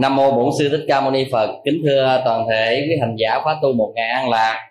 Nam 0.00 0.16
mô 0.16 0.30
Bổn 0.30 0.50
sư 0.58 0.68
Thích 0.68 0.84
Ca 0.88 1.00
Mâu 1.00 1.10
Ni 1.10 1.24
Phật. 1.32 1.50
Kính 1.64 1.82
thưa 1.84 2.22
toàn 2.24 2.46
thể 2.50 2.86
quý 2.88 2.96
hành 3.00 3.16
giả 3.18 3.40
khóa 3.42 3.56
tu 3.62 3.72
một 3.72 3.92
ngày 3.96 4.08
an 4.08 4.28
lạc. 4.28 4.70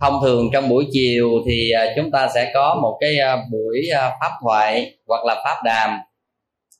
Thông 0.00 0.14
thường 0.22 0.50
trong 0.52 0.68
buổi 0.68 0.86
chiều 0.92 1.30
thì 1.46 1.70
à, 1.70 1.86
chúng 1.96 2.10
ta 2.10 2.28
sẽ 2.34 2.50
có 2.54 2.78
một 2.82 2.98
cái 3.00 3.18
à, 3.18 3.36
buổi 3.52 3.88
à, 3.94 4.10
pháp 4.20 4.30
thoại 4.42 4.94
hoặc 5.06 5.24
là 5.24 5.42
pháp 5.44 5.56
đàm 5.64 5.98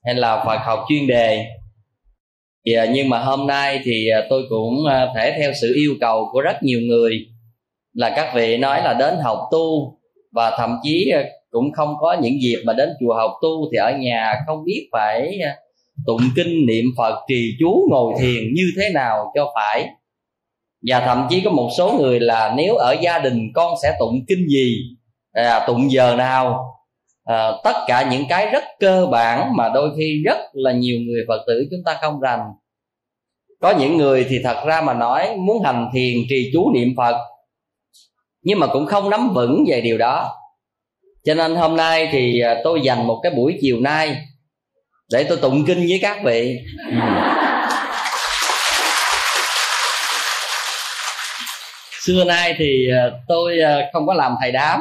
hay 0.04 0.14
là 0.14 0.44
Phật 0.44 0.58
học 0.58 0.84
chuyên 0.88 1.06
đề. 1.06 1.44
Nhưng 2.64 3.08
mà 3.08 3.18
hôm 3.18 3.46
nay 3.46 3.80
thì 3.84 4.08
tôi 4.30 4.42
cũng 4.48 4.74
thể 5.14 5.34
theo 5.38 5.52
sự 5.60 5.72
yêu 5.76 5.94
cầu 6.00 6.28
của 6.32 6.40
rất 6.40 6.62
nhiều 6.62 6.80
người 6.80 7.26
là 7.92 8.12
các 8.16 8.32
vị 8.34 8.56
nói 8.56 8.82
là 8.82 8.94
đến 8.94 9.14
học 9.22 9.38
tu 9.50 9.98
và 10.32 10.56
thậm 10.58 10.78
chí 10.82 11.10
ờ, 11.14 11.22
cũng 11.50 11.72
không 11.72 11.94
có 12.00 12.16
những 12.20 12.42
dịp 12.42 12.62
mà 12.66 12.72
đến 12.72 12.88
chùa 13.00 13.14
học 13.14 13.30
tu 13.42 13.68
thì 13.72 13.78
ở 13.78 13.92
nhà 13.98 14.34
không 14.46 14.64
biết 14.64 14.88
phải 14.92 15.38
ờ, 15.44 15.50
tụng 16.06 16.20
kinh 16.36 16.66
niệm 16.66 16.84
phật 16.96 17.20
trì 17.28 17.50
chú 17.60 17.86
ngồi 17.90 18.14
thiền 18.20 18.42
như 18.54 18.64
thế 18.76 18.90
nào 18.94 19.32
cho 19.34 19.52
phải. 19.54 19.88
Và 20.86 21.00
thậm 21.00 21.26
chí 21.30 21.40
có 21.44 21.50
một 21.50 21.70
số 21.78 21.92
người 21.92 22.20
là 22.20 22.54
nếu 22.56 22.74
ở 22.76 22.96
gia 23.00 23.18
đình 23.18 23.52
con 23.54 23.74
sẽ 23.82 23.96
tụng 23.98 24.24
kinh 24.28 24.48
gì 24.48 24.76
à, 25.32 25.64
tụng 25.66 25.90
giờ 25.90 26.16
nào 26.16 26.64
à, 27.24 27.52
tất 27.64 27.74
cả 27.86 28.08
những 28.10 28.24
cái 28.28 28.46
rất 28.46 28.64
cơ 28.80 29.06
bản 29.06 29.56
mà 29.56 29.68
đôi 29.74 29.90
khi 29.98 30.22
rất 30.24 30.38
là 30.52 30.72
nhiều 30.72 30.98
người 31.06 31.24
phật 31.28 31.44
tử 31.46 31.68
chúng 31.70 31.80
ta 31.84 31.98
không 32.00 32.20
rành. 32.20 32.40
Có 33.60 33.74
những 33.78 33.96
người 33.96 34.26
thì 34.28 34.38
thật 34.44 34.64
ra 34.66 34.80
mà 34.80 34.94
nói 34.94 35.36
muốn 35.36 35.62
hành 35.62 35.90
thiền 35.94 36.16
trì 36.28 36.50
chú 36.52 36.72
niệm 36.74 36.94
phật 36.96 37.16
nhưng 38.42 38.58
mà 38.58 38.66
cũng 38.66 38.86
không 38.86 39.10
nắm 39.10 39.34
vững 39.34 39.64
về 39.68 39.80
điều 39.80 39.98
đó. 39.98 40.34
Cho 41.24 41.34
nên 41.34 41.56
hôm 41.56 41.76
nay 41.76 42.08
thì 42.12 42.40
à, 42.40 42.56
tôi 42.64 42.80
dành 42.80 43.06
một 43.06 43.20
cái 43.22 43.32
buổi 43.32 43.58
chiều 43.60 43.80
nay 43.80 44.16
để 45.12 45.24
tôi 45.28 45.38
tụng 45.42 45.64
kinh 45.66 45.78
với 45.78 45.98
các 46.02 46.18
vị. 46.24 46.58
Xưa 52.00 52.24
nay 52.24 52.54
thì 52.58 52.90
à, 52.92 53.10
tôi 53.28 53.60
à, 53.60 53.90
không 53.92 54.06
có 54.06 54.14
làm 54.14 54.34
thầy 54.40 54.52
đám. 54.52 54.80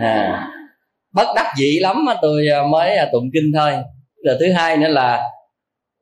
À, 0.00 0.46
bất 1.12 1.26
đắc 1.36 1.52
dĩ 1.56 1.78
lắm 1.80 2.06
tôi 2.22 2.46
mới 2.70 2.98
tụng 3.12 3.30
kinh 3.34 3.52
thôi. 3.56 3.72
Rồi 4.24 4.36
thứ 4.40 4.52
hai 4.52 4.76
nữa 4.76 4.88
là 4.88 5.30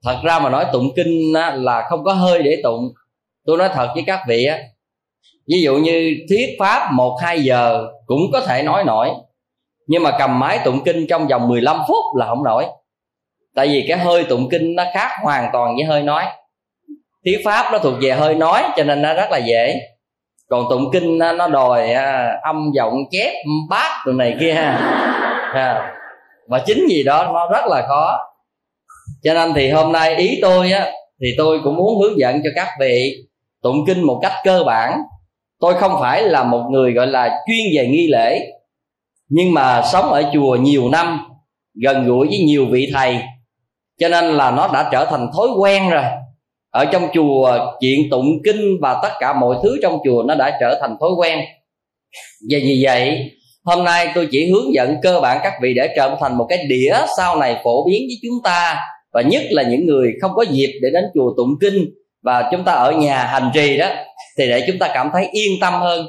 thật 0.04 0.20
ra 0.24 0.38
mà 0.38 0.50
nói 0.50 0.66
tụng 0.72 0.92
kinh 0.96 1.32
là 1.54 1.86
không 1.88 2.04
có 2.04 2.12
hơi 2.12 2.42
để 2.42 2.60
tụng. 2.62 2.92
Tôi 3.46 3.58
nói 3.58 3.68
thật 3.74 3.88
với 3.94 4.04
các 4.06 4.20
vị 4.28 4.44
á 4.44 4.58
ví 5.48 5.62
dụ 5.62 5.76
như 5.76 6.16
thuyết 6.28 6.56
pháp 6.58 6.92
một 6.92 7.18
hai 7.22 7.44
giờ 7.44 7.86
cũng 8.06 8.20
có 8.32 8.40
thể 8.40 8.62
nói 8.62 8.84
nổi 8.84 9.10
nhưng 9.86 10.02
mà 10.02 10.10
cầm 10.18 10.38
máy 10.40 10.58
tụng 10.64 10.84
kinh 10.84 11.06
trong 11.06 11.26
vòng 11.26 11.48
15 11.48 11.76
phút 11.88 12.04
là 12.16 12.26
không 12.26 12.44
nổi. 12.44 12.66
Tại 13.54 13.68
vì 13.68 13.84
cái 13.88 13.98
hơi 13.98 14.24
tụng 14.24 14.48
kinh 14.50 14.74
nó 14.74 14.84
khác 14.94 15.10
hoàn 15.22 15.50
toàn 15.52 15.76
với 15.76 15.84
hơi 15.84 16.02
nói. 16.02 16.24
Thuyết 17.24 17.40
pháp 17.44 17.72
nó 17.72 17.78
thuộc 17.78 17.94
về 18.00 18.10
hơi 18.12 18.34
nói 18.34 18.62
cho 18.76 18.84
nên 18.84 19.02
nó 19.02 19.14
rất 19.14 19.30
là 19.30 19.38
dễ. 19.38 19.80
Còn 20.50 20.64
tụng 20.70 20.90
kinh 20.92 21.18
nó 21.18 21.48
đòi 21.48 21.92
à, 21.92 22.38
âm 22.42 22.70
giọng 22.74 22.94
chép 23.10 23.34
bát 23.70 24.02
từ 24.06 24.12
này 24.12 24.36
kia. 24.40 24.54
Và 26.48 26.58
chính 26.66 26.86
gì 26.88 27.02
đó 27.02 27.30
nó 27.32 27.48
rất 27.52 27.64
là 27.66 27.84
khó. 27.88 28.18
Cho 29.22 29.34
nên 29.34 29.54
thì 29.54 29.70
hôm 29.70 29.92
nay 29.92 30.16
ý 30.16 30.38
tôi 30.42 30.72
á 30.72 30.92
thì 31.20 31.34
tôi 31.38 31.60
cũng 31.64 31.76
muốn 31.76 32.00
hướng 32.00 32.18
dẫn 32.18 32.40
cho 32.44 32.50
các 32.56 32.68
vị 32.80 33.14
tụng 33.62 33.76
kinh 33.86 34.02
một 34.02 34.18
cách 34.22 34.32
cơ 34.44 34.62
bản 34.66 35.02
tôi 35.64 35.74
không 35.74 35.92
phải 36.00 36.22
là 36.22 36.44
một 36.44 36.62
người, 36.70 36.92
gọi 36.92 37.06
là, 37.06 37.28
chuyên 37.46 37.76
về 37.76 37.86
nghi 37.86 38.06
lễ, 38.06 38.40
nhưng 39.28 39.54
mà 39.54 39.82
sống 39.92 40.04
ở 40.04 40.22
chùa 40.32 40.56
nhiều 40.56 40.88
năm, 40.88 41.20
gần 41.82 42.06
gũi 42.06 42.26
với 42.26 42.38
nhiều 42.38 42.66
vị 42.70 42.90
thầy, 42.94 43.18
cho 44.00 44.08
nên 44.08 44.24
là 44.24 44.50
nó 44.50 44.68
đã 44.72 44.88
trở 44.92 45.04
thành 45.04 45.26
thói 45.36 45.48
quen 45.58 45.90
rồi. 45.90 46.02
Ở 46.70 46.84
trong 46.84 47.08
chùa, 47.14 47.58
chuyện 47.80 48.10
tụng 48.10 48.26
kinh 48.44 48.80
và 48.80 49.00
tất 49.02 49.08
cả 49.20 49.32
mọi 49.32 49.56
thứ 49.62 49.78
trong 49.82 49.98
chùa 50.04 50.22
nó 50.22 50.34
đã 50.34 50.58
trở 50.60 50.78
thành 50.80 50.96
thói 51.00 51.10
quen. 51.18 51.38
Và 52.50 52.58
vì 52.62 52.80
vậy, 52.84 53.30
hôm 53.64 53.84
nay 53.84 54.08
tôi 54.14 54.28
chỉ 54.30 54.50
hướng 54.50 54.74
dẫn 54.74 54.96
cơ 55.02 55.20
bản 55.20 55.38
các 55.42 55.52
vị 55.62 55.74
để 55.76 55.88
trở 55.96 56.16
thành 56.20 56.38
một 56.38 56.46
cái 56.48 56.58
đĩa 56.68 56.96
sau 57.16 57.36
này 57.36 57.56
phổ 57.64 57.86
biến 57.86 58.02
với 58.06 58.16
chúng 58.22 58.42
ta, 58.44 58.76
và 59.12 59.22
nhất 59.22 59.42
là 59.50 59.62
những 59.62 59.86
người 59.86 60.12
không 60.20 60.30
có 60.34 60.44
dịp 60.50 60.78
để 60.82 60.88
đến 60.92 61.04
chùa 61.14 61.34
tụng 61.36 61.54
kinh, 61.60 61.84
và 62.22 62.48
chúng 62.52 62.64
ta 62.64 62.72
ở 62.72 62.92
nhà 62.92 63.24
hành 63.24 63.50
trì 63.54 63.78
đó 63.78 63.88
thì 64.38 64.48
để 64.48 64.64
chúng 64.66 64.78
ta 64.78 64.90
cảm 64.94 65.10
thấy 65.12 65.28
yên 65.32 65.52
tâm 65.60 65.74
hơn. 65.74 66.06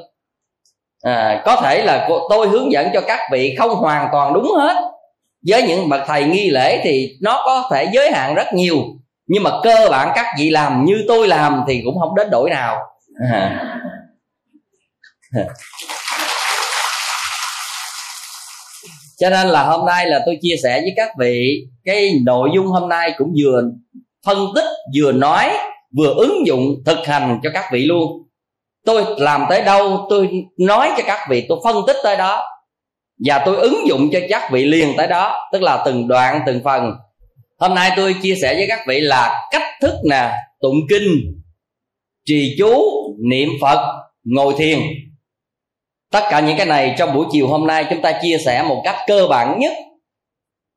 À, 1.02 1.42
có 1.44 1.56
thể 1.62 1.82
là 1.84 2.08
tôi 2.30 2.48
hướng 2.48 2.72
dẫn 2.72 2.88
cho 2.92 3.00
các 3.00 3.20
vị 3.32 3.54
không 3.58 3.70
hoàn 3.70 4.08
toàn 4.12 4.32
đúng 4.32 4.52
hết. 4.58 4.76
Với 5.48 5.62
những 5.62 5.88
bậc 5.88 6.00
thầy 6.06 6.24
nghi 6.24 6.50
lễ 6.50 6.80
thì 6.84 7.08
nó 7.22 7.42
có 7.44 7.68
thể 7.72 7.88
giới 7.92 8.10
hạn 8.12 8.34
rất 8.34 8.46
nhiều. 8.54 8.76
Nhưng 9.26 9.42
mà 9.42 9.50
cơ 9.62 9.88
bản 9.90 10.12
các 10.14 10.26
vị 10.38 10.50
làm 10.50 10.84
như 10.84 11.04
tôi 11.08 11.28
làm 11.28 11.64
thì 11.68 11.82
cũng 11.84 11.98
không 12.00 12.14
đến 12.14 12.30
đổi 12.30 12.50
nào. 12.50 12.78
À. 13.30 13.62
cho 19.18 19.30
nên 19.30 19.46
là 19.46 19.64
hôm 19.64 19.86
nay 19.86 20.06
là 20.06 20.20
tôi 20.26 20.38
chia 20.42 20.54
sẻ 20.62 20.80
với 20.80 20.92
các 20.96 21.10
vị 21.18 21.66
cái 21.84 22.10
nội 22.24 22.50
dung 22.54 22.66
hôm 22.66 22.88
nay 22.88 23.14
cũng 23.18 23.32
vừa 23.42 23.62
phân 24.26 24.38
tích 24.54 24.64
vừa 24.96 25.12
nói 25.12 25.50
vừa 25.96 26.14
ứng 26.14 26.46
dụng 26.46 26.62
thực 26.86 27.06
hành 27.06 27.40
cho 27.42 27.50
các 27.54 27.64
vị 27.72 27.84
luôn. 27.84 28.22
Tôi 28.86 29.04
làm 29.18 29.44
tới 29.48 29.62
đâu, 29.62 30.06
tôi 30.10 30.30
nói 30.58 30.90
cho 30.96 31.02
các 31.06 31.26
vị, 31.30 31.46
tôi 31.48 31.58
phân 31.64 31.76
tích 31.86 31.96
tới 32.02 32.16
đó. 32.16 32.44
Và 33.24 33.42
tôi 33.46 33.56
ứng 33.56 33.88
dụng 33.88 34.08
cho 34.12 34.20
các 34.28 34.50
vị 34.52 34.64
liền 34.64 34.96
tới 34.96 35.06
đó, 35.06 35.48
tức 35.52 35.62
là 35.62 35.82
từng 35.84 36.08
đoạn, 36.08 36.40
từng 36.46 36.60
phần. 36.64 36.92
Hôm 37.58 37.74
nay 37.74 37.90
tôi 37.96 38.14
chia 38.22 38.34
sẻ 38.42 38.54
với 38.54 38.66
các 38.68 38.80
vị 38.88 39.00
là 39.00 39.48
cách 39.50 39.62
thức 39.80 39.94
nè, 40.10 40.30
tụng 40.60 40.76
kinh, 40.90 41.08
trì 42.24 42.54
chú, 42.58 42.82
niệm 43.30 43.48
phật, 43.60 44.06
ngồi 44.24 44.54
thiền. 44.58 44.78
Tất 46.12 46.22
cả 46.30 46.40
những 46.40 46.56
cái 46.56 46.66
này 46.66 46.94
trong 46.98 47.14
buổi 47.14 47.26
chiều 47.32 47.48
hôm 47.48 47.66
nay 47.66 47.86
chúng 47.90 48.02
ta 48.02 48.20
chia 48.22 48.38
sẻ 48.44 48.62
một 48.62 48.82
cách 48.84 48.96
cơ 49.06 49.26
bản 49.30 49.58
nhất. 49.58 49.72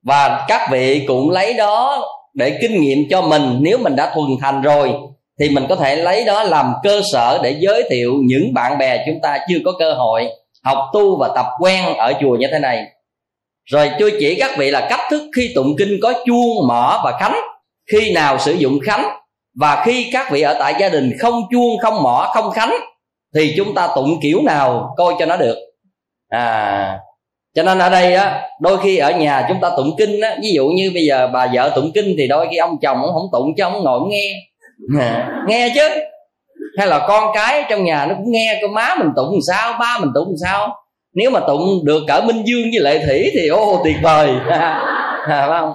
Và 0.06 0.46
các 0.48 0.70
vị 0.72 1.06
cũng 1.08 1.30
lấy 1.30 1.54
đó 1.54 2.06
để 2.34 2.58
kinh 2.62 2.82
nghiệm 2.82 2.98
cho 3.10 3.22
mình. 3.22 3.58
Nếu 3.60 3.78
mình 3.78 3.96
đã 3.96 4.12
thuần 4.14 4.28
thành 4.42 4.62
rồi, 4.62 4.94
thì 5.40 5.50
mình 5.50 5.66
có 5.70 5.76
thể 5.76 5.96
lấy 5.96 6.26
đó 6.26 6.44
làm 6.44 6.74
cơ 6.84 7.02
sở 7.12 7.40
để 7.44 7.56
giới 7.60 7.84
thiệu 7.90 8.14
những 8.26 8.54
bạn 8.54 8.78
bè 8.78 9.04
chúng 9.06 9.20
ta 9.22 9.38
chưa 9.50 9.58
có 9.66 9.72
cơ 9.80 9.94
hội 9.94 10.30
học 10.64 10.78
tu 10.94 11.18
và 11.20 11.30
tập 11.36 11.46
quen 11.60 11.86
ở 11.98 12.14
chùa 12.22 12.36
như 12.36 12.48
thế 12.52 12.60
này. 12.60 12.86
Rồi 13.66 13.92
tôi 14.00 14.14
chỉ 14.20 14.36
các 14.40 14.52
vị 14.58 14.72
là 14.72 14.88
cách 14.90 15.02
thức 15.12 15.22
khi 15.36 15.52
tụng 15.56 15.76
kinh 15.78 16.00
có 16.02 16.14
chuông, 16.26 16.68
mở 16.68 17.02
và 17.04 17.18
khánh. 17.20 17.36
Khi 17.92 18.14
nào 18.14 18.38
sử 18.38 18.54
dụng 18.54 18.80
khánh 18.86 19.06
và 19.60 19.84
khi 19.86 20.10
các 20.14 20.32
vị 20.32 20.42
ở 20.42 20.56
tại 20.60 20.74
gia 20.80 20.90
đình 20.90 21.12
không 21.20 21.42
chuông, 21.52 21.78
không 21.82 22.04
mỏ 22.04 22.32
không 22.34 22.52
khánh, 22.52 22.76
thì 23.36 23.54
chúng 23.58 23.76
ta 23.76 23.88
tụng 23.96 24.20
kiểu 24.22 24.42
nào 24.42 24.94
coi 24.98 25.14
cho 25.20 25.26
nó 25.26 25.38
được. 25.38 25.58
À 26.30 27.00
cho 27.60 27.64
nên 27.64 27.80
ở 27.80 27.90
đây 27.90 28.14
á 28.14 28.42
đôi 28.60 28.78
khi 28.84 28.98
ở 28.98 29.12
nhà 29.12 29.46
chúng 29.50 29.58
ta 29.62 29.70
tụng 29.78 29.96
kinh 29.98 30.22
á 30.22 30.38
ví 30.42 30.52
dụ 30.54 30.68
như 30.68 30.92
bây 30.94 31.06
giờ 31.06 31.28
bà 31.34 31.48
vợ 31.54 31.72
tụng 31.76 31.92
kinh 31.94 32.16
thì 32.18 32.28
đôi 32.28 32.48
khi 32.52 32.58
ông 32.58 32.78
chồng 32.82 32.98
ông 32.98 33.14
không 33.14 33.28
tụng 33.32 33.56
cho 33.58 33.68
ông 33.68 33.84
ngồi 33.84 34.00
nghe. 34.10 34.34
Nghe 35.48 35.70
chứ. 35.76 35.90
Hay 36.78 36.88
là 36.88 37.06
con 37.08 37.32
cái 37.34 37.66
trong 37.70 37.84
nhà 37.84 38.06
nó 38.06 38.16
cũng 38.16 38.32
nghe 38.32 38.60
con 38.62 38.74
má 38.74 38.96
mình 39.00 39.10
tụng 39.16 39.32
làm 39.32 39.42
sao 39.48 39.74
ba 39.80 39.98
mình 40.00 40.10
tụng 40.16 40.28
làm 40.28 40.36
sao? 40.44 40.76
Nếu 41.14 41.30
mà 41.30 41.40
tụng 41.40 41.86
được 41.86 42.04
cỡ 42.08 42.22
minh 42.22 42.44
dương 42.46 42.70
với 42.72 42.80
lệ 42.80 43.06
thủy 43.06 43.32
thì 43.34 43.48
ô 43.48 43.82
tuyệt 43.84 43.96
vời. 44.02 44.30
À, 45.28 45.48
không? 45.48 45.74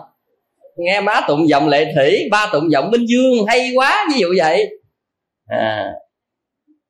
Nghe 0.77 1.01
má 1.01 1.21
tụng 1.29 1.49
giọng 1.49 1.69
lệ 1.69 1.93
thủy 1.97 2.29
ba 2.31 2.47
tụng 2.53 2.71
giọng 2.71 2.91
minh 2.91 3.05
dương 3.09 3.47
hay 3.49 3.73
quá 3.77 4.07
ví 4.13 4.21
dụ 4.21 4.29
vậy. 4.39 4.69
À. 5.49 5.93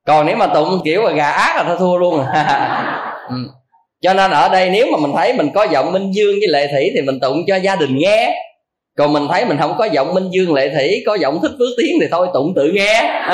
còn 0.07 0.27
nếu 0.27 0.37
mà 0.37 0.47
tụng 0.47 0.81
kiểu 0.85 1.03
là 1.03 1.13
gà 1.13 1.31
ác 1.31 1.57
là 1.57 1.65
thôi 1.65 1.77
thua 1.79 1.97
luôn. 1.97 2.25
Ừ 3.29 3.37
cho 4.05 4.15
nên 4.15 4.31
ở 4.31 4.49
đây 4.49 4.71
nếu 4.71 4.87
mà 4.93 4.99
mình 4.99 5.13
thấy 5.17 5.33
mình 5.33 5.51
có 5.55 5.67
giọng 5.73 5.93
minh 5.93 6.11
dương 6.11 6.35
với 6.41 6.49
lệ 6.49 6.67
thủy 6.73 6.91
thì 6.95 7.01
mình 7.01 7.21
tụng 7.21 7.45
cho 7.47 7.57
gia 7.57 7.77
đình 7.77 7.99
nghe. 7.99 8.35
Còn 8.99 9.13
mình 9.13 9.27
thấy 9.31 9.45
mình 9.45 9.59
không 9.61 9.75
có 9.79 9.85
giọng 9.85 10.15
minh 10.15 10.31
dương 10.31 10.55
lệ 10.55 10.69
thủy 10.75 11.03
có 11.07 11.15
giọng 11.15 11.39
thích 11.43 11.53
phước 11.59 11.69
tiếng 11.79 11.99
thì 12.01 12.07
thôi 12.11 12.29
tụng 12.35 12.53
tự 12.57 12.73
nghe. 12.75 13.03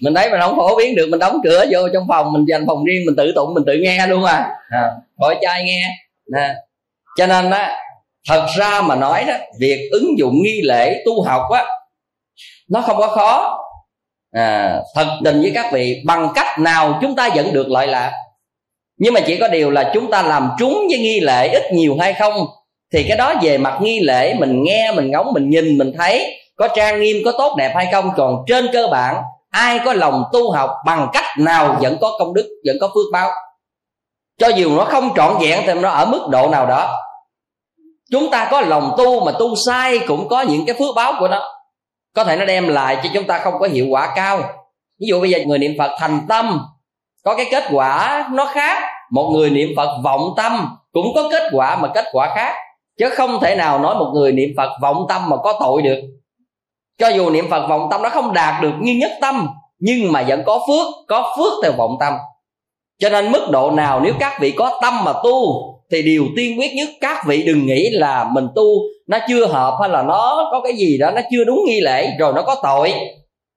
Mình 0.00 0.14
thấy 0.14 0.30
mình 0.30 0.40
không 0.40 0.56
phổ 0.56 0.76
biến 0.76 0.94
được 0.94 1.06
mình 1.10 1.20
đóng 1.20 1.38
cửa 1.44 1.64
vô 1.70 1.88
trong 1.92 2.06
phòng 2.08 2.32
mình 2.32 2.44
dành 2.48 2.64
phòng 2.66 2.84
riêng 2.84 3.02
mình 3.06 3.16
tự 3.16 3.32
tụng 3.34 3.54
mình 3.54 3.64
tự 3.66 3.72
nghe 3.82 4.06
luôn 4.06 4.24
à, 4.24 4.48
à. 4.70 4.90
Gọi 5.16 5.36
trai 5.42 5.62
nghe. 5.64 5.82
À. 6.32 6.54
cho 7.18 7.26
nên 7.26 7.50
á 7.50 7.76
thật 8.28 8.46
ra 8.56 8.80
mà 8.80 8.94
nói 8.94 9.24
đó 9.28 9.34
việc 9.60 9.88
ứng 9.92 10.18
dụng 10.18 10.42
nghi 10.42 10.60
lễ 10.64 11.02
tu 11.06 11.22
học 11.22 11.42
á 11.50 11.64
nó 12.68 12.80
không 12.80 12.96
có 12.96 13.06
khó 13.06 13.58
à, 14.34 14.80
thật 14.94 15.06
tình 15.24 15.40
với 15.42 15.52
các 15.54 15.72
vị 15.72 16.02
bằng 16.06 16.28
cách 16.34 16.58
nào 16.58 16.98
chúng 17.02 17.16
ta 17.16 17.28
vẫn 17.34 17.52
được 17.52 17.68
lợi 17.68 17.86
lạc? 17.86 18.12
Nhưng 18.98 19.14
mà 19.14 19.20
chỉ 19.20 19.36
có 19.36 19.48
điều 19.48 19.70
là 19.70 19.90
chúng 19.94 20.10
ta 20.10 20.22
làm 20.22 20.50
trúng 20.58 20.72
với 20.72 20.98
nghi 20.98 21.20
lễ 21.20 21.48
ít 21.48 21.72
nhiều 21.72 21.96
hay 22.00 22.12
không? 22.12 22.46
Thì 22.92 23.04
cái 23.08 23.16
đó 23.16 23.34
về 23.42 23.58
mặt 23.58 23.78
nghi 23.80 24.00
lễ 24.00 24.34
mình 24.34 24.62
nghe 24.62 24.92
mình 24.92 25.10
ngóng 25.10 25.32
mình 25.32 25.50
nhìn 25.50 25.78
mình 25.78 25.92
thấy 25.98 26.40
có 26.56 26.68
trang 26.76 27.00
nghiêm 27.00 27.16
có 27.24 27.32
tốt 27.32 27.54
đẹp 27.58 27.72
hay 27.74 27.88
không? 27.92 28.10
Còn 28.16 28.44
trên 28.46 28.66
cơ 28.72 28.86
bản 28.90 29.22
ai 29.50 29.80
có 29.84 29.92
lòng 29.92 30.24
tu 30.32 30.50
học 30.50 30.70
bằng 30.86 31.08
cách 31.12 31.24
nào 31.38 31.76
vẫn 31.80 31.96
có 32.00 32.10
công 32.18 32.34
đức 32.34 32.48
vẫn 32.66 32.76
có 32.80 32.86
phước 32.86 33.12
báo? 33.12 33.30
Cho 34.38 34.48
dù 34.48 34.76
nó 34.76 34.84
không 34.84 35.10
trọn 35.16 35.34
vẹn 35.40 35.60
thì 35.66 35.74
nó 35.74 35.88
ở 35.88 36.06
mức 36.06 36.26
độ 36.30 36.48
nào 36.48 36.66
đó? 36.66 36.96
Chúng 38.10 38.30
ta 38.30 38.48
có 38.50 38.60
lòng 38.60 38.94
tu 38.98 39.24
mà 39.24 39.32
tu 39.38 39.54
sai 39.66 39.98
cũng 39.98 40.28
có 40.28 40.42
những 40.42 40.66
cái 40.66 40.76
phước 40.78 40.94
báo 40.96 41.12
của 41.18 41.28
nó 41.28 41.42
có 42.14 42.24
thể 42.24 42.36
nó 42.36 42.44
đem 42.44 42.68
lại 42.68 42.96
cho 43.02 43.10
chúng 43.14 43.24
ta 43.24 43.38
không 43.38 43.54
có 43.58 43.66
hiệu 43.66 43.86
quả 43.90 44.12
cao. 44.16 44.40
Ví 45.00 45.06
dụ 45.08 45.20
bây 45.20 45.30
giờ 45.30 45.38
người 45.46 45.58
niệm 45.58 45.72
phật 45.78 45.90
thành 45.98 46.20
tâm, 46.28 46.60
có 47.24 47.34
cái 47.34 47.46
kết 47.50 47.64
quả 47.72 48.24
nó 48.32 48.46
khác. 48.46 48.82
Một 49.10 49.30
người 49.30 49.50
niệm 49.50 49.68
phật 49.76 49.98
vọng 50.04 50.34
tâm 50.36 50.76
cũng 50.92 51.06
có 51.14 51.28
kết 51.30 51.42
quả 51.52 51.76
mà 51.76 51.88
kết 51.94 52.04
quả 52.12 52.34
khác. 52.34 52.54
Chứ 52.98 53.08
không 53.08 53.40
thể 53.40 53.56
nào 53.56 53.78
nói 53.78 53.94
một 53.94 54.10
người 54.14 54.32
niệm 54.32 54.48
phật 54.56 54.70
vọng 54.82 55.06
tâm 55.08 55.28
mà 55.28 55.36
có 55.36 55.56
tội 55.60 55.82
được. 55.82 55.98
Cho 56.98 57.08
dù 57.08 57.30
niệm 57.30 57.50
phật 57.50 57.66
vọng 57.68 57.88
tâm 57.90 58.02
nó 58.02 58.08
không 58.08 58.32
đạt 58.32 58.62
được 58.62 58.72
như 58.80 58.94
nhất 58.94 59.10
tâm, 59.20 59.48
nhưng 59.78 60.12
mà 60.12 60.24
vẫn 60.28 60.42
có 60.46 60.60
phước 60.68 60.86
có 61.08 61.34
phước 61.36 61.52
theo 61.62 61.72
vọng 61.72 61.96
tâm. 62.00 62.14
Cho 62.98 63.08
nên 63.08 63.32
mức 63.32 63.46
độ 63.50 63.70
nào 63.70 64.00
nếu 64.00 64.14
các 64.20 64.40
vị 64.40 64.54
có 64.58 64.78
tâm 64.82 65.04
mà 65.04 65.12
tu 65.12 65.73
thì 65.94 66.02
điều 66.02 66.24
tiên 66.36 66.58
quyết 66.58 66.74
nhất 66.74 66.88
các 67.00 67.26
vị 67.26 67.42
đừng 67.42 67.66
nghĩ 67.66 67.90
là 67.90 68.26
mình 68.32 68.48
tu 68.54 68.64
nó 69.06 69.18
chưa 69.28 69.46
hợp 69.46 69.78
hay 69.80 69.90
là 69.90 70.02
nó 70.02 70.48
có 70.52 70.60
cái 70.60 70.72
gì 70.72 70.98
đó 70.98 71.10
nó 71.10 71.20
chưa 71.30 71.44
đúng 71.44 71.64
nghi 71.66 71.80
lễ 71.80 72.10
rồi 72.18 72.32
nó 72.36 72.42
có 72.42 72.56
tội. 72.62 72.94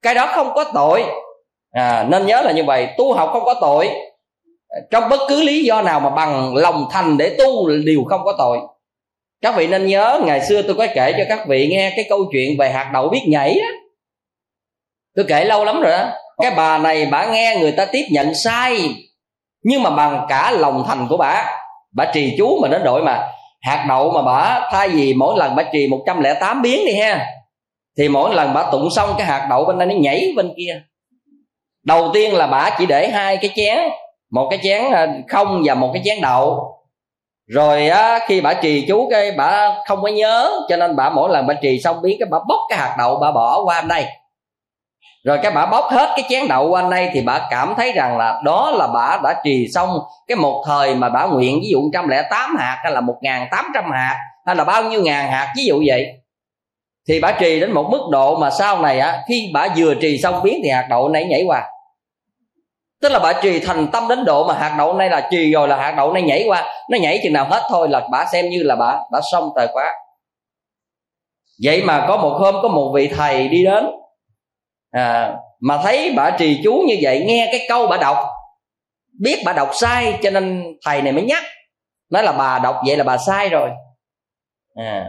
Cái 0.01 0.16
đó 0.16 0.28
không 0.36 0.51
có 0.56 0.63
tội. 0.74 1.04
À, 1.72 2.07
nên 2.10 2.25
nhớ 2.25 2.42
là 2.42 2.51
như 2.51 2.63
vậy 2.63 2.88
tu 2.98 3.13
học 3.13 3.30
không 3.34 3.45
có 3.45 3.54
tội. 3.62 3.89
Trong 4.92 5.10
bất 5.10 5.19
cứ 5.30 5.44
lý 5.44 5.63
do 5.63 5.81
nào 5.81 6.00
mà 6.00 6.10
bằng 6.10 6.56
lòng 6.56 6.88
thành 6.92 7.18
để 7.18 7.36
tu 7.39 7.69
đều 7.86 8.04
không 8.10 8.22
có 8.25 8.36
tội. 8.38 8.57
Các 9.42 9.56
vị 9.56 9.68
nên 9.68 9.88
nhớ 9.88 10.22
ngày 10.25 10.45
xưa 10.45 10.62
tôi 10.62 10.75
có 10.75 10.88
kể 10.95 11.13
cho 11.18 11.24
các 11.30 11.48
vị 11.48 11.68
nghe 11.72 11.94
cái 11.95 12.06
câu 12.10 12.19
chuyện 12.31 12.57
về 12.60 12.69
hạt 12.69 12.92
đậu 12.94 13.10
biết 13.10 13.22
nhảy 13.28 13.60
đó 13.60 13.68
tôi 15.16 15.25
kể 15.28 15.45
lâu 15.45 15.66
lắm 15.66 15.81
rồi 15.81 15.92
đó. 15.92 16.10
Cái 16.42 16.51
bà 16.57 16.78
này 16.78 17.07
bà 17.12 17.25
nghe 17.25 17.57
người 17.60 17.72
ta 17.72 17.86
tiếp 17.86 18.04
nhận 18.12 18.33
sai 18.36 18.95
nhưng 19.63 19.83
mà 19.83 19.90
bằng 19.90 20.25
cả 20.30 20.51
lòng 20.51 20.83
thành 20.88 21.07
của 21.10 21.18
bà 21.18 21.45
bà 21.97 22.05
trì 22.05 22.35
chú 22.38 22.59
mà 22.61 22.67
đến 22.67 22.83
đội 22.83 23.03
mà 23.03 23.27
hạt 23.61 23.85
đậu 23.89 24.11
mà 24.11 24.21
bà 24.21 24.69
thay 24.71 24.89
vì 24.89 25.13
mỗi 25.13 25.38
lần 25.38 25.55
bà 25.55 25.63
trì 25.63 25.88
108 25.88 26.61
biến 26.61 26.85
đi 26.85 26.94
ha 26.94 27.25
thì 27.97 28.09
mỗi 28.09 28.35
lần 28.35 28.53
bà 28.53 28.71
tụng 28.71 28.89
xong 28.95 29.09
cái 29.17 29.27
hạt 29.27 29.47
đậu 29.49 29.65
bên 29.65 29.77
đây 29.77 29.88
nó 29.88 29.95
nhảy 29.95 30.33
bên 30.35 30.53
kia. 30.57 30.81
Đầu 31.85 32.09
tiên 32.13 32.33
là 32.33 32.47
bà 32.47 32.69
chỉ 32.79 32.85
để 32.85 33.09
hai 33.09 33.38
cái 33.38 33.51
chén 33.55 33.77
một 34.31 34.47
cái 34.49 34.59
chén 34.63 34.91
à, 34.91 35.07
không 35.27 35.61
và 35.65 35.73
một 35.73 35.89
cái 35.94 36.01
chén 36.05 36.21
đậu. 36.21 36.73
Rồi 37.47 37.88
á, 37.88 38.19
khi 38.27 38.41
bà 38.41 38.53
trì 38.53 38.85
chú 38.88 39.07
cái 39.11 39.31
bà 39.31 39.75
không 39.88 40.01
có 40.01 40.07
nhớ 40.07 40.59
cho 40.69 40.77
nên 40.77 40.95
bà 40.95 41.09
mỗi 41.09 41.29
lần 41.29 41.47
bà 41.47 41.53
trì 41.53 41.79
xong 41.79 42.01
biến 42.01 42.17
cái 42.19 42.27
bà 42.31 42.38
bóc 42.47 42.59
cái 42.69 42.79
hạt 42.79 42.95
đậu 42.97 43.19
bà 43.19 43.31
bỏ 43.31 43.63
qua 43.65 43.81
đây 43.81 44.05
rồi 45.24 45.40
cái 45.44 45.52
bà 45.52 45.66
bóc 45.66 45.86
hết 45.92 46.14
cái 46.16 46.25
chén 46.30 46.48
đậu 46.48 46.69
qua 46.69 46.90
đây 46.92 47.10
thì 47.14 47.22
bà 47.22 47.48
cảm 47.50 47.74
thấy 47.78 47.92
rằng 47.92 48.18
là 48.18 48.42
đó 48.44 48.72
là 48.72 48.88
bà 48.88 49.19
đã 49.24 49.42
trì 49.44 49.68
xong 49.74 49.90
cái 50.28 50.36
một 50.36 50.64
thời 50.68 50.96
mà 50.96 51.10
bà 51.10 51.25
nguyện 51.25 51.60
ví 51.62 51.68
dụ 51.72 51.81
108 51.81 52.56
hạt 52.60 52.80
hay 52.84 52.92
là 52.92 53.02
1.800 53.02 53.92
hạt 53.92 54.18
hay 54.46 54.56
là 54.56 54.64
bao 54.64 54.84
nhiêu 54.84 55.02
ngàn 55.04 55.31
hạt 55.31 55.54
ví 55.58 55.66
dụ 55.66 55.84
vậy. 55.88 56.08
Thì 57.08 57.19
bà 57.19 57.31
trì 57.31 57.60
đến 57.60 57.72
một 57.72 57.88
mức 57.92 58.02
độ 58.12 58.36
mà 58.40 58.50
sau 58.50 58.81
này 58.81 59.00
á, 59.00 59.24
khi 59.28 59.52
bà 59.54 59.68
vừa 59.78 59.94
trì 59.96 60.18
xong 60.18 60.44
biến 60.44 60.60
thì 60.64 60.69
hạt 60.69 60.88
đậu 60.90 61.10
này 61.10 61.25
nhảy 61.25 61.44
qua. 61.48 61.64
Tức 63.02 63.12
là 63.12 63.19
bà 63.19 63.34
trì 63.34 63.60
thành 63.60 63.88
tâm 63.88 64.08
đến 64.08 64.25
độ 64.25 64.48
mà 64.48 64.54
hạt 64.54 64.75
đậu 64.78 64.94
này 64.94 65.10
là 65.10 65.28
trì 65.31 65.52
rồi 65.52 65.68
là 65.68 65.75
hạt 65.75 65.94
đậu 65.98 66.14
này 66.14 66.22
nhảy 66.22 66.44
qua. 66.48 66.64
Nó 66.90 66.98
nhảy 66.98 67.19
chừng 67.24 67.34
nào 67.34 67.46
hết 67.50 67.64
thôi 67.69 67.90
là 67.90 68.08
bà 68.12 68.25
xem 68.25 68.50
như 68.50 68.64
là 68.64 68.75
bà 68.75 69.00
đã 69.12 69.19
xong 69.31 69.50
tài 69.56 69.68
quá 69.74 69.94
vậy 71.64 71.84
mà 71.84 72.06
có 72.08 72.18
một 72.18 72.38
hôm 72.40 72.56
có 72.62 72.68
một 72.68 72.92
vị 72.96 73.08
thầy 73.08 73.48
đi 73.48 73.64
đến 73.64 73.86
à, 74.92 75.36
mà 75.60 75.80
thấy 75.84 76.13
bà 76.16 76.31
trì 76.31 76.62
chú 76.63 76.84
như 76.88 76.95
vậy 77.01 77.24
nghe 77.28 77.50
cái 77.51 77.66
câu 77.69 77.88
bà 77.88 77.98
đọc 77.98 78.18
biết 79.19 79.42
bà 79.45 79.54
đọc 79.54 79.69
sai 79.74 80.19
cho 80.24 80.30
nên 80.30 80.63
thầy 80.86 81.01
này 81.01 81.13
mới 81.13 81.24
nhắc 81.24 81.44
nói 82.10 82.24
là 82.24 82.31
bà 82.31 82.60
đọc 82.60 82.75
vậy 82.88 82.98
là 82.98 83.04
bà 83.04 83.18
sai 83.18 83.50
rồi. 83.50 83.69
À, 84.75 85.06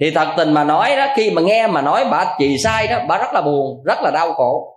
thì 0.00 0.10
thật 0.10 0.34
tình 0.36 0.52
mà 0.52 0.64
nói 0.64 0.96
đó 0.96 1.06
khi 1.16 1.30
mà 1.30 1.42
nghe 1.42 1.66
mà 1.66 1.82
nói 1.82 2.04
bà 2.10 2.34
trì 2.38 2.58
sai 2.58 2.86
đó 2.86 2.98
bà 3.08 3.18
rất 3.18 3.34
là 3.34 3.42
buồn 3.42 3.82
rất 3.84 3.98
là 4.02 4.10
đau 4.10 4.32
khổ. 4.32 4.76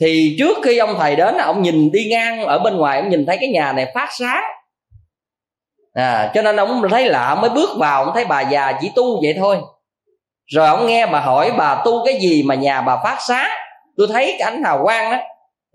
Thì 0.00 0.36
trước 0.38 0.58
khi 0.64 0.78
ông 0.78 0.94
thầy 0.98 1.16
đến 1.16 1.36
ông 1.38 1.62
nhìn 1.62 1.90
đi 1.92 2.08
ngang 2.10 2.44
ở 2.44 2.58
bên 2.58 2.76
ngoài 2.76 3.00
ông 3.00 3.08
nhìn 3.08 3.26
thấy 3.26 3.36
cái 3.40 3.48
nhà 3.48 3.72
này 3.72 3.92
phát 3.94 4.08
sáng. 4.18 4.42
À, 5.92 6.32
cho 6.34 6.42
nên 6.42 6.56
ông 6.56 6.82
thấy 6.90 7.08
lạ 7.08 7.34
mới 7.34 7.50
bước 7.50 7.70
vào 7.78 8.04
ông 8.04 8.14
thấy 8.14 8.24
bà 8.24 8.40
già 8.40 8.78
chỉ 8.80 8.90
tu 8.94 9.22
vậy 9.22 9.34
thôi 9.38 9.58
rồi 10.46 10.66
ông 10.66 10.86
nghe 10.86 11.06
bà 11.06 11.20
hỏi 11.20 11.52
bà 11.58 11.82
tu 11.84 12.04
cái 12.04 12.18
gì 12.20 12.42
mà 12.42 12.54
nhà 12.54 12.80
bà 12.80 12.96
phát 13.04 13.16
sáng? 13.28 13.50
Tôi 13.96 14.06
thấy 14.12 14.36
cái 14.38 14.50
ánh 14.50 14.64
hào 14.64 14.80
quang 14.84 15.10
đó 15.10 15.18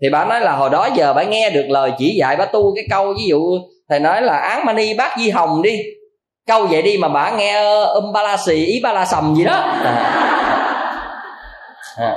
thì 0.02 0.10
bà 0.10 0.24
nói 0.24 0.40
là 0.40 0.52
hồi 0.52 0.70
đó 0.70 0.88
giờ 0.94 1.12
bà 1.12 1.22
nghe 1.22 1.50
được 1.50 1.66
lời 1.68 1.92
chỉ 1.98 2.14
dạy 2.18 2.36
bà 2.36 2.44
tu 2.44 2.74
cái 2.76 2.84
câu 2.90 3.14
ví 3.18 3.26
dụ 3.26 3.58
thầy 3.88 4.00
nói 4.00 4.22
là 4.22 4.36
án 4.36 4.66
mani 4.66 4.94
bác 4.94 5.16
di 5.18 5.30
hồng 5.30 5.62
đi. 5.62 5.78
Câu 6.46 6.66
vậy 6.66 6.82
đi 6.82 6.98
mà 6.98 7.08
bà 7.08 7.30
nghe 7.30 7.82
um 7.84 8.12
ba 8.12 8.22
la 8.22 8.36
xì 8.36 8.64
ý 8.66 8.80
ba 8.82 8.92
la 8.92 9.04
sầm 9.04 9.34
gì 9.34 9.44
đó. 9.44 9.54
À. 9.84 9.92
À. 11.96 12.16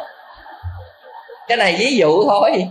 Cái 1.48 1.58
này 1.58 1.76
ví 1.80 1.98
dụ 1.98 2.30
thôi. 2.30 2.66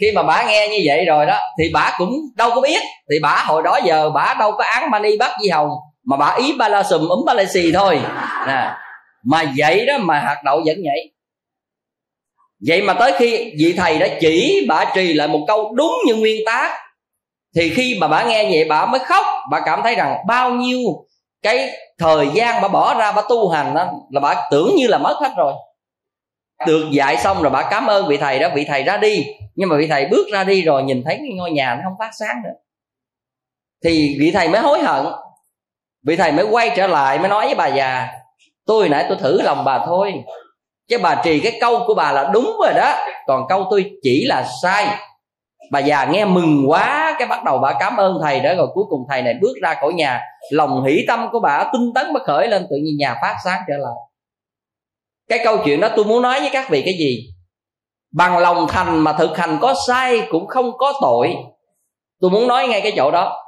Khi 0.00 0.12
mà 0.14 0.22
bà 0.22 0.42
nghe 0.42 0.68
như 0.68 0.78
vậy 0.84 1.04
rồi 1.04 1.26
đó 1.26 1.38
thì 1.58 1.70
bà 1.74 1.94
cũng 1.98 2.10
đâu 2.36 2.50
có 2.54 2.60
biết. 2.60 2.82
Thì 3.10 3.16
bà 3.22 3.44
hồi 3.46 3.62
đó 3.62 3.78
giờ 3.84 4.10
bà 4.10 4.34
đâu 4.38 4.52
có 4.52 4.64
án 4.64 4.90
mani 4.90 5.16
bắt 5.16 5.30
di 5.42 5.50
hồng 5.50 5.68
mà 6.06 6.16
bà 6.16 6.36
ý 6.38 6.52
ba 6.58 6.68
la 6.68 6.82
sùm 6.82 7.08
ấm 7.08 7.18
ba 7.26 7.34
la 7.34 7.44
xì 7.44 7.72
thôi. 7.72 8.00
Nè, 8.46 8.70
mà 9.24 9.52
vậy 9.58 9.86
đó 9.86 9.98
mà 9.98 10.20
hạt 10.20 10.42
đậu 10.44 10.62
vẫn 10.66 10.76
nhảy 10.82 11.10
vậy 12.66 12.82
mà 12.82 12.94
tới 12.94 13.12
khi 13.18 13.52
vị 13.58 13.74
thầy 13.76 13.98
đã 13.98 14.08
chỉ 14.20 14.66
bà 14.68 14.92
trì 14.94 15.12
lại 15.12 15.28
một 15.28 15.44
câu 15.48 15.74
đúng 15.74 15.92
như 16.06 16.14
nguyên 16.14 16.42
tác, 16.46 16.78
thì 17.56 17.70
khi 17.70 17.96
mà 18.00 18.08
bà 18.08 18.24
nghe 18.24 18.44
vậy 18.44 18.64
bà 18.68 18.86
mới 18.86 19.00
khóc. 19.00 19.26
Bà 19.50 19.60
cảm 19.60 19.80
thấy 19.82 19.94
rằng 19.94 20.16
bao 20.26 20.50
nhiêu 20.50 20.78
cái 21.42 21.70
thời 21.98 22.28
gian 22.34 22.62
bà 22.62 22.68
bỏ 22.68 22.94
ra 22.94 23.12
bà 23.12 23.22
tu 23.28 23.48
hành 23.48 23.74
đó 23.74 23.86
là 24.10 24.20
bà 24.20 24.48
tưởng 24.50 24.74
như 24.76 24.86
là 24.86 24.98
mất 24.98 25.18
hết 25.20 25.32
rồi. 25.36 25.54
Được 26.66 26.90
dạy 26.92 27.16
xong 27.16 27.42
rồi 27.42 27.50
bà 27.50 27.68
cảm 27.70 27.86
ơn 27.86 28.06
vị 28.06 28.16
thầy 28.16 28.38
đó, 28.38 28.48
vị 28.54 28.64
thầy 28.64 28.82
ra 28.82 28.96
đi. 28.96 29.26
Nhưng 29.54 29.68
mà 29.68 29.76
vị 29.76 29.86
thầy 29.86 30.06
bước 30.06 30.26
ra 30.32 30.44
đi 30.44 30.62
rồi 30.62 30.82
nhìn 30.82 31.02
thấy 31.04 31.16
cái 31.16 31.28
ngôi 31.36 31.50
nhà 31.50 31.74
nó 31.74 31.80
không 31.84 31.98
phát 31.98 32.10
sáng 32.20 32.36
nữa. 32.44 32.54
Thì 33.84 34.16
vị 34.20 34.30
thầy 34.34 34.48
mới 34.48 34.60
hối 34.60 34.78
hận 34.82 35.04
vị 36.06 36.16
thầy 36.16 36.32
mới 36.32 36.46
quay 36.50 36.70
trở 36.76 36.86
lại 36.86 37.18
mới 37.18 37.28
nói 37.28 37.46
với 37.46 37.54
bà 37.54 37.66
già, 37.66 38.08
tôi 38.66 38.88
nãy 38.88 39.06
tôi 39.08 39.18
thử 39.20 39.42
lòng 39.42 39.64
bà 39.64 39.78
thôi, 39.86 40.12
chứ 40.88 40.98
bà 41.02 41.14
trì 41.24 41.40
cái 41.40 41.58
câu 41.60 41.84
của 41.86 41.94
bà 41.94 42.12
là 42.12 42.30
đúng 42.32 42.56
rồi 42.62 42.72
đó, 42.76 42.96
còn 43.26 43.46
câu 43.48 43.66
tôi 43.70 43.90
chỉ 44.02 44.24
là 44.24 44.46
sai. 44.62 44.86
Bà 45.70 45.78
già 45.78 46.04
nghe 46.04 46.24
mừng 46.24 46.64
quá, 46.70 47.16
cái 47.18 47.28
bắt 47.28 47.44
đầu 47.44 47.58
bà 47.58 47.72
cảm 47.80 47.96
ơn 47.96 48.18
thầy 48.22 48.40
đó, 48.40 48.54
rồi 48.54 48.66
cuối 48.74 48.84
cùng 48.88 49.00
thầy 49.10 49.22
này 49.22 49.34
bước 49.40 49.52
ra 49.62 49.74
khỏi 49.80 49.92
nhà, 49.92 50.20
lòng 50.50 50.84
hỷ 50.84 51.04
tâm 51.08 51.28
của 51.32 51.40
bà 51.40 51.64
tinh 51.72 51.92
tấn 51.94 52.12
bất 52.12 52.22
khởi 52.22 52.48
lên, 52.48 52.66
tự 52.70 52.76
nhiên 52.76 52.96
nhà 52.98 53.16
phát 53.22 53.36
sáng 53.44 53.62
trở 53.68 53.74
lại. 53.76 53.94
Cái 55.28 55.40
câu 55.44 55.58
chuyện 55.64 55.80
đó 55.80 55.88
tôi 55.96 56.04
muốn 56.04 56.22
nói 56.22 56.40
với 56.40 56.50
các 56.52 56.70
vị 56.70 56.82
cái 56.84 56.94
gì? 56.94 57.26
Bằng 58.12 58.38
lòng 58.38 58.66
thành 58.68 58.98
mà 58.98 59.12
thực 59.12 59.38
hành 59.38 59.58
có 59.60 59.74
sai 59.86 60.22
cũng 60.30 60.46
không 60.46 60.78
có 60.78 60.92
tội. 61.00 61.34
Tôi 62.20 62.30
muốn 62.30 62.48
nói 62.48 62.68
ngay 62.68 62.80
cái 62.80 62.92
chỗ 62.96 63.10
đó 63.10 63.41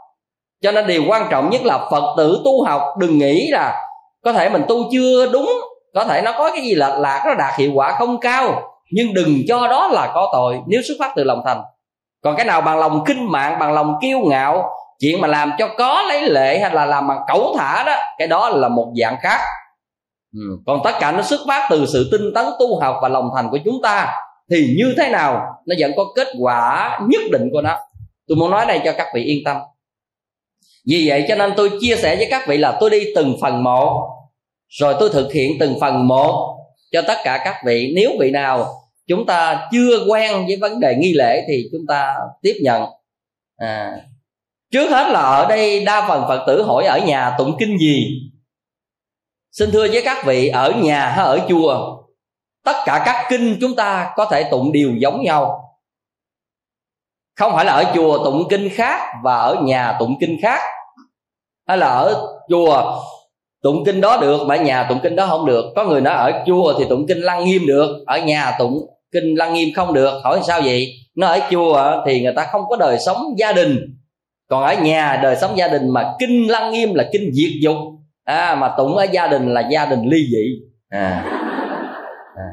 cho 0.65 0.73
nên 0.73 0.87
điều 0.87 1.03
quan 1.09 1.27
trọng 1.31 1.51
nhất 1.51 1.63
là 1.65 1.79
phật 1.91 2.15
tử 2.17 2.41
tu 2.45 2.65
học 2.65 2.83
đừng 2.99 3.19
nghĩ 3.19 3.49
là 3.51 3.81
có 4.23 4.33
thể 4.33 4.49
mình 4.49 4.63
tu 4.69 4.77
chưa 4.93 5.27
đúng, 5.33 5.51
có 5.95 6.05
thể 6.05 6.23
nó 6.23 6.33
có 6.33 6.51
cái 6.51 6.63
gì 6.63 6.75
lệch 6.75 6.99
lạc, 6.99 7.23
nó 7.27 7.35
đạt 7.35 7.59
hiệu 7.59 7.71
quả 7.75 7.93
không 7.99 8.21
cao, 8.21 8.63
nhưng 8.93 9.15
đừng 9.15 9.39
cho 9.49 9.69
đó 9.69 9.89
là 9.89 10.11
có 10.15 10.31
tội 10.33 10.61
nếu 10.67 10.83
xuất 10.89 10.95
phát 10.99 11.13
từ 11.17 11.25
lòng 11.25 11.43
thành. 11.45 11.63
Còn 12.23 12.37
cái 12.37 12.47
nào 12.47 12.61
bằng 12.61 12.79
lòng 12.79 13.05
kinh 13.07 13.33
mạng, 13.33 13.59
bằng 13.61 13.73
lòng 13.73 13.95
kiêu 14.03 14.19
ngạo, 14.19 14.71
chuyện 15.01 15.21
mà 15.21 15.29
làm 15.29 15.53
cho 15.59 15.69
có 15.79 16.03
lấy 16.09 16.31
lệ 16.31 16.59
hay 16.59 16.75
là 16.75 16.85
làm 16.85 17.09
bằng 17.09 17.21
cẩu 17.29 17.55
thả 17.59 17.85
đó, 17.87 17.95
cái 18.19 18.29
đó 18.29 18.49
là 18.49 18.69
một 18.69 18.93
dạng 19.03 19.17
khác. 19.23 19.41
Ừ. 20.35 20.59
còn 20.67 20.81
tất 20.85 20.93
cả 21.01 21.13
nó 21.13 21.23
xuất 21.23 21.41
phát 21.49 21.69
từ 21.71 21.87
sự 21.87 22.09
tinh 22.13 22.33
tấn 22.35 22.45
tu 22.59 22.81
học 22.81 22.97
và 23.03 23.09
lòng 23.09 23.31
thành 23.37 23.51
của 23.51 23.59
chúng 23.65 23.83
ta, 23.83 24.15
thì 24.51 24.75
như 24.79 24.95
thế 24.99 25.09
nào 25.09 25.43
nó 25.67 25.75
vẫn 25.79 25.93
có 25.97 26.05
kết 26.17 26.29
quả 26.41 26.99
nhất 27.09 27.23
định 27.33 27.49
của 27.53 27.63
nó. 27.63 27.79
Tôi 28.29 28.37
muốn 28.37 28.51
nói 28.51 28.67
đây 28.67 28.81
cho 28.85 28.93
các 28.99 29.07
vị 29.15 29.23
yên 29.23 29.45
tâm 29.45 29.57
vì 30.87 31.09
vậy 31.09 31.25
cho 31.29 31.35
nên 31.35 31.53
tôi 31.57 31.71
chia 31.81 31.97
sẻ 31.97 32.17
với 32.17 32.27
các 32.31 32.49
vị 32.49 32.57
là 32.57 32.77
tôi 32.81 32.91
đi 32.91 33.05
từng 33.15 33.37
phần 33.41 33.63
một 33.63 34.11
rồi 34.69 34.95
tôi 35.01 35.11
thực 35.13 35.33
hiện 35.33 35.57
từng 35.61 35.81
phần 35.81 36.09
một 36.09 36.57
cho 36.93 37.03
tất 37.03 37.19
cả 37.25 37.43
các 37.45 37.57
vị. 37.67 37.93
Nếu 37.97 38.11
vị 38.21 38.31
nào 38.31 38.75
chúng 39.07 39.27
ta 39.27 39.69
chưa 39.73 40.07
quen 40.09 40.47
với 40.47 40.57
vấn 40.57 40.81
đề 40.81 40.97
nghi 40.99 41.13
lễ 41.13 41.45
thì 41.49 41.69
chúng 41.73 41.87
ta 41.89 42.15
tiếp 42.43 42.55
nhận. 42.63 42.83
À, 43.57 43.93
trước 44.73 44.91
hết 44.91 45.11
là 45.13 45.21
ở 45.21 45.47
đây 45.49 45.85
đa 45.85 46.09
phần 46.09 46.25
phật 46.29 46.45
tử 46.47 46.63
hỏi 46.63 46.85
ở 46.85 46.99
nhà 46.99 47.35
tụng 47.39 47.57
kinh 47.59 47.79
gì? 47.79 48.21
Xin 49.53 49.71
thưa 49.71 49.89
với 49.89 50.03
các 50.05 50.27
vị 50.27 50.49
ở 50.49 50.73
nhà 50.73 51.09
hay 51.09 51.25
ở 51.25 51.41
chùa? 51.49 52.03
Tất 52.65 52.77
cả 52.87 53.03
các 53.07 53.27
kinh 53.31 53.59
chúng 53.61 53.77
ta 53.77 54.13
có 54.17 54.25
thể 54.25 54.45
tụng 54.51 54.73
đều 54.73 54.91
giống 54.99 55.23
nhau 55.23 55.64
không 57.37 57.53
phải 57.55 57.65
là 57.65 57.73
ở 57.73 57.85
chùa 57.95 58.25
tụng 58.25 58.49
kinh 58.51 58.69
khác 58.73 59.01
và 59.23 59.37
ở 59.37 59.57
nhà 59.63 59.97
tụng 59.99 60.17
kinh 60.21 60.37
khác. 60.43 60.61
Hay 61.69 61.79
là 61.79 61.87
ở 61.87 62.27
chùa 62.49 63.01
tụng 63.63 63.85
kinh 63.87 64.01
đó 64.01 64.19
được 64.21 64.41
mà 64.47 64.57
ở 64.57 64.63
nhà 64.63 64.87
tụng 64.89 64.99
kinh 65.03 65.17
đó 65.17 65.27
không 65.27 65.47
được. 65.47 65.65
Có 65.77 65.85
người 65.85 66.01
nói 66.01 66.15
ở 66.15 66.43
chùa 66.47 66.75
thì 66.79 66.85
tụng 66.89 67.07
kinh 67.09 67.19
lăng 67.19 67.45
nghiêm 67.45 67.67
được 67.67 68.05
ở 68.07 68.19
nhà 68.19 68.53
tụng 68.59 68.87
kinh 69.13 69.35
lăng 69.35 69.55
nghiêm 69.55 69.69
không 69.75 69.93
được. 69.93 70.21
Hỏi 70.25 70.41
sao 70.43 70.61
vậy? 70.61 70.93
Nó 71.17 71.27
ở 71.27 71.41
chùa 71.51 72.03
thì 72.07 72.23
người 72.23 72.33
ta 72.37 72.47
không 72.53 72.63
có 72.69 72.77
đời 72.77 72.99
sống 73.07 73.23
gia 73.39 73.53
đình. 73.53 73.79
Còn 74.49 74.65
ở 74.65 74.75
nhà 74.75 75.21
đời 75.23 75.37
sống 75.37 75.57
gia 75.57 75.69
đình 75.69 75.89
mà 75.89 76.13
kinh 76.19 76.51
lăng 76.51 76.73
nghiêm 76.73 76.95
là 76.95 77.05
kinh 77.13 77.31
diệt 77.33 77.53
dục. 77.63 77.77
À, 78.25 78.55
mà 78.55 78.75
tụng 78.77 78.97
ở 78.97 79.05
gia 79.05 79.27
đình 79.27 79.55
là 79.55 79.69
gia 79.71 79.87
đình 79.87 80.05
ly 80.05 80.19
dị. 80.31 80.45
À. 80.89 81.25
à. 82.37 82.49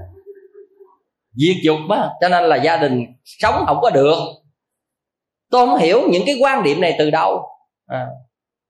diệt 1.34 1.56
dục 1.64 1.78
á 1.90 2.10
cho 2.22 2.30
nên 2.30 2.44
là 2.44 2.56
gia 2.56 2.78
đình 2.78 3.06
sống 3.24 3.64
không 3.68 3.78
có 3.82 3.90
được 3.90 4.16
tôi 5.52 5.68
không 5.68 5.78
hiểu 5.78 6.02
những 6.10 6.24
cái 6.26 6.36
quan 6.42 6.64
điểm 6.64 6.82
này 6.82 6.96
từ 7.00 7.10
đâu 7.10 7.44
à. 7.88 8.08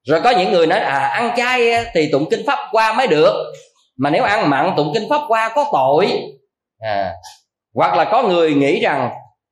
rồi 0.04 0.22
có 0.24 0.32
những 0.32 0.52
người 0.52 0.68
nói 0.68 0.80
à 0.80 0.98
ăn 0.98 1.34
chay 1.38 1.86
thì 1.94 2.12
tụng 2.12 2.26
kinh 2.30 2.46
pháp 2.48 2.60
qua 2.72 2.94
mới 2.94 3.08
được 3.08 3.54
mà 3.98 4.10
nếu 4.10 4.24
ăn 4.24 4.50
mặn 4.50 4.74
tụng 4.78 4.92
kinh 4.94 5.10
pháp 5.10 5.22
qua 5.28 5.52
có 5.56 5.66
tội 5.72 6.08
à. 6.80 7.14
hoặc 7.74 7.96
là 7.98 8.06
có 8.06 8.24
người 8.24 8.54
nghĩ 8.54 8.80
rằng 8.80 9.10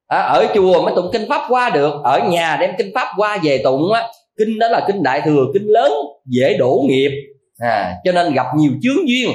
à, 0.08 0.20
ở 0.20 0.48
chùa 0.54 0.82
mới 0.84 0.94
tụng 0.96 1.10
kinh 1.14 1.30
pháp 1.30 1.42
qua 1.50 1.70
được 1.70 1.94
ở 2.04 2.20
nhà 2.20 2.58
đem 2.62 2.72
kinh 2.78 2.92
pháp 2.96 3.08
qua 3.18 3.38
về 3.44 3.62
tụng 3.64 3.94
á 3.94 4.08
kinh 4.38 4.60
đó 4.60 4.68
là 4.68 4.86
kinh 4.88 5.04
đại 5.04 5.22
thừa 5.22 5.46
kinh 5.54 5.66
lớn 5.66 5.92
dễ 6.26 6.58
đổ 6.58 6.84
nghiệp 6.88 7.12
à, 7.60 7.96
cho 8.04 8.12
nên 8.12 8.34
gặp 8.34 8.46
nhiều 8.56 8.72
chướng 8.82 9.10
duyên 9.10 9.30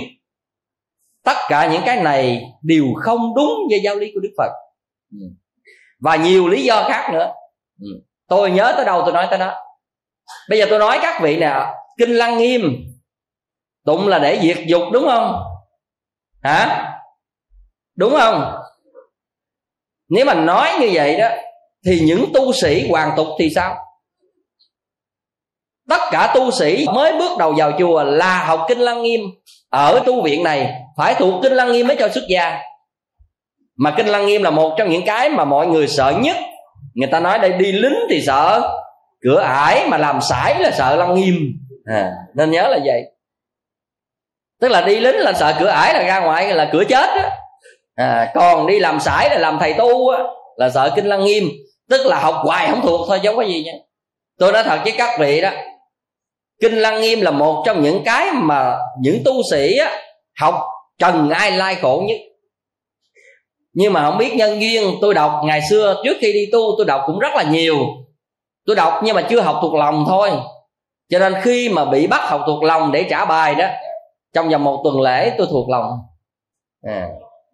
tất 1.25 1.37
cả 1.49 1.73
những 1.73 1.83
cái 1.87 2.03
này 2.03 2.43
đều 2.63 2.85
không 2.97 3.35
đúng 3.35 3.53
với 3.71 3.81
giáo 3.85 3.97
lý 3.97 4.11
của 4.15 4.21
đức 4.21 4.31
phật 4.39 4.53
ừ. 5.13 5.27
và 6.01 6.17
nhiều 6.17 6.49
lý 6.49 6.63
do 6.65 6.89
khác 6.89 7.11
nữa. 7.13 7.33
Ừ. 7.81 7.87
tôi 8.29 8.51
nhớ 8.51 8.73
tới 8.77 8.85
đâu 8.85 9.03
tôi 9.05 9.13
nói 9.13 9.27
tới 9.31 9.39
đó. 9.39 9.55
Bây 10.49 10.59
giờ 10.59 10.67
tôi 10.71 10.79
nói 10.79 10.99
các 11.03 11.23
vị 11.23 11.37
nè, 11.37 11.67
kinh 11.99 12.11
lăng 12.11 12.39
nghiêm 12.39 12.63
tụng 13.85 14.09
là 14.09 14.19
để 14.19 14.41
diệt 14.43 14.59
dục 14.67 14.83
đúng 14.93 15.05
không? 15.07 15.43
Hả? 16.43 16.91
Đúng 17.97 18.15
không? 18.19 18.55
Nếu 20.09 20.25
mà 20.25 20.35
nói 20.35 20.71
như 20.81 20.91
vậy 20.93 21.17
đó, 21.19 21.29
thì 21.87 22.01
những 22.01 22.25
tu 22.35 22.53
sĩ 22.53 22.89
hoàng 22.91 23.13
tục 23.17 23.27
thì 23.39 23.51
sao? 23.55 23.77
Tất 25.89 26.01
cả 26.11 26.33
tu 26.35 26.51
sĩ 26.51 26.87
mới 26.95 27.13
bước 27.13 27.39
đầu 27.39 27.55
vào 27.57 27.73
chùa 27.79 28.05
là 28.05 28.45
học 28.45 28.65
kinh 28.69 28.79
lăng 28.79 29.03
nghiêm. 29.03 29.21
Ở 29.69 30.03
tu 30.07 30.23
viện 30.23 30.43
này, 30.43 30.73
phải 30.97 31.15
thuộc 31.15 31.43
kinh 31.43 31.53
lăng 31.53 31.73
nghiêm 31.73 31.87
mới 31.87 31.97
cho 31.97 32.09
xuất 32.09 32.25
gia. 32.29 32.59
Mà 33.77 33.95
kinh 33.97 34.07
lăng 34.07 34.27
nghiêm 34.27 34.43
là 34.43 34.51
một 34.51 34.75
trong 34.79 34.91
những 34.91 35.05
cái 35.07 35.31
mà 35.31 35.45
mọi 35.45 35.67
người 35.67 35.89
sợ 35.89 36.15
nhất 36.21 36.37
người 36.95 37.09
ta 37.13 37.21
nói 37.21 37.39
đây 37.39 37.53
đi 37.53 37.73
lính 37.73 37.99
thì 38.11 38.23
sợ 38.27 38.63
cửa 39.23 39.41
ải 39.41 39.89
mà 39.89 39.99
làm 39.99 40.21
sải 40.21 40.63
là 40.63 40.71
sợ 40.71 40.97
lăng 40.97 41.15
nghiêm. 41.15 41.35
À, 41.85 42.13
nên 42.35 42.51
nhớ 42.51 42.69
là 42.69 42.79
vậy. 42.85 43.03
Tức 44.61 44.69
là 44.69 44.81
đi 44.81 45.01
lính 45.01 45.17
là 45.17 45.33
sợ 45.33 45.55
cửa 45.61 45.67
ải 45.67 45.95
là 45.95 46.03
ra 46.03 46.21
ngoài 46.21 46.55
là 46.55 46.69
cửa 46.73 46.85
chết 46.85 47.09
á. 47.09 47.31
À, 47.95 48.33
còn 48.35 48.67
đi 48.67 48.79
làm 48.79 49.01
sải 49.01 49.31
là 49.31 49.39
làm 49.39 49.59
thầy 49.61 49.73
tu 49.73 50.09
á, 50.09 50.19
là 50.57 50.71
sợ 50.71 50.93
kinh 50.97 51.07
lăng 51.07 51.25
nghiêm. 51.25 51.45
Tức 51.91 52.07
là 52.07 52.19
học 52.19 52.35
hoài 52.43 52.69
không 52.71 52.81
thuộc 52.83 53.01
thôi 53.09 53.21
giống 53.23 53.37
cái 53.39 53.49
gì 53.49 53.65
nha. 53.65 53.73
Tôi 54.39 54.53
nói 54.53 54.63
thật 54.63 54.81
với 54.83 54.93
các 54.99 55.19
vị 55.19 55.41
đó 55.41 55.51
kinh 56.61 56.75
lăng 56.75 57.01
nghiêm 57.01 57.21
là 57.21 57.31
một 57.31 57.63
trong 57.67 57.83
những 57.83 58.03
cái 58.05 58.33
mà 58.33 58.77
những 59.01 59.23
tu 59.25 59.33
sĩ 59.51 59.79
á, 59.79 59.97
học 60.41 60.55
trần 60.99 61.31
ai 61.31 61.51
lai 61.51 61.75
khổ 61.75 62.03
nhất 62.09 62.17
nhưng 63.75 63.93
mà 63.93 64.03
không 64.03 64.19
biết 64.19 64.35
nhân 64.35 64.61
duyên 64.61 64.85
tôi 65.01 65.15
đọc 65.15 65.41
ngày 65.45 65.61
xưa 65.71 66.03
trước 66.05 66.17
khi 66.21 66.33
đi 66.33 66.47
tu 66.53 66.61
tôi 66.79 66.87
đọc 66.87 67.03
cũng 67.07 67.19
rất 67.19 67.33
là 67.35 67.43
nhiều. 67.43 67.77
Tôi 68.67 68.77
đọc 68.77 69.01
nhưng 69.05 69.17
mà 69.17 69.23
chưa 69.23 69.41
học 69.41 69.59
thuộc 69.63 69.75
lòng 69.75 70.05
thôi. 70.09 70.31
Cho 71.11 71.19
nên 71.19 71.35
khi 71.43 71.69
mà 71.69 71.85
bị 71.85 72.07
bắt 72.07 72.21
học 72.29 72.41
thuộc 72.47 72.63
lòng 72.63 72.93
để 72.93 73.07
trả 73.11 73.25
bài 73.25 73.55
đó 73.55 73.67
trong 74.35 74.49
vòng 74.49 74.65
một 74.65 74.81
tuần 74.85 75.01
lễ 75.01 75.35
tôi 75.39 75.47
thuộc 75.51 75.71
lòng. 75.71 75.91
À. 76.87 77.09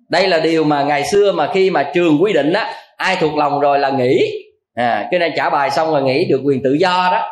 đây 0.09 0.29
là 0.29 0.41
điều 0.41 0.65
mà 0.65 0.83
ngày 0.83 1.05
xưa 1.05 1.33
mà 1.33 1.50
khi 1.53 1.71
mà 1.71 1.91
trường 1.95 2.23
quy 2.23 2.33
định 2.33 2.53
á 2.53 2.75
ai 2.97 3.17
thuộc 3.21 3.35
lòng 3.37 3.61
rồi 3.61 3.79
là 3.79 3.91
nghỉ. 3.91 4.19
À, 4.75 5.09
cái 5.11 5.21
này 5.21 5.33
trả 5.37 5.50
bài 5.50 5.71
xong 5.71 5.91
rồi 5.91 6.03
nghỉ 6.03 6.25
được 6.25 6.41
quyền 6.45 6.62
tự 6.62 6.73
do 6.73 7.09
đó. 7.12 7.29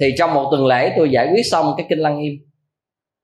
Thì 0.00 0.14
trong 0.18 0.34
một 0.34 0.48
tuần 0.50 0.66
lễ 0.66 0.92
tôi 0.96 1.10
giải 1.10 1.28
quyết 1.32 1.42
xong 1.50 1.74
cái 1.76 1.86
kinh 1.88 1.98
lăng 1.98 2.18
nghiêm 2.18 2.32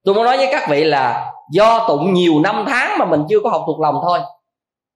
tôi 0.05 0.15
muốn 0.15 0.25
nói 0.25 0.37
với 0.37 0.49
các 0.53 0.69
vị 0.69 0.85
là 0.85 1.33
do 1.53 1.89
tụng 1.89 2.15
nhiều 2.15 2.41
năm 2.41 2.65
tháng 2.69 2.99
mà 2.99 3.05
mình 3.05 3.21
chưa 3.29 3.41
có 3.45 3.51
học 3.51 3.63
thuộc 3.67 3.81
lòng 3.81 3.95
thôi 4.03 4.19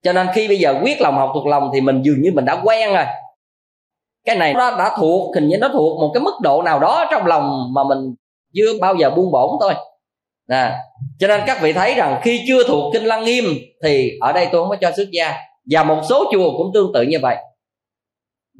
cho 0.02 0.12
nên 0.12 0.26
khi 0.34 0.48
bây 0.48 0.58
giờ 0.58 0.80
quyết 0.82 1.00
lòng 1.00 1.14
học 1.14 1.30
thuộc 1.34 1.46
lòng 1.46 1.70
thì 1.74 1.80
mình 1.80 2.02
dường 2.02 2.22
như 2.22 2.30
mình 2.34 2.44
đã 2.44 2.60
quen 2.64 2.92
rồi. 2.92 3.04
Cái 4.24 4.36
này 4.36 4.54
nó 4.54 4.76
đã 4.76 4.96
thuộc 4.98 5.34
hình 5.34 5.48
như 5.48 5.58
nó 5.58 5.68
thuộc 5.68 6.00
một 6.00 6.10
cái 6.14 6.20
mức 6.20 6.34
độ 6.42 6.62
nào 6.62 6.80
đó 6.80 7.06
trong 7.10 7.26
lòng 7.26 7.74
mà 7.74 7.84
mình 7.84 8.14
chưa 8.54 8.78
bao 8.80 8.94
giờ 8.94 9.10
buông 9.10 9.32
bổn 9.32 9.50
thôi. 9.60 9.74
À, 10.48 10.78
cho 11.18 11.28
nên 11.28 11.40
các 11.46 11.58
vị 11.62 11.72
thấy 11.72 11.94
rằng 11.94 12.20
khi 12.22 12.44
chưa 12.48 12.68
thuộc 12.68 12.92
kinh 12.92 13.04
lăng 13.04 13.24
nghiêm 13.24 13.44
thì 13.84 14.10
ở 14.20 14.32
đây 14.32 14.48
tôi 14.52 14.62
không 14.62 14.70
có 14.70 14.76
cho 14.80 14.92
xuất 14.96 15.08
gia. 15.10 15.34
Và 15.70 15.82
một 15.82 16.00
số 16.08 16.24
chùa 16.32 16.58
cũng 16.58 16.70
tương 16.74 16.92
tự 16.94 17.02
như 17.02 17.18
vậy. 17.22 17.36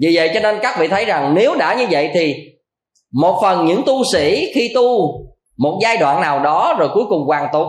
Vì 0.00 0.16
vậy 0.16 0.30
cho 0.34 0.40
nên 0.40 0.58
các 0.62 0.76
vị 0.78 0.88
thấy 0.88 1.04
rằng 1.04 1.34
nếu 1.34 1.54
đã 1.54 1.74
như 1.74 1.86
vậy 1.90 2.10
thì 2.14 2.34
một 3.12 3.38
phần 3.42 3.66
những 3.66 3.82
tu 3.86 4.04
sĩ 4.12 4.52
khi 4.54 4.72
tu 4.74 5.20
một 5.56 5.78
giai 5.82 5.96
đoạn 5.96 6.20
nào 6.20 6.40
đó 6.40 6.76
rồi 6.78 6.88
cuối 6.94 7.04
cùng 7.08 7.26
hoàn 7.26 7.48
tục 7.52 7.66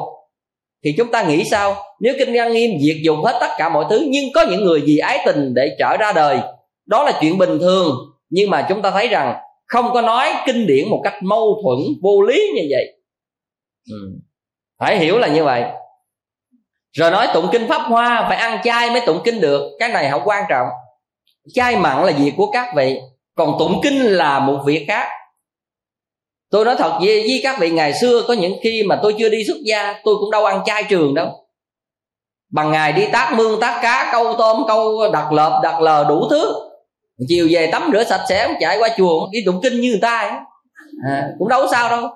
thì 0.87 0.93
chúng 0.97 1.11
ta 1.11 1.23
nghĩ 1.23 1.43
sao? 1.51 1.75
Nếu 1.99 2.13
kinh 2.19 2.33
lăng 2.33 2.53
nghiêm 2.53 2.71
diệt 2.81 2.95
dùng 3.03 3.23
hết 3.23 3.37
tất 3.41 3.47
cả 3.57 3.69
mọi 3.69 3.85
thứ, 3.89 4.07
nhưng 4.09 4.25
có 4.33 4.45
những 4.49 4.63
người 4.63 4.81
vì 4.85 4.97
ái 4.97 5.19
tình 5.25 5.53
để 5.53 5.75
trở 5.79 5.97
ra 5.97 6.11
đời, 6.11 6.39
đó 6.85 7.03
là 7.03 7.17
chuyện 7.21 7.37
bình 7.37 7.59
thường. 7.59 7.95
Nhưng 8.29 8.49
mà 8.49 8.65
chúng 8.69 8.81
ta 8.81 8.91
thấy 8.91 9.07
rằng 9.07 9.35
không 9.65 9.89
có 9.93 10.01
nói 10.01 10.33
kinh 10.45 10.67
điển 10.67 10.89
một 10.89 11.01
cách 11.03 11.13
mâu 11.23 11.61
thuẫn 11.63 11.79
vô 12.01 12.21
lý 12.21 12.51
như 12.55 12.61
vậy. 12.69 12.99
Ừ. 13.91 13.97
phải 14.79 14.97
hiểu 14.97 15.17
là 15.17 15.27
như 15.27 15.43
vậy. 15.43 15.63
Rồi 16.91 17.11
nói 17.11 17.27
tụng 17.33 17.47
kinh 17.51 17.67
pháp 17.67 17.81
hoa, 17.81 18.25
phải 18.29 18.37
ăn 18.37 18.59
chay 18.63 18.89
mới 18.89 19.01
tụng 19.05 19.21
kinh 19.23 19.41
được. 19.41 19.71
Cái 19.79 19.89
này 19.89 20.09
không 20.11 20.21
quan 20.25 20.43
trọng. 20.49 20.67
Chay 21.53 21.75
mặn 21.75 22.05
là 22.05 22.11
việc 22.11 22.33
của 22.37 22.51
các 22.51 22.73
vị, 22.75 22.99
còn 23.35 23.55
tụng 23.59 23.79
kinh 23.83 24.01
là 24.01 24.39
một 24.39 24.63
việc 24.65 24.85
khác 24.87 25.07
tôi 26.49 26.65
nói 26.65 26.75
thật 26.77 26.97
với, 26.99 27.19
với 27.19 27.39
các 27.43 27.59
vị 27.59 27.69
ngày 27.69 27.93
xưa 27.93 28.23
có 28.27 28.33
những 28.33 28.53
khi 28.63 28.83
mà 28.83 28.99
tôi 29.03 29.15
chưa 29.19 29.29
đi 29.29 29.43
xuất 29.47 29.57
gia 29.63 29.93
tôi 30.03 30.15
cũng 30.19 30.31
đâu 30.31 30.45
ăn 30.45 30.61
chay 30.65 30.83
trường 30.83 31.13
đâu. 31.13 31.47
Bằng 32.51 32.71
ngày 32.71 32.93
đi 32.93 33.07
tác 33.11 33.33
mương 33.35 33.59
tác 33.59 33.79
cá 33.81 34.09
câu 34.11 34.33
tôm 34.37 34.63
câu 34.67 35.11
đặt 35.13 35.31
lợp 35.31 35.59
đặt 35.63 35.81
lờ 35.81 36.05
đủ 36.09 36.27
thứ. 36.29 36.53
Chiều 37.27 37.47
về 37.51 37.69
tắm 37.71 37.89
rửa 37.93 38.03
sạch 38.03 38.25
sẽ 38.29 38.55
chạy 38.59 38.77
qua 38.79 38.89
chùa 38.97 39.27
đi 39.31 39.39
tụng 39.45 39.59
kinh 39.63 39.81
như 39.81 39.89
người 39.89 39.99
ta 40.01 40.17
ấy. 40.17 40.31
À, 41.09 41.29
cũng 41.39 41.47
đâu 41.47 41.67
sao 41.71 41.89
đâu. 41.89 42.09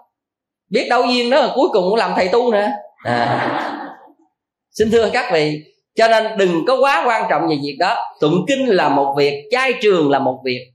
Biết 0.70 0.88
đâu 0.90 1.06
duyên 1.06 1.30
đó 1.30 1.52
cuối 1.56 1.70
cùng 1.74 1.84
cũng 1.90 1.96
làm 1.96 2.12
thầy 2.16 2.28
tu 2.28 2.52
nữa 2.52 2.68
à. 3.04 3.88
xin 4.72 4.92
thưa 4.92 5.10
các 5.14 5.34
vị 5.34 5.64
cho 5.96 6.08
nên 6.08 6.38
đừng 6.38 6.66
có 6.68 6.78
quá 6.82 7.04
quan 7.08 7.26
trọng 7.30 7.50
về 7.50 7.56
việc 7.64 7.76
đó. 7.80 7.98
Tụng 8.20 8.46
kinh 8.48 8.66
là 8.66 8.90
một 8.90 9.14
việc 9.18 9.48
chay 9.52 9.74
trường 9.82 10.10
là 10.10 10.20
một 10.20 10.42
việc 10.46 10.71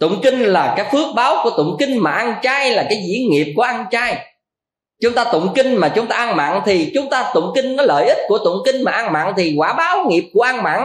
tụng 0.00 0.20
kinh 0.22 0.40
là 0.40 0.74
cái 0.76 0.86
phước 0.92 1.14
báo 1.14 1.36
của 1.44 1.50
tụng 1.50 1.76
kinh 1.78 1.98
mà 1.98 2.10
ăn 2.10 2.34
chay 2.42 2.70
là 2.70 2.86
cái 2.88 3.02
diễn 3.08 3.30
nghiệp 3.30 3.52
của 3.56 3.62
ăn 3.62 3.86
chay. 3.90 4.26
Chúng 5.02 5.14
ta 5.14 5.24
tụng 5.24 5.48
kinh 5.54 5.76
mà 5.76 5.88
chúng 5.88 6.06
ta 6.06 6.16
ăn 6.16 6.36
mặn 6.36 6.60
thì 6.66 6.90
chúng 6.94 7.10
ta 7.10 7.30
tụng 7.34 7.52
kinh 7.54 7.76
nó 7.76 7.82
lợi 7.82 8.06
ích 8.08 8.18
của 8.28 8.38
tụng 8.38 8.56
kinh 8.64 8.82
mà 8.82 8.92
ăn 8.92 9.12
mặn 9.12 9.32
thì 9.36 9.54
quả 9.56 9.72
báo 9.72 10.04
nghiệp 10.08 10.30
của 10.32 10.42
ăn 10.42 10.62
mặn. 10.62 10.80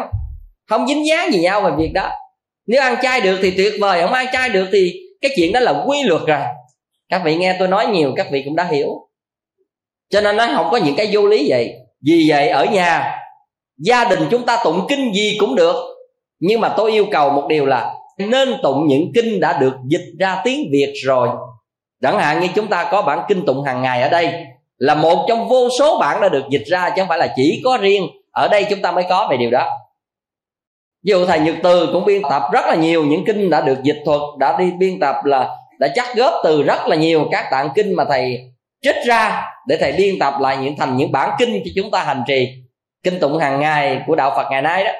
Không 0.70 0.88
dính 0.88 1.08
dáng 1.08 1.34
gì 1.34 1.39
nhau 1.39 1.62
về 1.62 1.72
việc 1.78 1.92
đó. 1.94 2.10
Nếu 2.68 2.82
ăn 2.82 2.96
chay 3.01 3.22
được 3.22 3.39
thì 3.42 3.51
tuyệt 3.51 3.74
vời, 3.82 4.01
không 4.01 4.13
ăn 4.13 4.25
chay 4.34 4.50
được 4.50 4.68
thì 4.72 4.94
cái 5.22 5.32
chuyện 5.36 5.51
đó 5.51 5.60
là 5.60 5.84
quy 5.88 6.04
luật 6.04 6.22
rồi. 6.28 6.39
Các 7.10 7.22
vị 7.25 7.36
nghe 7.36 7.56
tôi 7.60 7.68
nói 7.68 7.88
nhiều, 7.88 8.13
các 8.16 8.28
vị 8.32 8.42
cũng 8.46 8.56
đã 8.56 8.63
hiểu. 8.63 8.89
Cho 10.10 10.22
nên 10.22 10.38
nó 10.38 10.48
không 10.56 10.68
có 10.72 10.78
những 10.78 10.96
cái 10.96 11.10
vô 11.12 11.28
lý 11.28 11.50
vậy. 11.50 11.74
Vì 12.06 12.25
vậy 12.30 12.50
ở 12.50 12.66
nhà, 12.66 13.20
gia 13.78 14.06
đình 14.06 14.20
chúng 14.32 14.46
ta 14.46 14.62
tụng 14.63 14.86
kinh 14.89 15.13
gì 15.13 15.38
cũng 15.39 15.56
được. 15.56 15.75
Nhưng 16.39 16.62
mà 16.62 16.74
tôi 16.78 16.92
yêu 16.92 17.08
cầu 17.12 17.30
một 17.30 17.46
điều 17.50 17.66
là 17.66 17.94
nên 18.20 18.50
tụng 18.64 18.88
những 18.88 19.12
kinh 19.16 19.40
đã 19.40 19.58
được 19.58 19.74
dịch 19.86 20.06
ra 20.20 20.42
tiếng 20.44 20.70
việt 20.72 20.94
rồi. 21.06 21.30
Chẳng 22.02 22.20
hạn 22.20 22.40
như 22.40 22.48
chúng 22.56 22.68
ta 22.68 22.90
có 22.92 23.02
bản 23.02 23.20
kinh 23.28 23.46
tụng 23.46 23.64
hàng 23.64 23.82
ngày 23.82 24.02
ở 24.02 24.10
đây, 24.10 24.34
là 24.78 24.96
một 24.96 25.26
trong 25.28 25.48
vô 25.48 25.70
số 25.80 26.00
bản 26.00 26.22
đã 26.22 26.30
được 26.30 26.44
dịch 26.50 26.64
ra, 26.66 26.90
chứ 26.90 27.02
không 27.02 27.08
phải 27.08 27.18
là 27.18 27.34
chỉ 27.36 27.62
có 27.64 27.78
riêng. 27.82 28.08
Ở 28.32 28.48
đây 28.48 28.66
chúng 28.70 28.82
ta 28.82 28.92
mới 28.92 29.04
có 29.10 29.28
về 29.32 29.38
điều 29.38 29.50
đó. 29.52 29.70
Ví 31.04 31.12
dụ 31.12 31.26
thầy 31.26 31.40
nhật 31.40 31.56
từ 31.64 31.90
cũng 31.94 32.06
biên 32.06 32.22
tập 32.30 32.44
rất 32.54 32.66
là 32.66 32.76
nhiều 32.76 33.06
những 33.06 33.26
kinh 33.26 33.50
đã 33.50 33.62
được 33.62 33.84
dịch 33.84 34.02
thuật, 34.06 34.22
đã 34.40 34.58
đi 34.60 34.72
biên 34.80 35.00
tập 35.00 35.16
là 35.24 35.50
đã 35.80 35.88
chắc 35.96 36.16
góp 36.16 36.34
từ 36.44 36.64
rất 36.64 36.88
là 36.88 36.96
nhiều 36.96 37.28
các 37.32 37.48
tạng 37.52 37.70
kinh 37.76 37.94
mà 37.94 38.06
thầy 38.06 38.40
trích 38.82 38.96
ra 39.06 39.46
để 39.68 39.78
thầy 39.78 39.92
biên 39.92 40.20
tập 40.20 40.34
lại 40.40 40.58
những 40.58 40.76
thành 40.78 40.98
những 40.98 41.12
bản 41.12 41.30
kinh 41.40 41.62
cho 41.66 41.72
chúng 41.76 41.92
ta 41.92 42.04
hành 42.04 42.24
trì. 42.28 42.48
Kinh 43.04 43.20
tụng 43.20 43.38
hàng 43.38 43.60
ngày 43.60 44.02
của 44.08 44.16
đạo 44.16 44.34
phật 44.36 44.48
ngày 44.52 44.62
nay 44.62 44.84
đó. 44.84 44.92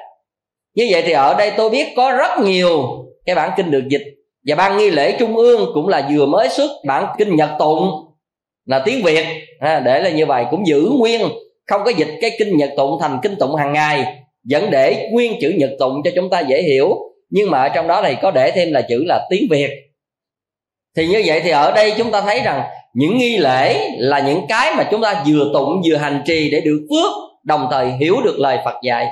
Như 0.76 0.88
vậy 0.92 1.04
thì 1.06 1.12
ở 1.12 1.34
đây 1.34 1.52
tôi 1.58 1.70
biết 1.70 1.94
có 1.96 2.12
rất 2.12 2.40
nhiều 2.40 3.06
cái 3.30 3.36
bản 3.36 3.52
kinh 3.58 3.72
được 3.72 3.84
dịch. 3.88 4.04
Và 4.48 4.56
ban 4.56 4.78
nghi 4.78 4.90
lễ 4.90 5.16
trung 5.20 5.36
ương 5.36 5.72
cũng 5.74 5.88
là 5.88 6.10
vừa 6.12 6.26
mới 6.26 6.50
xuất 6.50 6.72
bản 6.86 7.06
kinh 7.18 7.36
nhật 7.36 7.50
tụng 7.60 7.92
là 8.66 8.80
tiếng 8.86 9.04
việt 9.04 9.26
ha, 9.62 9.80
để 9.80 10.02
là 10.02 10.10
như 10.10 10.26
vậy 10.26 10.46
cũng 10.52 10.68
giữ 10.68 10.90
nguyên 10.98 11.22
không 11.68 11.82
có 11.86 11.92
dịch 11.92 12.10
cái 12.22 12.32
kinh 12.40 12.58
nhật 12.58 12.70
tụng 12.78 12.98
thành 13.02 13.20
kinh 13.24 13.36
tụng 13.36 13.56
hàng 13.56 13.74
ngày 13.74 14.06
vẫn 14.50 14.70
để 14.72 15.10
nguyên 15.12 15.34
chữ 15.42 15.54
nhật 15.58 15.70
tụng 15.80 16.02
cho 16.04 16.12
chúng 16.16 16.30
ta 16.30 16.40
dễ 16.40 16.62
hiểu 16.62 16.98
nhưng 17.30 17.52
mà 17.52 17.62
ở 17.62 17.70
trong 17.70 17.88
đó 17.88 18.02
này 18.02 18.18
có 18.22 18.32
để 18.32 18.52
thêm 18.52 18.72
là 18.72 18.82
chữ 18.90 19.04
là 19.08 19.28
tiếng 19.30 19.48
việt. 19.50 19.70
Thì 20.98 21.08
như 21.08 21.24
vậy 21.26 21.42
thì 21.44 21.50
ở 21.50 21.72
đây 21.72 21.94
chúng 21.98 22.12
ta 22.12 22.22
thấy 22.22 22.42
rằng 22.42 22.64
những 22.94 23.18
nghi 23.18 23.38
lễ 23.38 23.90
là 23.98 24.20
những 24.20 24.42
cái 24.50 24.76
mà 24.76 24.88
chúng 24.92 25.02
ta 25.02 25.24
vừa 25.28 25.52
tụng 25.54 25.82
vừa 25.90 25.96
hành 25.96 26.22
trì 26.26 26.52
để 26.52 26.62
được 26.62 26.88
phước 26.90 27.12
đồng 27.44 27.68
thời 27.72 27.92
hiểu 28.00 28.16
được 28.24 28.36
lời 28.40 28.58
phật 28.66 28.76
dạy. 28.84 29.08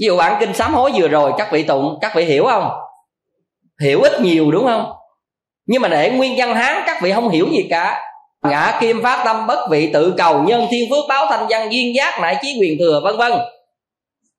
Ví 0.00 0.06
dụ 0.06 0.16
bản 0.16 0.36
kinh 0.40 0.54
sám 0.54 0.74
hối 0.74 0.92
vừa 0.96 1.08
rồi 1.08 1.32
các 1.38 1.52
vị 1.52 1.62
tụng 1.62 1.98
các 2.00 2.12
vị 2.16 2.24
hiểu 2.24 2.44
không? 2.44 2.70
Hiểu 3.82 4.02
ít 4.02 4.20
nhiều 4.20 4.50
đúng 4.50 4.64
không? 4.64 4.92
Nhưng 5.66 5.82
mà 5.82 5.88
để 5.88 6.10
nguyên 6.10 6.34
văn 6.38 6.54
hán 6.54 6.82
các 6.86 7.02
vị 7.02 7.12
không 7.12 7.28
hiểu 7.28 7.46
gì 7.50 7.66
cả. 7.70 8.02
Ngã 8.48 8.78
kim 8.80 9.02
phát 9.02 9.22
tâm 9.24 9.46
bất 9.46 9.68
vị 9.70 9.90
tự 9.92 10.14
cầu 10.18 10.42
nhân 10.42 10.66
thiên 10.70 10.90
phước 10.90 11.04
báo 11.08 11.26
thanh 11.30 11.46
văn 11.48 11.72
duyên 11.72 11.94
giác 11.94 12.20
nại 12.20 12.36
chí 12.42 12.58
quyền 12.60 12.78
thừa 12.78 13.00
vân 13.04 13.16
vân. 13.16 13.32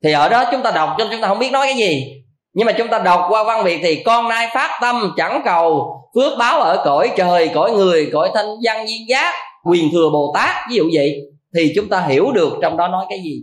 Thì 0.03 0.11
ở 0.11 0.29
đó 0.29 0.45
chúng 0.51 0.61
ta 0.61 0.71
đọc 0.71 0.89
cho 0.97 1.07
chúng 1.11 1.21
ta 1.21 1.27
không 1.27 1.39
biết 1.39 1.51
nói 1.51 1.67
cái 1.67 1.75
gì. 1.75 2.13
Nhưng 2.53 2.65
mà 2.65 2.71
chúng 2.71 2.87
ta 2.87 2.99
đọc 2.99 3.25
qua 3.29 3.43
văn 3.43 3.63
việt 3.63 3.79
thì 3.83 4.03
con 4.03 4.29
nay 4.29 4.47
phát 4.53 4.79
tâm 4.81 5.13
chẳng 5.17 5.41
cầu 5.45 5.93
phước 6.15 6.37
báo 6.39 6.61
ở 6.61 6.81
cõi 6.85 7.11
trời 7.17 7.49
cõi 7.53 7.71
người 7.71 8.09
cõi 8.13 8.31
thanh 8.33 8.47
văn 8.63 8.87
duyên 8.87 9.09
giác 9.09 9.33
quyền 9.65 9.91
thừa 9.91 10.09
bồ 10.13 10.31
tát 10.35 10.55
ví 10.69 10.75
dụ 10.75 10.83
vậy. 10.93 11.15
Thì 11.55 11.73
chúng 11.75 11.89
ta 11.89 11.99
hiểu 11.99 12.31
được 12.31 12.53
trong 12.61 12.77
đó 12.77 12.87
nói 12.87 13.05
cái 13.09 13.19
gì. 13.23 13.41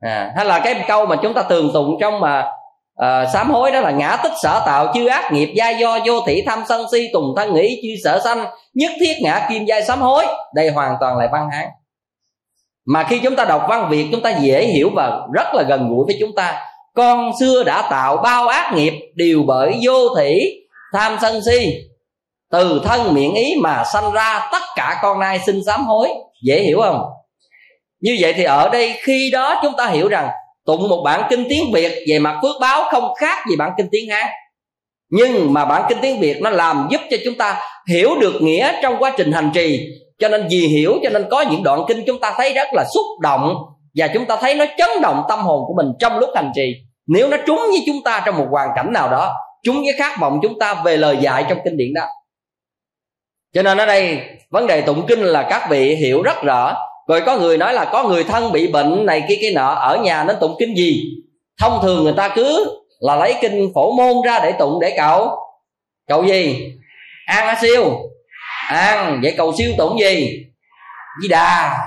À, 0.00 0.32
hay 0.36 0.44
là 0.44 0.58
cái 0.58 0.84
câu 0.88 1.06
mà 1.06 1.16
chúng 1.22 1.34
ta 1.34 1.42
tường 1.42 1.70
tụng 1.74 1.96
trong 2.00 2.20
mà 2.20 2.44
à, 2.98 3.26
sám 3.32 3.50
hối 3.50 3.70
đó 3.70 3.80
là 3.80 3.90
ngã 3.90 4.16
tích 4.22 4.32
sở 4.42 4.62
tạo 4.66 4.92
chư 4.94 5.06
ác 5.06 5.32
nghiệp 5.32 5.52
gia 5.54 5.70
do 5.70 5.98
vô 6.06 6.20
thị 6.26 6.42
tham 6.46 6.62
sân 6.68 6.86
si 6.92 7.08
tùng 7.12 7.34
thân 7.36 7.54
nghĩ 7.54 7.80
chư 7.82 7.88
sở 8.04 8.20
sanh 8.24 8.46
nhất 8.74 8.92
thiết 9.00 9.14
ngã 9.22 9.46
kim 9.48 9.64
giai 9.64 9.84
sám 9.84 10.00
hối. 10.00 10.26
Đây 10.54 10.70
hoàn 10.70 10.94
toàn 11.00 11.16
là 11.16 11.28
văn 11.32 11.48
hán. 11.52 11.66
Mà 12.86 13.04
khi 13.08 13.18
chúng 13.18 13.36
ta 13.36 13.44
đọc 13.44 13.66
văn 13.68 13.88
việt 13.90 14.08
chúng 14.12 14.22
ta 14.22 14.30
dễ 14.30 14.66
hiểu 14.66 14.90
và 14.94 15.20
rất 15.32 15.54
là 15.54 15.62
gần 15.62 15.88
gũi 15.88 16.04
với 16.06 16.16
chúng 16.20 16.34
ta. 16.34 16.60
Con 16.94 17.32
xưa 17.40 17.64
đã 17.64 17.88
tạo 17.90 18.16
bao 18.16 18.48
ác 18.48 18.72
nghiệp 18.74 18.92
đều 19.14 19.42
bởi 19.46 19.78
vô 19.82 20.14
thị 20.18 20.40
tham 20.92 21.18
sân 21.20 21.40
si. 21.46 21.72
Từ 22.50 22.80
thân 22.84 23.14
miệng 23.14 23.34
ý 23.34 23.54
mà 23.62 23.84
sanh 23.92 24.12
ra 24.12 24.48
tất 24.52 24.62
cả 24.76 24.98
con 25.02 25.20
nay 25.20 25.40
xin 25.46 25.60
sám 25.66 25.84
hối. 25.84 26.08
Dễ 26.42 26.60
hiểu 26.60 26.80
không? 26.80 27.02
Như 28.00 28.16
vậy 28.20 28.32
thì 28.32 28.44
ở 28.44 28.68
đây 28.68 28.94
khi 29.02 29.30
đó 29.32 29.60
chúng 29.62 29.76
ta 29.76 29.86
hiểu 29.86 30.08
rằng 30.08 30.28
tụng 30.68 30.88
một 30.88 31.02
bản 31.04 31.22
kinh 31.30 31.46
tiếng 31.48 31.72
việt 31.72 32.04
về 32.08 32.18
mặt 32.18 32.38
phước 32.42 32.56
báo 32.60 32.82
không 32.90 33.14
khác 33.14 33.44
gì 33.50 33.56
bản 33.56 33.70
kinh 33.76 33.88
tiếng 33.92 34.10
hán. 34.10 34.26
Nhưng 35.10 35.52
mà 35.52 35.64
bản 35.64 35.82
kinh 35.88 35.98
tiếng 36.02 36.20
việt 36.20 36.42
nó 36.42 36.50
làm 36.50 36.88
giúp 36.90 37.00
cho 37.10 37.16
chúng 37.24 37.34
ta 37.34 37.60
hiểu 37.90 38.14
được 38.20 38.42
nghĩa 38.42 38.72
trong 38.82 38.96
quá 38.98 39.14
trình 39.16 39.32
hành 39.32 39.50
trì. 39.54 39.80
Cho 40.18 40.28
nên 40.28 40.46
vì 40.50 40.58
hiểu 40.58 40.94
cho 41.02 41.10
nên 41.10 41.26
có 41.30 41.40
những 41.40 41.62
đoạn 41.62 41.80
kinh 41.88 42.04
chúng 42.06 42.20
ta 42.20 42.34
thấy 42.36 42.52
rất 42.52 42.68
là 42.72 42.84
xúc 42.94 43.04
động 43.22 43.54
và 43.96 44.08
chúng 44.08 44.24
ta 44.24 44.36
thấy 44.36 44.54
nó 44.54 44.64
chấn 44.78 44.88
động 45.02 45.22
tâm 45.28 45.38
hồn 45.38 45.64
của 45.66 45.74
mình 45.76 45.86
trong 45.98 46.18
lúc 46.18 46.30
hành 46.34 46.52
trì. 46.54 46.74
Nếu 47.06 47.28
nó 47.28 47.36
trúng 47.46 47.58
với 47.58 47.82
chúng 47.86 48.02
ta 48.04 48.22
trong 48.26 48.38
một 48.38 48.46
hoàn 48.50 48.68
cảnh 48.76 48.92
nào 48.92 49.10
đó, 49.10 49.34
trúng 49.62 49.76
với 49.76 49.94
khát 49.98 50.20
vọng 50.20 50.38
chúng 50.42 50.58
ta 50.58 50.74
về 50.84 50.96
lời 50.96 51.16
dạy 51.20 51.44
trong 51.48 51.58
kinh 51.64 51.76
điển 51.76 51.94
đó. 51.94 52.06
Cho 53.54 53.62
nên 53.62 53.78
ở 53.78 53.86
đây 53.86 54.20
vấn 54.50 54.66
đề 54.66 54.80
tụng 54.80 55.06
kinh 55.08 55.20
là 55.20 55.46
các 55.50 55.66
vị 55.70 55.94
hiểu 55.94 56.22
rất 56.22 56.42
rõ 56.42 56.87
rồi 57.08 57.20
có 57.26 57.36
người 57.36 57.58
nói 57.58 57.74
là 57.74 57.84
có 57.84 58.04
người 58.04 58.24
thân 58.24 58.52
bị 58.52 58.66
bệnh 58.66 59.06
này 59.06 59.22
kia 59.28 59.36
kia 59.40 59.52
nọ, 59.54 59.74
ở 59.74 59.96
nhà 59.96 60.24
nên 60.24 60.36
tụng 60.40 60.56
kinh 60.58 60.76
gì? 60.76 61.02
Thông 61.60 61.78
thường 61.82 62.04
người 62.04 62.14
ta 62.16 62.28
cứ 62.28 62.66
là 63.00 63.16
lấy 63.16 63.34
kinh 63.40 63.70
phổ 63.74 63.92
môn 63.92 64.16
ra 64.24 64.40
để 64.42 64.52
tụng 64.52 64.80
để 64.80 64.94
cầu. 64.96 65.30
Cầu 66.08 66.24
gì? 66.24 66.72
An 67.26 67.46
a 67.46 67.58
siêu. 67.62 67.92
An, 68.68 69.20
vậy 69.22 69.34
cầu 69.36 69.54
siêu 69.58 69.72
tụng 69.78 70.00
gì? 70.00 70.44
Di 71.22 71.28
đà. 71.28 71.78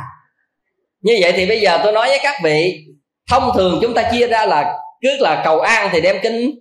Như 1.01 1.17
vậy 1.21 1.31
thì 1.31 1.45
bây 1.45 1.61
giờ 1.61 1.79
tôi 1.83 1.91
nói 1.91 2.07
với 2.07 2.19
các 2.23 2.35
vị, 2.43 2.85
thông 3.29 3.51
thường 3.55 3.79
chúng 3.81 3.93
ta 3.93 4.11
chia 4.11 4.27
ra 4.27 4.45
là 4.45 4.77
cứ 5.01 5.09
là 5.19 5.41
cầu 5.43 5.59
an 5.59 5.89
thì 5.91 6.01
đem 6.01 6.17
kinh 6.23 6.51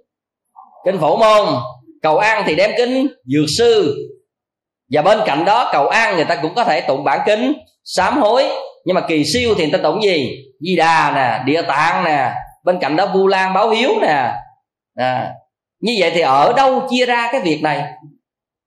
kinh 0.85 0.99
phổ 1.01 1.17
môn, 1.17 1.47
cầu 2.03 2.19
an 2.19 2.43
thì 2.47 2.55
đem 2.55 2.71
kinh 2.77 3.07
dược 3.25 3.47
sư. 3.59 3.97
Và 4.93 5.03
bên 5.03 5.19
cạnh 5.27 5.45
đó, 5.45 5.71
cầu 5.73 5.89
an 5.89 6.17
người 6.17 6.25
ta 6.25 6.37
cũng 6.43 6.55
có 6.55 6.65
thể 6.65 6.81
tụng 6.81 7.05
bản 7.05 7.21
kinh 7.27 7.53
sám 7.97 8.21
hối. 8.21 8.45
Nhưng 8.85 8.95
mà 8.95 9.01
kỳ 9.01 9.25
siêu 9.25 9.55
thì 9.59 9.65
người 9.65 9.79
ta 9.79 9.83
tụng 9.83 10.03
gì? 10.03 10.45
Di 10.61 10.77
đà 10.77 11.13
nè 11.15 11.41
địa 11.45 11.63
tạng 11.63 12.05
nè 12.05 12.33
bên 12.65 12.79
cạnh 12.81 12.97
đó 12.97 13.07
vu 13.07 13.27
lan 13.27 13.55
báo 13.55 13.69
hiếu 13.69 13.91
nè. 14.03 14.33
À, 14.97 15.31
như 15.81 15.97
vậy 16.01 16.11
thì 16.15 16.21
ở 16.21 16.53
đâu 16.57 16.87
chia 16.91 17.07
ra 17.07 17.29
cái 17.33 17.41
việc 17.41 17.61
này? 17.63 17.85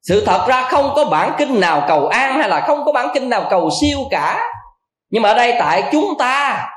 Sự 0.02 0.26
thật 0.26 0.46
ra 0.48 0.62
không 0.62 0.92
có 0.96 1.06
bản 1.06 1.32
kinh 1.38 1.60
nào 1.60 1.84
cầu 1.88 2.08
an 2.08 2.40
hay 2.40 2.50
là 2.50 2.62
không 2.62 2.86
có 2.86 2.92
bản 2.92 3.08
kinh 3.14 3.30
nào 3.30 3.48
cầu 3.50 3.70
siêu 3.82 4.00
cả. 4.12 4.42
Nhưng 5.10 5.24
mà 5.24 5.30
ở 5.30 5.36
đây 5.36 5.56
tại 5.60 5.84
chúng 5.92 6.14
ta. 6.20 6.68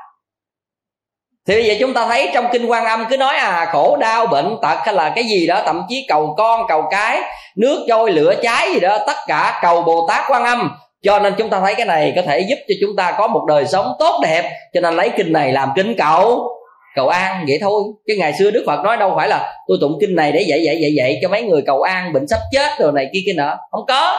Thì 1.47 1.55
bây 1.55 1.65
giờ 1.65 1.75
chúng 1.79 1.93
ta 1.93 2.07
thấy 2.07 2.29
trong 2.33 2.47
kinh 2.51 2.65
quan 2.65 2.85
âm 2.85 3.05
cứ 3.09 3.17
nói 3.17 3.35
à 3.35 3.69
khổ 3.71 3.97
đau 3.97 4.27
bệnh 4.27 4.57
tật 4.61 4.77
hay 4.85 4.93
là 4.93 5.09
cái 5.09 5.23
gì 5.23 5.47
đó 5.47 5.61
thậm 5.65 5.83
chí 5.89 6.05
cầu 6.07 6.35
con 6.37 6.61
cầu 6.67 6.83
cái 6.91 7.21
nước 7.57 7.85
trôi 7.89 8.11
lửa 8.11 8.33
cháy 8.43 8.73
gì 8.73 8.79
đó 8.79 8.97
tất 9.07 9.17
cả 9.27 9.59
cầu 9.61 9.81
bồ 9.81 10.07
tát 10.09 10.23
quan 10.27 10.43
âm 10.43 10.77
cho 11.07 11.19
nên 11.19 11.33
chúng 11.37 11.49
ta 11.49 11.59
thấy 11.59 11.75
cái 11.75 11.85
này 11.85 12.13
có 12.15 12.21
thể 12.21 12.39
giúp 12.39 12.55
cho 12.67 12.75
chúng 12.81 12.95
ta 12.95 13.15
có 13.17 13.27
một 13.27 13.45
đời 13.47 13.65
sống 13.65 13.93
tốt 13.99 14.19
đẹp. 14.23 14.51
Cho 14.73 14.81
nên 14.81 14.95
lấy 14.95 15.09
kinh 15.17 15.33
này 15.33 15.51
làm 15.51 15.69
kinh 15.75 15.95
cầu 15.97 16.53
cầu 16.95 17.07
an, 17.07 17.45
vậy 17.47 17.57
thôi. 17.61 17.83
Chứ 18.07 18.13
ngày 18.17 18.33
xưa 18.39 18.51
đức 18.51 18.63
phật 18.67 18.83
nói 18.83 18.97
đâu 18.97 19.13
phải 19.15 19.27
là 19.27 19.53
tôi 19.67 19.77
tụng 19.81 19.97
kinh 20.01 20.15
này 20.15 20.31
để 20.31 20.41
dạy 20.41 20.63
dạy 20.65 20.77
dạy 20.81 20.91
dạy 20.97 21.19
cho 21.21 21.29
mấy 21.29 21.43
người 21.43 21.61
cầu 21.65 21.81
an, 21.81 22.13
bệnh 22.13 22.27
sắp 22.27 22.39
chết 22.51 22.79
rồi 22.79 22.91
này 22.91 23.09
kia 23.13 23.19
kia 23.25 23.33
nọ. 23.33 23.57
Không 23.71 23.85
có. 23.87 24.17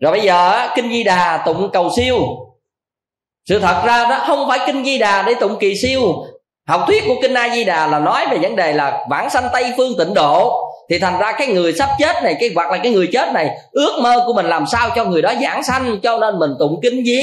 Rồi 0.00 0.12
bây 0.12 0.20
giờ 0.20 0.68
kinh 0.74 0.92
di 0.92 1.04
đà 1.04 1.42
tụng 1.46 1.70
cầu 1.72 1.90
siêu. 1.96 2.18
Sự 3.48 3.58
thật 3.58 3.82
ra 3.86 4.04
đó, 4.10 4.24
không 4.26 4.48
phải 4.48 4.58
kinh 4.66 4.84
di 4.84 4.98
đà 4.98 5.22
để 5.22 5.34
tụng 5.40 5.56
kỳ 5.60 5.74
siêu. 5.74 6.00
Học 6.68 6.80
thuyết 6.86 7.04
của 7.06 7.14
kinh 7.22 7.34
a 7.34 7.54
di 7.54 7.64
đà 7.64 7.86
là 7.86 7.98
nói 7.98 8.26
về 8.30 8.38
vấn 8.38 8.56
đề 8.56 8.72
là 8.72 9.06
vãng 9.10 9.30
sanh 9.30 9.48
tây 9.52 9.72
phương 9.76 9.92
tịnh 9.98 10.14
độ 10.14 10.68
thì 10.90 10.98
thành 10.98 11.18
ra 11.18 11.32
cái 11.32 11.46
người 11.48 11.72
sắp 11.72 11.88
chết 11.98 12.22
này 12.22 12.36
cái 12.40 12.50
hoặc 12.54 12.70
là 12.70 12.78
cái 12.82 12.92
người 12.92 13.08
chết 13.12 13.32
này 13.32 13.50
ước 13.70 13.98
mơ 14.02 14.22
của 14.26 14.32
mình 14.32 14.46
làm 14.46 14.64
sao 14.66 14.90
cho 14.96 15.04
người 15.04 15.22
đó 15.22 15.32
giảng 15.42 15.62
sanh 15.62 16.00
cho 16.02 16.18
nên 16.18 16.38
mình 16.38 16.50
tụng 16.58 16.80
kinh 16.82 17.06
gì 17.06 17.20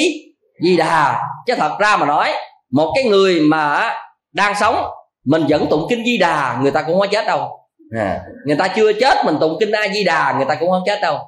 di 0.63 0.77
đà. 0.77 1.21
Chứ 1.47 1.55
thật 1.57 1.71
ra 1.79 1.97
mà 1.97 2.05
nói 2.05 2.31
một 2.71 2.91
cái 2.95 3.03
người 3.03 3.39
mà 3.39 3.93
đang 4.33 4.53
sống 4.59 4.83
mình 5.25 5.45
vẫn 5.49 5.65
tụng 5.69 5.85
kinh 5.89 6.05
di 6.05 6.17
đà 6.17 6.57
người 6.61 6.71
ta 6.71 6.81
cũng 6.81 6.99
không 6.99 7.09
chết 7.11 7.25
đâu. 7.25 7.49
À, 7.97 8.19
người 8.45 8.55
ta 8.55 8.67
chưa 8.67 8.93
chết 8.93 9.25
mình 9.25 9.37
tụng 9.39 9.57
kinh 9.59 9.71
a 9.71 9.87
di 9.93 10.03
đà 10.03 10.33
người 10.37 10.45
ta 10.45 10.55
cũng 10.55 10.69
không 10.71 10.83
chết 10.85 11.01
đâu. 11.01 11.19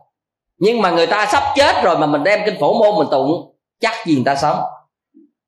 Nhưng 0.59 0.81
mà 0.81 0.91
người 0.91 1.07
ta 1.07 1.25
sắp 1.25 1.43
chết 1.55 1.83
rồi 1.83 1.97
mà 1.97 2.07
mình 2.07 2.23
đem 2.23 2.39
kinh 2.45 2.59
phổ 2.59 2.73
môn 2.73 2.97
mình 2.97 3.07
tụng 3.11 3.55
chắc 3.79 3.93
gì 4.05 4.15
người 4.15 4.23
ta 4.25 4.35
sống? 4.35 4.59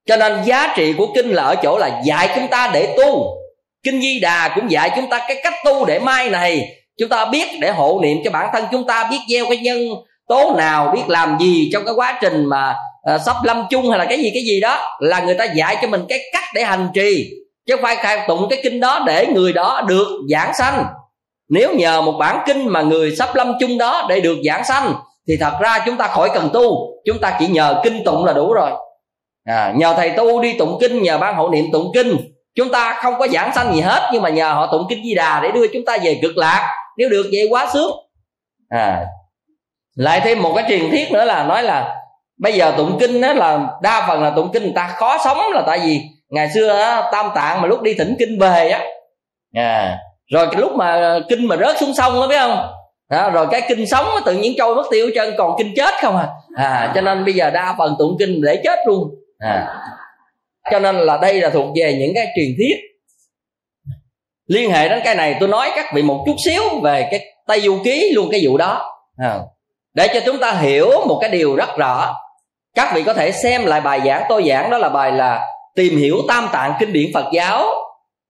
Cho 0.06 0.18
nên 0.18 0.44
giá 0.44 0.74
trị 0.76 0.94
của 0.94 1.08
kinh 1.16 1.30
là 1.30 1.44
ở 1.44 1.56
chỗ 1.56 1.78
là 1.78 2.02
dạy 2.06 2.30
chúng 2.36 2.48
ta 2.48 2.72
để 2.74 2.96
tu 2.98 3.38
kinh 3.84 4.02
di 4.02 4.20
đà 4.20 4.52
cũng 4.56 4.72
dạy 4.72 4.92
chúng 4.96 5.10
ta 5.10 5.26
cái 5.28 5.38
cách 5.44 5.54
tu 5.66 5.86
để 5.86 6.00
mai 6.00 6.30
này. 6.30 6.70
Chúng 7.00 7.10
ta 7.10 7.26
biết 7.26 7.48
để 7.60 7.72
hộ 7.72 8.00
niệm 8.04 8.18
cho 8.24 8.32
bản 8.32 8.50
thân 8.54 8.66
chúng 8.72 8.88
ta 8.88 9.08
biết 9.12 9.20
gieo 9.30 9.46
cái 9.50 9.58
nhân 9.58 9.78
tố 10.28 10.56
nào 10.58 10.92
biết 10.96 11.02
làm 11.08 11.38
gì 11.40 11.70
trong 11.74 11.86
cái 11.86 11.94
quá 11.94 12.18
trình 12.22 12.46
mà 12.46 12.76
uh, 13.16 13.22
sắp 13.26 13.36
lâm 13.44 13.66
chung 13.70 13.90
hay 13.90 14.00
là 14.00 14.06
cái 14.06 14.18
gì 14.18 14.32
cái 14.34 14.44
gì 14.44 14.60
đó 14.60 14.98
là 15.00 15.20
người 15.20 15.36
ta 15.36 15.46
dạy 15.56 15.78
cho 15.82 15.88
mình 15.88 16.06
cái 16.10 16.20
cách 16.34 16.44
để 16.54 16.64
hành 16.64 16.88
trì. 16.94 17.30
Chứ 17.68 17.76
phải 17.82 17.96
khai 17.96 18.20
tụng 18.28 18.48
cái 18.50 18.60
kinh 18.64 18.80
đó 18.80 19.04
để 19.08 19.28
người 19.28 19.54
đó 19.54 19.82
được 19.88 20.08
giảng 20.30 20.54
sanh. 20.54 20.86
Nếu 21.50 21.76
nhờ 21.76 22.02
một 22.02 22.12
bản 22.20 22.44
kinh 22.46 22.68
mà 22.68 22.82
người 22.82 23.16
sắp 23.16 23.36
lâm 23.36 23.54
chung 23.60 23.78
đó 23.78 24.06
để 24.10 24.20
được 24.20 24.38
giảng 24.46 24.66
sanh 24.66 24.94
thì 25.28 25.38
thật 25.40 25.54
ra 25.62 25.80
chúng 25.86 25.98
ta 25.98 26.08
khỏi 26.08 26.30
cần 26.34 26.50
tu. 26.54 26.94
Chúng 27.06 27.20
ta 27.20 27.38
chỉ 27.40 27.48
nhờ 27.48 27.82
kinh 27.84 28.04
tụng 28.04 28.26
là 28.26 28.34
đủ 28.34 28.54
rồi. 28.54 28.72
À, 29.46 29.74
nhờ 29.76 29.94
thầy 29.98 30.10
tu 30.10 30.42
đi 30.42 30.54
tụng 30.54 30.78
kinh 30.82 31.04
nhờ 31.04 31.18
ban 31.18 31.36
hộ 31.36 31.50
niệm 31.50 31.66
tụng 31.72 31.92
kinh 31.94 32.18
chúng 32.56 32.72
ta 32.72 33.00
không 33.04 33.14
có 33.20 33.28
giảng 33.28 33.54
sanh 33.56 33.74
gì 33.74 33.82
hết 33.82 34.10
nhưng 34.14 34.22
mà 34.22 34.30
nhờ 34.30 34.54
họ 34.54 34.70
tụng 34.72 34.86
kinh 34.90 35.04
di 35.04 35.16
đà 35.16 35.40
để 35.44 35.52
đưa 35.52 35.68
chúng 35.68 35.86
ta 35.86 35.98
về 36.04 36.20
cực 36.22 36.38
lạc 36.38 36.70
nếu 36.98 37.10
được 37.10 37.26
vậy 37.32 37.48
quá 37.50 37.70
sướng 37.74 37.92
à 38.70 39.06
lại 39.96 40.22
thêm 40.24 40.42
một 40.42 40.54
cái 40.56 40.66
truyền 40.68 40.90
thuyết 40.90 41.12
nữa 41.12 41.26
là 41.26 41.44
nói 41.44 41.64
là 41.64 41.96
bây 42.38 42.54
giờ 42.54 42.74
tụng 42.78 42.98
kinh 43.00 43.22
á 43.22 43.34
là 43.34 43.68
đa 43.82 44.06
phần 44.08 44.24
là 44.24 44.30
tụng 44.30 44.50
kinh 44.54 44.64
người 44.64 44.74
ta 44.76 44.88
khó 44.88 45.18
sống 45.26 45.38
là 45.54 45.64
tại 45.68 45.80
vì 45.80 46.02
ngày 46.30 46.50
xưa 46.54 46.80
á, 46.80 47.10
tam 47.12 47.30
tạng 47.36 47.62
mà 47.62 47.68
lúc 47.68 47.82
đi 47.82 47.94
thỉnh 47.94 48.16
kinh 48.20 48.40
về 48.40 48.70
á 48.70 48.82
à, 49.54 49.98
rồi 50.32 50.48
cái 50.52 50.62
lúc 50.62 50.72
mà 50.76 51.20
kinh 51.30 51.48
mà 51.48 51.58
rớt 51.58 51.78
xuống 51.78 51.94
sông 51.94 52.14
đó 52.14 52.28
biết 52.28 52.40
không 52.40 52.70
à, 53.08 53.30
rồi 53.30 53.48
cái 53.52 53.62
kinh 53.68 53.88
sống 53.88 54.06
tự 54.26 54.34
nhiên 54.34 54.54
trôi 54.58 54.76
mất 54.76 54.84
tiêu 54.92 55.10
chân 55.16 55.34
còn 55.38 55.56
kinh 55.58 55.74
chết 55.76 55.94
không 56.02 56.18
à. 56.18 56.28
à 56.58 56.92
cho 56.96 57.02
nên 57.02 57.26
bây 57.26 57.34
giờ 57.34 57.50
đa 57.50 57.76
phần 57.78 57.96
tụng 58.00 58.16
kinh 58.20 58.42
để 58.42 58.62
chết 58.64 58.80
luôn 58.88 59.10
à 59.40 59.68
cho 60.72 60.80
nên 60.80 60.96
là 60.96 61.18
đây 61.22 61.42
là 61.42 61.50
thuộc 61.50 61.66
về 61.76 61.96
những 62.00 62.12
cái 62.16 62.28
truyền 62.36 62.56
thuyết. 62.58 62.76
Liên 64.48 64.72
hệ 64.72 64.90
đến 64.90 65.02
cái 65.04 65.16
này, 65.16 65.36
tôi 65.40 65.50
nói 65.50 65.72
các 65.76 65.86
vị 65.94 66.02
một 66.02 66.24
chút 66.26 66.36
xíu 66.46 66.64
về 66.84 67.08
cái 67.12 67.26
tây 67.48 67.62
du 67.62 67.80
ký, 67.84 68.12
luôn 68.16 68.30
cái 68.32 68.42
vụ 68.44 68.58
đó. 68.58 68.90
À. 69.18 69.40
để 69.94 70.08
cho 70.14 70.20
chúng 70.26 70.40
ta 70.40 70.52
hiểu 70.52 70.90
một 71.08 71.18
cái 71.22 71.30
điều 71.30 71.56
rất 71.56 71.78
rõ. 71.78 72.16
Các 72.76 72.96
vị 72.96 73.04
có 73.04 73.14
thể 73.14 73.32
xem 73.32 73.66
lại 73.66 73.82
bài 73.82 74.02
giảng 74.06 74.24
tôi 74.30 74.44
giảng, 74.48 74.70
đó 74.70 74.78
là 74.78 74.90
bài 74.90 75.12
là 75.12 75.48
tìm 75.76 75.98
hiểu 75.98 76.18
tam 76.28 76.50
tạng 76.54 76.74
kinh 76.80 76.94
điển 76.94 77.12
phật 77.14 77.26
giáo. 77.34 77.66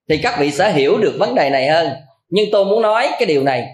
Thì 0.08 0.20
các 0.22 0.38
vị 0.38 0.50
sẽ 0.50 0.72
hiểu 0.72 0.98
được 0.98 1.16
vấn 1.18 1.34
đề 1.34 1.50
này 1.50 1.68
hơn. 1.68 1.92
Nhưng 2.28 2.44
tôi 2.52 2.64
muốn 2.64 2.82
nói 2.82 3.08
cái 3.18 3.26
điều 3.26 3.42
này. 3.42 3.66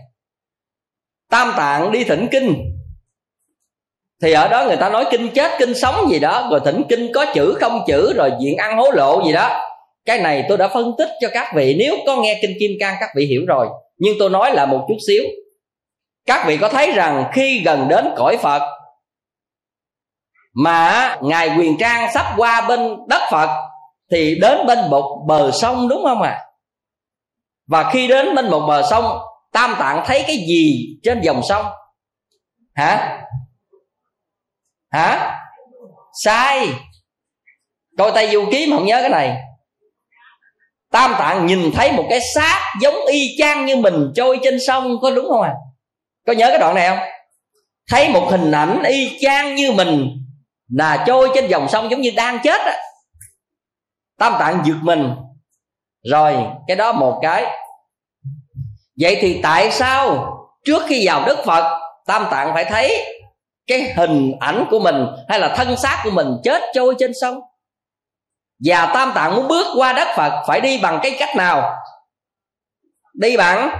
Tam 1.30 1.52
tạng 1.56 1.92
đi 1.92 2.04
thỉnh 2.04 2.28
kinh 2.30 2.69
thì 4.22 4.32
ở 4.32 4.48
đó 4.48 4.64
người 4.64 4.76
ta 4.76 4.88
nói 4.88 5.06
kinh 5.10 5.28
chết, 5.34 5.52
kinh 5.58 5.74
sống 5.74 6.10
gì 6.10 6.18
đó, 6.18 6.48
rồi 6.50 6.60
thỉnh 6.64 6.82
kinh 6.88 7.12
có 7.14 7.26
chữ 7.34 7.54
không 7.60 7.82
chữ, 7.86 8.12
rồi 8.16 8.32
diện 8.40 8.56
ăn 8.56 8.76
hối 8.76 8.90
lộ 8.94 9.24
gì 9.26 9.32
đó. 9.32 9.66
Cái 10.04 10.18
này 10.18 10.44
tôi 10.48 10.58
đã 10.58 10.68
phân 10.68 10.92
tích 10.98 11.08
cho 11.20 11.28
các 11.32 11.52
vị. 11.54 11.76
Nếu 11.78 11.96
có 12.06 12.16
nghe 12.16 12.38
kinh 12.42 12.56
kim 12.60 12.70
cang, 12.80 12.96
các 13.00 13.08
vị 13.16 13.26
hiểu 13.26 13.42
rồi. 13.48 13.66
Nhưng 13.98 14.14
tôi 14.18 14.30
nói 14.30 14.54
là 14.54 14.66
một 14.66 14.84
chút 14.88 14.96
xíu. 15.06 15.24
Các 16.26 16.44
vị 16.46 16.56
có 16.56 16.68
thấy 16.68 16.92
rằng 16.92 17.24
khi 17.32 17.62
gần 17.64 17.88
đến 17.88 18.08
cõi 18.16 18.36
phật, 18.36 18.62
mà 20.54 21.16
ngài 21.22 21.50
quyền 21.58 21.78
trang 21.78 22.12
sắp 22.14 22.26
qua 22.36 22.66
bên 22.68 22.96
đất 23.08 23.22
phật, 23.30 23.48
thì 24.10 24.38
đến 24.40 24.66
bên 24.66 24.78
một 24.90 25.24
bờ 25.26 25.50
sông 25.50 25.88
đúng 25.88 26.02
không 26.04 26.22
ạ? 26.22 26.30
À? 26.30 26.46
và 27.70 27.90
khi 27.92 28.08
đến 28.08 28.34
bên 28.34 28.50
một 28.50 28.66
bờ 28.68 28.82
sông, 28.90 29.18
tam 29.52 29.74
tạng 29.78 30.02
thấy 30.06 30.24
cái 30.26 30.36
gì 30.36 30.96
trên 31.02 31.20
dòng 31.20 31.40
sông? 31.48 31.66
Hả? 32.74 33.22
Hả? 34.90 35.38
Sai. 36.24 36.68
Coi 37.98 38.12
tay 38.14 38.30
du 38.30 38.48
ký 38.52 38.66
mà 38.66 38.76
không 38.76 38.86
nhớ 38.86 39.00
cái 39.00 39.10
này. 39.10 39.36
Tam 40.92 41.14
tạng 41.18 41.46
nhìn 41.46 41.72
thấy 41.74 41.92
một 41.92 42.06
cái 42.10 42.20
xác 42.34 42.74
giống 42.80 43.06
y 43.06 43.36
chang 43.38 43.66
như 43.66 43.76
mình 43.76 44.12
trôi 44.14 44.38
trên 44.42 44.58
sông, 44.66 44.96
có 45.02 45.10
đúng 45.10 45.28
không 45.28 45.42
à 45.42 45.52
có 46.26 46.32
nhớ 46.32 46.48
cái 46.48 46.58
đoạn 46.58 46.74
này 46.74 46.88
không? 46.88 46.98
Thấy 47.88 48.08
một 48.08 48.28
hình 48.30 48.52
ảnh 48.52 48.82
y 48.82 49.18
chang 49.20 49.54
như 49.54 49.72
mình 49.72 50.10
là 50.68 51.04
trôi 51.06 51.30
trên 51.34 51.46
dòng 51.46 51.68
sông 51.68 51.90
giống 51.90 52.00
như 52.00 52.10
đang 52.16 52.38
chết 52.44 52.60
á. 52.60 52.76
Tam 54.18 54.32
tạng 54.38 54.62
giật 54.64 54.76
mình. 54.82 55.10
Rồi, 56.10 56.36
cái 56.66 56.76
đó 56.76 56.92
một 56.92 57.18
cái. 57.22 57.44
Vậy 59.00 59.18
thì 59.20 59.40
tại 59.42 59.70
sao 59.70 60.26
trước 60.64 60.82
khi 60.88 61.06
vào 61.06 61.24
đức 61.26 61.38
phật, 61.46 61.80
tam 62.06 62.26
tạng 62.30 62.54
phải 62.54 62.64
thấy 62.64 63.06
cái 63.66 63.92
hình 63.96 64.32
ảnh 64.40 64.66
của 64.70 64.78
mình 64.78 65.06
hay 65.28 65.40
là 65.40 65.54
thân 65.56 65.76
xác 65.76 66.00
của 66.04 66.10
mình 66.10 66.28
chết 66.44 66.62
trôi 66.74 66.94
trên 66.98 67.12
sông. 67.20 67.40
Và 68.64 68.90
tam 68.94 69.12
tạng 69.14 69.36
muốn 69.36 69.48
bước 69.48 69.66
qua 69.76 69.92
đất 69.92 70.08
phật, 70.16 70.44
phải 70.46 70.60
đi 70.60 70.78
bằng 70.82 71.00
cái 71.02 71.16
cách 71.18 71.36
nào? 71.36 71.76
Đi 73.14 73.36
bằng 73.36 73.70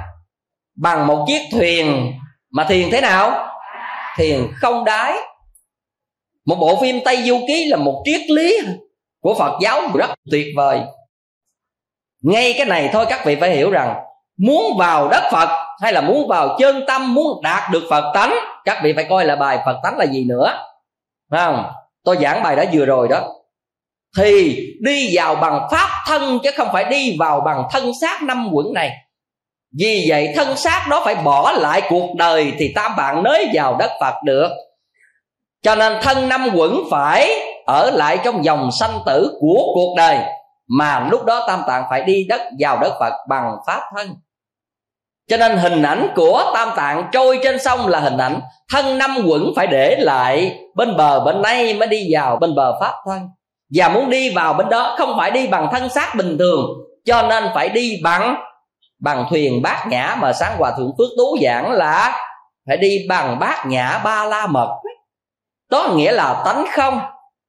bằng 0.77 1.07
một 1.07 1.25
chiếc 1.29 1.43
thuyền. 1.53 2.13
Mà 2.51 2.65
thuyền 2.69 2.89
thế 2.93 3.01
nào? 3.01 3.49
Thuyền 4.17 4.53
không 4.57 4.85
đáy. 4.85 5.17
Một 6.47 6.57
bộ 6.61 6.81
phim 6.81 7.01
tây 7.05 7.23
du 7.23 7.41
ký 7.49 7.67
là 7.69 7.77
một 7.77 8.03
triết 8.05 8.31
lý 8.31 8.59
của 9.21 9.35
phật 9.39 9.59
giáo 9.63 9.81
rất 9.95 10.11
tuyệt 10.31 10.47
vời. 10.57 10.81
Ngay 12.23 12.55
cái 12.57 12.67
này 12.67 12.91
thôi 12.93 13.07
các 13.09 13.25
vị 13.25 13.37
phải 13.41 13.57
hiểu 13.57 13.71
rằng 13.71 13.97
muốn 14.47 14.77
vào 14.79 15.09
đất 15.09 15.23
phật 15.33 15.49
hay 15.83 15.93
là 15.93 16.01
muốn 16.01 16.29
vào 16.29 16.57
chân 16.59 16.85
tâm, 16.87 17.15
muốn 17.15 17.43
đạt 17.43 17.71
được 17.71 17.83
phật 17.91 18.13
tánh, 18.15 18.35
các 18.65 18.81
vị 18.83 18.93
phải 18.97 19.07
coi 19.11 19.25
là 19.25 19.37
bài 19.37 19.59
phật 19.65 19.77
tánh 19.83 19.99
là 19.99 20.05
gì 20.05 20.25
nữa. 20.25 20.59
Không? 21.31 21.65
Tôi 22.05 22.17
giảng 22.21 22.43
bài 22.43 22.57
đó 22.57 22.63
vừa 22.73 22.85
rồi 22.85 23.09
đó. 23.09 23.21
Thì 24.19 24.57
đi 24.81 25.17
vào 25.17 25.35
bằng 25.35 25.69
pháp 25.71 25.89
thân 26.07 26.39
chứ 26.43 26.51
không 26.57 26.69
phải 26.73 26.85
đi 26.85 27.17
vào 27.19 27.41
bằng 27.41 27.65
thân 27.71 27.93
xác 28.01 28.23
năm 28.23 28.49
quẩn 28.53 28.75
này. 28.75 28.91
Vì 29.79 30.07
vậy 30.09 30.33
thân 30.37 30.57
xác 30.57 30.87
đó 30.91 31.03
phải 31.05 31.15
bỏ 31.15 31.53
lại 31.53 31.83
cuộc 31.89 32.15
đời 32.17 32.53
thì 32.59 32.73
tam 32.75 32.97
bạn 32.97 33.23
nới 33.23 33.49
vào 33.55 33.77
đất 33.77 33.91
phật 34.01 34.15
được. 34.25 34.49
Cho 35.63 35.75
nên 35.75 36.03
thân 36.03 36.29
năm 36.29 36.49
quẩn 36.55 36.83
phải 36.91 37.31
ở 37.67 37.91
lại 37.91 38.19
trong 38.25 38.45
dòng 38.45 38.71
sanh 38.81 38.99
tử 39.07 39.39
của 39.41 39.63
cuộc 39.75 39.95
đời. 39.97 40.19
Mà 40.79 41.09
lúc 41.11 41.25
đó 41.25 41.45
tam 41.47 41.63
tạng 41.67 41.85
phải 41.91 42.03
đi 42.03 42.27
đất, 42.29 42.41
vào 42.59 42.79
đất 42.79 42.97
phật 43.01 43.13
bằng 43.29 43.57
pháp 43.67 43.81
thân 43.97 44.15
cho 45.31 45.37
nên 45.37 45.57
hình 45.57 45.83
ảnh 45.83 46.09
của 46.17 46.51
tam 46.55 46.69
tạng 46.77 47.09
trôi 47.13 47.39
trên 47.43 47.59
sông 47.59 47.87
là 47.87 48.01
hình 48.01 48.19
ảnh 48.19 48.41
thân 48.73 48.99
năm 48.99 49.17
quẩn 49.27 49.53
phải 49.57 49.67
để 49.67 49.97
lại 49.99 50.59
bên 50.75 50.97
bờ 50.97 51.21
bên 51.21 51.43
nay 51.43 51.75
mới 51.75 51.89
đi 51.89 52.09
vào 52.13 52.37
bên 52.37 52.55
bờ 52.55 52.81
pháp 52.81 52.95
thân 53.07 53.29
và 53.75 53.89
muốn 53.89 54.11
đi 54.11 54.31
vào 54.35 54.53
bên 54.53 54.69
đó 54.69 54.95
không 54.99 55.15
phải 55.19 55.31
đi 55.31 55.47
bằng 55.47 55.69
thân 55.73 55.89
xác 55.89 56.15
bình 56.15 56.39
thường, 56.39 56.67
cho 57.05 57.23
nên 57.23 57.45
phải 57.55 57.69
đi 57.69 58.01
bằng 58.05 58.37
bằng 59.01 59.27
thuyền 59.31 59.63
bát 59.63 59.87
nhã 59.87 60.17
mà 60.21 60.33
sáng 60.33 60.53
hòa 60.59 60.73
thượng 60.79 60.93
phước 60.99 61.09
tú 61.19 61.37
giảng 61.43 61.73
là 61.73 62.27
phải 62.67 62.77
đi 62.77 62.99
bằng 63.09 63.39
bát 63.39 63.67
nhã 63.67 64.01
ba 64.05 64.25
la 64.25 64.47
mật. 64.47 64.69
Đó 65.71 65.89
nghĩa 65.95 66.13
là 66.13 66.43
tánh 66.45 66.65
không, 66.73 67.01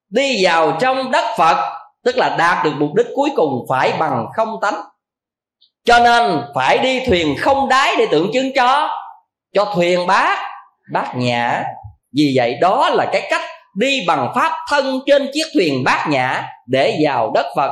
đi 0.10 0.46
vào 0.46 0.78
trong 0.80 1.12
đất 1.12 1.26
phật, 1.38 1.58
tức 2.06 2.18
là 2.18 2.36
đạt 2.38 2.66
được 2.66 2.74
mục 2.78 2.90
đích 2.96 3.08
cuối 3.16 3.30
cùng 3.36 3.66
phải 3.70 3.94
bằng 4.00 4.26
không 4.36 4.56
tánh 4.62 4.82
cho 5.86 6.00
nên 6.00 6.42
phải 6.56 6.78
đi 6.78 7.06
thuyền 7.06 7.36
không 7.40 7.70
đáy 7.70 7.96
để 7.98 8.06
tượng 8.12 8.30
trưng 8.34 8.54
cho 8.56 8.90
cho 9.54 9.66
thuyền 9.76 10.08
bát 10.08 10.40
bát 10.94 11.14
nhã. 11.16 11.64
Vì 12.18 12.34
vậy 12.36 12.58
đó 12.62 12.90
là 12.90 13.06
cái 13.12 13.28
cách 13.30 13.42
đi 13.76 14.04
bằng 14.08 14.32
pháp 14.36 14.52
thân 14.70 15.00
trên 15.06 15.30
chiếc 15.34 15.46
thuyền 15.54 15.84
bát 15.84 16.08
nhã 16.10 16.44
để 16.68 17.00
vào 17.06 17.32
đất 17.36 17.46
phật. 17.56 17.72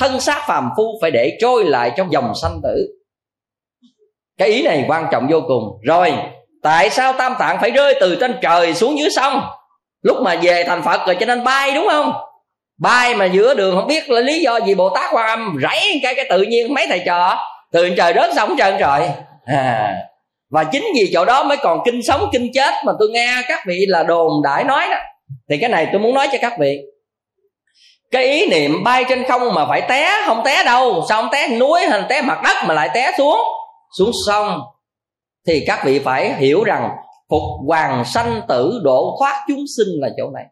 Thân 0.00 0.20
xác 0.20 0.44
phàm 0.46 0.70
phu 0.76 0.98
phải 1.02 1.10
để 1.10 1.36
trôi 1.40 1.64
lại 1.64 1.92
trong 1.96 2.12
dòng 2.12 2.32
sanh 2.42 2.60
tử. 2.62 2.86
Cái 4.38 4.48
ý 4.48 4.62
này 4.62 4.84
quan 4.88 5.06
trọng 5.12 5.28
vô 5.30 5.40
cùng. 5.48 5.64
Rồi, 5.82 6.12
tại 6.62 6.90
sao 6.90 7.12
tam 7.12 7.34
tạng 7.38 7.58
phải 7.60 7.70
rơi 7.70 7.94
từ 8.00 8.16
trên 8.20 8.38
trời 8.42 8.74
xuống 8.74 8.98
dưới 8.98 9.10
sông? 9.10 9.42
Lúc 10.02 10.16
mà 10.22 10.36
về 10.42 10.64
thành 10.64 10.82
phật 10.82 11.06
rồi 11.06 11.16
cho 11.20 11.26
nên 11.26 11.44
bay, 11.44 11.72
đúng 11.74 11.86
không? 11.90 12.12
Bay 12.78 13.14
mà 13.14 13.24
giữa 13.24 13.54
đường 13.54 13.76
không 13.76 13.86
biết 13.86 14.10
là 14.10 14.20
lý 14.20 14.40
do 14.40 14.60
gì 14.66 14.74
bồ 14.74 14.88
tát 14.88 15.10
quan 15.14 15.26
âm 15.28 15.58
rảy 15.62 16.00
cái 16.02 16.14
cái 16.14 16.26
tự 16.30 16.42
nhiên 16.42 16.74
mấy 16.74 16.86
thầy 16.88 17.02
trò. 17.06 17.38
Từ 17.72 17.90
trời 17.96 18.12
rớt 18.14 18.34
xong 18.34 18.54
trơn 18.58 18.74
trời. 18.78 19.08
À, 19.44 19.94
và 20.50 20.64
chính 20.64 20.84
vì 20.94 21.10
chỗ 21.12 21.24
đó 21.24 21.44
mới 21.44 21.56
còn 21.56 21.80
kinh 21.84 22.02
sống 22.02 22.28
kinh 22.32 22.50
chết 22.54 22.74
mà 22.84 22.92
tôi 22.98 23.08
nghe 23.10 23.42
các 23.48 23.60
vị 23.66 23.84
là 23.88 24.02
đồn 24.02 24.32
đại 24.44 24.64
nói 24.64 24.86
đó. 24.90 24.96
Thì 25.50 25.58
cái 25.60 25.70
này 25.70 25.88
tôi 25.92 26.00
muốn 26.00 26.14
nói 26.14 26.28
cho 26.32 26.38
các 26.40 26.52
vị. 26.58 26.78
Cái 28.10 28.24
ý 28.24 28.46
niệm 28.46 28.84
bay 28.84 29.04
trên 29.08 29.24
không 29.24 29.54
mà 29.54 29.66
phải 29.66 29.82
té 29.88 30.22
không 30.26 30.42
té 30.44 30.64
đâu. 30.64 31.04
Sao 31.08 31.22
không 31.22 31.30
té? 31.32 31.48
Núi 31.48 31.80
hay 31.80 32.02
té 32.08 32.22
mặt 32.22 32.40
đất 32.44 32.56
mà 32.66 32.74
lại 32.74 32.90
té 32.94 33.12
xuống. 33.18 33.38
Xuống 33.98 34.10
sông. 34.26 34.60
Thì 35.46 35.64
các 35.66 35.84
vị 35.84 35.98
phải 35.98 36.34
hiểu 36.34 36.64
rằng 36.64 36.90
phục 37.30 37.42
hoàng 37.66 38.04
sanh 38.04 38.40
tử 38.48 38.80
độ 38.84 39.16
thoát 39.18 39.44
chúng 39.48 39.64
sinh 39.76 39.88
là 40.00 40.08
chỗ 40.16 40.30
này 40.34 40.44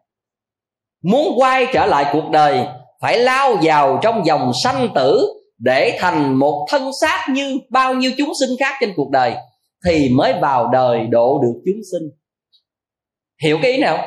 muốn 1.11 1.39
quay 1.39 1.67
trở 1.73 1.85
lại 1.85 2.05
cuộc 2.13 2.29
đời, 2.31 2.65
phải 3.01 3.19
lao 3.19 3.55
vào 3.61 3.99
trong 4.01 4.25
dòng 4.25 4.51
sanh 4.63 4.89
tử 4.95 5.27
để 5.57 5.97
thành 5.99 6.35
một 6.35 6.67
thân 6.69 6.91
xác 7.01 7.25
như 7.29 7.59
bao 7.69 7.93
nhiêu 7.93 8.11
chúng 8.17 8.31
sinh 8.39 8.49
khác 8.59 8.73
trên 8.81 8.93
cuộc 8.95 9.09
đời, 9.11 9.33
thì 9.85 10.09
mới 10.09 10.33
vào 10.33 10.67
đời 10.67 10.99
độ 11.09 11.39
được 11.41 11.61
chúng 11.65 11.81
sinh. 11.91 12.09
Hiểu 13.43 13.59
cái 13.61 13.71
ý 13.71 13.77
nào 13.77 13.97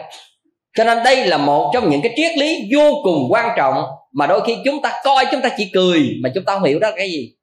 cho 0.76 0.84
nên 0.84 1.02
đây 1.04 1.26
là 1.26 1.36
một 1.36 1.70
trong 1.74 1.90
những 1.90 2.02
cái 2.02 2.12
triết 2.16 2.38
lý 2.38 2.58
vô 2.76 2.92
cùng 3.04 3.26
quan 3.30 3.50
trọng 3.56 3.84
mà 4.12 4.26
đôi 4.26 4.40
khi 4.46 4.56
chúng 4.64 4.82
ta 4.82 5.00
coi, 5.04 5.26
chúng 5.30 5.40
ta 5.40 5.48
chỉ 5.56 5.70
cười 5.74 6.00
mà 6.22 6.30
chúng 6.34 6.44
ta 6.44 6.54
không 6.54 6.64
hiểu 6.64 6.78
đó 6.78 6.90
cái 6.96 7.10
gì. 7.10 7.34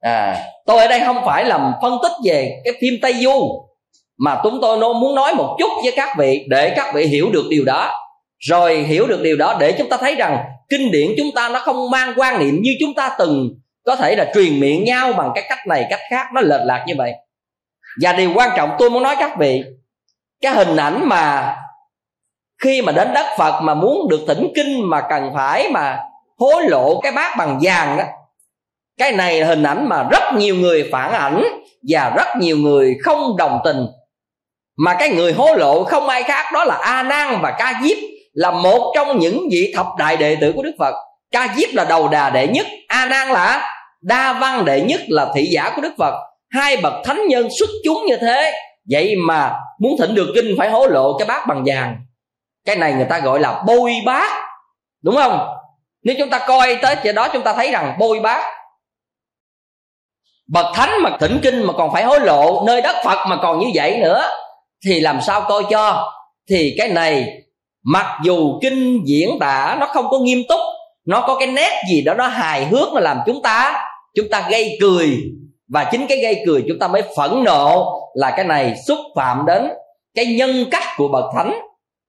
À 0.00 0.44
tôi 0.66 0.78
ở 0.78 0.88
đây 0.88 1.00
không 1.00 1.16
phải 1.26 1.44
làm 1.44 1.72
phân 1.82 1.98
tích 2.02 2.12
về 2.24 2.62
cái 2.64 2.74
phim 2.80 2.94
tây 3.02 3.14
du, 3.14 3.64
mà 4.18 4.40
chúng 4.42 4.58
tôi 4.62 4.94
muốn 4.94 5.14
nói 5.14 5.34
một 5.34 5.56
chút 5.58 5.70
với 5.82 5.92
các 5.96 6.16
vị 6.18 6.44
để 6.48 6.72
các 6.76 6.94
vị 6.94 7.06
hiểu 7.06 7.30
được 7.32 7.44
điều 7.50 7.64
đó 7.64 7.92
rồi 8.40 8.76
hiểu 8.76 9.06
được 9.06 9.20
điều 9.22 9.36
đó 9.36 9.56
để 9.60 9.72
chúng 9.78 9.88
ta 9.88 9.96
thấy 9.96 10.14
rằng 10.14 10.38
kinh 10.68 10.90
điển 10.90 11.10
chúng 11.18 11.30
ta 11.34 11.48
nó 11.48 11.58
không 11.58 11.90
mang 11.90 12.12
quan 12.16 12.38
niệm 12.38 12.62
như 12.62 12.76
chúng 12.80 12.94
ta 12.94 13.16
từng 13.18 13.50
có 13.86 13.96
thể 13.96 14.16
là 14.16 14.30
truyền 14.34 14.60
miệng 14.60 14.84
nhau 14.84 15.12
bằng 15.12 15.30
cái 15.34 15.44
cách 15.48 15.66
này, 15.66 15.86
cách 15.90 16.00
khác, 16.10 16.26
nó 16.34 16.40
lệch 16.40 16.60
lạc 16.64 16.84
như 16.86 16.94
vậy. 16.98 17.12
Và 18.02 18.12
điều 18.12 18.32
quan 18.34 18.50
trọng 18.56 18.70
tôi 18.78 18.90
muốn 18.90 19.02
nói 19.02 19.16
các 19.18 19.38
vị, 19.38 19.62
cái 20.40 20.54
hình 20.54 20.76
ảnh 20.76 21.08
mà 21.08 21.56
khi 22.62 22.82
mà 22.82 22.92
đến 22.92 23.08
đất 23.14 23.26
phật 23.38 23.60
mà 23.60 23.74
muốn 23.74 24.08
được 24.10 24.20
thỉnh 24.28 24.52
kinh 24.54 24.90
mà 24.90 25.00
cần 25.10 25.30
phải 25.34 25.70
mà 25.70 25.98
hối 26.38 26.68
lộ 26.68 27.00
cái 27.00 27.12
bát 27.12 27.36
bằng 27.38 27.58
vàng 27.62 27.96
đó, 27.96 28.04
cái 28.98 29.12
này 29.12 29.40
là 29.40 29.46
hình 29.46 29.62
ảnh 29.62 29.88
mà 29.88 30.02
rất 30.10 30.22
nhiều 30.36 30.56
người 30.56 30.88
phản 30.92 31.12
ảnh 31.12 31.42
và 31.88 32.12
rất 32.16 32.26
nhiều 32.40 32.56
người 32.56 32.96
không 33.04 33.36
đồng 33.36 33.60
tình. 33.64 33.86
Mà 34.76 34.96
cái 34.98 35.08
người 35.08 35.32
hối 35.32 35.58
lộ 35.58 35.84
không 35.84 36.08
ai 36.08 36.22
khác 36.22 36.52
đó 36.52 36.64
là 36.64 36.74
a 36.74 37.02
nan 37.02 37.38
và 37.42 37.54
ca 37.58 37.80
diếp 37.82 37.98
là 38.32 38.50
một 38.50 38.92
trong 38.94 39.18
những 39.18 39.48
vị 39.52 39.72
thập 39.76 39.86
đại 39.98 40.16
đệ 40.16 40.36
tử 40.40 40.52
của 40.56 40.62
đức 40.62 40.74
phật. 40.78 40.94
Ca 41.30 41.54
diếp 41.56 41.68
là 41.74 41.84
đầu 41.84 42.08
đà 42.08 42.30
đệ 42.30 42.46
nhất, 42.46 42.66
a 42.88 43.06
nan 43.06 43.28
là 43.28 43.76
đa 44.00 44.32
văn 44.32 44.64
đệ 44.64 44.80
nhất, 44.80 45.00
là 45.08 45.28
thị 45.34 45.48
giả 45.52 45.72
của 45.76 45.82
đức 45.82 45.92
phật. 45.98 46.14
Hai 46.50 46.76
bậc 46.76 46.92
thánh 47.04 47.20
nhân 47.28 47.48
xuất 47.58 47.70
chúng 47.84 48.06
như 48.06 48.16
thế, 48.16 48.52
vậy 48.90 49.14
mà 49.16 49.56
muốn 49.80 49.96
thỉnh 49.98 50.14
được 50.14 50.32
kinh 50.34 50.54
phải 50.58 50.70
hối 50.70 50.90
lộ 50.90 51.18
cái 51.18 51.28
bát 51.28 51.46
bằng 51.48 51.62
vàng. 51.66 51.96
Cái 52.64 52.76
này 52.76 52.92
người 52.92 53.06
ta 53.10 53.18
gọi 53.18 53.40
là 53.40 53.62
bôi 53.66 53.92
bát, 54.06 54.30
đúng 55.02 55.16
không? 55.16 55.48
Nếu 56.02 56.16
chúng 56.18 56.30
ta 56.30 56.38
coi 56.38 56.76
tới 56.82 56.96
chỗ 57.04 57.12
đó, 57.12 57.28
chúng 57.32 57.42
ta 57.42 57.52
thấy 57.52 57.70
rằng 57.70 57.96
bôi 57.98 58.20
bát. 58.20 58.44
Bậc 60.52 60.66
thánh 60.74 61.02
mà 61.02 61.16
thỉnh 61.20 61.38
kinh 61.42 61.62
mà 61.62 61.72
còn 61.72 61.92
phải 61.92 62.04
hối 62.04 62.20
lộ 62.20 62.62
nơi 62.66 62.82
đất 62.82 62.96
phật 63.04 63.26
mà 63.28 63.36
còn 63.42 63.58
như 63.58 63.66
vậy 63.74 63.98
nữa, 63.98 64.22
thì 64.86 65.00
làm 65.00 65.20
sao 65.20 65.40
coi 65.48 65.62
cho? 65.70 66.12
Thì 66.50 66.74
cái 66.78 66.88
này 66.88 67.26
mặc 67.82 68.18
dù 68.24 68.58
kinh 68.62 69.02
diễn 69.06 69.30
tả 69.40 69.76
nó 69.80 69.86
không 69.86 70.06
có 70.10 70.18
nghiêm 70.18 70.42
túc, 70.48 70.60
nó 71.04 71.24
có 71.26 71.38
cái 71.38 71.48
nét 71.48 71.82
gì 71.90 72.02
đó 72.02 72.14
nó 72.14 72.26
hài 72.26 72.66
hước 72.66 72.88
mà 72.94 73.00
làm 73.00 73.18
chúng 73.26 73.42
ta 73.42 73.84
chúng 74.14 74.26
ta 74.30 74.48
gây 74.50 74.78
cười. 74.80 75.18
Và 75.68 75.84
chính 75.84 76.06
cái 76.06 76.18
gây 76.18 76.42
cười 76.46 76.64
chúng 76.68 76.78
ta 76.78 76.88
mới 76.88 77.02
phẫn 77.16 77.44
nộ 77.44 78.00
là 78.14 78.30
cái 78.36 78.44
này 78.44 78.76
xúc 78.86 78.98
phạm 79.16 79.46
đến 79.46 79.68
cái 80.14 80.26
nhân 80.26 80.64
cách 80.70 80.84
của 80.96 81.08
bậc 81.08 81.24
thánh 81.36 81.60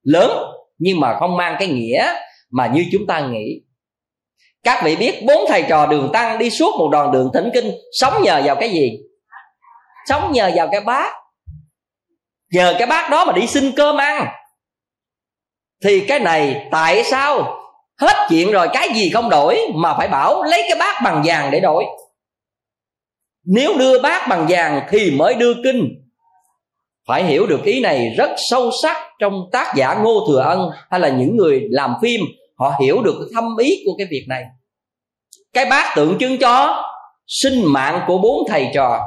lớn, 0.03 0.31
nhưng 0.77 0.99
mà 0.99 1.17
không 1.19 1.37
mang 1.37 1.55
cái 1.59 1.67
nghĩa 1.67 2.13
mà 2.51 2.67
như 2.67 2.85
chúng 2.91 3.07
ta 3.07 3.19
nghĩ. 3.27 3.61
Các 4.63 4.83
vị 4.83 4.95
biết 4.95 5.25
bốn 5.25 5.45
thầy 5.47 5.63
trò 5.69 5.85
đường 5.85 6.09
tăng 6.13 6.37
đi 6.37 6.49
suốt 6.49 6.75
một 6.79 6.89
đoạn 6.91 7.11
đường 7.11 7.29
thỉnh 7.33 7.49
kinh 7.53 7.71
sống 7.91 8.13
nhờ 8.23 8.41
vào 8.45 8.55
cái 8.55 8.69
gì? 8.69 8.91
Sống 10.09 10.31
nhờ 10.31 10.51
vào 10.55 10.67
cái 10.71 10.81
bát 10.81 11.13
nhờ 12.51 12.75
cái 12.79 12.87
bát 12.87 13.09
đó 13.11 13.25
mà 13.25 13.33
đi 13.33 13.47
xin 13.47 13.71
cơm 13.75 13.97
ăn 13.97 14.27
thì 15.83 16.05
cái 16.07 16.19
này 16.19 16.67
tại 16.71 17.03
sao? 17.03 17.57
Hết 17.99 18.27
chuyện 18.29 18.51
rồi, 18.51 18.67
cái 18.73 18.89
gì 18.95 19.09
không 19.09 19.29
đổi 19.29 19.59
mà 19.75 19.93
phải 19.97 20.07
bảo 20.07 20.43
lấy 20.43 20.63
cái 20.69 20.77
bát 20.79 21.01
bằng 21.03 21.21
vàng 21.25 21.51
để 21.51 21.59
đổi. 21.59 21.85
Nếu 23.45 23.77
đưa 23.77 24.01
bát 24.01 24.27
bằng 24.29 24.45
vàng 24.49 24.81
thì 24.89 25.11
mới 25.11 25.33
đưa 25.33 25.53
kinh. 25.63 25.89
Phải 27.07 27.23
hiểu 27.23 27.47
được 27.47 27.63
ý 27.63 27.79
này 27.79 28.09
rất 28.17 28.29
sâu 28.49 28.71
sắc 28.83 28.97
trong 29.19 29.33
tác 29.51 29.73
giả 29.75 29.93
ngô 29.93 30.25
thừa 30.27 30.39
ân 30.39 30.69
hay 30.89 30.99
là 30.99 31.09
những 31.09 31.37
người 31.37 31.61
làm 31.69 31.93
phim. 32.01 32.21
Họ 32.57 32.73
hiểu 32.81 33.01
được 33.01 33.15
cái 33.19 33.27
thâm 33.33 33.57
ý 33.57 33.83
của 33.85 33.91
cái 33.97 34.07
việc 34.11 34.25
này. 34.29 34.43
Cái 35.53 35.65
bát 35.69 35.93
tượng 35.95 36.17
trưng 36.19 36.37
cho 36.37 36.83
sinh 37.27 37.63
mạng 37.65 38.01
của 38.07 38.17
bốn 38.17 38.37
thầy 38.49 38.67
trò. 38.73 38.99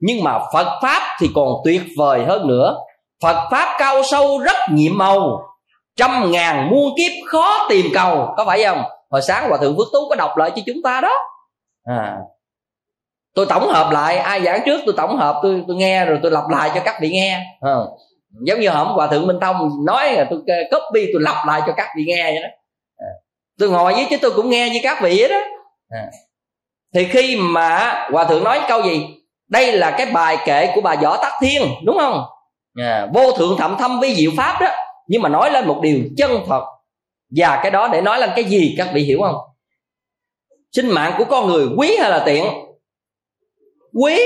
Nhưng 0.00 0.24
mà 0.24 0.38
phật 0.52 0.78
pháp 0.82 1.16
thì 1.20 1.28
còn 1.34 1.48
tuyệt 1.64 1.82
vời 1.96 2.24
hơn 2.24 2.46
nữa. 2.46 2.76
Phật 3.22 3.48
pháp 3.50 3.76
cao 3.78 4.02
sâu, 4.02 4.38
rất 4.38 4.56
nhiệm 4.72 4.98
màu 4.98 5.40
trăm 5.98 6.30
ngàn 6.30 6.70
muôn 6.70 6.94
kiếp 6.96 7.12
khó 7.26 7.66
tìm 7.68 7.86
cầu. 7.94 8.34
Có 8.36 8.44
phải 8.44 8.64
không? 8.64 8.82
Hồi 9.10 9.22
sáng 9.22 9.48
hòa 9.48 9.58
thượng 9.58 9.76
phước 9.76 9.86
tú 9.92 9.98
có 10.08 10.16
đọc 10.16 10.36
lại 10.36 10.50
cho 10.56 10.62
chúng 10.66 10.82
ta 10.84 11.00
đó. 11.00 11.12
À, 11.84 12.16
tôi 13.34 13.46
tổng 13.46 13.68
hợp 13.68 13.92
lại. 13.92 14.16
Ai 14.16 14.40
giảng 14.40 14.60
trước 14.66 14.80
tôi 14.86 14.94
tổng 14.96 15.16
hợp. 15.16 15.40
Tôi 15.42 15.64
tôi 15.68 15.76
nghe 15.76 16.04
rồi 16.04 16.18
tôi 16.22 16.32
lặp 16.32 16.48
lại 16.48 16.70
cho 16.74 16.80
các 16.84 16.94
vị 17.00 17.10
nghe. 17.10 17.40
À, 17.60 17.74
giống 18.46 18.60
như 18.60 18.68
hôm 18.68 18.86
hòa 18.86 19.06
thượng 19.06 19.26
minh 19.26 19.40
tông 19.40 19.84
nói 19.86 20.12
là 20.12 20.26
tôi 20.30 20.38
copy 20.70 21.06
tôi 21.12 21.22
lặp 21.22 21.46
lại 21.46 21.62
cho 21.66 21.72
các 21.76 21.88
vị 21.96 22.04
nghe 22.06 22.24
vậy 22.24 22.42
đó. 22.42 22.48
À, 22.96 23.10
tôi 23.58 23.70
ngồi 23.70 23.94
với 23.94 24.06
chứ 24.10 24.16
tôi 24.22 24.30
cũng 24.36 24.50
nghe 24.50 24.70
như 24.70 24.80
các 24.82 25.02
vị 25.02 25.28
đó. 25.30 25.36
À. 25.90 26.06
thì 26.94 27.04
khi 27.04 27.36
mà 27.36 27.94
hòa 28.12 28.24
thượng 28.24 28.44
nói 28.44 28.60
câu 28.68 28.82
gì? 28.82 29.06
Đây 29.48 29.72
là 29.72 29.90
cái 29.90 30.06
bài 30.06 30.36
kệ 30.44 30.72
của 30.74 30.80
bà 30.80 30.94
võ 30.94 31.16
tắc 31.16 31.32
thiên 31.40 31.62
đúng 31.84 31.96
không? 32.00 32.24
À, 32.78 33.06
vô 33.14 33.32
thượng 33.32 33.56
thậm 33.58 33.76
thâm 33.78 34.00
với 34.00 34.14
diệu 34.14 34.30
pháp 34.36 34.58
đó 34.60 34.68
nhưng 35.08 35.22
mà 35.22 35.28
nói 35.28 35.50
lên 35.50 35.66
một 35.66 35.80
điều 35.82 36.00
chân 36.16 36.30
thật 36.46 36.64
và 37.36 37.60
cái 37.62 37.70
đó 37.70 37.88
để 37.88 38.00
nói 38.00 38.18
lên 38.18 38.30
cái 38.36 38.44
gì, 38.44 38.74
các 38.78 38.90
vị 38.94 39.02
hiểu 39.02 39.20
không? 39.22 39.36
Sinh 40.72 40.88
mạng 40.88 41.14
của 41.18 41.24
con 41.24 41.46
người 41.46 41.68
quý 41.76 41.96
hay 42.00 42.10
là 42.10 42.22
tiện? 42.26 42.44
Quý. 43.94 44.18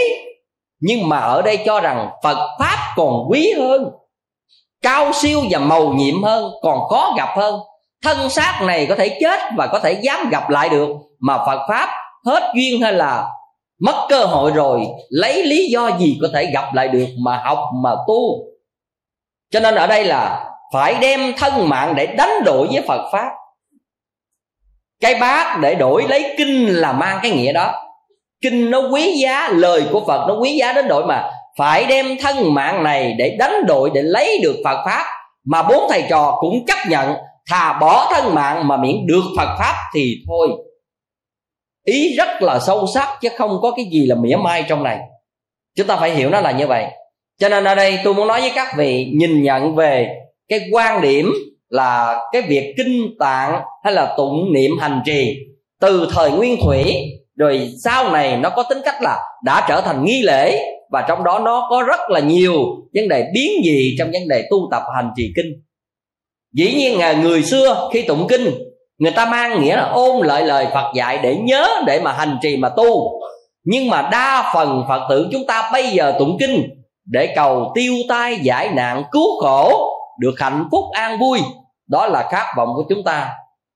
Nhưng 0.80 1.08
mà 1.08 1.18
ở 1.18 1.42
đây 1.42 1.58
cho 1.66 1.80
rằng 1.80 2.10
phật 2.22 2.56
pháp 2.58 2.94
còn 2.96 3.26
quý 3.30 3.52
hơn, 3.56 3.90
cao 4.82 5.12
siêu 5.12 5.40
và 5.50 5.58
màu 5.58 5.88
nhiệm 5.88 6.22
hơn, 6.22 6.52
còn 6.62 6.88
khó 6.88 7.14
gặp 7.16 7.28
hơn. 7.36 7.60
Thân 8.02 8.30
xác 8.30 8.60
này 8.66 8.86
có 8.86 8.94
thể 8.94 9.18
chết 9.20 9.40
và 9.56 9.66
có 9.66 9.78
thể 9.78 9.92
dám 9.92 10.28
gặp 10.30 10.50
lại 10.50 10.68
được, 10.68 10.88
mà 11.18 11.38
phật 11.38 11.66
pháp 11.68 11.88
hết 12.26 12.52
duyên 12.54 12.80
hay 12.80 12.92
là 12.92 13.28
mất 13.80 14.06
cơ 14.08 14.24
hội 14.24 14.50
rồi, 14.50 14.86
lấy 15.08 15.44
lý 15.44 15.66
do 15.70 15.98
gì 15.98 16.18
có 16.22 16.28
thể 16.34 16.50
gặp 16.54 16.74
lại 16.74 16.88
được 16.88 17.06
mà 17.24 17.42
học, 17.44 17.58
mà 17.82 17.90
tu? 18.08 18.44
Cho 19.50 19.60
nên 19.60 19.74
ở 19.74 19.86
đây 19.86 20.04
là 20.04 20.51
phải 20.72 20.94
đem 21.00 21.32
thân 21.36 21.68
mạng 21.68 21.94
để 21.96 22.06
đánh 22.06 22.44
đổi 22.44 22.68
với 22.72 22.82
phật 22.88 23.10
pháp. 23.12 23.28
Cái 25.00 25.14
bát 25.14 25.58
để 25.60 25.74
đổi 25.74 26.04
lấy 26.08 26.34
kinh 26.38 26.66
là 26.66 26.92
mang 26.92 27.18
cái 27.22 27.30
nghĩa 27.30 27.52
đó. 27.52 27.74
Kinh 28.42 28.70
nó 28.70 28.82
quý 28.92 29.14
giá, 29.22 29.48
lời 29.48 29.84
của 29.92 30.04
phật 30.06 30.28
nó 30.28 30.38
quý 30.40 30.56
giá 30.56 30.72
đến 30.72 30.88
đổi 30.88 31.06
mà. 31.06 31.30
Phải 31.58 31.84
đem 31.84 32.06
thân 32.20 32.54
mạng 32.54 32.82
này 32.82 33.14
để 33.18 33.36
đánh 33.38 33.66
đổi, 33.66 33.90
để 33.94 34.02
lấy 34.02 34.38
được 34.42 34.56
phật 34.64 34.82
pháp. 34.84 35.04
Mà 35.44 35.62
bốn 35.62 35.86
thầy 35.90 36.04
trò 36.10 36.38
cũng 36.40 36.66
chấp 36.66 36.78
nhận, 36.88 37.14
thà 37.50 37.78
bỏ 37.80 38.12
thân 38.14 38.34
mạng 38.34 38.68
mà 38.68 38.76
miễn 38.76 39.06
được 39.06 39.22
phật 39.36 39.56
pháp 39.58 39.74
thì 39.94 40.14
thôi. 40.28 40.48
Ý 41.84 42.16
rất 42.16 42.42
là 42.42 42.58
sâu 42.58 42.86
sắc 42.94 43.08
chứ 43.20 43.28
không 43.38 43.58
có 43.62 43.70
cái 43.76 43.84
gì 43.92 44.06
là 44.06 44.14
mỉa 44.14 44.36
mai 44.36 44.64
trong 44.68 44.82
này. 44.82 44.98
Chúng 45.76 45.86
ta 45.86 45.96
phải 45.96 46.10
hiểu 46.10 46.30
nó 46.30 46.40
là 46.40 46.50
như 46.50 46.66
vậy. 46.66 46.86
Cho 47.40 47.48
nên 47.48 47.64
ở 47.64 47.74
đây 47.74 47.98
tôi 48.04 48.14
muốn 48.14 48.28
nói 48.28 48.40
với 48.40 48.52
các 48.54 48.68
vị, 48.76 49.12
nhìn 49.14 49.42
nhận 49.42 49.74
về 49.74 50.08
cái 50.48 50.60
quan 50.72 51.02
điểm 51.02 51.32
là 51.68 52.20
cái 52.32 52.42
việc 52.42 52.74
kinh 52.76 53.14
tạng 53.18 53.60
hay 53.84 53.92
là 53.92 54.14
tụng 54.16 54.52
niệm 54.52 54.70
hành 54.80 55.00
trì 55.06 55.34
từ 55.80 56.08
thời 56.14 56.30
nguyên 56.30 56.56
thủy, 56.64 56.94
rồi 57.36 57.70
sau 57.84 58.12
này 58.12 58.36
nó 58.36 58.50
có 58.50 58.62
tính 58.62 58.78
cách 58.84 59.02
là 59.02 59.18
đã 59.44 59.66
trở 59.68 59.80
thành 59.80 60.04
nghi 60.04 60.22
lễ, 60.22 60.64
và 60.90 61.04
trong 61.08 61.24
đó 61.24 61.38
nó 61.38 61.66
có 61.70 61.82
rất 61.82 62.00
là 62.08 62.20
nhiều 62.20 62.52
vấn 62.94 63.08
đề 63.08 63.24
biến 63.34 63.50
dị 63.64 63.94
trong 63.98 64.10
vấn 64.12 64.28
đề 64.28 64.44
tu 64.50 64.68
tập 64.70 64.82
hành 64.96 65.10
trì 65.16 65.32
kinh. 65.36 65.52
Dĩ 66.54 66.74
nhiên 66.74 66.98
là 66.98 67.12
người 67.12 67.42
xưa 67.42 67.88
khi 67.92 68.02
tụng 68.02 68.26
kinh, 68.28 68.50
người 68.98 69.12
ta 69.12 69.26
mang 69.26 69.62
nghĩa 69.62 69.76
là 69.76 69.88
ôn 69.88 70.26
lại 70.26 70.42
lời 70.42 70.66
phật 70.74 70.92
dạy 70.94 71.18
để 71.22 71.36
nhớ, 71.36 71.68
để 71.86 72.00
mà 72.00 72.12
hành 72.12 72.38
trì 72.42 72.56
mà 72.56 72.68
tu. 72.68 73.20
Nhưng 73.64 73.88
mà 73.88 74.08
đa 74.12 74.52
phần 74.54 74.84
phật 74.88 75.00
tử 75.10 75.28
chúng 75.32 75.46
ta 75.46 75.70
bây 75.72 75.86
giờ 75.86 76.14
tụng 76.18 76.36
kinh 76.40 76.62
để 77.04 77.32
cầu 77.36 77.72
tiêu 77.74 77.94
tai 78.08 78.36
giải 78.42 78.70
nạn 78.74 79.02
cứu 79.12 79.40
khổ 79.40 79.91
được 80.18 80.34
hạnh 80.38 80.68
phúc 80.70 80.84
an 80.92 81.18
vui, 81.18 81.40
đó 81.86 82.06
là 82.06 82.28
khát 82.30 82.46
vọng 82.56 82.68
của 82.74 82.84
chúng 82.88 83.04
ta. 83.04 83.30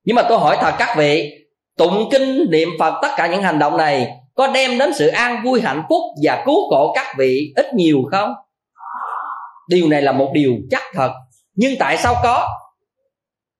Nhưng 0.05 0.16
mà 0.16 0.22
tôi 0.29 0.38
hỏi 0.38 0.57
thật 0.61 0.75
các 0.79 0.96
vị, 0.96 1.33
tụng 1.79 2.09
kinh 2.11 2.51
niệm 2.51 2.68
phật 2.79 2.94
tất 3.03 3.09
cả 3.16 3.27
những 3.27 3.42
hành 3.42 3.59
động 3.59 3.77
này 3.77 4.09
có 4.35 4.46
đem 4.46 4.79
đến 4.79 4.92
sự 4.94 5.09
an 5.09 5.42
vui, 5.44 5.61
hạnh 5.61 5.83
phúc 5.88 6.03
và 6.22 6.42
cứu 6.46 6.70
khổ 6.70 6.92
các 6.94 7.14
vị 7.18 7.53
ít 7.57 7.75
nhiều 7.75 8.03
không? 8.11 8.35
Điều 9.68 9.88
này 9.88 10.03
là 10.03 10.12
một 10.12 10.31
điều 10.35 10.53
chắc 10.70 10.83
thật. 10.94 11.12
Nhưng 11.55 11.75
tại 11.79 11.96
sao 11.96 12.14
có? 12.22 12.49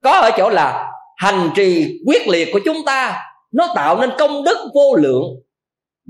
Có 0.03 0.13
ở 0.13 0.31
chỗ 0.37 0.49
là 0.49 0.91
hành 1.17 1.51
trì 1.55 1.99
quyết 2.07 2.29
liệt 2.29 2.49
của 2.53 2.61
chúng 2.65 2.77
ta, 2.87 3.23
nó 3.53 3.73
tạo 3.75 3.99
nên 4.01 4.11
công 4.19 4.45
đức 4.45 4.71
vô 4.75 4.95
lượng. 4.95 5.25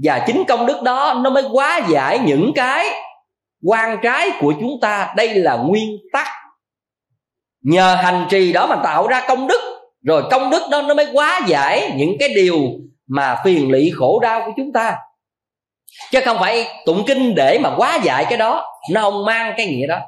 Và 0.03 0.25
chính 0.27 0.45
công 0.49 0.67
đức 0.67 0.83
đó 0.83 1.15
nó 1.25 1.31
mới 1.31 1.43
hóa 1.43 1.81
giải 1.89 2.19
những 2.19 2.53
cái 2.55 2.87
quan 3.65 3.99
trái 4.03 4.31
của 4.41 4.55
chúng 4.61 4.81
ta. 4.83 5.15
Đây 5.17 5.35
là 5.35 5.57
nguyên 5.57 5.97
tắc 6.13 6.27
nhờ 7.67 7.95
hành 7.95 8.27
trì 8.31 8.53
đó 8.53 8.67
mà 8.67 8.77
tạo 8.85 9.07
ra 9.07 9.25
công 9.29 9.47
đức. 9.47 9.61
Rồi 10.03 10.23
công 10.31 10.51
đức 10.51 10.63
đó 10.71 10.83
nó 10.83 10.95
mới 10.95 11.07
quá 11.13 11.41
giải 11.47 11.93
những 11.97 12.17
cái 12.21 12.29
điều 12.35 12.57
mà 13.09 13.37
phiền 13.45 13.71
lụy 13.71 13.91
khổ 13.95 14.21
đau 14.21 14.43
của 14.47 14.53
chúng 14.57 14.73
ta. 14.73 14.97
Chứ 16.13 16.21
không 16.25 16.37
phải 16.41 16.67
tụng 16.87 17.05
kinh 17.07 17.35
để 17.35 17.59
mà 17.63 17.71
quá 17.77 17.99
giải 18.03 18.25
cái 18.29 18.39
đó. 18.39 18.65
Nó 18.93 19.01
không 19.01 19.25
mang 19.25 19.55
cái 19.57 19.67
nghĩa 19.67 19.87
đó. 19.87 19.99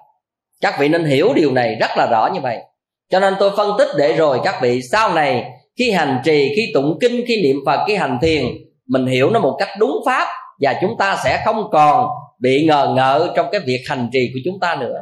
Các 0.60 0.78
vị 0.78 0.88
nên 0.88 1.04
hiểu 1.04 1.32
điều 1.34 1.52
này 1.52 1.76
rất 1.80 1.90
là 1.96 2.06
rõ 2.10 2.28
như 2.34 2.40
vậy. 2.40 2.58
Cho 3.10 3.20
nên 3.20 3.34
tôi 3.38 3.50
phân 3.56 3.70
tích 3.78 3.88
để 3.98 4.12
rồi 4.12 4.40
các 4.44 4.58
vị 4.62 4.82
sau 4.82 5.14
này 5.14 5.44
khi 5.78 5.90
hành 5.90 6.20
trì, 6.24 6.52
khi 6.56 6.70
tụng 6.74 6.98
kinh, 7.00 7.24
khi 7.28 7.42
niệm 7.42 7.56
phật, 7.66 7.84
khi 7.88 7.94
hành 7.94 8.18
thiền, 8.22 8.44
mình 8.86 9.06
hiểu 9.06 9.30
nó 9.30 9.40
một 9.40 9.56
cách 9.58 9.68
đúng 9.78 9.92
pháp 10.06 10.28
và 10.60 10.74
chúng 10.80 10.96
ta 10.98 11.16
sẽ 11.24 11.42
không 11.44 11.70
còn 11.72 12.08
bị 12.38 12.66
ngờ 12.66 12.92
ngợ 12.96 13.32
trong 13.36 13.46
cái 13.52 13.60
việc 13.66 13.82
hành 13.88 14.08
trì 14.12 14.30
của 14.34 14.40
chúng 14.44 14.60
ta 14.60 14.74
nữa 14.74 14.96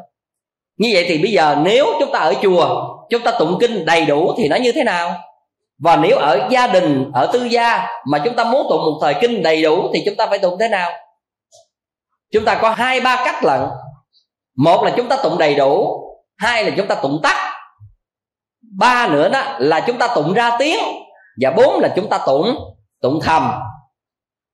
như 0.77 0.91
vậy 0.93 1.05
thì 1.09 1.19
bây 1.19 1.33
giờ 1.33 1.57
nếu 1.63 1.87
chúng 2.01 2.13
ta 2.13 2.19
ở 2.19 2.35
chùa, 2.43 2.97
chúng 3.11 3.23
ta 3.23 3.33
tụng 3.39 3.59
kinh 3.61 3.85
đầy 3.85 4.07
đủ 4.07 4.35
thì 4.37 4.49
nó 4.49 4.57
như 4.57 4.73
thế 4.73 4.85
nào? 4.85 5.15
Và 5.79 5.97
nếu 5.97 6.19
ở 6.19 6.49
gia 6.51 6.67
đình, 6.67 7.11
ở 7.15 7.31
tư 7.33 7.45
gia 7.45 7.87
mà 8.07 8.19
chúng 8.25 8.37
ta 8.37 8.45
muốn 8.45 8.67
tụng 8.71 8.81
một 8.81 8.99
thời 9.03 9.15
kinh 9.21 9.43
đầy 9.43 9.63
đủ 9.63 9.91
thì 9.95 10.03
chúng 10.07 10.17
ta 10.17 10.27
phải 10.27 10.39
tụng 10.39 10.59
thế 10.61 10.69
nào? 10.69 10.91
Chúng 12.33 12.45
ta 12.45 12.55
có 12.55 12.71
hai, 12.71 13.01
ba 13.01 13.23
cách 13.25 13.45
lận. 13.45 13.61
Một 14.57 14.83
là 14.85 14.93
chúng 14.97 15.09
ta 15.09 15.17
tụng 15.17 15.39
đầy 15.39 15.55
đủ, 15.55 16.01
hai 16.37 16.65
là 16.65 16.71
chúng 16.77 16.87
ta 16.87 16.95
tụng 16.95 17.21
tắt. 17.23 17.53
Ba 18.79 19.09
nữa 19.09 19.29
đó 19.29 19.43
là 19.59 19.81
chúng 19.81 19.99
ta 19.99 20.09
tụng 20.15 20.35
ra 20.35 20.57
tiếng, 20.59 20.79
và 21.43 21.51
bốn 21.51 21.81
là 21.81 21.93
chúng 21.97 22.09
ta 22.09 22.19
tụng 22.27 22.57
tụng 23.03 23.21
thầm. 23.23 23.53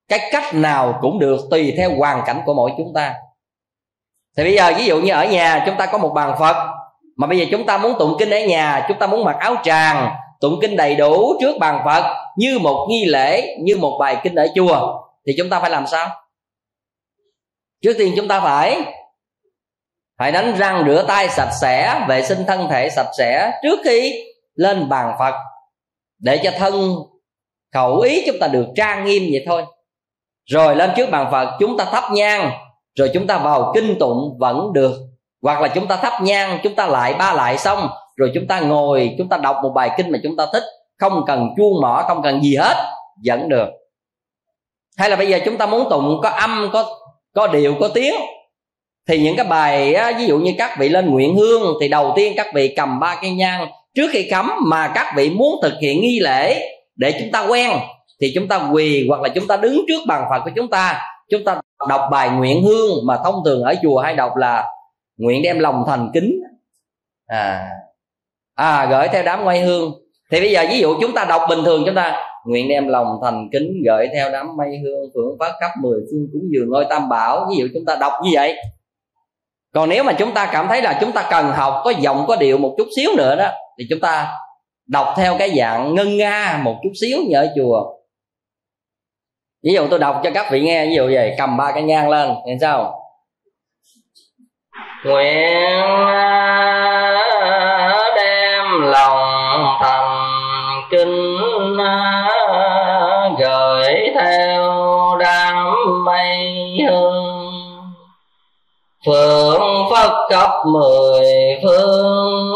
Cái 0.08 0.28
cách 0.32 0.54
nào 0.54 0.98
cũng 1.00 1.18
được 1.18 1.40
tùy 1.50 1.74
theo 1.76 1.90
hoàn 1.98 2.22
cảnh 2.26 2.42
của 2.46 2.54
mỗi 2.54 2.70
chúng 2.78 2.92
ta 2.94 3.14
thì 4.36 4.44
bây 4.44 4.54
giờ 4.54 4.72
ví 4.76 4.86
dụ 4.86 5.00
như 5.00 5.12
ở 5.12 5.24
nhà 5.24 5.62
chúng 5.66 5.76
ta 5.76 5.86
có 5.86 5.98
một 5.98 6.12
bàn 6.14 6.36
phật, 6.38 6.56
mà 7.16 7.26
bây 7.26 7.38
giờ 7.38 7.44
chúng 7.50 7.66
ta 7.66 7.78
muốn 7.78 7.98
tụng 7.98 8.16
kinh 8.18 8.30
ở 8.30 8.38
nhà, 8.38 8.84
chúng 8.88 8.98
ta 8.98 9.06
muốn 9.06 9.24
mặc 9.24 9.36
áo 9.40 9.56
tràng, 9.64 10.14
tụng 10.40 10.58
kinh 10.62 10.76
đầy 10.76 10.94
đủ 10.94 11.34
trước 11.40 11.58
bàn 11.58 11.82
phật 11.84 12.16
như 12.36 12.58
một 12.58 12.86
nghi 12.90 13.04
lễ, 13.04 13.56
như 13.60 13.76
một 13.76 13.96
bài 14.00 14.16
kinh 14.22 14.34
ở 14.34 14.46
chùa, 14.54 15.00
thì 15.26 15.34
chúng 15.38 15.50
ta 15.50 15.60
phải 15.60 15.70
làm 15.70 15.86
sao? 15.86 16.08
Trước 17.82 17.92
tiên 17.98 18.12
chúng 18.16 18.28
ta 18.28 18.40
phải 18.40 18.80
phải 20.18 20.32
đánh 20.32 20.54
răng 20.56 20.84
rửa 20.86 21.04
tay 21.08 21.28
sạch 21.28 21.50
sẽ, 21.60 22.04
vệ 22.08 22.22
sinh 22.22 22.44
thân 22.46 22.68
thể 22.70 22.90
sạch 22.90 23.10
sẽ 23.18 23.52
trước 23.62 23.78
khi 23.84 24.24
lên 24.54 24.88
bàn 24.88 25.14
phật, 25.18 25.34
để 26.18 26.40
cho 26.44 26.50
thân 26.58 26.94
khẩu 27.74 28.00
ý 28.00 28.22
chúng 28.26 28.36
ta 28.40 28.46
được 28.46 28.66
trang 28.76 29.04
nghiêm 29.04 29.22
vậy 29.32 29.44
thôi. 29.46 29.64
Rồi 30.44 30.76
lên 30.76 30.90
trước 30.96 31.10
bàn 31.10 31.28
phật, 31.32 31.56
chúng 31.60 31.76
ta 31.76 31.84
thắp 31.84 32.04
nhang 32.12 32.50
rồi 32.98 33.10
chúng 33.14 33.26
ta 33.26 33.38
vào 33.38 33.72
kinh 33.74 33.98
tụng 33.98 34.36
vẫn 34.38 34.72
được 34.72 34.92
hoặc 35.42 35.60
là 35.60 35.68
chúng 35.68 35.86
ta 35.86 35.96
thắp 35.96 36.22
nhang 36.22 36.58
chúng 36.62 36.74
ta 36.74 36.86
lại 36.86 37.14
ba 37.14 37.32
lại 37.32 37.58
xong 37.58 37.88
rồi 38.16 38.30
chúng 38.34 38.46
ta 38.46 38.60
ngồi 38.60 39.14
chúng 39.18 39.28
ta 39.28 39.36
đọc 39.36 39.56
một 39.62 39.70
bài 39.74 39.90
kinh 39.96 40.10
mà 40.10 40.18
chúng 40.22 40.36
ta 40.36 40.46
thích 40.52 40.62
không 40.98 41.24
cần 41.26 41.48
chuông 41.56 41.80
mỏ 41.80 42.04
không 42.08 42.22
cần 42.22 42.42
gì 42.42 42.56
hết 42.56 42.76
vẫn 43.24 43.48
được 43.48 43.68
hay 44.96 45.10
là 45.10 45.16
bây 45.16 45.28
giờ 45.28 45.38
chúng 45.44 45.56
ta 45.56 45.66
muốn 45.66 45.90
tụng 45.90 46.20
có 46.22 46.28
âm 46.28 46.70
có 46.72 46.98
có 47.34 47.46
điệu 47.46 47.74
có 47.80 47.88
tiếng 47.88 48.14
thì 49.08 49.18
những 49.18 49.36
cái 49.36 49.46
bài 49.46 49.94
á, 49.94 50.12
ví 50.18 50.26
dụ 50.26 50.38
như 50.38 50.52
các 50.58 50.78
vị 50.78 50.88
lên 50.88 51.10
nguyện 51.10 51.36
hương 51.36 51.74
thì 51.80 51.88
đầu 51.88 52.12
tiên 52.16 52.32
các 52.36 52.46
vị 52.54 52.74
cầm 52.76 53.00
ba 53.00 53.18
cây 53.22 53.30
nhang 53.30 53.68
trước 53.94 54.10
khi 54.12 54.26
cắm 54.30 54.50
mà 54.66 54.92
các 54.94 55.12
vị 55.16 55.30
muốn 55.30 55.54
thực 55.62 55.72
hiện 55.80 56.00
nghi 56.00 56.20
lễ 56.20 56.68
để 56.96 57.14
chúng 57.20 57.32
ta 57.32 57.46
quen 57.46 57.70
thì 58.20 58.32
chúng 58.34 58.48
ta 58.48 58.68
quỳ 58.72 59.06
hoặc 59.08 59.20
là 59.20 59.28
chúng 59.28 59.46
ta 59.46 59.56
đứng 59.56 59.84
trước 59.88 60.00
bàn 60.06 60.24
phật 60.30 60.40
của 60.44 60.50
chúng 60.56 60.68
ta 60.70 61.00
chúng 61.32 61.44
ta 61.44 61.60
đọc 61.88 62.00
bài 62.10 62.30
nguyện 62.30 62.62
hương 62.62 63.06
mà 63.06 63.18
thông 63.24 63.34
thường 63.44 63.62
ở 63.62 63.74
chùa 63.82 63.98
hay 63.98 64.14
đọc 64.16 64.36
là 64.36 64.68
nguyện 65.16 65.42
đem 65.42 65.58
lòng 65.58 65.84
thành 65.86 66.10
kính. 66.14 66.42
À 67.26 67.68
à 68.54 68.86
gửi 68.90 69.08
theo 69.08 69.22
đám 69.22 69.44
mây 69.44 69.60
hương. 69.60 69.92
Thì 70.30 70.40
bây 70.40 70.50
giờ 70.50 70.64
ví 70.70 70.78
dụ 70.78 70.94
chúng 71.00 71.12
ta 71.14 71.24
đọc 71.24 71.42
bình 71.48 71.58
thường 71.64 71.82
chúng 71.86 71.94
ta, 71.94 72.28
nguyện 72.46 72.68
đem 72.68 72.88
lòng 72.88 73.06
thành 73.22 73.48
kính, 73.52 73.72
gửi 73.86 74.08
theo 74.14 74.30
đám 74.30 74.56
mây 74.56 74.68
hương, 74.84 75.10
phượng 75.14 75.38
phát 75.38 75.52
khắp 75.60 75.70
mười 75.82 76.00
phương 76.10 76.26
cúng 76.32 76.42
dường 76.54 76.68
ngôi 76.70 76.86
tam 76.90 77.08
bảo. 77.08 77.46
Ví 77.50 77.56
dụ 77.56 77.68
chúng 77.74 77.84
ta 77.84 77.96
đọc 77.96 78.12
như 78.24 78.30
vậy. 78.34 78.56
Còn 79.74 79.88
nếu 79.88 80.04
mà 80.04 80.12
chúng 80.12 80.34
ta 80.34 80.48
cảm 80.52 80.68
thấy 80.68 80.82
là 80.82 80.98
chúng 81.00 81.12
ta 81.12 81.28
cần 81.30 81.46
học, 81.52 81.82
có 81.84 81.92
giọng, 82.00 82.24
có 82.28 82.36
điệu 82.36 82.58
một 82.58 82.74
chút 82.78 82.88
xíu 82.96 83.10
nữa 83.16 83.36
đó, 83.36 83.50
thì 83.78 83.86
chúng 83.90 84.00
ta 84.00 84.28
đọc 84.86 85.14
theo 85.16 85.36
cái 85.38 85.50
dạng 85.58 85.94
ngân 85.94 86.16
nga 86.16 86.60
một 86.64 86.76
chút 86.82 86.90
xíu 87.00 87.18
như 87.28 87.36
ở 87.36 87.48
chùa 87.56 88.01
ví 89.62 89.72
dụ 89.74 89.86
tôi 89.90 89.98
đọc 89.98 90.20
cho 90.24 90.30
các 90.34 90.46
vị 90.50 90.60
nghe, 90.60 90.86
ví 90.86 90.94
dụ 90.96 91.10
vậy, 91.12 91.34
cầm 91.38 91.56
ba 91.56 91.72
cái 91.72 91.82
nhang 91.82 92.08
lên 92.08 92.34
nghe 92.46 92.56
sao? 92.60 92.98
Nguyện 95.04 95.80
à, 96.06 97.22
đem 98.16 98.82
lòng 98.82 99.76
thành 99.80 100.80
kinh 100.90 101.76
à, 101.78 102.28
gửi 103.38 103.94
theo 104.20 104.72
đám 105.20 105.74
mây 106.04 106.54
hương. 106.88 107.32
Phượng 109.06 109.62
phất 109.90 110.10
cấp 110.30 110.50
mười 110.66 111.26
phương 111.62 112.54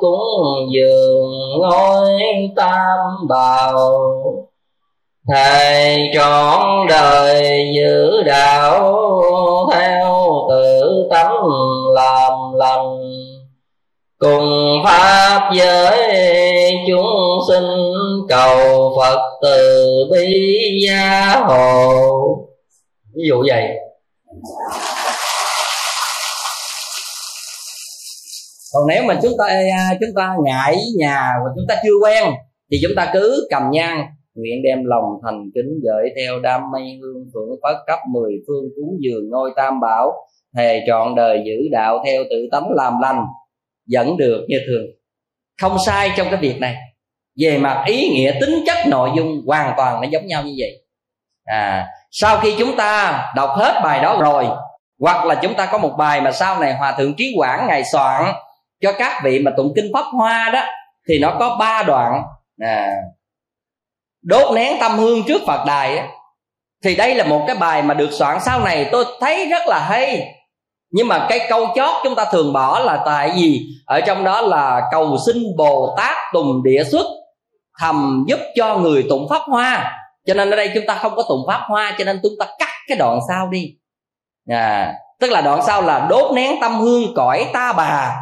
cúng 0.00 0.66
dường 0.70 1.58
ngôi 1.60 2.20
tam 2.56 2.98
bào 3.28 4.02
thầy 5.28 6.10
trọn 6.14 6.86
đời 6.88 7.64
giữ 7.76 8.22
đạo 8.26 8.98
theo 9.72 10.32
tự 10.50 11.08
tánh 11.10 11.34
làm 11.94 12.32
lành. 12.54 12.98
Cùng 14.18 14.82
pháp 14.84 15.50
giới 15.54 16.12
chúng 16.88 17.38
sinh 17.48 17.70
cầu 18.28 18.92
phật 18.98 19.18
từ 19.42 19.88
bi 20.12 20.50
gia 20.86 21.36
hộ. 21.46 21.92
Ví 23.14 23.22
dụ 23.28 23.44
vậy. 23.48 23.68
Còn 28.74 28.86
nếu 28.88 29.02
mà 29.02 29.18
chúng 29.22 29.32
ta 29.38 29.44
à, 29.78 29.90
chúng 30.00 30.10
ta 30.16 30.34
ngại 30.44 30.76
nhà 30.98 31.32
và 31.44 31.50
chúng 31.56 31.64
ta 31.68 31.74
chưa 31.84 31.94
quen, 32.02 32.24
thì 32.70 32.78
chúng 32.82 32.92
ta 32.96 33.10
cứ 33.12 33.46
cầm 33.50 33.62
nhang 33.70 34.06
nguyện 34.34 34.62
đem 34.64 34.84
lòng 34.84 35.04
thành 35.22 35.50
kính 35.54 35.80
gửi 35.82 36.10
theo 36.16 36.40
đam 36.40 36.60
mây 36.72 36.98
hương 37.02 37.24
phượng 37.34 37.58
phất 37.62 37.76
cấp 37.86 37.98
mười 38.10 38.32
phương 38.46 38.64
cúng 38.76 38.98
dường 39.00 39.28
ngôi 39.30 39.50
tam 39.56 39.80
bảo 39.80 40.12
thề 40.56 40.80
trọn 40.86 41.14
đời 41.14 41.42
giữ 41.46 41.68
đạo 41.70 42.02
theo 42.06 42.22
tự 42.30 42.48
tánh 42.52 42.70
làm 42.70 42.92
lành 43.02 43.24
dẫn 43.86 44.16
được 44.16 44.44
như 44.48 44.58
thường. 44.66 44.86
Không 45.60 45.76
sai 45.86 46.10
trong 46.16 46.26
cái 46.30 46.40
việc 46.40 46.60
này. 46.60 46.76
Về 47.40 47.58
mặt 47.58 47.84
ý 47.86 48.08
nghĩa 48.08 48.32
tính 48.40 48.54
chất 48.66 48.76
nội 48.88 49.10
dung 49.16 49.42
hoàn 49.46 49.74
toàn 49.76 50.00
nó 50.00 50.08
giống 50.08 50.26
nhau 50.26 50.42
như 50.42 50.54
vậy. 50.58 50.86
À 51.44 51.88
sau 52.14 52.38
khi 52.38 52.54
chúng 52.58 52.76
ta 52.76 53.24
đọc 53.36 53.50
hết 53.56 53.80
bài 53.84 54.02
đó 54.02 54.18
rồi 54.20 54.46
hoặc 55.00 55.26
là 55.26 55.34
chúng 55.42 55.54
ta 55.54 55.68
có 55.72 55.78
một 55.78 55.94
bài 55.98 56.20
mà 56.20 56.32
sau 56.32 56.60
này 56.60 56.74
hòa 56.74 56.92
thượng 56.98 57.14
trí 57.14 57.34
quảng 57.36 57.66
ngày 57.68 57.84
soạn 57.92 58.32
cho 58.80 58.92
các 58.98 59.22
vị 59.24 59.38
mà 59.38 59.50
tụng 59.56 59.72
kinh 59.76 59.90
pháp 59.94 60.04
hoa 60.12 60.50
đó 60.54 60.62
thì 61.08 61.18
nó 61.18 61.36
có 61.38 61.56
ba 61.60 61.82
đoạn. 61.82 62.22
À, 62.60 62.90
đốt 64.22 64.54
nén 64.54 64.76
tâm 64.80 64.98
hương 64.98 65.22
trước 65.22 65.42
phật 65.46 65.64
đài 65.66 65.96
ấy, 65.98 66.08
thì 66.84 66.96
đây 66.96 67.14
là 67.14 67.24
một 67.24 67.44
cái 67.46 67.56
bài 67.56 67.82
mà 67.82 67.94
được 67.94 68.12
soạn 68.12 68.38
sau 68.40 68.60
này 68.64 68.88
tôi 68.92 69.04
thấy 69.20 69.46
rất 69.46 69.62
là 69.66 69.78
hay. 69.78 70.34
Nhưng 70.90 71.08
mà 71.08 71.26
cái 71.28 71.40
câu 71.48 71.66
chót 71.74 71.90
chúng 72.04 72.14
ta 72.14 72.24
thường 72.32 72.52
bỏ 72.52 72.78
là 72.78 73.02
tại 73.06 73.32
vì 73.36 73.60
ở 73.86 74.00
trong 74.00 74.24
đó 74.24 74.40
là 74.40 74.82
cầu 74.92 75.16
xin 75.26 75.36
bồ 75.56 75.94
tát 75.96 76.16
tùng 76.32 76.62
địa 76.62 76.84
xuất 76.84 77.06
thầm 77.80 78.24
giúp 78.28 78.38
cho 78.56 78.76
người 78.76 79.04
tụng 79.08 79.26
pháp 79.30 79.42
hoa. 79.46 79.92
Cho 80.26 80.34
nên 80.34 80.50
ở 80.50 80.56
đây 80.56 80.70
chúng 80.74 80.86
ta 80.86 80.94
không 80.94 81.12
có 81.16 81.22
tụng 81.28 81.44
pháp 81.46 81.60
hoa 81.68 81.94
cho 81.98 82.04
nên 82.04 82.20
chúng 82.22 82.32
ta 82.40 82.46
cắt 82.58 82.72
cái 82.88 82.98
đoạn 82.98 83.18
sau 83.28 83.48
đi. 83.48 83.74
À, 84.50 84.94
tức 85.20 85.30
là 85.30 85.40
đoạn 85.40 85.62
sau 85.66 85.82
là 85.82 86.06
đốt 86.10 86.34
nén 86.34 86.60
tâm 86.60 86.80
hương 86.80 87.14
cõi 87.14 87.46
ta 87.52 87.72
bà 87.72 88.16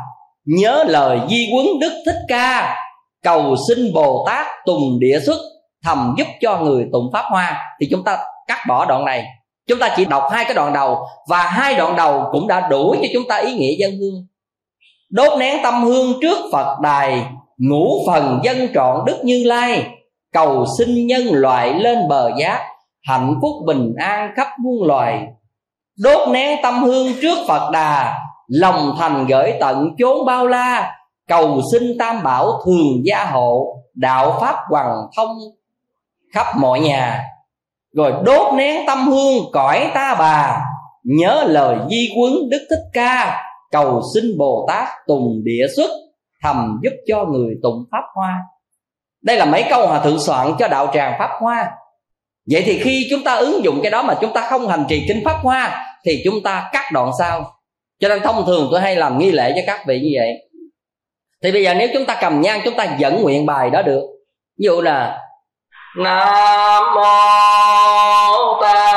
nhớ 0.44 0.84
lời 0.88 1.18
di 1.28 1.50
quấn 1.54 1.66
đức 1.80 2.02
thích 2.06 2.18
ca 2.28 2.76
cầu 3.22 3.56
xin 3.68 3.92
bồ 3.94 4.24
tát 4.26 4.46
tùng 4.66 4.98
địa 5.00 5.20
xuất 5.26 5.38
thầm 5.84 6.14
giúp 6.18 6.26
cho 6.40 6.58
người 6.58 6.88
tụng 6.92 7.10
pháp 7.12 7.24
hoa, 7.30 7.76
thì 7.80 7.86
chúng 7.90 8.04
ta 8.04 8.18
cắt 8.46 8.64
bỏ 8.68 8.84
đoạn 8.84 9.04
này. 9.04 9.24
Chúng 9.68 9.78
ta 9.78 9.94
chỉ 9.96 10.04
đọc 10.04 10.22
hai 10.32 10.44
cái 10.44 10.54
đoạn 10.54 10.72
đầu, 10.72 11.06
và 11.28 11.42
hai 11.42 11.74
đoạn 11.74 11.96
đầu 11.96 12.28
cũng 12.32 12.48
đã 12.48 12.68
đủ 12.68 12.94
cho 13.02 13.08
chúng 13.12 13.22
ta 13.28 13.36
ý 13.36 13.54
nghĩa 13.54 13.72
dân 13.78 13.90
hương. 14.00 14.26
Đốt 15.10 15.38
nén 15.38 15.62
tâm 15.62 15.82
hương 15.82 16.12
trước 16.22 16.38
phật 16.52 16.80
đài, 16.80 17.26
ngũ 17.58 18.06
phần 18.06 18.40
dân 18.44 18.68
trọn 18.74 19.04
đức 19.06 19.20
như 19.24 19.42
lai. 19.46 19.86
Cầu 20.32 20.66
xin 20.78 21.06
nhân 21.06 21.22
loại 21.30 21.74
lên 21.74 22.08
bờ 22.08 22.30
giác 22.38 22.68
hạnh 23.02 23.34
phúc 23.42 23.50
bình 23.66 23.94
an 23.98 24.32
khắp 24.36 24.48
muôn 24.60 24.86
loài. 24.86 25.26
Đốt 25.98 26.28
nén 26.28 26.58
tâm 26.62 26.82
hương 26.82 27.06
trước 27.22 27.38
phật 27.48 27.70
đà, 27.70 28.18
lòng 28.46 28.94
thành 28.98 29.26
gửi 29.26 29.52
tận 29.60 29.88
chốn 29.98 30.26
bao 30.26 30.46
la. 30.46 30.96
Cầu 31.28 31.60
xin 31.72 31.98
tam 31.98 32.22
bảo 32.22 32.60
thường 32.64 33.02
gia 33.04 33.24
hộ, 33.24 33.76
đạo 33.94 34.38
pháp 34.40 34.56
hoàng 34.68 34.96
thông 35.16 35.36
khắp 36.34 36.46
mọi 36.56 36.80
nhà. 36.80 37.24
Rồi 37.96 38.12
đốt 38.24 38.54
nén 38.54 38.86
tâm 38.86 39.08
hương 39.08 39.44
cõi 39.52 39.90
ta 39.94 40.16
bà, 40.18 40.60
nhớ 41.04 41.44
lời 41.48 41.76
di 41.90 42.08
quấn 42.18 42.32
đức 42.50 42.66
thích 42.70 42.90
ca, 42.92 43.42
cầu 43.70 44.02
xin 44.14 44.38
bồ 44.38 44.64
tát 44.68 44.88
tùng 45.06 45.44
địa 45.44 45.66
xuất, 45.76 45.90
thầm 46.42 46.80
giúp 46.82 46.92
cho 47.08 47.24
người 47.24 47.54
tụng 47.62 47.84
pháp 47.92 48.02
hoa. 48.14 48.36
Đây 49.22 49.36
là 49.36 49.44
mấy 49.44 49.64
câu 49.70 49.86
hòa 49.86 50.00
thượng 50.00 50.20
soạn 50.20 50.52
cho 50.58 50.68
đạo 50.68 50.90
tràng 50.94 51.14
pháp 51.18 51.30
hoa. 51.40 51.70
Vậy 52.50 52.62
thì 52.66 52.78
khi 52.78 53.06
chúng 53.10 53.24
ta 53.24 53.34
ứng 53.34 53.64
dụng 53.64 53.80
cái 53.82 53.90
đó 53.90 54.02
mà 54.02 54.14
chúng 54.20 54.32
ta 54.32 54.46
không 54.50 54.68
hành 54.68 54.84
trì 54.88 55.04
kinh 55.08 55.24
pháp 55.24 55.38
hoa, 55.42 55.86
thì 56.04 56.22
chúng 56.24 56.42
ta 56.42 56.70
cắt 56.72 56.84
đoạn 56.92 57.10
sau. 57.18 57.52
Cho 58.00 58.08
nên 58.08 58.22
thông 58.22 58.46
thường 58.46 58.68
tôi 58.70 58.80
hay 58.80 58.96
làm 58.96 59.18
nghi 59.18 59.32
lễ 59.32 59.52
cho 59.56 59.62
các 59.66 59.86
vị 59.86 60.00
như 60.00 60.10
vậy. 60.14 60.48
Thì 61.42 61.52
bây 61.52 61.64
giờ 61.64 61.74
nếu 61.74 61.88
chúng 61.94 62.04
ta 62.06 62.18
cầm 62.20 62.40
nhang, 62.40 62.60
chúng 62.64 62.74
ta 62.76 62.96
dẫn 62.98 63.22
nguyện 63.22 63.46
bài 63.46 63.70
đó 63.70 63.82
được. 63.82 64.02
Ví 64.58 64.64
dụ 64.64 64.80
là 64.80 65.18
nam 65.96 66.84
mô 66.94 67.02
ta 68.62 68.96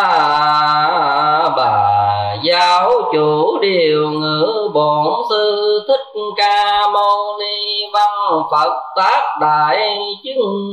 bà 1.58 2.36
giáo 2.44 2.92
chủ 3.14 3.60
điều 3.62 4.10
ngữ 4.10 4.70
bổn 4.74 5.14
sư 5.30 5.80
thích 5.88 6.22
ca 6.38 6.82
mâu 6.94 7.38
ni 7.40 7.86
văn 7.94 8.42
phật 8.52 8.74
tác 8.96 9.22
đại 9.42 9.98
chứng 10.24 10.72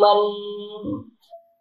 minh. 0.00 0.32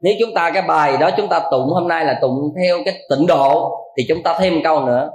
Nếu 0.02 0.14
chúng 0.20 0.34
ta 0.36 0.52
cái 0.54 0.62
bài 0.62 0.98
đó 0.98 1.10
chúng 1.18 1.28
ta 1.28 1.40
tụng 1.52 1.70
hôm 1.74 1.88
nay 1.88 2.06
là 2.06 2.18
tụng 2.22 2.54
theo 2.62 2.78
cái 2.86 2.94
tịnh 3.10 3.28
độ, 3.28 3.78
thì 3.98 4.04
chúng 4.10 4.24
ta 4.24 4.36
thêm 4.40 4.64
câu 4.64 4.80
nữa. 4.80 5.10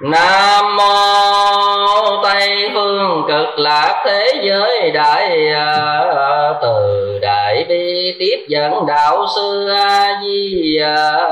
Nam 0.00 0.76
mô 0.76 2.22
Tây 2.22 2.70
phương 2.74 3.24
cực 3.28 3.58
lạc 3.58 4.02
thế 4.06 4.40
giới 4.44 4.90
đại 4.90 5.48
à, 5.48 6.54
từ 6.62 7.18
đại 7.22 7.64
bi 7.68 8.16
tiếp 8.18 8.46
dẫn 8.48 8.86
đạo 8.86 9.26
sư 9.36 9.68
a 9.68 10.20
di 10.22 10.78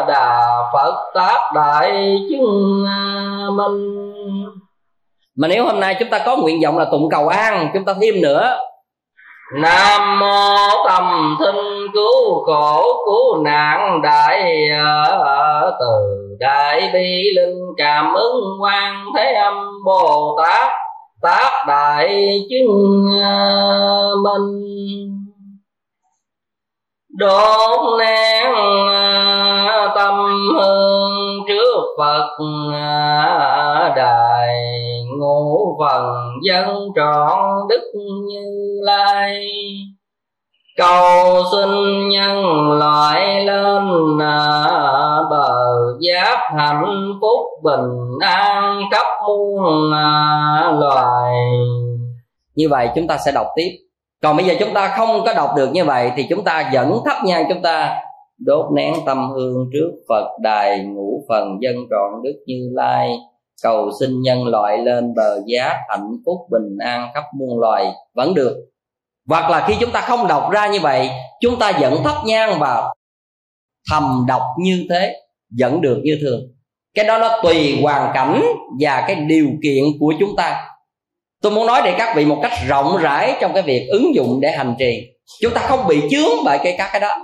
đà 0.09 0.63
Phật 0.73 1.11
tác 1.15 1.39
đại 1.55 2.19
chứng 2.31 2.85
minh. 3.57 4.13
Mà 5.37 5.49
nếu 5.49 5.65
hôm 5.65 5.81
nay 5.81 5.97
chúng 5.99 6.11
ta 6.11 6.19
có 6.27 6.37
nguyện 6.37 6.61
vọng 6.65 6.79
là 6.79 6.85
tụng 6.85 7.09
cầu 7.11 7.29
an, 7.29 7.71
chúng 7.75 7.85
ta 7.85 7.95
thêm 8.01 8.21
nữa 8.21 8.57
Nam 9.55 10.19
mô 10.19 10.57
tâm 10.89 11.37
thinh 11.41 11.87
cứu 11.95 12.45
khổ 12.45 12.83
cứu 13.07 13.43
nạn 13.45 14.01
đại 14.03 14.69
từ 15.81 16.28
đại 16.39 16.91
bi 16.95 17.31
linh 17.37 17.59
cảm 17.77 18.15
ứng 18.15 18.63
quan 18.63 19.05
thế 19.17 19.33
âm 19.35 19.55
bồ 19.85 20.37
tát 20.43 20.73
tác 21.23 21.65
đại 21.69 22.41
chứng 22.51 23.05
à, 23.23 23.59
minh. 24.25 25.09
Đốt 27.09 27.99
nén 27.99 28.55
à, 28.89 29.93
tâm 29.95 30.15
hương 30.57 31.45
trước 31.49 31.83
phật 31.99 32.29
à, 32.73 33.93
đài 33.97 34.55
ngũ 35.19 35.77
phần 35.81 36.05
dân 36.43 36.89
trọn 36.97 37.69
đức 37.69 37.93
như 38.27 38.81
lai 38.83 39.47
cầu 40.79 41.43
xin 41.53 41.69
nhân 42.09 42.71
loại 42.79 43.45
lên 43.45 43.83
à, 44.21 44.43
bờ 45.31 45.57
giác 46.01 46.39
hạnh 46.57 47.13
phúc 47.21 47.41
bình 47.63 48.19
an 48.21 48.83
khắp 48.93 49.07
muôn 49.29 49.93
à, 49.93 50.73
loài. 50.79 51.35
Như 52.55 52.69
vậy 52.69 52.89
chúng 52.95 53.07
ta 53.07 53.19
sẽ 53.19 53.33
đọc 53.33 53.47
tiếp. 53.57 53.71
Còn 54.23 54.37
bây 54.37 54.47
giờ 54.47 54.55
chúng 54.61 54.75
ta 54.75 54.89
không 54.89 55.25
có 55.25 55.35
đọc 55.35 55.51
được 55.57 55.69
như 55.73 55.85
vậy 55.85 56.13
thì 56.17 56.27
chúng 56.31 56.45
ta 56.45 56.71
vẫn 56.73 56.99
thắp 57.05 57.25
nhang 57.25 57.45
chúng 57.49 57.63
ta. 57.63 58.01
Đốt 58.47 58.67
nén 58.75 58.95
tâm 59.07 59.31
hương 59.31 59.71
trước 59.73 59.91
phật 60.09 60.29
đài 60.43 60.79
ngũ 60.85 61.25
phần 61.29 61.59
dân 61.61 61.77
trọn 61.91 62.23
đức 62.23 62.35
như 62.47 62.71
lai. 62.73 63.11
Cầu 63.63 63.91
xin 64.01 64.11
nhân 64.23 64.47
loại 64.47 64.79
lên 64.79 65.15
bờ 65.17 65.41
giá 65.47 65.75
hạnh 65.89 66.13
phúc 66.27 66.37
bình 66.51 66.77
an 66.85 67.09
khắp 67.15 67.25
muôn 67.39 67.61
loài. 67.61 67.93
Vẫn 68.15 68.35
được 68.35 68.57
hoặc 69.29 69.51
là 69.51 69.65
khi 69.69 69.75
chúng 69.81 69.91
ta 69.91 70.01
không 70.01 70.27
đọc 70.27 70.51
ra 70.51 70.67
như 70.67 70.81
vậy 70.81 71.11
chúng 71.41 71.59
ta 71.59 71.73
vẫn 71.73 72.05
thắp 72.05 72.17
nhang 72.25 72.59
vào 72.59 72.95
thầm 73.91 74.25
đọc 74.29 74.43
như 74.59 74.87
thế 74.91 75.17
vẫn 75.59 75.81
được 75.81 76.01
như 76.05 76.19
thường. 76.21 76.41
Cái 76.95 77.05
đó 77.05 77.19
nó 77.19 77.43
tùy 77.43 77.79
hoàn 77.83 78.11
cảnh 78.15 78.43
và 78.81 79.05
cái 79.07 79.17
điều 79.17 79.47
kiện 79.63 79.85
của 80.01 80.15
chúng 80.21 80.37
ta. 80.37 80.65
Tôi 81.43 81.53
muốn 81.53 81.67
nói 81.67 81.83
để 81.85 81.95
các 81.99 82.17
vị 82.17 82.25
một 82.25 82.39
cách 82.43 82.53
rộng 82.69 82.97
rãi 82.97 83.37
trong 83.41 83.53
cái 83.53 83.63
việc 83.63 83.89
ứng 83.91 84.15
dụng 84.15 84.41
để 84.41 84.51
hành 84.51 84.75
trì. 84.79 85.03
Chúng 85.43 85.55
ta 85.55 85.61
không 85.61 85.87
bị 85.87 86.03
chướng 86.11 86.45
bởi 86.45 86.59
cái 86.59 86.75
các 86.79 86.89
cái 86.93 87.01
đó. 87.01 87.17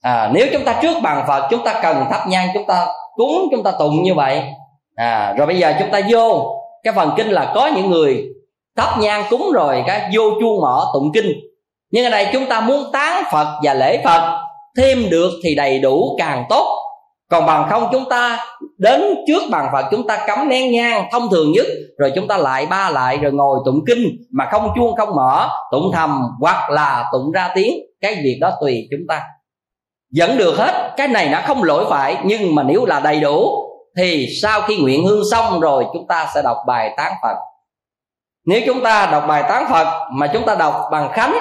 À, 0.00 0.30
nếu 0.34 0.46
chúng 0.52 0.64
ta 0.64 0.78
trước 0.82 0.96
bàn 1.02 1.24
phật 1.28 1.48
chúng 1.50 1.64
ta 1.64 1.80
cần 1.82 2.04
thắp 2.10 2.28
nhang 2.28 2.48
chúng 2.54 2.66
ta 2.66 2.86
cúng 3.16 3.48
chúng 3.50 3.62
ta 3.62 3.72
tụng 3.78 4.02
như 4.02 4.14
vậy. 4.14 4.42
À, 4.96 5.34
rồi 5.38 5.46
bây 5.46 5.58
giờ 5.58 5.74
chúng 5.78 5.90
ta 5.90 6.00
vô. 6.10 6.54
Cái 6.82 6.94
phần 6.94 7.10
kinh 7.16 7.28
là 7.28 7.52
có 7.54 7.66
những 7.66 7.90
người 7.90 8.24
thắp 8.78 8.98
nhang 8.98 9.24
cúng 9.30 9.50
rồi 9.54 9.84
cái 9.86 10.10
vô 10.14 10.22
chuông 10.40 10.60
mỏ 10.60 10.90
tụng 10.94 11.10
kinh. 11.14 11.32
Nhưng 11.90 12.04
ở 12.04 12.10
đây 12.10 12.26
chúng 12.32 12.46
ta 12.46 12.60
muốn 12.60 12.84
tán 12.92 13.24
phật 13.32 13.60
và 13.62 13.74
lễ 13.74 14.02
phật, 14.04 14.38
thêm 14.78 15.10
được 15.10 15.30
thì 15.44 15.54
đầy 15.54 15.78
đủ 15.78 16.16
càng 16.18 16.44
tốt. 16.48 16.74
Còn 17.30 17.46
bằng 17.46 17.66
không 17.70 17.88
chúng 17.92 18.08
ta 18.08 18.46
đến 18.78 19.14
trước 19.26 19.42
bàn 19.50 19.68
phật, 19.72 19.84
chúng 19.90 20.06
ta 20.06 20.24
cắm 20.26 20.48
nén 20.48 20.72
nhang 20.72 21.08
thông 21.12 21.28
thường 21.30 21.52
nhất, 21.52 21.66
rồi 21.98 22.12
chúng 22.14 22.28
ta 22.28 22.36
lại 22.36 22.66
ba 22.66 22.90
lại 22.90 23.16
rồi 23.16 23.32
ngồi 23.32 23.58
tụng 23.64 23.80
kinh, 23.86 24.16
mà 24.32 24.48
không 24.50 24.70
chuông 24.76 24.96
không 24.96 25.16
mở, 25.16 25.48
tụng 25.72 25.90
thầm 25.94 26.22
hoặc 26.40 26.70
là 26.70 27.04
tụng 27.12 27.32
ra 27.32 27.50
tiếng, 27.54 27.74
cái 28.00 28.14
việc 28.14 28.38
đó 28.40 28.50
tùy 28.60 28.88
chúng 28.90 29.06
ta. 29.08 29.22
Vẫn 30.16 30.38
được 30.38 30.54
hết, 30.58 30.94
cái 30.96 31.08
này 31.08 31.28
nó 31.28 31.40
không 31.46 31.62
lỗi 31.62 31.84
phải, 31.90 32.16
nhưng 32.24 32.54
mà 32.54 32.62
nếu 32.62 32.84
là 32.84 33.00
đầy 33.00 33.20
đủ, 33.20 33.50
thì 33.98 34.26
sau 34.42 34.60
khi 34.60 34.76
nguyện 34.76 35.06
hương 35.06 35.22
xong 35.30 35.60
rồi 35.60 35.84
chúng 35.92 36.06
ta 36.08 36.28
sẽ 36.34 36.42
đọc 36.42 36.56
bài 36.66 36.94
tán 36.96 37.12
phật 37.22 37.36
nếu 38.48 38.60
chúng 38.66 38.82
ta 38.82 39.08
đọc 39.12 39.24
bài 39.28 39.42
tán 39.48 39.66
phật 39.70 40.08
mà 40.12 40.26
chúng 40.26 40.42
ta 40.46 40.54
đọc 40.54 40.74
bằng 40.92 41.08
khánh, 41.12 41.38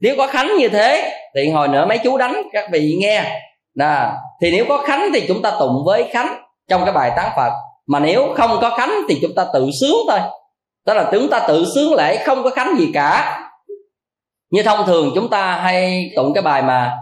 nếu 0.00 0.14
có 0.18 0.26
khánh 0.26 0.56
như 0.58 0.68
thế, 0.68 1.12
thì 1.34 1.50
hồi 1.50 1.68
nữa 1.68 1.86
mấy 1.88 1.98
chú 1.98 2.18
đánh 2.18 2.42
các 2.52 2.68
vị 2.72 2.96
nghe. 3.00 3.40
Nè, 3.74 4.10
thì 4.42 4.50
nếu 4.50 4.64
có 4.68 4.78
khánh 4.78 5.08
thì 5.14 5.24
chúng 5.28 5.42
ta 5.42 5.52
tụng 5.58 5.82
với 5.86 6.08
khánh 6.12 6.42
trong 6.70 6.84
cái 6.84 6.94
bài 6.94 7.12
tán 7.16 7.30
phật. 7.36 7.52
Mà 7.86 7.98
nếu 7.98 8.34
không 8.36 8.58
có 8.60 8.70
khánh 8.70 8.92
thì 9.08 9.18
chúng 9.22 9.34
ta 9.36 9.46
tự 9.52 9.70
sướng 9.80 9.96
thôi. 10.10 10.20
Tức 10.86 10.94
là 10.94 11.08
chúng 11.12 11.28
ta 11.30 11.38
tự 11.38 11.66
sướng 11.74 11.94
lễ, 11.94 12.16
không 12.16 12.42
có 12.42 12.50
khánh 12.50 12.74
gì 12.78 12.90
cả. 12.94 13.40
Như 14.50 14.62
thông 14.62 14.86
thường 14.86 15.10
chúng 15.14 15.28
ta 15.28 15.52
hay 15.52 16.10
tụng 16.16 16.34
cái 16.34 16.42
bài 16.42 16.62
mà, 16.62 16.96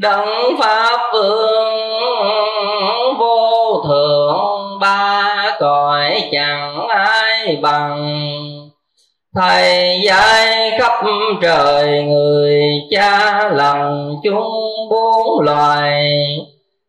đấng 0.00 0.56
pháp 0.58 1.10
vương 1.12 1.80
vô 3.18 3.82
thượng 3.88 4.78
ba 4.80 5.56
cõi 5.60 6.22
chẳng 6.32 6.88
ai 6.88 7.58
bằng 7.62 8.29
thầy 9.36 10.00
dạy 10.06 10.70
khắp 10.78 10.92
trời 11.42 12.04
người 12.04 12.60
cha 12.90 13.48
lành 13.48 14.14
chúng 14.24 14.42
bốn 14.90 15.40
loài. 15.40 16.12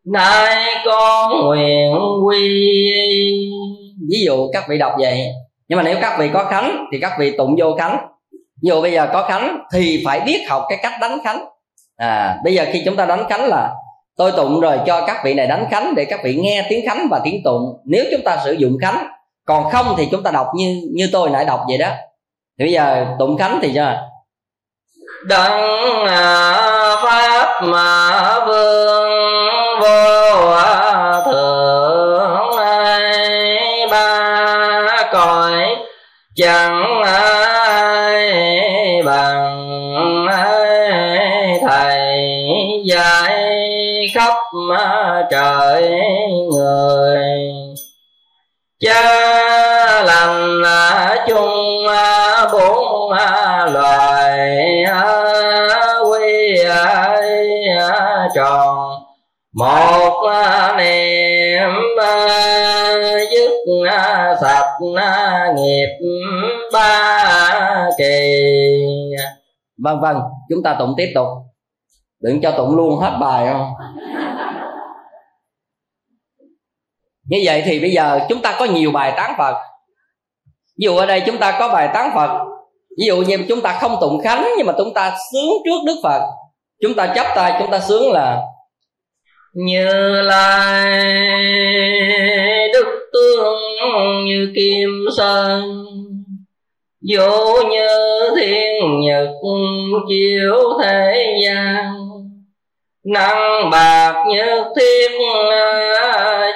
Nay 0.05 0.65
con 0.85 1.45
nguyện 1.45 1.93
quy. 2.25 2.63
Ví 4.09 4.17
dụ 4.25 4.49
các 4.53 4.63
vị 4.69 4.77
đọc 4.77 4.93
vậy. 4.99 5.19
Nhưng 5.67 5.77
mà 5.77 5.83
nếu 5.83 5.97
các 6.01 6.19
vị 6.19 6.29
có 6.33 6.43
khánh 6.43 6.85
thì 6.91 6.99
các 7.01 7.11
vị 7.19 7.31
tụng 7.37 7.55
vô 7.59 7.75
khánh. 7.77 7.97
Ví 8.31 8.67
dụ 8.67 8.81
bây 8.81 8.91
giờ 8.91 9.07
có 9.13 9.23
khánh 9.23 9.59
thì 9.73 10.03
phải 10.05 10.19
biết 10.19 10.45
học 10.49 10.63
cái 10.69 10.79
cách 10.83 10.93
đánh 11.01 11.19
khánh. 11.23 11.45
À 11.97 12.37
bây 12.43 12.53
giờ 12.53 12.65
khi 12.73 12.81
chúng 12.85 12.95
ta 12.95 13.05
đánh 13.05 13.23
khánh 13.29 13.45
là 13.45 13.69
tôi 14.17 14.31
tụng 14.31 14.59
rồi 14.59 14.79
cho 14.85 15.05
các 15.07 15.21
vị 15.25 15.33
này 15.33 15.47
đánh 15.47 15.65
khánh 15.71 15.93
để 15.95 16.05
các 16.05 16.19
vị 16.23 16.35
nghe 16.41 16.65
tiếng 16.69 16.85
khánh 16.87 17.07
và 17.11 17.21
tiếng 17.23 17.43
tụng. 17.43 17.63
Nếu 17.85 18.05
chúng 18.11 18.21
ta 18.21 18.37
sử 18.45 18.51
dụng 18.51 18.77
khánh, 18.81 19.07
còn 19.45 19.69
không 19.71 19.95
thì 19.97 20.07
chúng 20.11 20.23
ta 20.23 20.31
đọc 20.31 20.47
như 20.55 20.81
như 20.93 21.09
tôi 21.11 21.29
nãy 21.29 21.45
đọc 21.45 21.59
vậy 21.67 21.77
đó 21.77 21.89
thì 22.61 22.65
bây 22.65 22.73
giờ 22.73 23.05
tụng 23.19 23.37
khánh 23.37 23.59
thì 23.61 23.71
cho 23.75 23.95
đấng 25.25 26.05
à, 26.05 26.55
pháp 27.03 27.63
mà 27.63 28.39
vương 28.45 29.11
vô 29.79 30.51
à, 30.51 31.21
thượng 31.25 32.57
ai 32.57 33.87
ba 33.91 35.09
cõi, 35.11 35.75
chẳng 36.35 37.01
ai 37.05 38.31
bằng 39.05 40.27
ai 40.27 41.59
thầy 41.67 42.19
dạy 42.85 43.51
khắp 44.15 44.35
à, 44.77 45.23
trời 45.31 45.99
người. 46.51 47.21
Cha 48.79 49.30
một 59.53 60.23
niệm 60.77 61.69
dứt 63.31 63.51
à, 63.89 64.35
sạch 64.41 64.77
à, 64.95 65.53
nghiệp, 65.57 65.87
ba 66.73 67.89
kỳ. 67.97 68.43
Vân 69.83 69.99
vân 70.01 70.15
chúng 70.49 70.63
ta 70.63 70.75
tụng 70.79 70.93
tiếp 70.97 71.11
tục. 71.15 71.27
Đừng 72.21 72.41
cho 72.41 72.51
tụng 72.51 72.75
luôn 72.75 72.99
hết 72.99 73.17
bài 73.21 73.47
không? 73.51 73.73
Như 77.23 77.41
vậy 77.45 77.61
thì 77.65 77.79
bây 77.79 77.91
giờ 77.91 78.19
chúng 78.29 78.41
ta 78.41 78.55
có 78.59 78.65
nhiều 78.65 78.91
bài 78.91 79.13
tán 79.17 79.33
phật. 79.37 79.55
Ví 80.79 80.85
dụ 80.85 80.97
ở 80.97 81.05
đây 81.05 81.23
chúng 81.25 81.37
ta 81.37 81.57
có 81.59 81.67
bài 81.67 81.89
tán 81.93 82.11
phật. 82.15 82.45
Ví 82.97 83.05
dụ 83.07 83.17
như 83.17 83.45
chúng 83.49 83.61
ta 83.61 83.77
không 83.81 83.97
tụng 84.01 84.21
khánh, 84.23 84.47
nhưng 84.57 84.67
mà 84.67 84.73
chúng 84.77 84.93
ta 84.93 85.15
sướng 85.31 85.51
trước 85.65 85.77
đức 85.85 85.95
phật. 86.03 86.21
Chúng 86.81 86.93
ta 86.93 87.13
chấp 87.15 87.25
tay, 87.35 87.55
chúng 87.59 87.71
ta 87.71 87.79
sướng 87.79 88.11
là 88.11 88.41
như 89.53 90.21
lai 90.21 91.09
đức 92.73 93.09
tương 93.13 94.25
như 94.25 94.51
kim 94.55 95.05
sơn, 95.17 95.85
vô 97.09 97.63
như 97.71 97.87
thiên 98.35 98.99
nhật 99.01 99.29
chiếu 100.09 100.55
thế 100.83 101.35
gian. 101.45 101.93
Năng 103.03 103.69
bạc 103.69 104.25
như 104.29 104.63
thiên, 104.75 105.11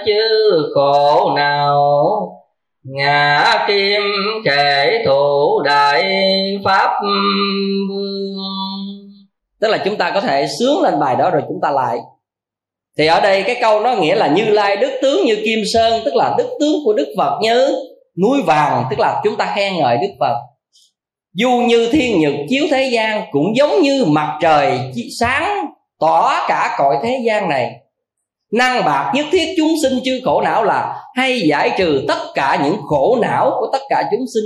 chứ 0.06 0.22
khổ 0.76 1.34
nào? 1.36 2.02
Ngã 2.84 3.66
kim 3.68 4.02
kể 4.46 5.04
thủ 5.06 5.62
đại 5.66 6.04
pháp 6.66 6.90
vương. 7.90 8.36
Tức 9.62 9.68
là 9.68 9.78
chúng 9.86 9.96
ta 9.96 10.12
có 10.12 10.22
thể 10.22 10.48
sướng 10.60 10.82
lên 10.84 11.00
bài 11.00 11.16
đó 11.20 11.30
rồi 11.30 11.42
chúng 11.48 11.60
ta 11.62 11.72
lại 11.72 11.98
thì 12.98 13.08
ở 13.08 13.20
đây 13.20 13.44
cái 13.44 13.58
câu 13.62 13.80
nó 13.80 13.96
nghĩa 13.96 14.16
là 14.16 14.28
như 14.28 14.46
lai 14.46 14.76
đức 14.76 15.00
tướng 15.02 15.26
như 15.26 15.38
kim 15.46 15.60
sơn, 15.74 16.02
tức 16.06 16.16
là 16.16 16.36
đức 16.38 16.58
tướng 16.60 16.76
của 16.86 16.94
đức 16.94 17.14
phật 17.18 17.40
như 17.42 17.68
núi 18.22 18.42
vàng, 18.46 18.84
tức 18.90 19.00
là 19.00 19.22
chúng 19.24 19.36
ta 19.36 19.54
khen 19.56 19.78
ngợi 19.78 19.98
đức 19.98 20.12
phật. 20.20 20.36
Du 21.34 21.50
như 21.50 21.90
thiên 21.92 22.20
nhật 22.20 22.34
chiếu 22.50 22.64
thế 22.72 22.90
gian, 22.94 23.24
cũng 23.32 23.56
giống 23.56 23.82
như 23.82 24.06
mặt 24.06 24.38
trời 24.42 24.80
sáng, 25.20 25.66
tỏa 26.00 26.46
cả 26.48 26.76
cõi 26.78 26.98
thế 27.04 27.20
gian 27.26 27.50
này. 27.50 27.72
Năng 28.54 28.86
bạc 28.86 29.12
nhất 29.16 29.26
thiết 29.32 29.54
chúng 29.58 29.74
sinh 29.84 30.00
chưa 30.04 30.20
khổ 30.26 30.42
não 30.42 30.64
là 30.64 31.00
hay 31.16 31.42
giải 31.42 31.72
trừ 31.78 32.06
tất 32.08 32.20
cả 32.36 32.60
những 32.64 32.78
khổ 32.88 33.18
não 33.22 33.52
của 33.60 33.70
tất 33.72 33.82
cả 33.90 34.04
chúng 34.12 34.26
sinh. 34.34 34.46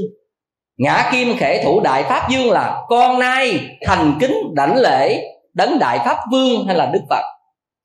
Ngã 0.77 1.09
kim 1.11 1.37
khể 1.37 1.63
thủ 1.63 1.79
đại 1.79 2.03
pháp 2.03 2.29
dương 2.29 2.51
là 2.51 2.81
con 2.87 3.19
nay 3.19 3.59
thành 3.85 4.17
kính 4.19 4.37
đảnh 4.53 4.77
lễ, 4.77 5.23
đấng 5.53 5.79
đại 5.79 5.99
pháp 6.05 6.17
vương 6.31 6.65
hay 6.67 6.75
là 6.75 6.85
đức 6.85 7.01
phật 7.09 7.23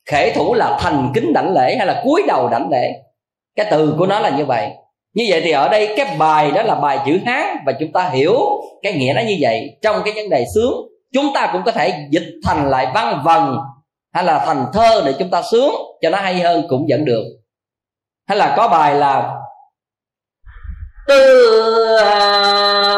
khể 0.07 0.33
thủ 0.35 0.55
là 0.55 0.77
thành 0.81 1.13
kính 1.15 1.33
đảnh 1.33 1.55
lễ 1.55 1.77
hay 1.77 1.87
là 1.87 2.01
cúi 2.05 2.23
đầu 2.29 2.49
đảnh 2.49 2.69
lễ? 2.71 2.93
Cái 3.57 3.67
từ 3.71 3.95
của 3.99 4.07
nó 4.07 4.21
là 4.21 4.31
như 4.31 4.45
vậy. 4.45 4.71
Như 5.15 5.25
vậy 5.29 5.41
thì 5.45 5.51
ở 5.51 5.69
đây 5.69 5.95
cái 5.97 6.17
bài 6.19 6.51
đó 6.51 6.63
là 6.63 6.75
bài 6.75 6.99
chữ 7.07 7.19
hán 7.27 7.57
và 7.67 7.73
chúng 7.81 7.93
ta 7.93 8.09
hiểu 8.09 8.41
cái 8.83 8.93
nghĩa 8.93 9.13
nó 9.17 9.23
như 9.23 9.37
vậy. 9.41 9.79
Trong 9.83 10.03
cái 10.05 10.15
vấn 10.15 10.31
đề 10.31 10.45
sướng, 10.55 10.75
chúng 11.13 11.27
ta 11.35 11.51
cũng 11.53 11.63
có 11.67 11.73
thể 11.73 12.07
dịch 12.11 12.27
thành 12.45 12.71
lại 12.71 12.87
văn 12.95 13.23
vần 13.25 13.59
hay 14.13 14.25
là 14.25 14.39
thành 14.47 14.67
thơ 14.73 15.03
để 15.07 15.15
chúng 15.19 15.31
ta 15.31 15.43
sướng, 15.43 15.75
cho 16.03 16.11
nó 16.11 16.19
hay 16.19 16.41
hơn 16.41 16.67
cũng 16.69 16.87
vẫn 16.89 17.05
được. 17.05 17.25
Hay 18.29 18.39
là 18.39 18.55
có 18.57 18.69
bài 18.69 18.95
là, 18.95 19.35
tư 21.09 21.51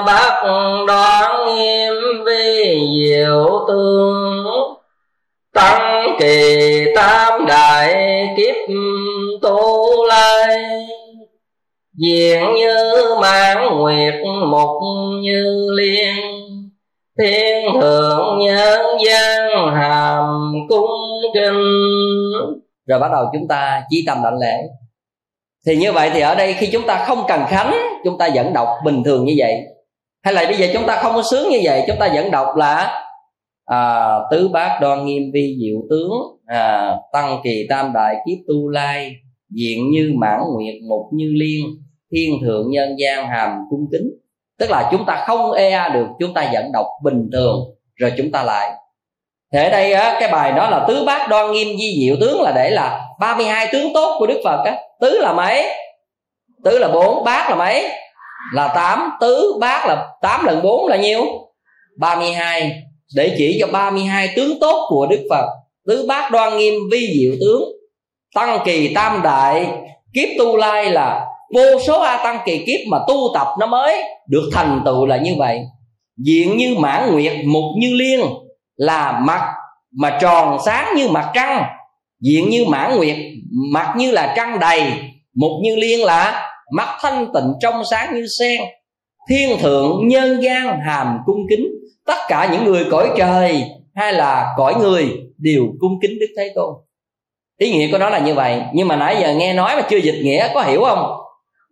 bác 0.07 0.43
đoán 0.87 1.47
nghiêm 1.47 1.95
vi 2.27 2.79
diệu 2.95 3.65
tương 3.69 4.75
tăng 5.53 5.96
kỳ 6.21 6.85
tam 6.95 7.47
đại 7.47 7.95
kiếp 8.37 8.55
tu 9.43 10.07
lai, 10.07 10.59
diện 11.95 12.55
như 12.55 13.05
mãn 13.21 13.59
nguyệt 13.77 14.15
mục 14.51 14.71
như 15.23 15.69
liên, 15.77 16.15
thiên 17.19 17.81
thượng 17.81 18.39
nhân 18.39 18.81
gian 19.07 19.51
hàm 19.75 20.53
cung 20.69 20.91
kinh. 21.35 21.83
Rồi 22.87 22.99
bắt 22.99 23.11
đầu 23.13 23.25
chúng 23.33 23.49
ta 23.49 23.83
chỉ 23.91 24.05
tâm 24.07 24.19
đảnh 24.25 24.39
lễ. 24.39 24.57
Thì 25.67 25.77
như 25.77 25.93
vậy 25.93 26.11
thì 26.15 26.21
ở 26.21 26.35
đây 26.35 26.53
khi 26.53 26.69
chúng 26.73 26.87
ta 26.87 27.05
không 27.07 27.25
cần 27.29 27.41
khánh, 27.49 27.77
chúng 28.05 28.19
ta 28.19 28.29
vẫn 28.35 28.53
đọc 28.53 28.69
bình 28.85 29.05
thường 29.05 29.25
như 29.25 29.35
vậy. 29.39 29.55
Hay 30.23 30.35
là 30.35 30.45
bây 30.45 30.55
giờ 30.55 30.67
chúng 30.73 30.87
ta 30.87 30.97
không 31.03 31.15
có 31.15 31.23
sướng 31.31 31.49
như 31.51 31.61
vậy, 31.63 31.85
chúng 31.87 31.97
ta 32.01 32.09
vẫn 32.15 32.31
đọc 32.31 32.57
là 32.57 33.03
à, 33.67 34.15
tứ 34.31 34.49
bát 34.49 34.79
đoan 34.81 35.07
nghiêm 35.07 35.23
vi 35.33 35.57
diệu 35.61 35.83
tướng. 35.91 36.13
À, 36.47 36.95
tăng 37.13 37.41
kỳ 37.45 37.67
tam 37.69 37.93
đại 37.93 38.15
kiếp 38.27 38.39
tu 38.49 38.69
lai 38.69 39.13
diện 39.51 39.91
như 39.91 40.13
mãn 40.17 40.41
nguyệt 40.55 40.75
mục 40.89 41.07
như 41.13 41.33
liên 41.35 41.65
thiên 42.13 42.33
thượng 42.43 42.71
nhân 42.71 42.97
gian 42.99 43.29
hàm 43.29 43.51
cung 43.71 43.87
kính. 43.93 44.11
Tức 44.59 44.71
là 44.71 44.89
chúng 44.93 45.05
ta 45.07 45.25
không 45.27 45.53
e 45.53 45.89
được 45.95 46.07
chúng 46.21 46.35
ta 46.35 46.51
vẫn 46.53 46.73
đọc 46.73 46.87
bình 47.03 47.29
thường 47.33 47.61
rồi 47.95 48.13
chúng 48.17 48.33
ta 48.33 48.43
lại. 48.43 48.73
Thế 49.53 49.71
đây 49.71 49.93
á, 49.93 50.17
cái 50.21 50.33
bài 50.33 50.53
đó 50.53 50.71
là 50.71 50.85
tứ 50.89 51.05
bát 51.07 51.29
đoan 51.29 51.53
nghiêm 51.53 51.69
di 51.79 51.97
diệu 52.01 52.17
tướng 52.21 52.43
là 52.43 52.53
để 52.57 52.71
là 52.71 53.01
32 53.21 53.69
tướng 53.73 53.95
tốt 53.95 54.17
của 54.19 54.27
Đức 54.27 54.41
Phật 54.45 54.65
á. 54.65 54.77
Tứ 55.01 55.19
là 55.21 55.33
mấy? 55.33 55.67
Tứ 56.65 56.79
là 56.79 56.89
bốn 56.89 57.25
bát 57.25 57.51
là 57.51 57.57
mấy? 57.57 57.89
Là 58.55 58.69
tám. 58.75 59.11
Tứ 59.21 59.55
bát 59.61 59.87
là 59.87 60.09
tám 60.23 60.45
lần 60.45 60.63
bốn 60.63 60.87
là 60.87 60.97
nhiêu? 60.97 61.25
32 61.99 62.83
để 63.15 63.35
chỉ 63.39 63.57
cho 63.61 63.67
32 63.67 64.29
tướng 64.37 64.61
tốt 64.61 64.87
của 64.89 65.07
Đức 65.07 65.27
Phật. 65.31 65.47
Tứ 65.87 66.07
bát 66.09 66.31
đoan 66.33 66.59
nghiêm 66.59 66.75
vi 66.93 67.09
diệu 67.21 67.33
tướng. 67.41 67.63
Tăng 68.35 68.59
kỳ 68.65 68.95
tam 68.95 69.23
đại. 69.23 69.67
Kiếp 70.15 70.29
tu 70.39 70.57
lai 70.57 70.91
là 70.91 71.27
vô 71.55 71.81
số 71.87 72.01
a 72.01 72.21
tăng 72.25 72.39
kỳ 72.47 72.59
kiếp 72.59 72.81
mà 72.91 72.99
tu 73.09 73.31
tập 73.35 73.47
nó 73.61 73.67
mới 73.67 74.03
được 74.29 74.51
thành 74.53 74.83
tựu 74.85 75.07
là 75.07 75.17
như 75.17 75.35
vậy. 75.39 75.61
Diện 76.25 76.57
như 76.57 76.75
mãn 76.79 77.13
nguyệt, 77.13 77.33
mục 77.47 77.65
như 77.81 77.95
liên, 77.95 78.21
là 78.77 79.21
mặt 79.27 79.53
mà 80.01 80.19
tròn 80.21 80.59
sáng 80.65 80.97
như 80.97 81.09
mặt 81.09 81.31
trăng. 81.35 81.63
Diện 82.21 82.51
như 82.51 82.65
mãn 82.65 82.97
nguyệt, 82.97 83.17
mặt 83.73 83.95
như 83.97 84.11
là 84.11 84.33
trăng 84.37 84.59
đầy, 84.61 84.93
mục 85.35 85.53
như 85.63 85.77
liên 85.77 86.05
là 86.05 86.51
mắt 86.77 86.99
thanh 87.01 87.27
tịnh 87.35 87.53
trong 87.61 87.85
sáng 87.91 88.15
như 88.15 88.27
sen. 88.39 88.61
Thiên 89.29 89.59
thượng 89.59 90.09
nhân 90.09 90.43
gian 90.43 90.81
hàm 90.87 91.19
cung 91.27 91.41
kính 91.51 91.67
tất 92.07 92.19
cả 92.29 92.49
những 92.53 92.65
người 92.65 92.87
cõi 92.91 93.11
trời 93.17 93.65
hay 93.95 94.13
là 94.13 94.55
cõi 94.57 94.75
người 94.75 95.09
đều 95.39 95.63
cung 95.81 95.99
kính 96.03 96.19
đức 96.21 96.27
thế 96.37 96.53
tôn. 96.55 96.75
Ý 97.59 97.71
nghĩa 97.71 97.93
của 97.93 97.99
nó 97.99 98.11
là 98.11 98.19
như 98.19 98.35
vậy. 98.35 98.61
Nhưng 98.73 98.89
mà 98.89 98.97
nãy 98.97 99.17
giờ 99.21 99.35
nghe 99.35 99.55
nói 99.55 99.77
mà 99.77 99.83
chưa 99.91 99.97
dịch 99.97 100.21
nghĩa, 100.23 100.49
có 100.55 100.63
hiểu 100.63 100.85
không? 100.85 101.17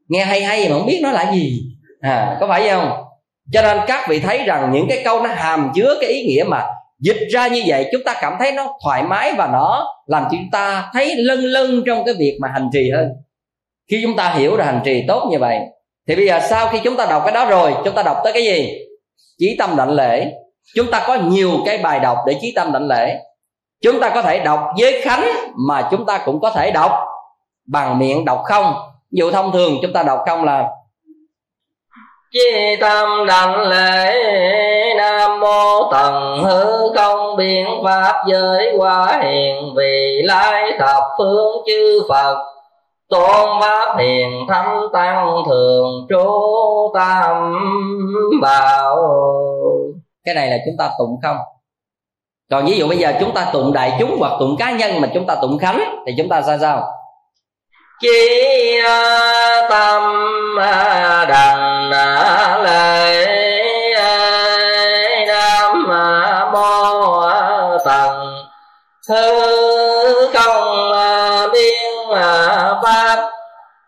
Nghe 0.09 0.25
hay 0.25 0.43
hay 0.43 0.69
mà 0.69 0.75
không 0.75 0.87
biết 0.87 1.01
nó 1.03 1.11
là 1.11 1.33
gì. 1.33 1.61
À 2.01 2.37
có 2.41 2.47
phải 2.47 2.69
không? 2.69 2.91
Cho 3.53 3.63
nên 3.63 3.79
các 3.87 4.09
vị 4.09 4.21
thấy 4.21 4.39
rằng 4.39 4.71
những 4.73 4.87
cái 4.89 5.03
câu 5.05 5.23
nó 5.23 5.29
hàm 5.29 5.73
chứa 5.75 5.95
cái 6.01 6.11
ý 6.11 6.23
nghĩa 6.23 6.45
mà 6.47 6.65
dịch 7.01 7.19
ra 7.31 7.49
như 7.49 7.63
vậy, 7.67 7.89
chúng 7.93 8.03
ta 8.05 8.15
cảm 8.21 8.37
thấy 8.39 8.53
nó 8.53 8.79
thoải 8.85 9.03
mái 9.03 9.33
và 9.39 9.49
nó 9.53 9.87
làm 10.07 10.25
chúng 10.31 10.51
ta 10.53 10.91
thấy 10.93 11.15
lân 11.17 11.41
lân 11.41 11.83
trong 11.87 12.05
cái 12.05 12.15
việc 12.19 12.39
mà 12.41 12.49
hành 12.55 12.69
trì 12.73 12.91
hơn. 12.91 13.09
Khi 13.91 14.01
chúng 14.03 14.17
ta 14.17 14.35
hiểu 14.39 14.57
được 14.57 14.63
hành 14.65 14.81
trì 14.85 15.05
tốt 15.09 15.29
như 15.31 15.39
vậy, 15.39 15.59
thì 16.09 16.17
bây 16.17 16.27
giờ 16.27 16.41
sau 16.51 16.69
khi 16.69 16.79
chúng 16.85 16.97
ta 16.97 17.07
đọc 17.07 17.23
cái 17.25 17.35
đó 17.35 17.47
rồi, 17.47 17.75
chúng 17.85 17.95
ta 17.95 18.03
đọc 18.03 18.17
tới 18.25 18.33
cái 18.33 18.45
gì? 18.45 18.79
Chí 19.39 19.57
tâm 19.59 19.77
đảnh 19.77 19.91
lễ. 19.91 20.33
Chúng 20.75 20.91
ta 20.91 21.05
có 21.07 21.15
nhiều 21.15 21.51
cái 21.67 21.79
bài 21.79 22.01
đọc 22.01 22.19
để 22.27 22.39
chí 22.41 22.53
tâm 22.57 22.73
đảnh 22.73 22.89
lễ. 22.89 23.17
Chúng 23.83 24.01
ta 24.01 24.09
có 24.09 24.23
thể 24.23 24.39
đọc 24.39 24.61
với 24.81 25.01
khánh 25.01 25.29
mà 25.69 25.89
chúng 25.91 26.07
ta 26.07 26.19
cũng 26.19 26.41
có 26.41 26.51
thể 26.51 26.71
đọc 26.71 26.93
bằng 27.67 27.99
miệng 27.99 28.25
đọc 28.25 28.43
không? 28.45 28.75
Dụ 29.11 29.31
thông 29.31 29.53
thường 29.53 29.73
chúng 29.83 29.93
ta 29.93 30.03
đọc 30.03 30.25
không 30.27 30.45
là 30.45 30.65
chi 32.33 32.77
tâm 32.81 33.27
đảnh 33.27 33.61
lễ, 33.61 34.15
nam 34.97 35.41
mô 35.41 35.93
tần 35.93 36.43
hư 36.45 36.93
không 36.97 37.37
biện 37.37 37.67
pháp 37.85 38.25
giới 38.29 38.77
hoa 38.79 39.21
hiền 39.23 39.75
vì 39.77 40.23
lai 40.25 40.73
thập 40.79 41.03
phương 41.19 41.63
chư 41.67 42.03
phật 42.09 42.54
tôn 43.09 43.61
pháp 43.61 43.97
hiền 43.99 44.47
thánh 44.49 44.81
tăng 44.93 45.43
thường 45.47 46.07
trú 46.09 46.29
tam 46.95 47.55
bảo. 48.43 48.97
Cái 50.25 50.35
này 50.35 50.49
là 50.49 50.57
chúng 50.67 50.75
ta 50.79 50.91
tụng 50.99 51.17
không? 51.23 51.37
Còn 52.51 52.67
ví 52.67 52.79
dụ 52.79 52.89
bây 52.89 52.99
giờ 52.99 53.13
chúng 53.21 53.35
ta 53.35 53.47
tụng 53.53 53.73
đại 53.73 53.97
chúng 53.99 54.17
hoặc 54.19 54.33
tụng 54.41 54.57
cá 54.59 54.71
nhân 54.71 55.01
mà 55.01 55.09
chúng 55.15 55.27
ta 55.27 55.35
tụng 55.43 55.59
khánh 55.59 56.03
thì 56.07 56.13
chúng 56.19 56.29
ta 56.29 56.43
sao 56.43 56.59
sao? 56.59 56.83
Chi 58.01 58.79
tâm 59.71 60.03
đằng 61.29 61.91
lễ 62.63 63.27
nam 65.27 65.91
mô 66.53 67.29
tần 67.85 68.35
biên 69.09 70.33
pháp 70.33 71.24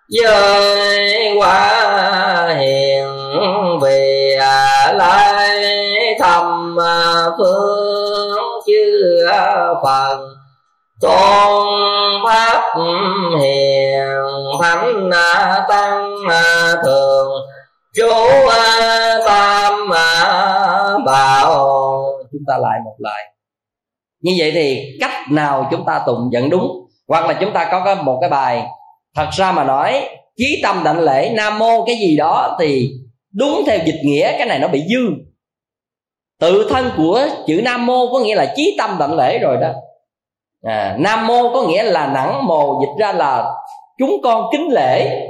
giới 0.08 1.34
quả 1.38 2.54
hiền 2.58 3.08
vì 3.82 4.36
lai 4.94 6.16
thầm 6.20 6.76
phương 7.38 8.38
chư 8.66 9.26
phần 9.82 10.20
tôn 11.00 11.66
pháp 12.24 12.74
hiền 13.40 14.22
thánh 14.62 15.10
tăng 15.68 16.12
thường, 16.84 17.32
chú 17.94 18.10
tam 19.26 19.88
bảo. 21.06 22.02
Chúng 22.32 22.42
ta 22.46 22.58
lại 22.58 22.78
một 22.84 22.94
lại. 22.98 23.24
Như 24.20 24.32
vậy 24.38 24.50
thì 24.54 24.82
cách 25.00 25.30
nào 25.30 25.68
chúng 25.70 25.84
ta 25.86 26.00
tụng 26.06 26.30
vẫn 26.32 26.50
đúng, 26.50 26.86
hoặc 27.08 27.26
là 27.26 27.32
chúng 27.40 27.52
ta 27.52 27.68
có 27.70 27.94
một 27.94 28.18
cái 28.20 28.30
bài 28.30 28.66
thật 29.16 29.28
ra 29.32 29.52
mà 29.52 29.64
nói 29.64 30.08
chí 30.36 30.60
tâm 30.62 30.82
đảnh 30.84 31.00
lễ 31.00 31.32
nam 31.36 31.58
mô 31.58 31.84
cái 31.84 31.96
gì 31.96 32.16
đó 32.16 32.56
thì 32.60 32.90
đúng 33.32 33.62
theo 33.66 33.78
dịch 33.86 34.00
nghĩa 34.04 34.38
cái 34.38 34.46
này 34.46 34.58
nó 34.58 34.68
bị 34.68 34.82
dư. 34.88 35.00
Tự 36.40 36.68
thân 36.70 36.90
của 36.96 37.20
chữ 37.46 37.60
nam 37.64 37.86
mô 37.86 38.12
có 38.12 38.18
nghĩa 38.18 38.34
là 38.34 38.52
chí 38.56 38.74
tâm 38.78 38.96
đảnh 39.00 39.14
lễ 39.14 39.38
rồi 39.38 39.56
đó. 39.56 39.72
À, 40.62 40.96
nam 40.98 41.26
mô 41.26 41.52
có 41.54 41.62
nghĩa 41.62 41.82
là 41.82 42.06
nẵng 42.06 42.46
mồ 42.46 42.80
dịch 42.80 43.00
ra 43.00 43.12
là 43.12 43.44
chúng 43.98 44.20
con 44.22 44.44
kính 44.52 44.68
lễ. 44.72 45.20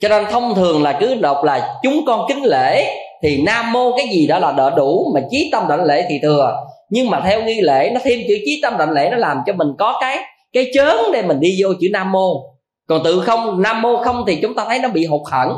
Cho 0.00 0.08
nên 0.08 0.24
thông 0.30 0.54
thường 0.54 0.82
là 0.82 0.96
cứ 1.00 1.14
đọc 1.14 1.44
là 1.44 1.78
chúng 1.82 2.04
con 2.06 2.24
kính 2.28 2.44
lễ 2.44 2.96
thì 3.22 3.42
nam 3.46 3.72
mô 3.72 3.96
cái 3.96 4.08
gì 4.08 4.26
đó 4.26 4.38
là 4.38 4.52
đỡ 4.52 4.70
đủ 4.76 5.10
mà 5.14 5.20
chí 5.30 5.48
tâm 5.52 5.68
đảnh 5.68 5.84
lễ 5.84 6.06
thì 6.08 6.18
thừa. 6.22 6.56
Nhưng 6.90 7.10
mà 7.10 7.20
theo 7.20 7.42
nghi 7.42 7.60
lễ 7.60 7.90
nó 7.94 8.00
thêm 8.04 8.18
chữ 8.28 8.34
chí 8.44 8.60
tâm 8.62 8.78
đảnh 8.78 8.90
lễ 8.90 9.08
nó 9.10 9.16
làm 9.16 9.40
cho 9.46 9.52
mình 9.52 9.68
có 9.78 9.98
cái 10.00 10.18
cái 10.52 10.70
chớn 10.74 10.98
để 11.12 11.22
mình 11.22 11.40
đi 11.40 11.56
vô 11.62 11.68
chữ 11.80 11.88
nam 11.92 12.12
mô 12.12 12.53
còn 12.88 13.04
tự 13.04 13.20
không, 13.20 13.62
nam 13.62 13.82
mô 13.82 14.02
không 14.04 14.24
thì 14.26 14.38
chúng 14.42 14.54
ta 14.54 14.64
thấy 14.64 14.78
nó 14.78 14.88
bị 14.88 15.06
hụt 15.06 15.32
hẳn. 15.32 15.56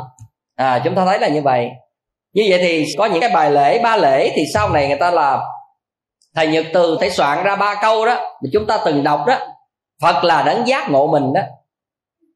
À 0.55 0.81
chúng 0.83 0.95
ta 0.95 1.05
thấy 1.05 1.19
là 1.19 1.27
như 1.27 1.41
vậy. 1.41 1.69
Như 2.33 2.45
vậy 2.49 2.59
thì 2.61 2.85
có 2.97 3.05
những 3.05 3.21
cái 3.21 3.29
bài 3.29 3.51
lễ, 3.51 3.79
ba 3.83 3.97
lễ 3.97 4.31
thì 4.35 4.41
sau 4.53 4.69
này 4.69 4.87
người 4.87 4.97
ta 4.97 5.11
là 5.11 5.39
thầy 6.35 6.47
nhật 6.47 6.65
từ 6.73 6.97
thấy 6.99 7.09
soạn 7.09 7.43
ra 7.43 7.55
ba 7.55 7.75
câu 7.81 8.05
đó, 8.05 8.13
mà 8.15 8.49
chúng 8.53 8.67
ta 8.67 8.77
từng 8.85 9.03
đọc 9.03 9.23
đó. 9.27 9.37
Phật 10.01 10.23
là 10.23 10.43
đấng 10.43 10.67
giác 10.67 10.91
ngộ 10.91 11.07
mình 11.07 11.33
đó. 11.33 11.41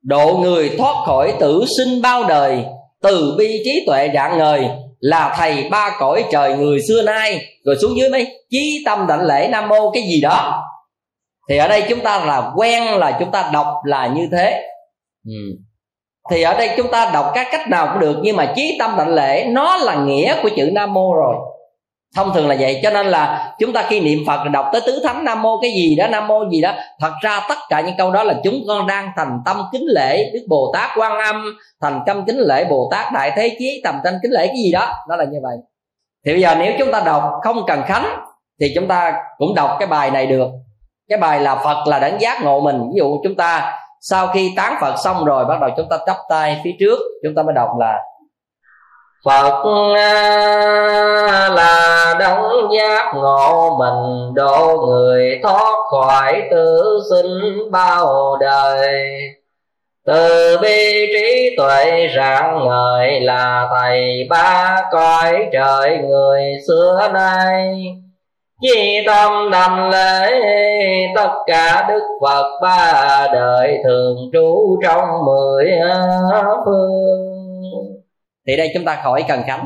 Độ 0.02 0.38
người 0.42 0.76
thoát 0.78 1.06
khỏi 1.06 1.34
tử 1.39 1.66
sinh 1.78 2.02
bao 2.02 2.24
đời, 2.24 2.66
từ 3.02 3.36
bi 3.38 3.62
trí 3.66 3.84
tuệ 3.88 4.10
rạng 4.14 4.38
ngời, 4.38 4.70
là 5.00 5.36
thầy 5.38 5.68
ba 5.72 5.96
cõi 6.00 6.24
trời 6.32 6.58
người 6.58 6.80
xưa 6.88 7.02
nay. 7.02 7.46
Rồi 7.66 7.76
xuống 7.82 7.98
dưới 7.98 8.10
mấy, 8.10 8.28
chí 8.50 8.84
tâm 8.86 9.08
đảnh 9.08 9.22
lễ 9.22 9.48
nam 9.52 9.68
mô 9.68 9.92
cái 9.92 10.04
gì 10.04 10.22
đó. 10.22 10.64
Thì 11.50 11.58
ở 11.58 11.68
đây 11.68 11.86
chúng 11.89 12.00
ta 12.00 12.26
là 12.26 12.52
quen 12.56 12.84
là 12.84 13.18
chúng 13.20 13.32
ta 13.32 13.50
đọc 13.54 13.68
là 13.86 14.08
như 14.08 14.30
thế 14.32 14.68
ừ. 15.28 15.34
thì 16.30 16.41
ở 16.41 16.53
đây 16.53 16.69
chúng 16.78 16.91
ta 16.91 17.11
đọc 17.13 17.32
các 17.34 17.47
cách 17.51 17.69
nào 17.69 17.89
cũng 17.91 17.99
được, 17.99 18.19
nhưng 18.24 18.36
mà 18.36 18.53
chí 18.55 18.76
tâm 18.80 18.95
đảnh 18.97 19.13
lễ, 19.13 19.45
nó 19.49 19.78
là 19.78 19.95
nghĩa 19.95 20.36
của 20.43 20.49
chữ 20.55 20.69
nam 20.74 20.93
mô 20.93 21.13
rồi. 21.15 21.36
Thông 22.15 22.34
thường 22.34 22.47
là 22.47 22.55
vậy, 22.59 22.80
cho 22.84 22.89
nên 22.89 23.07
là 23.07 23.53
chúng 23.59 23.74
ta 23.74 23.86
khi 23.88 23.99
niệm 23.99 24.19
phật 24.28 24.49
đọc 24.49 24.65
tới 24.74 24.82
tứ 24.86 25.01
thánh 25.03 25.26
nam 25.26 25.41
mô 25.41 25.61
cái 25.61 25.72
gì 25.72 25.95
đó 25.95 26.07
nam 26.07 26.28
mô 26.28 26.49
gì 26.51 26.61
đó, 26.61 26.74
thật 26.99 27.11
ra 27.22 27.41
tất 27.49 27.57
cả 27.69 27.82
những 27.82 27.95
câu 27.97 28.11
đó 28.11 28.24
là 28.24 28.34
chúng 28.43 28.63
con 28.67 28.88
đang 28.88 29.11
thành 29.17 29.39
tâm 29.45 29.61
kính 29.72 29.86
lễ 29.88 30.32
đức 30.34 30.45
bồ 30.49 30.72
tát 30.74 30.89
quan 30.97 31.19
âm, 31.19 31.45
thành 31.82 31.99
tâm 32.05 32.24
kính 32.26 32.39
lễ 32.39 32.65
bồ 32.65 32.88
tát 32.91 33.13
đại 33.13 33.32
thế 33.36 33.55
chí, 33.59 33.82
tầm 33.84 33.95
thanh 34.03 34.13
kính 34.24 34.32
lễ 34.32 34.47
cái 34.47 34.57
gì 34.63 34.72
đó. 34.72 34.93
Nó 35.09 35.15
là 35.15 35.24
như 35.24 35.38
vậy. 35.43 35.57
Thì 36.26 36.32
bây 36.32 36.41
giờ 36.41 36.55
nếu 36.59 36.74
chúng 36.80 36.91
ta 36.91 36.99
đọc 37.05 37.24
không 37.43 37.63
cần 37.67 37.82
khánh, 37.86 38.05
thì 38.61 38.72
chúng 38.76 38.88
ta 38.88 39.13
cũng 39.38 39.55
đọc 39.55 39.76
cái 39.80 39.88
bài 39.88 40.11
này 40.11 40.26
được. 40.28 40.47
Cái 41.09 41.17
bài 41.17 41.39
là 41.39 41.55
phật 41.55 41.88
là 41.88 41.99
đánh 41.99 42.17
giác 42.19 42.43
ngộ 42.43 42.59
mình. 42.61 42.80
Ví 42.80 42.97
dụ 42.97 43.19
chúng 43.24 43.36
ta 43.36 43.80
sau 44.02 44.28
khi 44.28 44.54
tán 44.58 44.78
phật 44.82 44.95
xong 45.04 45.26
rồi, 45.26 45.45
bắt 45.45 45.58
đầu 45.62 45.70
chúng 45.78 45.89
ta 45.89 45.97
chắp 46.06 46.18
tay 46.30 46.62
phía 46.64 46.72
trước, 46.80 46.99
chúng 47.24 47.36
ta 47.36 47.43
mới 47.43 47.54
đọc 47.54 47.70
là, 47.80 47.99
Phật 49.26 49.66
là 51.56 52.16
đấng 52.20 52.70
giác 52.78 53.12
ngộ 53.16 53.78
mình, 53.80 54.34
độ 54.34 54.86
người 54.88 55.39
thoát 55.43 55.76
khỏi 55.91 56.41
tử 56.52 56.99
sinh 57.10 57.72
bao 57.72 58.38
đời. 58.39 59.10
Từ 60.06 60.58
bi 60.62 61.08
trí 61.14 61.56
tuệ 61.58 62.08
rạng 62.16 62.68
ngời 62.68 63.20
là 63.20 63.68
thầy 63.72 64.28
ba 64.30 64.76
cõi 64.91 65.49
trời 65.54 65.97
người 65.97 66.43
xưa 66.68 67.10
nay. 67.14 67.84
Chi 68.62 69.03
tâm 69.07 69.32
đành 69.51 69.89
lễ, 69.89 70.32
tất 71.16 71.30
cả 71.45 71.86
Đức 71.89 72.03
Phật 72.22 72.59
ba 72.62 73.28
đời 73.34 73.78
thường 73.84 74.18
trú 74.34 74.80
trong 74.84 75.07
mười 75.26 75.66
phương. 76.66 76.91
Thì 78.47 78.57
đây 78.57 78.72
chúng 78.74 78.86
ta 78.86 79.01
khỏi 79.03 79.24
cần 79.28 79.41
khánh. 79.47 79.66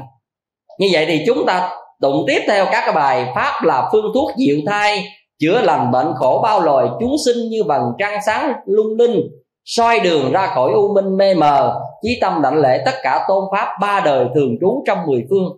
Như 0.79 0.87
vậy 0.91 1.05
thì 1.07 1.23
chúng 1.25 1.45
ta 1.45 1.69
tụng 2.01 2.23
tiếp 2.27 2.39
theo 2.47 2.65
các 2.65 2.83
cái 2.85 2.95
bài 2.95 3.31
Pháp 3.35 3.63
là 3.63 3.89
phương 3.91 4.11
thuốc 4.13 4.31
diệu 4.37 4.57
thai, 4.67 5.03
Chữa 5.39 5.61
lành 5.61 5.91
bệnh 5.91 6.13
khổ 6.15 6.39
bao 6.43 6.61
loài, 6.61 6.87
chúng 6.99 7.15
sinh 7.25 7.49
như 7.49 7.63
vầng 7.63 7.83
trăng 7.97 8.19
sáng 8.25 8.53
lung 8.65 8.97
linh, 8.97 9.21
soi 9.65 9.99
đường 9.99 10.31
ra 10.31 10.47
khỏi 10.47 10.71
u 10.71 10.93
minh 10.93 11.17
mê 11.17 11.35
mờ. 11.35 11.81
Chí 12.01 12.17
tâm 12.21 12.41
đảnh 12.41 12.57
lễ 12.57 12.81
tất 12.85 12.91
cả 13.03 13.25
tôn 13.27 13.43
pháp 13.51 13.67
ba 13.81 14.01
đời 14.05 14.25
thường 14.35 14.55
trú 14.61 14.83
trong 14.87 14.97
mười 15.07 15.25
phương 15.29 15.57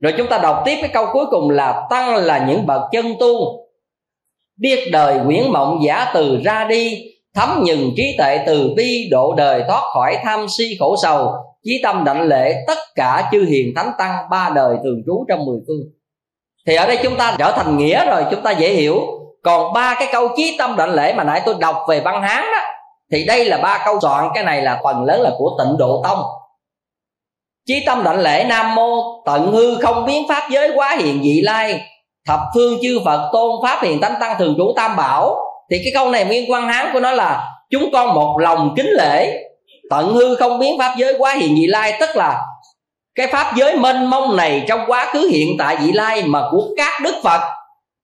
rồi 0.00 0.14
chúng 0.16 0.26
ta 0.26 0.38
đọc 0.38 0.62
tiếp 0.64 0.78
cái 0.80 0.90
câu 0.94 1.06
cuối 1.12 1.26
cùng 1.30 1.50
là 1.50 1.86
tăng 1.90 2.14
là 2.14 2.46
những 2.48 2.66
bậc 2.66 2.82
chân 2.92 3.14
tu 3.20 3.60
biết 4.60 4.88
đời 4.92 5.18
quyển 5.26 5.50
mộng 5.52 5.78
giả 5.84 6.10
từ 6.14 6.40
ra 6.44 6.64
đi, 6.64 6.98
thấm 7.34 7.62
nhừng 7.64 7.90
trí 7.96 8.14
tuệ 8.18 8.38
từ 8.46 8.70
bi, 8.76 9.08
độ 9.10 9.34
đời 9.34 9.64
thoát 9.68 9.82
khỏi 9.94 10.18
tham 10.24 10.46
si 10.58 10.64
khổ 10.80 10.96
sầu. 11.02 11.32
Chí 11.64 11.80
tâm 11.82 12.04
đảnh 12.04 12.22
lễ 12.22 12.54
tất 12.66 12.78
cả 12.94 13.28
chư 13.32 13.44
hiền 13.44 13.72
thánh 13.76 13.90
tăng, 13.98 14.16
ba 14.30 14.50
đời 14.54 14.76
thường 14.84 15.02
trú 15.06 15.24
trong 15.28 15.46
mười 15.46 15.58
phương. 15.66 15.80
Thì 16.66 16.74
ở 16.74 16.86
đây 16.86 16.98
chúng 17.02 17.16
ta 17.16 17.36
trở 17.38 17.52
thành 17.52 17.76
nghĩa 17.76 18.06
rồi, 18.06 18.24
chúng 18.30 18.42
ta 18.42 18.50
dễ 18.50 18.72
hiểu. 18.72 19.00
Còn 19.42 19.72
ba 19.72 19.96
cái 19.98 20.08
câu 20.12 20.28
chí 20.36 20.56
tâm 20.58 20.76
đảnh 20.76 20.94
lễ 20.94 21.14
mà 21.14 21.24
nãy 21.24 21.42
tôi 21.46 21.54
đọc 21.58 21.76
về 21.88 22.00
văn 22.00 22.22
hán 22.22 22.44
đó, 22.52 22.58
thì 23.12 23.24
đây 23.26 23.44
là 23.44 23.56
ba 23.56 23.82
câu 23.84 24.00
soạn. 24.00 24.28
Cái 24.34 24.44
này 24.44 24.62
là 24.62 24.80
phần 24.84 25.04
lớn 25.04 25.20
là 25.20 25.30
của 25.38 25.50
tịnh 25.58 25.76
độ 25.78 26.02
tông 26.04 26.18
chí 27.66 27.82
tâm 27.86 28.04
đảnh 28.04 28.18
lễ 28.20 28.44
nam 28.48 28.74
mô, 28.74 29.22
tận 29.26 29.52
hư 29.52 29.76
không 29.76 30.06
biến 30.06 30.28
pháp 30.28 30.50
giới 30.50 30.70
quá 30.74 30.96
hiện 30.98 31.22
dị 31.22 31.40
lai. 31.40 31.80
Thập 32.26 32.40
phương 32.54 32.78
chư 32.82 33.00
phật 33.04 33.30
tôn 33.32 33.50
pháp 33.62 33.82
hiền 33.82 34.00
tánh 34.00 34.14
tăng 34.20 34.38
thường 34.38 34.54
trú 34.58 34.72
tam 34.76 34.96
bảo. 34.96 35.36
Thì 35.70 35.76
cái 35.84 35.92
câu 35.94 36.10
này 36.10 36.24
nguyên 36.24 36.50
quan 36.52 36.68
hán 36.68 36.86
của 36.92 37.00
nó 37.00 37.10
là, 37.12 37.44
chúng 37.70 37.90
con 37.92 38.14
một 38.14 38.36
lòng 38.38 38.74
kính 38.76 38.90
lễ. 38.98 39.42
Tận 39.90 40.12
hư 40.12 40.36
không 40.36 40.58
biến 40.58 40.78
pháp 40.78 40.94
giới 40.96 41.14
quá 41.18 41.34
hiện 41.34 41.56
dị 41.56 41.66
lai, 41.66 41.96
tức 42.00 42.16
là 42.16 42.40
cái 43.14 43.26
pháp 43.26 43.52
giới 43.56 43.76
mênh 43.76 44.10
mông 44.10 44.36
này 44.36 44.64
trong 44.68 44.80
quá 44.86 45.10
khứ 45.12 45.28
hiện 45.32 45.48
tại 45.58 45.76
vị 45.76 45.92
lai 45.92 46.22
mà 46.22 46.42
của 46.50 46.62
các 46.76 47.02
đức 47.02 47.14
phật, 47.24 47.40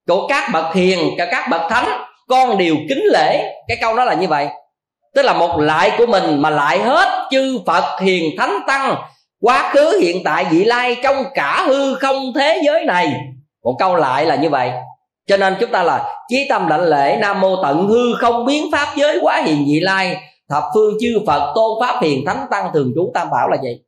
của 0.07 0.27
các 0.27 0.49
bậc 0.53 0.73
hiền 0.73 0.99
cả 1.17 1.25
các 1.31 1.47
bậc 1.49 1.61
thánh, 1.69 1.89
con 2.27 2.57
đều 2.57 2.75
kính 2.89 3.03
lễ. 3.13 3.53
Cái 3.67 3.77
câu 3.81 3.95
đó 3.95 4.03
là 4.03 4.13
như 4.13 4.27
vậy. 4.27 4.47
Tức 5.15 5.21
là 5.21 5.33
một 5.33 5.59
lại 5.59 5.91
của 5.97 6.05
mình 6.05 6.41
mà 6.41 6.49
lại 6.49 6.79
hết 6.79 7.27
chư 7.31 7.59
phật 7.65 7.99
hiền 8.01 8.23
thánh 8.37 8.59
tăng 8.67 8.95
quá 9.41 9.71
khứ, 9.73 9.99
hiện 10.01 10.23
tại, 10.23 10.45
vị 10.51 10.65
lai 10.65 10.97
trong 11.03 11.25
cả 11.33 11.65
hư 11.67 11.95
không 11.95 12.33
thế 12.35 12.61
giới 12.65 12.85
này. 12.85 13.13
Một 13.63 13.75
câu 13.79 13.95
lại 13.95 14.25
là 14.25 14.35
như 14.35 14.49
vậy. 14.49 14.71
Cho 15.27 15.37
nên 15.37 15.55
chúng 15.59 15.71
ta 15.71 15.83
là 15.83 16.13
chí 16.27 16.45
tâm 16.49 16.67
đảnh 16.69 16.81
lễ 16.81 17.17
nam 17.21 17.41
mô 17.41 17.63
tận 17.63 17.87
hư 17.87 18.15
không 18.19 18.45
biến 18.45 18.71
pháp 18.71 18.87
giới 18.95 19.19
quá 19.21 19.41
hiền 19.45 19.65
vị 19.67 19.79
lai. 19.79 20.17
Thập 20.49 20.63
phương 20.73 20.93
chư 21.01 21.19
phật 21.27 21.51
tôn 21.55 21.71
pháp 21.81 22.03
hiền 22.03 22.25
thánh 22.25 22.45
tăng 22.51 22.69
thường 22.73 22.91
trú 22.95 23.11
tam 23.13 23.27
bảo 23.31 23.49
là 23.49 23.57
vậy. 23.63 23.83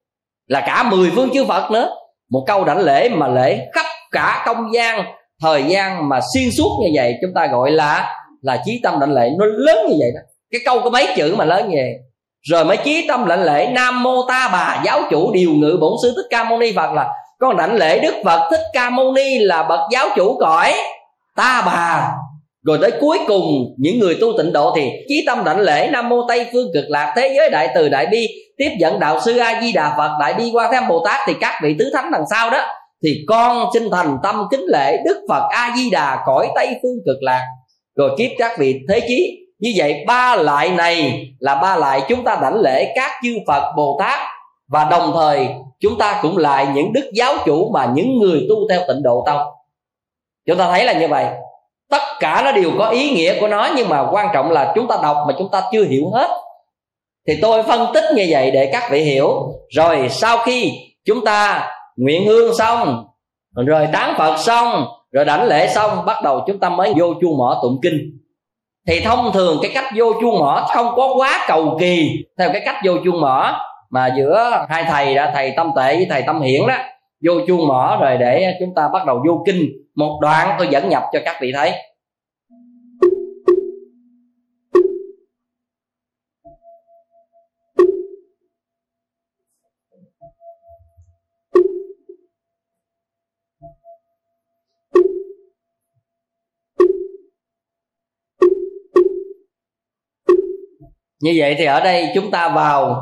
Là 0.47 0.61
cả 0.61 0.83
mười 0.83 1.11
phương 1.15 1.29
chư 1.33 1.45
phật 1.45 1.71
nữa. 1.71 1.89
Một 2.29 2.43
câu 2.47 2.63
đảnh 2.63 2.79
lễ 2.79 3.09
mà 3.09 3.27
lễ 3.27 3.67
khắp 3.73 3.85
cả 4.11 4.43
công 4.45 4.73
gian 4.73 5.05
thời 5.41 5.63
gian 5.63 6.09
mà 6.09 6.19
xuyên 6.33 6.51
suốt 6.57 6.79
như 6.81 6.89
vậy, 6.95 7.15
chúng 7.21 7.31
ta 7.35 7.47
gọi 7.47 7.71
là 7.71 8.15
là 8.41 8.61
chí 8.65 8.79
tâm 8.83 8.99
đảnh 8.99 9.13
lễ. 9.13 9.29
Nó 9.37 9.45
lớn 9.45 9.77
như 9.89 9.95
vậy 9.99 10.11
đó. 10.15 10.21
Cái 10.51 10.61
câu 10.65 10.81
có 10.83 10.89
mấy 10.89 11.07
chữ 11.15 11.35
mà 11.37 11.45
lớn 11.45 11.69
như 11.69 11.75
vậy? 11.75 11.93
Rồi 12.41 12.65
mới 12.65 12.77
chí 12.77 13.05
tâm 13.07 13.25
lãnh 13.25 13.43
lễ, 13.43 13.69
nam 13.71 14.03
mô 14.03 14.27
ta 14.27 14.49
bà, 14.53 14.81
giáo 14.85 15.01
chủ 15.09 15.31
điều 15.33 15.51
ngự 15.51 15.77
bổn 15.81 15.91
sư 16.03 16.13
thích 16.15 16.27
ca 16.29 16.43
mâu 16.43 16.59
ni 16.59 16.71
phật 16.75 16.93
là, 16.93 17.07
con 17.39 17.57
đảnh 17.57 17.75
lễ 17.75 17.99
đức 17.99 18.13
phật 18.25 18.47
thích 18.51 18.61
ca 18.73 18.89
mâu 18.89 19.13
ni 19.13 19.37
là 19.39 19.63
bậc 19.63 19.79
giáo 19.91 20.07
chủ 20.15 20.37
cõi 20.39 20.73
ta 21.35 21.63
bà. 21.65 22.11
Rồi 22.65 22.77
tới 22.81 22.91
cuối 23.01 23.19
cùng, 23.27 23.75
những 23.77 23.99
người 23.99 24.17
tu 24.21 24.27
tịnh 24.37 24.53
độ 24.53 24.73
thì 24.75 24.89
chí 25.07 25.23
tâm 25.27 25.43
đảnh 25.43 25.59
lễ 25.59 25.89
nam 25.91 26.09
mô 26.09 26.27
tây 26.27 26.45
phương 26.53 26.67
cực 26.73 26.85
lạc 26.87 27.13
thế 27.15 27.33
giới 27.37 27.49
đại 27.49 27.69
từ 27.75 27.89
đại 27.89 28.07
bi, 28.11 28.27
tiếp 28.57 28.69
dẫn 28.79 28.99
đạo 28.99 29.19
sư 29.25 29.37
a 29.37 29.61
di 29.61 29.71
đà 29.71 29.93
phật, 29.97 30.11
đại 30.19 30.33
bi 30.33 30.51
quan 30.53 30.71
thế 30.71 30.79
bồ 30.89 31.05
tát 31.05 31.19
thì 31.27 31.33
các 31.41 31.59
vị 31.63 31.75
tứ 31.79 31.91
thánh 31.93 32.11
đằng 32.11 32.23
sau 32.29 32.49
đó 32.49 32.65
thì 33.03 33.17
con 33.27 33.69
xin 33.73 33.83
thành 33.91 34.17
tâm 34.23 34.47
kính 34.51 34.65
lễ 34.67 34.97
đức 35.05 35.17
phật 35.29 35.43
a 35.49 35.73
di 35.77 35.89
đà 35.89 36.23
cõi 36.25 36.47
tây 36.55 36.67
phương 36.67 36.97
cực 37.05 37.17
lạc. 37.21 37.45
Rồi 37.97 38.09
kiếp 38.17 38.31
các 38.37 38.57
vị 38.57 38.75
thế 38.89 38.99
chí 39.07 39.37
như 39.59 39.73
vậy, 39.75 40.03
ba 40.07 40.35
lại 40.35 40.69
này 40.69 41.27
là 41.39 41.55
ba 41.55 41.75
lại 41.75 42.01
chúng 42.09 42.23
ta 42.23 42.37
đảnh 42.41 42.55
lễ 42.55 42.93
các 42.95 43.11
chư 43.23 43.37
phật, 43.47 43.73
bồ 43.77 43.97
tát. 43.99 44.19
Và 44.67 44.83
đồng 44.83 45.11
thời, 45.13 45.47
chúng 45.79 45.97
ta 45.97 46.19
cũng 46.21 46.37
lại 46.37 46.67
những 46.73 46.93
đức 46.93 47.11
giáo 47.13 47.33
chủ 47.45 47.69
mà 47.73 47.91
những 47.93 48.19
người 48.19 48.45
tu 48.49 48.55
theo 48.69 48.81
tịnh 48.87 49.03
độ 49.03 49.23
tông. 49.25 49.41
Chúng 50.47 50.57
ta 50.57 50.71
thấy 50.71 50.85
là 50.85 50.93
như 50.93 51.07
vậy. 51.07 51.25
Tất 51.89 52.01
cả 52.19 52.41
nó 52.45 52.51
đều 52.51 52.71
có 52.79 52.89
ý 52.89 53.09
nghĩa 53.09 53.39
của 53.39 53.47
nó, 53.47 53.69
nhưng 53.75 53.89
mà 53.89 54.07
quan 54.11 54.27
trọng 54.33 54.51
là 54.51 54.71
chúng 54.75 54.87
ta 54.87 54.97
đọc 55.03 55.17
mà 55.27 55.33
chúng 55.37 55.51
ta 55.51 55.61
chưa 55.71 55.83
hiểu 55.83 56.09
hết. 56.13 56.29
Thì 57.27 57.33
tôi 57.41 57.63
phân 57.63 57.87
tích 57.93 58.03
như 58.15 58.27
vậy 58.29 58.51
để 58.51 58.69
các 58.73 58.83
vị 58.91 59.01
hiểu. 59.01 59.53
Rồi 59.69 60.09
sau 60.09 60.37
khi 60.37 60.71
chúng 61.05 61.25
ta 61.25 61.69
nguyện 61.95 62.25
hương 62.27 62.57
xong, 62.57 63.07
rồi 63.55 63.87
tán 63.93 64.15
phật 64.17 64.37
xong, 64.37 64.87
rồi 65.11 65.25
đảnh 65.25 65.43
lễ 65.43 65.67
xong, 65.67 66.05
bắt 66.05 66.23
đầu 66.23 66.43
chúng 66.47 66.59
ta 66.59 66.69
mới 66.69 66.93
vô 66.97 67.13
chuông 67.21 67.37
mỏ 67.37 67.59
tụng 67.61 67.79
kinh 67.81 68.19
thì 68.89 68.99
thông 68.99 69.31
thường 69.33 69.59
cái 69.61 69.71
cách 69.73 69.85
vô 69.95 70.13
chuông 70.21 70.39
mỏ 70.39 70.67
không 70.73 70.93
có 70.95 71.13
quá 71.17 71.45
cầu 71.47 71.77
kỳ 71.79 72.25
theo 72.39 72.49
cái 72.53 72.61
cách 72.65 72.75
vô 72.85 72.93
chuông 73.05 73.21
mỏ 73.21 73.65
mà 73.89 74.13
giữa 74.17 74.65
hai 74.69 74.83
thầy 74.83 75.15
đã 75.15 75.31
thầy 75.33 75.53
tâm 75.57 75.71
tệ 75.75 75.95
với 75.95 76.07
thầy 76.09 76.21
tâm 76.21 76.41
hiển 76.41 76.61
đó, 76.67 76.75
vô 77.25 77.33
chuông 77.47 77.67
mỏ 77.67 77.97
rồi 78.01 78.17
để 78.17 78.53
chúng 78.59 78.75
ta 78.75 78.89
bắt 78.93 79.05
đầu 79.05 79.23
vô 79.27 79.43
kinh. 79.45 79.69
Một 79.95 80.19
đoạn 80.21 80.55
tôi 80.57 80.67
dẫn 80.67 80.89
nhập 80.89 81.03
cho 81.13 81.19
các 81.25 81.37
vị 81.41 81.51
thấy. 81.55 81.73
Như 101.19 101.33
vậy 101.37 101.55
thì 101.57 101.65
ở 101.65 101.79
đây 101.79 102.09
chúng 102.15 102.31
ta 102.31 102.49
vào 102.49 103.01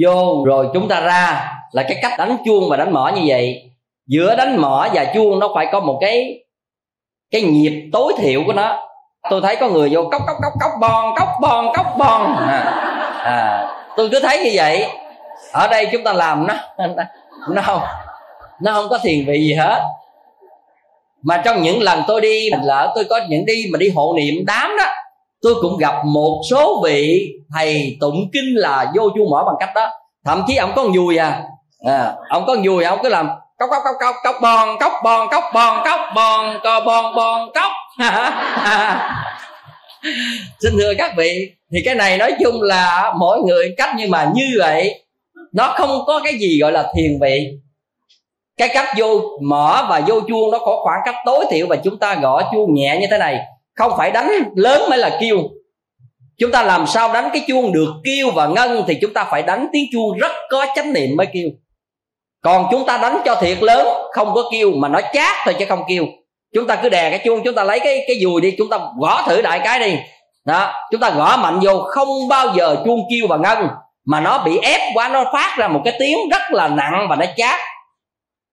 vô 0.00 0.44
rồi 0.46 0.68
chúng 0.74 0.88
ta 0.88 1.00
ra 1.00 1.52
là 1.72 1.82
cái 1.82 1.96
cách 2.02 2.12
đánh 2.18 2.36
chuông 2.44 2.68
và 2.70 2.76
đánh 2.76 2.92
mỏ 2.92 3.08
như 3.08 3.22
vậy. 3.26 3.62
Giữa 4.06 4.34
đánh 4.34 4.56
mỏ 4.56 4.88
và 4.92 5.04
chuông 5.04 5.38
nó 5.38 5.48
phải 5.54 5.66
có 5.72 5.80
một 5.80 5.98
cái 6.00 6.44
cái 7.30 7.42
nhịp 7.42 7.90
tối 7.92 8.12
thiểu 8.18 8.42
của 8.46 8.52
nó. 8.52 8.88
Tôi 9.30 9.40
thấy 9.40 9.56
có 9.56 9.68
người 9.68 9.88
vô 9.92 10.02
cốc 10.02 10.22
cốc 10.26 10.36
cốc 10.42 10.52
cốc 10.60 10.70
bon 10.80 11.14
cốc 11.18 11.28
bon 11.40 11.66
cốc 11.74 11.86
bon. 11.98 12.36
À, 12.36 12.60
à, 13.24 13.68
tôi 13.96 14.08
cứ 14.12 14.20
thấy 14.20 14.44
như 14.44 14.50
vậy. 14.54 14.86
Ở 15.52 15.68
đây 15.68 15.88
chúng 15.92 16.04
ta 16.04 16.12
làm 16.12 16.46
nó 16.46 16.54
nó 17.50 17.62
không 17.62 17.82
nó 18.62 18.72
không 18.72 18.88
có 18.88 18.98
thiền 18.98 19.24
vị 19.26 19.40
gì 19.40 19.54
hết. 19.54 19.82
Mà 21.22 21.42
trong 21.44 21.62
những 21.62 21.82
lần 21.82 22.02
tôi 22.06 22.20
đi 22.20 22.50
lỡ 22.62 22.92
tôi 22.94 23.04
có 23.10 23.20
những 23.28 23.44
đi 23.46 23.64
mà 23.72 23.76
đi 23.78 23.88
hộ 23.96 24.14
niệm 24.16 24.44
đám 24.46 24.70
đó 24.78 24.84
tôi 25.42 25.54
cũng 25.60 25.78
gặp 25.78 25.94
một 26.04 26.40
số 26.50 26.82
vị 26.84 27.32
thầy 27.54 27.96
tụng 28.00 28.30
kinh 28.32 28.54
là 28.54 28.92
vô 28.94 29.02
chu 29.14 29.28
mỏ 29.30 29.44
bằng 29.46 29.56
cách 29.60 29.70
đó. 29.74 29.90
Thậm 30.24 30.42
chí 30.46 30.56
ông 30.56 30.72
có 30.76 30.82
con 30.82 30.94
dùi 30.94 31.16
à, 31.16 31.42
à 31.86 32.14
ông 32.28 32.46
có 32.46 32.54
con 32.54 32.64
dùi 32.64 32.84
ông 32.84 32.98
cứ 33.02 33.08
làm 33.08 33.28
cốc 33.58 33.70
cốc 33.70 33.82
cốc 33.84 33.94
cốc 34.00 34.14
cốc 34.24 34.36
bon 34.42 34.78
cốc 34.80 34.92
bon 35.04 35.28
cốc 35.30 35.44
bon 35.54 35.84
cốc 35.84 36.00
bon 36.14 36.60
co 36.62 36.80
bon 36.80 37.14
bon 37.14 37.50
cốc. 37.54 37.70
Xin 40.60 40.72
thưa 40.78 40.92
các 40.98 41.12
vị 41.16 41.52
thì 41.72 41.78
cái 41.84 41.94
này 41.94 42.18
nói 42.18 42.34
chung 42.44 42.62
là 42.62 43.12
mỗi 43.18 43.40
người 43.40 43.74
cách 43.76 43.90
nhưng 43.96 44.10
mà 44.10 44.30
như 44.34 44.56
vậy 44.58 45.04
nó 45.52 45.74
không 45.76 46.04
có 46.06 46.20
cái 46.24 46.34
gì 46.34 46.58
gọi 46.60 46.72
là 46.72 46.92
thiền 46.96 47.18
vị. 47.20 47.48
Cái 48.56 48.68
cách 48.74 48.88
vô 48.96 49.20
mỏ 49.42 49.86
và 49.90 50.00
vô 50.06 50.20
chuông 50.28 50.50
nó 50.50 50.58
có 50.58 50.80
khoảng 50.84 51.00
cách 51.04 51.14
tối 51.24 51.44
thiểu 51.50 51.66
và 51.66 51.76
chúng 51.76 51.98
ta 51.98 52.14
gõ 52.14 52.42
chuông 52.52 52.74
nhẹ 52.74 52.98
như 53.00 53.06
thế 53.10 53.18
này 53.18 53.38
không 53.74 53.92
phải 53.96 54.10
đánh 54.10 54.30
lớn 54.56 54.90
mới 54.90 54.98
là 54.98 55.18
kêu 55.20 55.38
chúng 56.38 56.52
ta 56.52 56.62
làm 56.62 56.86
sao 56.86 57.12
đánh 57.12 57.30
cái 57.32 57.44
chuông 57.48 57.72
được 57.72 57.88
kêu 58.04 58.30
và 58.30 58.46
ngân 58.46 58.84
thì 58.86 58.98
chúng 59.00 59.12
ta 59.12 59.24
phải 59.24 59.42
đánh 59.42 59.68
tiếng 59.72 59.84
chuông 59.92 60.18
rất 60.18 60.32
có 60.50 60.66
chánh 60.76 60.92
niệm 60.92 61.16
mới 61.16 61.26
kêu 61.34 61.48
còn 62.42 62.66
chúng 62.70 62.86
ta 62.86 62.98
đánh 62.98 63.18
cho 63.24 63.34
thiệt 63.34 63.62
lớn, 63.62 63.86
không 64.12 64.34
có 64.34 64.42
kêu 64.52 64.70
mà 64.70 64.88
nó 64.88 65.00
chát 65.12 65.36
thôi 65.44 65.54
chứ 65.58 65.64
không 65.68 65.82
kêu 65.88 66.06
chúng 66.54 66.66
ta 66.66 66.76
cứ 66.76 66.88
đè 66.88 67.10
cái 67.10 67.20
chuông, 67.24 67.40
chúng 67.44 67.54
ta 67.54 67.64
lấy 67.64 67.80
cái 67.80 68.04
cái 68.06 68.16
dùi 68.22 68.40
đi, 68.40 68.54
chúng 68.58 68.68
ta 68.68 68.78
gõ 69.00 69.22
thử 69.26 69.42
đại 69.42 69.60
cái 69.64 69.78
đi. 69.78 69.96
Đó, 70.44 70.72
chúng 70.90 71.00
ta 71.00 71.10
gõ 71.10 71.36
mạnh 71.36 71.60
vô, 71.62 71.82
không 71.88 72.28
bao 72.28 72.54
giờ 72.56 72.76
chuông 72.84 73.00
kêu 73.10 73.26
và 73.28 73.36
ngân 73.36 73.68
mà 74.06 74.20
nó 74.20 74.38
bị 74.38 74.58
ép 74.62 74.80
quá, 74.94 75.08
nó 75.08 75.24
phát 75.32 75.56
ra 75.58 75.68
một 75.68 75.80
cái 75.84 75.94
tiếng 75.98 76.16
rất 76.30 76.42
là 76.50 76.68
nặng 76.68 77.06
và 77.10 77.16
nó 77.16 77.26
chát. 77.36 77.60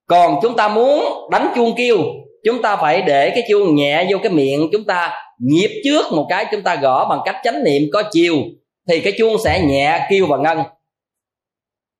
Còn 0.07 0.39
chúng 0.41 0.55
ta 0.55 0.67
muốn 0.67 1.29
đánh 1.31 1.51
chuông 1.55 1.73
kêu 1.77 1.97
chúng 2.45 2.61
ta 2.61 2.75
phải 2.75 3.01
để 3.01 3.29
cái 3.29 3.43
chuông 3.49 3.75
nhẹ 3.75 4.07
vô 4.09 4.17
cái 4.23 4.31
miệng 4.31 4.69
chúng 4.71 4.83
ta 4.83 5.13
nhịp 5.39 5.81
trước 5.83 6.05
một 6.11 6.25
cái 6.29 6.45
chúng 6.51 6.61
ta 6.61 6.75
gõ 6.75 7.07
bằng 7.09 7.19
cách 7.25 7.35
chánh 7.43 7.63
niệm 7.63 7.83
có 7.93 8.03
chiều 8.11 8.35
thì 8.89 8.99
cái 8.99 9.13
chuông 9.17 9.37
sẽ 9.43 9.61
nhẹ 9.61 10.07
kêu 10.09 10.25
và 10.25 10.37
ngân. 10.37 10.63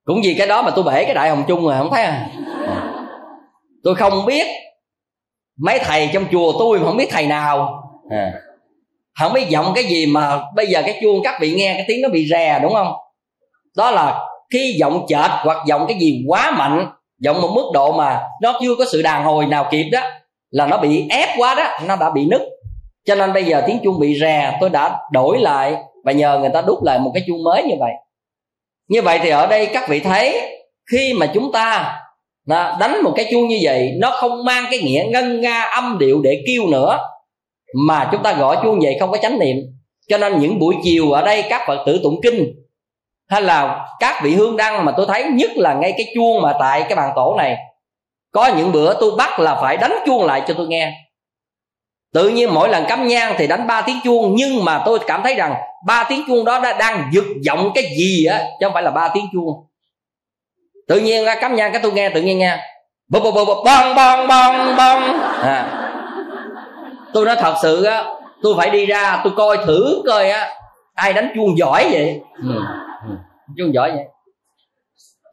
Cũng 0.05 0.21
vì 0.23 0.35
cái 0.37 0.47
đó 0.47 0.61
mà 0.61 0.71
tôi 0.71 0.83
bể 0.83 1.05
cái 1.05 1.13
đại 1.13 1.29
hồng 1.29 1.43
chung 1.47 1.65
rồi 1.65 1.75
không 1.77 1.89
thấy 1.91 2.03
à? 2.03 2.27
Tôi 3.83 3.95
không 3.95 4.25
biết 4.25 4.47
mấy 5.59 5.79
thầy 5.79 6.09
trong 6.13 6.25
chùa 6.31 6.53
tôi 6.59 6.79
không 6.79 6.97
biết 6.97 7.07
thầy 7.09 7.27
nào. 7.27 7.83
À, 8.09 8.33
không 9.19 9.33
biết 9.33 9.49
giọng 9.49 9.71
cái 9.75 9.83
gì 9.83 10.05
mà 10.05 10.41
bây 10.55 10.67
giờ 10.67 10.81
cái 10.85 10.99
chuông 11.01 11.21
các 11.23 11.41
vị 11.41 11.53
nghe 11.53 11.73
cái 11.73 11.85
tiếng 11.87 12.01
nó 12.01 12.09
bị 12.09 12.27
rè 12.29 12.59
đúng 12.63 12.73
không? 12.73 12.93
Đó 13.77 13.91
là 13.91 14.19
khi 14.53 14.75
giọng 14.79 15.05
chợt 15.07 15.29
hoặc 15.43 15.57
giọng 15.67 15.85
cái 15.87 15.97
gì 15.99 16.23
quá 16.27 16.51
mạnh 16.51 16.91
giọng 17.19 17.41
một 17.41 17.49
mức 17.55 17.71
độ 17.73 17.91
mà 17.91 18.21
nó 18.41 18.59
chưa 18.61 18.75
có 18.75 18.85
sự 18.91 19.01
đàn 19.01 19.23
hồi 19.23 19.45
nào 19.45 19.67
kịp 19.71 19.89
đó 19.91 20.01
là 20.51 20.67
nó 20.67 20.77
bị 20.77 21.07
ép 21.09 21.29
quá 21.37 21.55
đó, 21.55 21.67
nó 21.87 21.95
đã 21.95 22.09
bị 22.09 22.25
nứt. 22.25 22.41
Cho 23.05 23.15
nên 23.15 23.33
bây 23.33 23.43
giờ 23.43 23.63
tiếng 23.67 23.79
chuông 23.83 23.99
bị 23.99 24.19
rè, 24.19 24.57
tôi 24.61 24.69
đã 24.69 24.97
đổi 25.11 25.39
lại 25.39 25.75
và 26.03 26.11
nhờ 26.11 26.39
người 26.39 26.49
ta 26.53 26.61
đúc 26.61 26.83
lại 26.83 26.99
một 26.99 27.11
cái 27.13 27.23
chuông 27.27 27.43
mới 27.43 27.63
như 27.63 27.75
vậy. 27.79 27.91
Như 28.89 29.01
vậy 29.01 29.19
thì 29.23 29.29
ở 29.29 29.47
đây 29.47 29.65
các 29.65 29.89
vị 29.89 29.99
thấy, 29.99 30.41
khi 30.91 31.13
mà 31.13 31.25
chúng 31.33 31.51
ta 31.51 31.95
à, 32.47 32.77
đánh 32.79 33.01
một 33.03 33.11
cái 33.15 33.27
chuông 33.31 33.47
như 33.47 33.59
vậy, 33.61 33.91
nó 33.97 34.11
không 34.11 34.45
mang 34.45 34.65
cái 34.71 34.79
nghĩa 34.79 35.05
ngân 35.09 35.41
nga, 35.41 35.61
âm 35.61 35.97
điệu 35.99 36.21
để 36.21 36.43
kêu 36.47 36.67
nữa, 36.67 36.99
mà 37.87 38.09
chúng 38.11 38.23
ta 38.23 38.33
gõ 38.33 38.63
chuông 38.63 38.79
vậy 38.83 38.97
không 38.99 39.11
có 39.11 39.17
chánh 39.17 39.39
niệm. 39.39 39.57
Cho 40.07 40.17
nên 40.17 40.39
những 40.39 40.59
buổi 40.59 40.75
chiều 40.83 41.11
ở 41.11 41.21
đây 41.21 41.43
các 41.49 41.61
phật 41.67 41.83
tử 41.85 41.99
tụng 42.03 42.19
kinh, 42.23 42.55
hay 43.27 43.41
là 43.41 43.85
các 43.99 44.21
vị 44.23 44.35
hương 44.35 44.57
đăng 44.57 44.85
mà 44.85 44.91
tôi 44.97 45.05
thấy, 45.05 45.23
nhất 45.23 45.51
là 45.55 45.73
ngay 45.73 45.93
cái 45.97 46.05
chuông 46.15 46.41
mà 46.41 46.53
tại 46.59 46.83
cái 46.89 46.95
bàn 46.95 47.11
tổ 47.15 47.35
này 47.37 47.57
có 48.31 48.51
những 48.57 48.71
bữa 48.71 48.93
tôi 48.99 49.11
bắt 49.17 49.39
là 49.39 49.55
phải 49.55 49.77
đánh 49.77 49.95
chuông 50.05 50.25
lại 50.25 50.41
cho 50.47 50.53
tôi 50.53 50.67
nghe. 50.67 50.93
Tự 52.13 52.29
nhiên 52.29 52.53
mỗi 52.53 52.69
lần 52.69 52.85
cắm 52.87 53.07
nhang 53.07 53.35
thì 53.37 53.47
đánh 53.47 53.67
ba 53.67 53.81
tiếng 53.81 53.99
chuông 54.03 54.35
nhưng 54.35 54.65
mà 54.65 54.81
tôi 54.85 54.99
cảm 55.07 55.23
thấy 55.23 55.35
rằng 55.35 55.55
ba 55.85 56.05
tiếng 56.09 56.23
chuông 56.27 56.45
đó 56.45 56.59
đã 56.59 56.77
đang 56.77 57.09
giật 57.13 57.23
giọng 57.41 57.71
cái 57.75 57.83
gì 57.97 58.25
á 58.25 58.39
chứ 58.59 58.65
không 58.65 58.73
phải 58.73 58.83
là 58.83 58.91
ba 58.91 59.09
tiếng 59.13 59.25
chuông. 59.33 59.65
Tự 60.87 60.99
nhiên 60.99 61.25
cắm 61.41 61.55
nhang 61.55 61.71
cái 61.73 61.81
tôi 61.81 61.91
nghe 61.91 62.09
tự 62.09 62.21
nhiên 62.21 62.39
nghe. 62.39 62.57
Bong 63.09 63.23
bong 63.23 63.35
bong 63.35 63.63
bong 63.65 63.95
bong 63.95 64.27
bong 64.27 64.75
bong. 64.77 65.19
À. 65.41 65.85
Tôi 67.13 67.25
nói 67.25 67.35
thật 67.35 67.55
sự 67.61 67.83
á 67.83 68.03
tôi 68.43 68.53
phải 68.57 68.69
đi 68.69 68.85
ra 68.85 69.21
tôi 69.23 69.33
coi 69.37 69.57
thử 69.57 70.03
coi 70.07 70.29
á 70.29 70.49
ai 70.93 71.13
đánh 71.13 71.31
chuông 71.35 71.57
giỏi 71.57 71.89
vậy. 71.91 72.21
Ừ. 72.43 72.55
Ừ. 73.07 73.15
chuông 73.57 73.73
giỏi 73.73 73.91
vậy. 73.91 74.05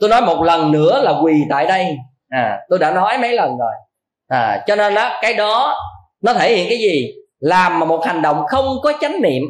Tôi 0.01 0.11
nói 0.11 0.21
một 0.21 0.43
lần 0.43 0.73
nữa 0.73 1.03
là 1.03 1.13
quỳ 1.23 1.45
tại 1.51 1.67
đây 1.67 1.97
à. 2.29 2.59
Tôi 2.69 2.79
đã 2.79 2.91
nói 2.91 3.19
mấy 3.19 3.33
lần 3.33 3.59
rồi. 3.59 3.73
À. 4.29 4.65
Cho 4.67 4.77
nên 4.77 4.95
đó 4.95 5.19
cái 5.23 5.35
đó 5.35 5.77
nó 6.23 6.33
thể 6.35 6.57
hiện 6.57 6.69
cái 6.69 6.79
gì? 6.79 7.13
Làm 7.39 7.81
mà 7.81 7.87
một 7.87 8.07
hành 8.07 8.23
động 8.23 8.45
không 8.49 8.77
có 8.83 8.93
chánh 9.01 9.23
niệm. 9.23 9.43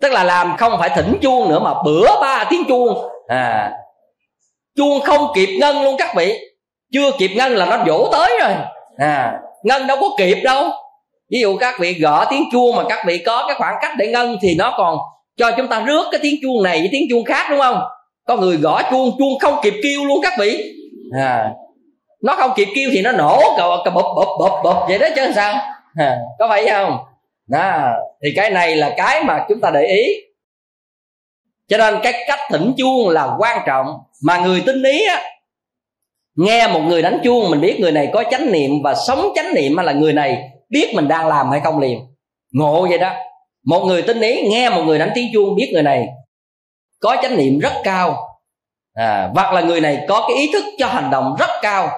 Tức 0.00 0.12
là 0.12 0.24
làm 0.24 0.56
không 0.56 0.72
phải 0.78 0.88
thỉnh 0.88 1.18
chuông 1.22 1.48
nữa 1.48 1.58
mà 1.58 1.74
bữa 1.84 2.20
ba 2.20 2.44
tiếng 2.50 2.64
chuông. 2.68 2.98
À. 3.28 3.72
Chuông 4.76 5.00
không 5.00 5.26
kịp 5.34 5.56
ngân 5.60 5.82
luôn 5.82 5.96
các 5.98 6.14
vị. 6.16 6.38
Chưa 6.92 7.10
kịp 7.18 7.30
ngân 7.36 7.52
là 7.52 7.66
nó 7.66 7.84
vỗ 7.86 8.08
tới 8.12 8.30
rồi. 8.40 8.52
À. 8.98 9.40
Ngân 9.62 9.86
đâu 9.86 9.96
có 10.00 10.06
kịp 10.18 10.38
đâu. 10.44 10.64
Ví 11.30 11.40
dụ 11.40 11.56
các 11.56 11.74
vị 11.80 11.94
gõ 11.94 12.24
tiếng 12.24 12.44
chuông 12.52 12.76
mà 12.76 12.82
các 12.88 13.04
vị 13.06 13.18
có 13.26 13.44
cái 13.48 13.56
khoảng 13.58 13.76
cách 13.82 13.92
để 13.98 14.06
ngân 14.06 14.36
thì 14.42 14.54
nó 14.58 14.74
còn 14.76 14.98
cho 15.36 15.50
chúng 15.56 15.68
ta 15.68 15.80
rước 15.80 16.04
cái 16.10 16.20
tiếng 16.22 16.34
chuông 16.42 16.62
này 16.62 16.78
với 16.78 16.88
tiếng 16.92 17.06
chuông 17.10 17.24
khác 17.24 17.46
đúng 17.50 17.60
không? 17.60 17.80
Có 18.26 18.36
người 18.36 18.56
gõ 18.56 18.82
chuông 18.90 19.10
chuông 19.18 19.38
không 19.38 19.54
kịp 19.62 19.74
kêu 19.82 20.04
luôn 20.04 20.20
các 20.22 20.32
vị. 20.38 20.74
À 21.18 21.50
nó 22.22 22.36
không 22.36 22.52
kịp 22.56 22.68
kêu 22.74 22.90
thì 22.92 23.02
nó 23.02 23.12
nổ 23.12 23.54
cà 23.56 23.90
bụp 23.90 24.04
bụp 24.16 24.26
bụp 24.38 24.52
bụp 24.64 24.76
vậy 24.88 24.98
đó 24.98 25.06
chứ 25.16 25.32
sao? 25.34 25.54
À, 25.94 26.18
có 26.38 26.48
phải 26.48 26.68
không? 26.68 26.98
Đó 27.46 27.88
thì 28.22 28.32
cái 28.36 28.50
này 28.50 28.76
là 28.76 28.94
cái 28.96 29.24
mà 29.24 29.44
chúng 29.48 29.60
ta 29.60 29.70
để 29.70 29.86
ý. 29.86 30.02
Cho 31.68 31.76
nên 31.78 31.98
cái 32.02 32.12
cách 32.28 32.40
thỉnh 32.50 32.72
chuông 32.76 33.08
là 33.08 33.34
quan 33.38 33.58
trọng. 33.66 33.86
Mà 34.22 34.38
người 34.38 34.62
tinh 34.66 34.82
ý 34.82 35.06
á 35.06 35.22
nghe 36.36 36.68
một 36.68 36.80
người 36.80 37.02
đánh 37.02 37.20
chuông 37.24 37.50
mình 37.50 37.60
biết 37.60 37.80
người 37.80 37.92
này 37.92 38.08
có 38.12 38.24
chánh 38.30 38.52
niệm 38.52 38.70
và 38.84 38.94
sống 38.94 39.28
chánh 39.34 39.54
niệm 39.54 39.76
hay 39.76 39.86
là 39.86 39.92
người 39.92 40.12
này 40.12 40.50
biết 40.68 40.92
mình 40.94 41.08
đang 41.08 41.28
làm 41.28 41.50
hay 41.50 41.60
không 41.60 41.78
liền. 41.78 42.00
Ngộ 42.52 42.86
vậy 42.88 42.98
đó. 42.98 43.12
Một 43.64 43.84
người 43.84 44.02
tinh 44.02 44.20
ý 44.20 44.48
nghe 44.48 44.70
một 44.70 44.82
người 44.82 44.98
đánh 44.98 45.10
tiếng 45.14 45.30
chuông 45.32 45.56
biết 45.56 45.70
người 45.72 45.82
này 45.82 46.06
có 47.00 47.16
chánh 47.22 47.36
niệm 47.36 47.58
rất 47.58 47.72
cao. 47.84 48.16
À, 48.94 49.30
hoặc 49.34 49.54
là 49.54 49.60
người 49.60 49.80
này 49.80 50.04
có 50.08 50.24
cái 50.28 50.36
ý 50.36 50.50
thức 50.52 50.64
cho 50.78 50.86
hành 50.86 51.10
động 51.10 51.36
rất 51.38 51.50
cao 51.62 51.88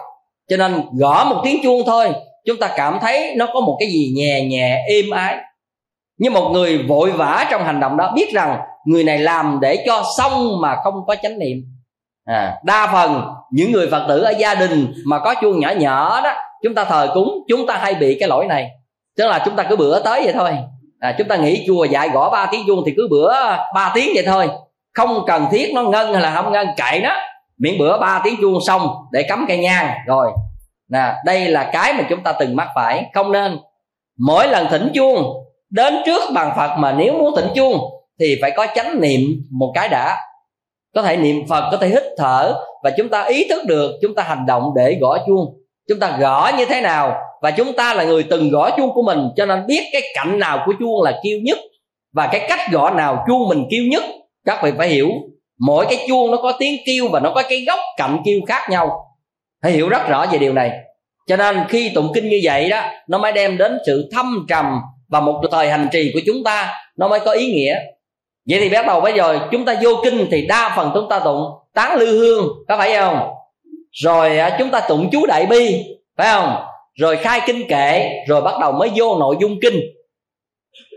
cho 0.49 0.57
nên 0.57 0.83
gõ 0.99 1.25
một 1.25 1.41
tiếng 1.45 1.63
chuông 1.63 1.83
thôi 1.87 2.13
chúng 2.47 2.57
ta 2.59 2.71
cảm 2.77 2.99
thấy 3.01 3.35
nó 3.37 3.47
có 3.55 3.61
một 3.61 3.77
cái 3.81 3.89
gì 3.89 4.13
nhẹ 4.17 4.45
nhẹ 4.45 4.85
êm 4.89 5.11
ái. 5.11 5.37
Như 6.19 6.31
một 6.31 6.51
người 6.53 6.79
vội 6.79 7.13
vã 7.13 7.47
trong 7.51 7.65
hành 7.65 7.81
động 7.81 7.97
đó 7.97 8.13
biết 8.15 8.33
rằng 8.33 8.59
người 8.87 9.05
này 9.05 9.19
làm 9.19 9.59
để 9.61 9.85
cho 9.87 10.03
xong 10.19 10.61
mà 10.61 10.77
không 10.85 10.95
có 11.07 11.17
chánh 11.23 11.39
niệm. 11.39 11.59
À, 12.25 12.57
đa 12.65 12.89
phần 12.93 13.25
những 13.53 13.73
người 13.73 13.89
phật 13.91 14.05
tử 14.09 14.21
ở 14.21 14.31
gia 14.31 14.55
đình 14.55 14.93
mà 15.07 15.19
có 15.19 15.35
chuông 15.41 15.61
nhỏ 15.61 15.71
nhỏ 15.71 16.21
đó 16.21 16.33
chúng 16.63 16.75
ta 16.75 16.85
thờ 16.85 17.11
cúng 17.15 17.45
chúng 17.49 17.67
ta 17.67 17.77
hay 17.77 17.95
bị 17.95 18.17
cái 18.21 18.29
lỗi 18.29 18.47
này. 18.47 18.71
Tức 19.19 19.29
là 19.29 19.43
chúng 19.45 19.57
ta 19.57 19.63
cứ 19.63 19.77
bữa 19.77 20.01
tới 20.01 20.21
vậy 20.25 20.33
thôi. 20.33 20.51
À, 21.01 21.15
chúng 21.19 21.29
ta 21.29 21.37
nghĩ 21.37 21.65
chùa 21.67 21.85
dạy 21.85 22.09
gõ 22.09 22.31
ba 22.31 22.49
tiếng 22.53 22.61
chuông 22.67 22.83
thì 22.87 22.93
cứ 22.97 23.09
bữa 23.11 23.33
ba 23.75 23.93
tiếng 23.95 24.11
vậy 24.15 24.25
thôi. 24.27 24.49
Không 24.95 25.25
cần 25.27 25.47
thiết 25.51 25.71
nó 25.75 25.83
ngân 25.83 26.13
hay 26.13 26.23
là 26.23 26.35
không 26.35 26.53
ngân 26.53 26.67
cậy 26.77 27.01
nó 27.01 27.17
miễn 27.63 27.79
bữa 27.79 27.99
ba 27.99 28.21
tiếng 28.25 28.35
chuông 28.41 28.59
xong 28.67 28.89
để 29.13 29.23
cắm 29.23 29.45
cây 29.49 29.59
nhang. 29.59 29.97
Rồi, 30.07 30.33
nè, 30.91 31.13
đây 31.25 31.49
là 31.49 31.71
cái 31.73 31.93
mà 31.93 32.07
chúng 32.09 32.23
ta 32.23 32.33
từng 32.33 32.57
mắc 32.57 32.69
phải. 32.75 33.05
Không 33.15 33.33
nên, 33.33 33.59
mỗi 34.19 34.49
lần 34.49 34.67
thỉnh 34.71 34.91
chuông, 34.95 35.25
đến 35.71 35.95
trước 36.07 36.23
bàn 36.35 36.53
phật 36.57 36.77
mà 36.79 36.93
nếu 36.93 37.13
muốn 37.13 37.35
thỉnh 37.37 37.49
chuông, 37.55 37.81
thì 38.21 38.39
phải 38.43 38.51
có 38.51 38.67
chánh 38.75 39.01
niệm 39.01 39.21
một 39.51 39.73
cái 39.75 39.89
đã. 39.89 40.17
Có 40.95 41.03
thể 41.03 41.17
niệm 41.17 41.47
phật, 41.49 41.69
có 41.71 41.77
thể 41.77 41.89
hít 41.89 42.03
thở, 42.19 42.55
và 42.83 42.91
chúng 42.97 43.09
ta 43.09 43.23
ý 43.23 43.47
thức 43.49 43.65
được, 43.67 43.91
chúng 44.03 44.15
ta 44.15 44.23
hành 44.23 44.47
động 44.47 44.73
để 44.77 44.99
gõ 45.01 45.19
chuông. 45.27 45.59
Chúng 45.89 46.01
ta 46.01 46.17
gõ 46.21 46.51
như 46.59 46.65
thế 46.65 46.81
nào, 46.81 47.17
và 47.43 47.51
chúng 47.51 47.73
ta 47.73 47.95
là 47.95 48.05
người 48.05 48.23
từng 48.31 48.51
gõ 48.51 48.71
chuông 48.71 48.95
của 48.95 49.03
mình, 49.03 49.29
cho 49.37 49.47
nên 49.47 49.67
biết 49.67 49.89
cái 49.93 50.03
cạnh 50.15 50.39
nào 50.39 50.63
của 50.67 50.73
chuông 50.79 51.03
là 51.03 51.21
kêu 51.25 51.39
nhất, 51.43 51.59
và 52.13 52.29
cái 52.33 52.47
cách 52.49 52.61
gõ 52.73 52.91
nào 52.91 53.25
chuông 53.29 53.49
mình 53.49 53.67
kêu 53.71 53.83
nhất, 53.91 54.03
các 54.45 54.61
vị 54.65 54.73
phải 54.79 54.89
hiểu 54.89 55.09
mỗi 55.67 55.87
cái 55.87 56.05
chuông 56.09 56.31
nó 56.31 56.37
có 56.37 56.53
tiếng 56.59 56.77
kêu 56.87 57.09
và 57.09 57.21
nó 57.21 57.33
có 57.35 57.43
cái 57.49 57.65
góc 57.67 57.79
cạnh 57.97 58.19
kêu 58.25 58.41
khác 58.47 58.71
nhau. 58.71 58.91
Hãy 59.63 59.73
hiểu 59.73 59.89
rất 59.89 60.09
rõ 60.09 60.27
về 60.33 60.39
điều 60.39 60.53
này. 60.53 60.71
Cho 61.27 61.37
nên 61.37 61.61
khi 61.69 61.91
tụng 61.95 62.13
kinh 62.15 62.29
như 62.29 62.41
vậy 62.43 62.69
đó, 62.69 62.83
nó 63.09 63.19
mới 63.19 63.33
đem 63.33 63.59
đến 63.59 63.79
sự 63.87 64.09
thâm 64.13 64.47
trầm 64.49 64.81
và 65.09 65.21
một 65.21 65.43
thời 65.51 65.71
hành 65.71 65.89
trì 65.93 66.11
của 66.15 66.21
chúng 66.27 66.45
ta, 66.45 66.75
nó 66.97 67.09
mới 67.09 67.21
có 67.21 67.31
ý 67.33 67.53
nghĩa. 67.53 67.75
Vậy 68.49 68.61
thì 68.61 68.69
bắt 68.69 68.87
đầu 68.87 69.01
bây 69.01 69.13
giờ, 69.13 69.39
chúng 69.53 69.65
ta 69.65 69.75
vô 69.83 69.91
kinh 70.05 70.27
thì 70.31 70.47
đa 70.47 70.73
phần 70.77 70.91
chúng 70.95 71.09
ta 71.09 71.19
tụng 71.19 71.45
tán 71.75 71.97
lư 71.97 72.19
hương, 72.19 72.49
có 72.69 72.77
phải 72.77 72.97
không? 72.97 73.31
Rồi 73.93 74.39
à, 74.39 74.57
chúng 74.59 74.71
ta 74.71 74.81
tụng 74.81 75.09
chú 75.13 75.27
đại 75.27 75.47
bi, 75.47 75.85
phải 76.17 76.27
không? 76.33 76.57
Rồi 76.95 77.17
khai 77.17 77.41
kinh 77.47 77.69
kệ, 77.69 78.11
rồi 78.29 78.41
bắt 78.41 78.55
đầu 78.61 78.73
mới 78.73 78.91
vô 78.95 79.19
nội 79.19 79.37
dung 79.41 79.61
kinh. 79.63 79.81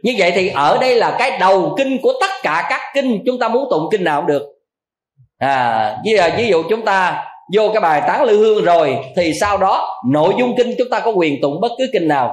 Như 0.03 0.13
vậy 0.17 0.31
thì 0.35 0.49
ở 0.49 0.77
đây 0.81 0.95
là 0.95 1.15
cái 1.19 1.37
đầu 1.39 1.75
kinh 1.77 1.97
của 2.01 2.13
tất 2.21 2.29
cả 2.43 2.67
các 2.69 2.81
kinh, 2.93 3.23
chúng 3.25 3.39
ta 3.39 3.47
muốn 3.47 3.67
tụng 3.69 3.87
kinh 3.91 4.03
nào 4.03 4.21
cũng 4.21 4.27
được 4.27 4.54
à 5.37 5.97
ví 6.05 6.11
dụ, 6.11 6.23
ví 6.37 6.47
dụ 6.47 6.63
chúng 6.69 6.85
ta 6.85 7.23
vô 7.53 7.69
cái 7.73 7.81
bài 7.81 8.01
tán 8.07 8.23
lư 8.23 8.37
hương 8.37 8.63
rồi 8.63 8.97
thì 9.15 9.33
sau 9.33 9.57
đó 9.57 10.01
nội 10.11 10.33
dung 10.39 10.55
kinh 10.57 10.75
chúng 10.77 10.89
ta 10.89 10.99
có 10.99 11.11
quyền 11.11 11.41
tụng 11.41 11.61
bất 11.61 11.71
cứ 11.77 11.85
kinh 11.93 12.07
nào 12.07 12.31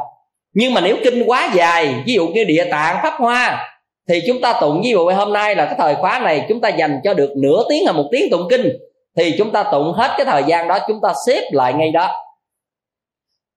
nhưng 0.55 0.75
mà 0.75 0.81
nếu 0.81 0.97
kinh 1.05 1.23
quá 1.27 1.51
dài 1.55 1.95
ví 2.07 2.15
dụ 2.15 2.27
như 2.29 2.45
địa 2.45 2.65
tạng 2.71 2.97
pháp 3.03 3.15
hoa 3.19 3.69
thì 4.09 4.21
chúng 4.27 4.41
ta 4.41 4.53
tụng 4.61 4.81
ví 4.85 4.91
dụ 4.91 5.11
hôm 5.11 5.33
nay 5.33 5.55
là 5.55 5.65
cái 5.65 5.75
thời 5.79 5.95
khóa 5.95 6.19
này 6.19 6.47
chúng 6.49 6.61
ta 6.61 6.69
dành 6.69 7.01
cho 7.05 7.15
được 7.15 7.31
nửa 7.37 7.65
tiếng 7.69 7.87
hay 7.87 7.95
một 7.95 8.09
tiếng 8.13 8.31
tụng 8.31 8.47
kinh 8.51 8.69
thì 9.17 9.35
chúng 9.39 9.51
ta 9.51 9.63
tụng 9.63 9.93
hết 9.93 10.11
cái 10.17 10.27
thời 10.27 10.43
gian 10.47 10.69
đó 10.69 10.79
chúng 10.89 10.99
ta 11.03 11.13
xếp 11.27 11.43
lại 11.53 11.73
ngay 11.73 11.91
đó 11.91 12.11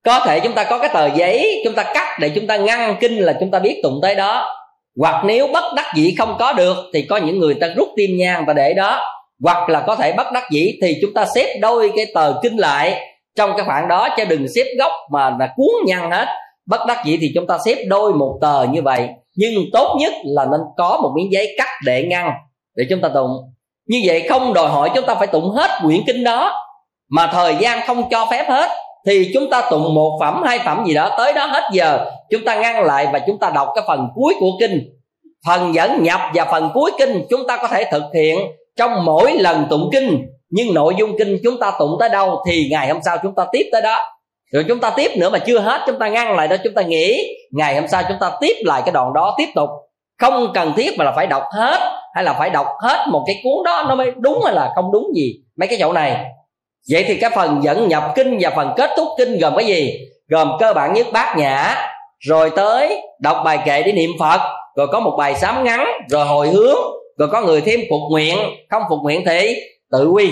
có 0.05 0.19
thể 0.25 0.39
chúng 0.39 0.53
ta 0.53 0.63
có 0.63 0.77
cái 0.79 0.89
tờ 0.93 1.05
giấy 1.15 1.61
chúng 1.63 1.73
ta 1.73 1.83
cắt 1.83 2.17
để 2.19 2.31
chúng 2.35 2.47
ta 2.47 2.57
ngăn 2.57 2.95
kinh 2.99 3.17
là 3.17 3.33
chúng 3.39 3.51
ta 3.51 3.59
biết 3.59 3.79
tụng 3.83 3.99
tới 4.01 4.15
đó 4.15 4.55
hoặc 4.99 5.25
nếu 5.25 5.47
bất 5.47 5.73
đắc 5.75 5.93
dĩ 5.95 6.15
không 6.17 6.35
có 6.39 6.53
được 6.53 6.77
thì 6.93 7.01
có 7.01 7.17
những 7.17 7.39
người 7.39 7.53
ta 7.53 7.67
rút 7.75 7.87
tim 7.95 8.17
nhang 8.17 8.45
và 8.47 8.53
để 8.53 8.73
đó 8.73 9.03
hoặc 9.43 9.69
là 9.69 9.83
có 9.87 9.95
thể 9.95 10.13
bất 10.13 10.31
đắc 10.33 10.43
dĩ, 10.51 10.71
thì 10.81 10.93
chúng 11.01 11.13
ta 11.13 11.25
xếp 11.35 11.57
đôi 11.61 11.91
cái 11.95 12.05
tờ 12.13 12.33
kinh 12.43 12.57
lại 12.57 13.01
trong 13.37 13.51
cái 13.57 13.65
khoảng 13.65 13.87
đó, 13.87 14.09
chứ 14.17 14.25
đừng 14.25 14.47
xếp 14.55 14.65
góc 14.79 14.91
mà 15.11 15.29
là 15.39 15.49
cuốn 15.55 15.85
nhăn 15.85 16.11
hết. 16.11 16.27
Bất 16.65 16.85
đắc 16.87 17.03
dĩ 17.05 17.17
thì 17.21 17.31
chúng 17.35 17.47
ta 17.47 17.57
xếp 17.65 17.75
đôi 17.87 18.13
một 18.13 18.37
tờ 18.41 18.63
như 18.63 18.81
vậy. 18.81 19.07
Nhưng 19.35 19.53
tốt 19.73 19.97
nhất 19.99 20.13
là 20.23 20.45
nên 20.45 20.61
có 20.77 20.99
một 21.03 21.11
miếng 21.15 21.31
giấy 21.31 21.55
cắt 21.57 21.69
để 21.85 22.03
ngăn, 22.09 22.31
để 22.75 22.83
chúng 22.89 23.01
ta 23.01 23.09
tụng. 23.13 23.31
Như 23.87 24.01
vậy 24.05 24.27
không 24.29 24.53
đòi 24.53 24.69
hỏi 24.69 24.89
chúng 24.95 25.05
ta 25.05 25.15
phải 25.15 25.27
tụng 25.27 25.49
hết 25.49 25.69
quyển 25.83 25.99
kinh 26.07 26.23
đó, 26.23 26.53
mà 27.09 27.29
thời 27.33 27.55
gian 27.55 27.87
không 27.87 28.09
cho 28.11 28.27
phép 28.31 28.45
hết, 28.49 28.69
thì 29.07 29.31
chúng 29.33 29.49
ta 29.49 29.61
tụng 29.69 29.93
một 29.93 30.17
phẩm, 30.19 30.43
hai 30.45 30.59
phẩm 30.59 30.83
gì 30.87 30.93
đó, 30.93 31.15
tới 31.17 31.33
đó 31.33 31.45
hết 31.45 31.69
giờ, 31.73 32.05
chúng 32.31 32.45
ta 32.45 32.55
ngăn 32.55 32.83
lại 32.83 33.07
và 33.13 33.19
chúng 33.27 33.39
ta 33.39 33.51
đọc 33.55 33.67
cái 33.75 33.83
phần 33.87 34.07
cuối 34.15 34.33
của 34.39 34.51
kinh. 34.59 34.81
Phần 35.45 35.75
dẫn 35.75 36.03
nhập 36.03 36.19
và 36.33 36.45
phần 36.45 36.71
cuối 36.73 36.91
kinh 36.97 37.25
chúng 37.29 37.47
ta 37.47 37.57
có 37.57 37.67
thể 37.67 37.83
thực 37.91 38.03
hiện 38.13 38.39
trong 38.77 39.05
mỗi 39.05 39.33
lần 39.33 39.65
tụng 39.69 39.89
kinh, 39.91 40.25
nhưng 40.49 40.73
nội 40.73 40.93
dung 40.97 41.17
kinh 41.17 41.37
chúng 41.43 41.59
ta 41.59 41.71
tụng 41.79 41.91
tới 41.99 42.09
đâu 42.09 42.43
thì 42.47 42.67
ngày 42.71 42.87
hôm 42.87 42.99
sau 43.05 43.17
chúng 43.23 43.35
ta 43.35 43.45
tiếp 43.51 43.69
tới 43.71 43.81
đó. 43.81 43.99
Rồi 44.51 44.65
chúng 44.67 44.79
ta 44.79 44.89
tiếp 44.89 45.11
nữa 45.17 45.29
mà 45.29 45.39
chưa 45.39 45.59
hết, 45.59 45.81
chúng 45.87 45.99
ta 45.99 46.07
ngăn 46.07 46.35
lại 46.35 46.47
đó, 46.47 46.55
chúng 46.63 46.73
ta 46.73 46.81
nghĩ 46.81 47.35
ngày 47.51 47.75
hôm 47.75 47.87
sau 47.87 48.03
chúng 48.07 48.17
ta 48.19 48.31
tiếp 48.41 48.55
lại 48.65 48.81
cái 48.85 48.91
đoạn 48.91 49.13
đó, 49.13 49.35
tiếp 49.37 49.49
tục. 49.55 49.69
Không 50.19 50.51
cần 50.53 50.73
thiết 50.75 50.97
mà 50.97 51.05
là 51.05 51.11
phải 51.15 51.27
đọc 51.27 51.43
hết, 51.53 51.79
hay 52.15 52.23
là 52.23 52.33
phải 52.33 52.49
đọc 52.49 52.67
hết 52.81 53.05
một 53.11 53.23
cái 53.27 53.35
cuốn 53.43 53.63
đó, 53.65 53.85
nó 53.89 53.95
mới 53.95 54.11
đúng 54.17 54.41
hay 54.45 54.53
là 54.53 54.71
không 54.75 54.91
đúng 54.91 55.07
gì 55.15 55.33
mấy 55.59 55.67
cái 55.67 55.77
chỗ 55.81 55.93
này. 55.93 56.25
Vậy 56.91 57.05
thì 57.07 57.17
cái 57.17 57.29
phần 57.29 57.63
dẫn 57.63 57.87
nhập 57.87 58.03
kinh 58.15 58.37
và 58.41 58.49
phần 58.49 58.73
kết 58.77 58.89
thúc 58.97 59.07
kinh 59.17 59.39
gồm 59.39 59.55
cái 59.55 59.65
gì? 59.65 59.97
Gồm 60.29 60.51
cơ 60.59 60.73
bản 60.73 60.93
nhất 60.93 61.07
bát 61.13 61.37
nhã, 61.37 61.75
rồi 62.19 62.49
tới 62.55 63.01
đọc 63.19 63.37
bài 63.45 63.59
kệ 63.65 63.83
để 63.83 63.91
niệm 63.91 64.09
phật, 64.19 64.41
rồi 64.77 64.87
có 64.91 64.99
một 64.99 65.15
bài 65.17 65.35
sám 65.35 65.63
ngắn, 65.63 65.87
rồi 66.09 66.25
hồi 66.25 66.47
hướng 66.47 66.77
rồi 67.17 67.29
có 67.31 67.41
người 67.41 67.61
thêm 67.61 67.79
phục 67.89 68.01
nguyện, 68.11 68.37
không 68.69 68.83
phục 68.89 68.99
nguyện 69.03 69.23
thì 69.25 69.55
tự 69.91 70.09
quy. 70.09 70.31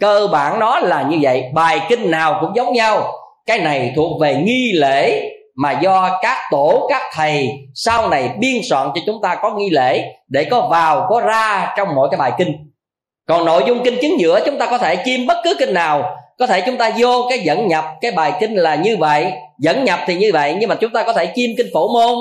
Cơ 0.00 0.28
bản 0.32 0.60
đó 0.60 0.80
là 0.80 1.02
như 1.10 1.18
vậy, 1.20 1.44
bài 1.54 1.80
kinh 1.88 2.10
nào 2.10 2.38
cũng 2.40 2.50
giống 2.56 2.72
nhau. 2.72 3.12
Cái 3.46 3.58
này 3.58 3.92
thuộc 3.96 4.20
về 4.20 4.34
nghi 4.34 4.72
lễ 4.74 5.30
mà 5.56 5.80
do 5.82 6.18
các 6.22 6.38
tổ, 6.50 6.86
các 6.90 7.02
thầy 7.14 7.48
sau 7.74 8.08
này 8.08 8.30
biên 8.38 8.62
soạn 8.70 8.88
cho 8.94 9.00
chúng 9.06 9.22
ta 9.22 9.34
có 9.42 9.50
nghi 9.50 9.70
lễ 9.70 10.04
để 10.28 10.44
có 10.44 10.68
vào, 10.70 11.06
có 11.08 11.20
ra 11.20 11.74
trong 11.76 11.88
mỗi 11.94 12.08
cái 12.10 12.18
bài 12.18 12.32
kinh. 12.38 12.52
Còn 13.28 13.44
nội 13.44 13.62
dung 13.66 13.84
kinh 13.84 13.96
chứng 14.02 14.20
giữa 14.20 14.40
chúng 14.46 14.58
ta 14.58 14.66
có 14.70 14.78
thể 14.78 14.96
chim 14.96 15.26
bất 15.26 15.36
cứ 15.44 15.54
kinh 15.58 15.74
nào. 15.74 16.16
Có 16.38 16.46
thể 16.46 16.60
chúng 16.60 16.76
ta 16.76 16.90
vô 16.98 17.26
cái 17.28 17.38
dẫn 17.38 17.68
nhập, 17.68 17.84
cái 18.00 18.10
bài 18.10 18.32
kinh 18.40 18.54
là 18.54 18.74
như 18.74 18.96
vậy, 18.96 19.32
dẫn 19.58 19.84
nhập 19.84 20.00
thì 20.06 20.14
như 20.14 20.30
vậy, 20.32 20.56
nhưng 20.60 20.68
mà 20.68 20.74
chúng 20.74 20.92
ta 20.92 21.02
có 21.02 21.12
thể 21.12 21.26
chim 21.26 21.50
kinh 21.56 21.66
phổ 21.74 21.88
môn 21.88 22.18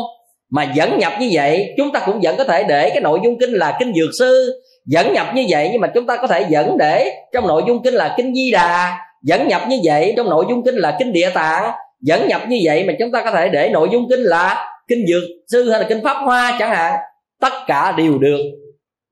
mà 0.51 0.71
dẫn 0.75 0.97
nhập 0.97 1.13
như 1.19 1.29
vậy, 1.31 1.73
chúng 1.77 1.91
ta 1.91 2.01
cũng 2.05 2.19
vẫn 2.21 2.35
có 2.37 2.43
thể 2.43 2.63
để 2.63 2.89
cái 2.89 3.01
nội 3.01 3.19
dung 3.23 3.39
kinh 3.39 3.51
là 3.51 3.77
kinh 3.79 3.93
dược 3.93 4.09
sư. 4.19 4.61
Dẫn 4.85 5.13
nhập 5.13 5.27
như 5.35 5.45
vậy, 5.49 5.69
nhưng 5.71 5.81
mà 5.81 5.87
chúng 5.87 6.07
ta 6.07 6.17
có 6.17 6.27
thể 6.27 6.45
dẫn 6.49 6.77
để 6.77 7.11
trong 7.33 7.47
nội 7.47 7.63
dung 7.67 7.83
kinh 7.83 7.93
là 7.93 8.13
kinh 8.17 8.35
di 8.35 8.51
đà. 8.51 8.97
Dẫn 9.23 9.47
nhập 9.47 9.61
như 9.67 9.79
vậy, 9.83 10.13
trong 10.17 10.29
nội 10.29 10.45
dung 10.49 10.63
kinh 10.65 10.75
là 10.75 10.95
kinh 10.99 11.13
địa 11.13 11.29
tạng. 11.33 11.71
Dẫn 12.01 12.27
nhập 12.27 12.41
như 12.47 12.59
vậy 12.63 12.83
mà 12.83 12.93
chúng 12.99 13.11
ta 13.11 13.21
có 13.23 13.31
thể 13.31 13.49
để 13.49 13.69
nội 13.69 13.89
dung 13.91 14.05
kinh 14.09 14.19
là 14.19 14.71
kinh 14.87 15.05
dược 15.07 15.23
sư 15.51 15.69
hay 15.71 15.79
là 15.79 15.85
kinh 15.89 16.03
pháp 16.03 16.17
hoa 16.25 16.55
chẳng 16.59 16.69
hạn. 16.69 16.93
Tất 17.41 17.53
cả 17.67 17.93
đều 17.97 18.17
được. 18.17 18.39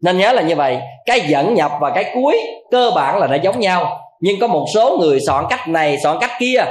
Nên 0.03 0.17
nhớ 0.17 0.31
là 0.31 0.41
như 0.41 0.55
vậy, 0.55 0.77
cái 1.05 1.21
dẫn 1.27 1.53
nhập 1.53 1.71
và 1.81 1.91
cái 1.95 2.11
cuối 2.13 2.39
cơ 2.71 2.91
bản 2.95 3.19
là 3.19 3.27
nó 3.27 3.36
giống 3.36 3.59
nhau. 3.59 3.99
Nhưng 4.21 4.39
có 4.39 4.47
một 4.47 4.65
số 4.73 4.97
người 5.01 5.19
soạn 5.19 5.45
cách 5.49 5.67
này, 5.67 5.97
soạn 6.03 6.17
cách 6.21 6.31
kia 6.39 6.63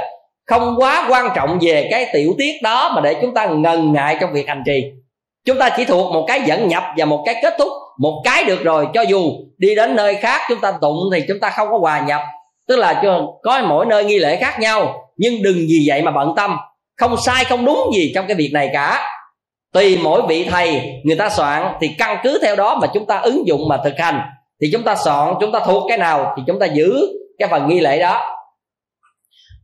không 0.47 0.75
quá 0.77 1.07
quan 1.09 1.29
trọng 1.35 1.59
về 1.61 1.87
cái 1.91 2.07
tiểu 2.13 2.35
tiết 2.37 2.51
đó 2.63 2.91
mà 2.95 3.01
để 3.01 3.15
chúng 3.21 3.33
ta 3.33 3.45
ngần 3.45 3.93
ngại 3.93 4.17
trong 4.21 4.33
việc 4.33 4.47
hành 4.47 4.63
trì. 4.65 4.83
Chúng 5.45 5.59
ta 5.59 5.69
chỉ 5.77 5.85
thuộc 5.85 6.13
một 6.13 6.25
cái 6.27 6.41
dẫn 6.45 6.67
nhập 6.67 6.83
và 6.97 7.05
một 7.05 7.23
cái 7.25 7.35
kết 7.43 7.53
thúc, 7.59 7.67
một 7.99 8.21
cái 8.25 8.43
được 8.43 8.63
rồi, 8.63 8.87
cho 8.93 9.01
dù 9.01 9.31
đi 9.57 9.75
đến 9.75 9.95
nơi 9.95 10.15
khác 10.15 10.41
chúng 10.49 10.59
ta 10.61 10.73
tụng 10.81 10.99
thì 11.13 11.23
chúng 11.27 11.39
ta 11.39 11.49
không 11.49 11.67
có 11.71 11.77
hòa 11.77 11.99
nhập. 12.07 12.21
Tức 12.67 12.75
là 12.75 13.03
có 13.43 13.61
mỗi 13.67 13.85
nơi 13.85 14.03
nghi 14.03 14.19
lễ 14.19 14.35
khác 14.35 14.59
nhau, 14.59 14.93
nhưng 15.17 15.43
đừng 15.43 15.55
vì 15.57 15.85
vậy 15.87 16.01
mà 16.01 16.11
bận 16.11 16.33
tâm. 16.35 16.57
Không 16.97 17.15
sai, 17.25 17.45
không 17.45 17.65
đúng 17.65 17.89
gì 17.95 18.11
trong 18.15 18.27
cái 18.27 18.35
việc 18.35 18.49
này 18.53 18.69
cả. 18.73 19.09
Tùy 19.73 19.99
mỗi 20.03 20.21
vị 20.27 20.47
thầy, 20.51 20.81
người 21.03 21.15
ta 21.15 21.29
soạn 21.29 21.73
thì 21.81 21.89
căn 21.97 22.17
cứ 22.23 22.39
theo 22.41 22.55
đó 22.55 22.77
mà 22.81 22.87
chúng 22.93 23.05
ta 23.05 23.17
ứng 23.17 23.47
dụng 23.47 23.67
mà 23.69 23.77
thực 23.83 23.93
hành. 23.97 24.21
Thì 24.61 24.69
chúng 24.73 24.83
ta 24.83 24.95
soạn, 24.95 25.33
chúng 25.39 25.51
ta 25.51 25.59
thuộc 25.59 25.83
cái 25.89 25.97
nào 25.97 26.33
thì 26.37 26.43
chúng 26.47 26.59
ta 26.59 26.65
giữ 26.65 27.07
cái 27.39 27.49
phần 27.49 27.67
nghi 27.67 27.79
lễ 27.79 27.99
đó 27.99 28.21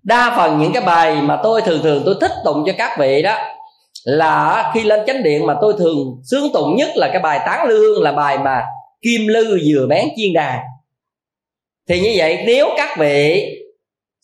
đa 0.10 0.34
phần 0.38 0.60
những 0.60 0.74
cái 0.74 0.84
bài 0.86 1.22
mà 1.22 1.40
tôi 1.44 1.62
thường 1.62 1.80
thường 1.84 2.02
tôi 2.06 2.16
thích 2.22 2.32
tụng 2.46 2.64
cho 2.66 2.74
các 2.78 3.00
vị 3.00 3.22
đó 3.22 3.38
là 4.04 4.72
khi 4.74 4.84
lên 4.84 5.00
chánh 5.08 5.24
điện 5.24 5.46
mà 5.46 5.56
tôi 5.62 5.74
thường 5.78 6.22
sướng 6.24 6.52
tụng 6.54 6.76
nhất 6.76 6.90
là 6.96 7.10
cái 7.14 7.22
bài 7.22 7.40
tán 7.46 7.68
lương, 7.68 8.04
là 8.04 8.12
bài 8.12 8.38
mà 8.38 8.64
kim 9.02 9.28
lư 9.28 9.60
vừa 9.68 9.88
bén 9.88 10.06
chiên 10.16 10.34
đàn. 10.34 10.60
Thì 11.90 12.00
như 12.00 12.14
vậy, 12.18 12.44
nếu 12.48 12.70
các 12.78 12.98
vị 12.98 13.46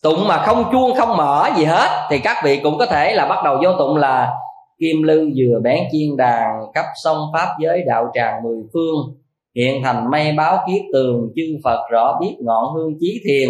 tụng 0.04 0.28
mà 0.28 0.38
không 0.46 0.66
chuông, 0.72 0.96
không 0.98 1.18
mở 1.18 1.50
gì 1.58 1.64
hết, 1.64 2.08
thì 2.10 2.20
các 2.20 2.38
vị 2.44 2.60
cũng 2.64 2.78
có 2.78 2.86
thể 2.86 3.14
là 3.14 3.26
bắt 3.26 3.44
đầu 3.44 3.58
vô 3.64 3.74
tụng 3.80 3.96
là 3.96 4.34
kim 4.80 5.04
lư 5.04 5.30
vừa 5.38 5.60
bén 5.64 5.80
chiên 5.92 6.18
đàn, 6.18 6.50
cấp 6.74 6.86
sông 7.04 7.18
pháp 7.34 7.48
giới 7.60 7.84
đạo 7.88 8.12
tràng 8.14 8.44
mười 8.44 8.60
phương, 8.74 9.16
hiện 9.56 9.84
thành 9.84 10.12
mây 10.12 10.32
báo 10.32 10.58
kiết 10.68 10.82
tường, 10.94 11.30
chư 11.36 11.58
phật 11.64 11.80
rõ 11.92 12.18
biết 12.22 12.36
ngọn 12.40 12.74
hương 12.74 12.94
chí 13.00 13.22
thiền 13.28 13.50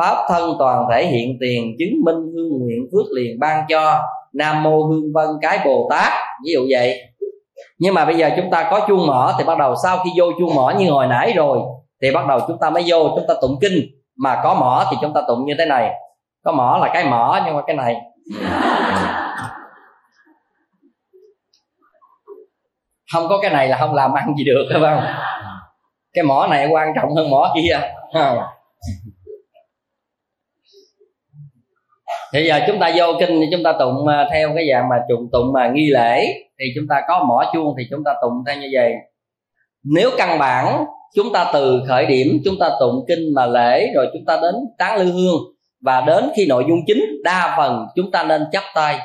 pháp 0.00 0.16
thân 0.28 0.52
toàn 0.58 0.84
thể 0.90 1.06
hiện 1.06 1.36
tiền 1.40 1.76
chứng 1.78 2.04
minh 2.04 2.16
hương 2.34 2.58
nguyện 2.58 2.86
phước 2.92 3.06
liền 3.16 3.40
ban 3.40 3.64
cho 3.68 4.02
nam 4.32 4.62
mô 4.62 4.82
hương 4.82 5.12
vân 5.14 5.26
cái 5.42 5.58
bồ 5.64 5.88
tát, 5.90 6.12
ví 6.44 6.52
dụ 6.52 6.66
vậy. 6.70 7.00
Nhưng 7.78 7.94
mà 7.94 8.04
bây 8.04 8.16
giờ 8.16 8.30
chúng 8.36 8.50
ta 8.50 8.68
có 8.70 8.80
chuông 8.88 9.06
mỏ 9.06 9.34
thì 9.38 9.44
bắt 9.44 9.58
đầu 9.58 9.74
sau 9.82 9.98
khi 10.04 10.10
vô 10.16 10.26
chuông 10.38 10.54
mỏ 10.54 10.74
như 10.78 10.90
hồi 10.90 11.06
nãy 11.06 11.32
rồi, 11.36 11.58
thì 12.02 12.12
bắt 12.12 12.26
đầu 12.26 12.40
chúng 12.48 12.58
ta 12.60 12.70
mới 12.70 12.82
vô, 12.86 13.08
chúng 13.16 13.24
ta 13.28 13.34
tụng 13.40 13.58
kinh. 13.60 13.72
Mà 14.16 14.40
có 14.44 14.54
mỏ 14.54 14.84
thì 14.90 14.96
chúng 15.00 15.14
ta 15.14 15.20
tụng 15.28 15.44
như 15.46 15.54
thế 15.58 15.66
này. 15.66 15.90
Có 16.44 16.52
mỏ 16.52 16.78
là 16.82 16.90
cái 16.94 17.04
mỏ 17.04 17.40
nhưng 17.46 17.56
mà 17.56 17.62
cái 17.66 17.76
này. 17.76 17.96
Không 23.12 23.28
có 23.28 23.38
cái 23.42 23.50
này 23.50 23.68
là 23.68 23.76
không 23.76 23.94
làm 23.94 24.12
ăn 24.12 24.34
gì 24.38 24.44
được, 24.44 24.68
phải 24.72 24.80
không? 24.80 25.04
Cái 26.12 26.24
mỏ 26.24 26.46
này 26.50 26.68
quan 26.70 26.92
trọng 26.96 27.14
hơn 27.14 27.30
mỏ 27.30 27.52
kia. 27.54 27.80
Thì 32.32 32.46
giờ 32.46 32.60
chúng 32.66 32.78
ta 32.78 32.92
vô 32.96 33.06
kinh 33.20 33.40
thì 33.40 33.46
chúng 33.52 33.62
ta 33.62 33.72
tụng 33.78 34.06
à, 34.06 34.28
theo 34.32 34.50
cái 34.54 34.66
dạng 34.72 34.88
mà 34.88 34.96
trùng 35.08 35.28
tụng 35.32 35.52
mà 35.52 35.70
nghi 35.74 35.90
lễ. 35.90 36.26
Thì 36.58 36.64
chúng 36.76 36.84
ta 36.88 37.02
có 37.08 37.24
mỏ 37.28 37.50
chuông 37.52 37.74
thì 37.78 37.84
chúng 37.90 38.04
ta 38.04 38.14
tụng 38.22 38.32
theo 38.46 38.56
như 38.56 38.68
vậy. 38.72 38.92
Nếu 39.84 40.10
căn 40.18 40.38
bản, 40.38 40.84
chúng 41.14 41.32
ta 41.32 41.50
từ 41.52 41.80
khởi 41.88 42.06
điểm, 42.06 42.40
chúng 42.44 42.54
ta 42.60 42.70
tụng 42.80 43.04
kinh 43.08 43.34
mà 43.34 43.46
lễ, 43.46 43.90
rồi 43.94 44.06
chúng 44.12 44.24
ta 44.26 44.38
đến 44.42 44.54
tán 44.78 44.98
lư 44.98 45.12
hương. 45.12 45.40
Và 45.80 46.00
đến 46.00 46.30
khi 46.36 46.46
nội 46.46 46.64
dung 46.68 46.78
chính, 46.86 47.04
đa 47.24 47.54
phần 47.56 47.86
chúng 47.96 48.10
ta 48.10 48.24
nên 48.24 48.42
chắp 48.52 48.64
tay. 48.74 48.98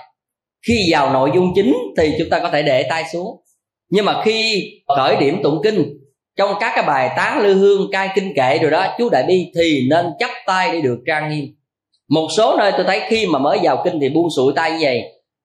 Khi 0.67 0.87
vào 0.89 1.13
nội 1.13 1.31
dung 1.35 1.51
chính 1.55 1.75
thì 1.97 2.13
chúng 2.19 2.29
ta 2.29 2.39
có 2.39 2.49
thể 2.49 2.63
để 2.63 2.83
tay 2.89 3.03
xuống. 3.13 3.41
Nhưng 3.89 4.05
mà 4.05 4.21
khi 4.23 4.69
khởi 4.97 5.15
điểm 5.19 5.39
tụng 5.43 5.61
kinh, 5.63 5.97
trong 6.37 6.51
các 6.59 6.71
cái 6.75 6.83
bài 6.87 7.09
tán 7.17 7.39
lư 7.39 7.53
hương, 7.53 7.91
cai 7.91 8.09
kinh 8.15 8.33
kệ 8.35 8.57
rồi 8.61 8.71
đó, 8.71 8.87
chú 8.97 9.09
đại 9.09 9.23
bi 9.27 9.51
thì 9.55 9.87
nên 9.89 10.05
chắp 10.19 10.29
tay 10.45 10.71
để 10.71 10.81
được 10.81 10.99
trang 11.07 11.29
nghiêm 11.29 11.45
một 12.09 12.27
số 12.37 12.57
nơi 12.57 12.71
tôi 12.71 12.83
thấy 12.83 13.01
khi 13.07 13.27
mà 13.27 13.39
mới 13.39 13.59
vào 13.63 13.81
kinh 13.83 13.99
thì 14.01 14.09
buông 14.09 14.27
sụi 14.35 14.53
tay 14.55 14.71
như 14.71 14.77
vậy, 14.81 15.01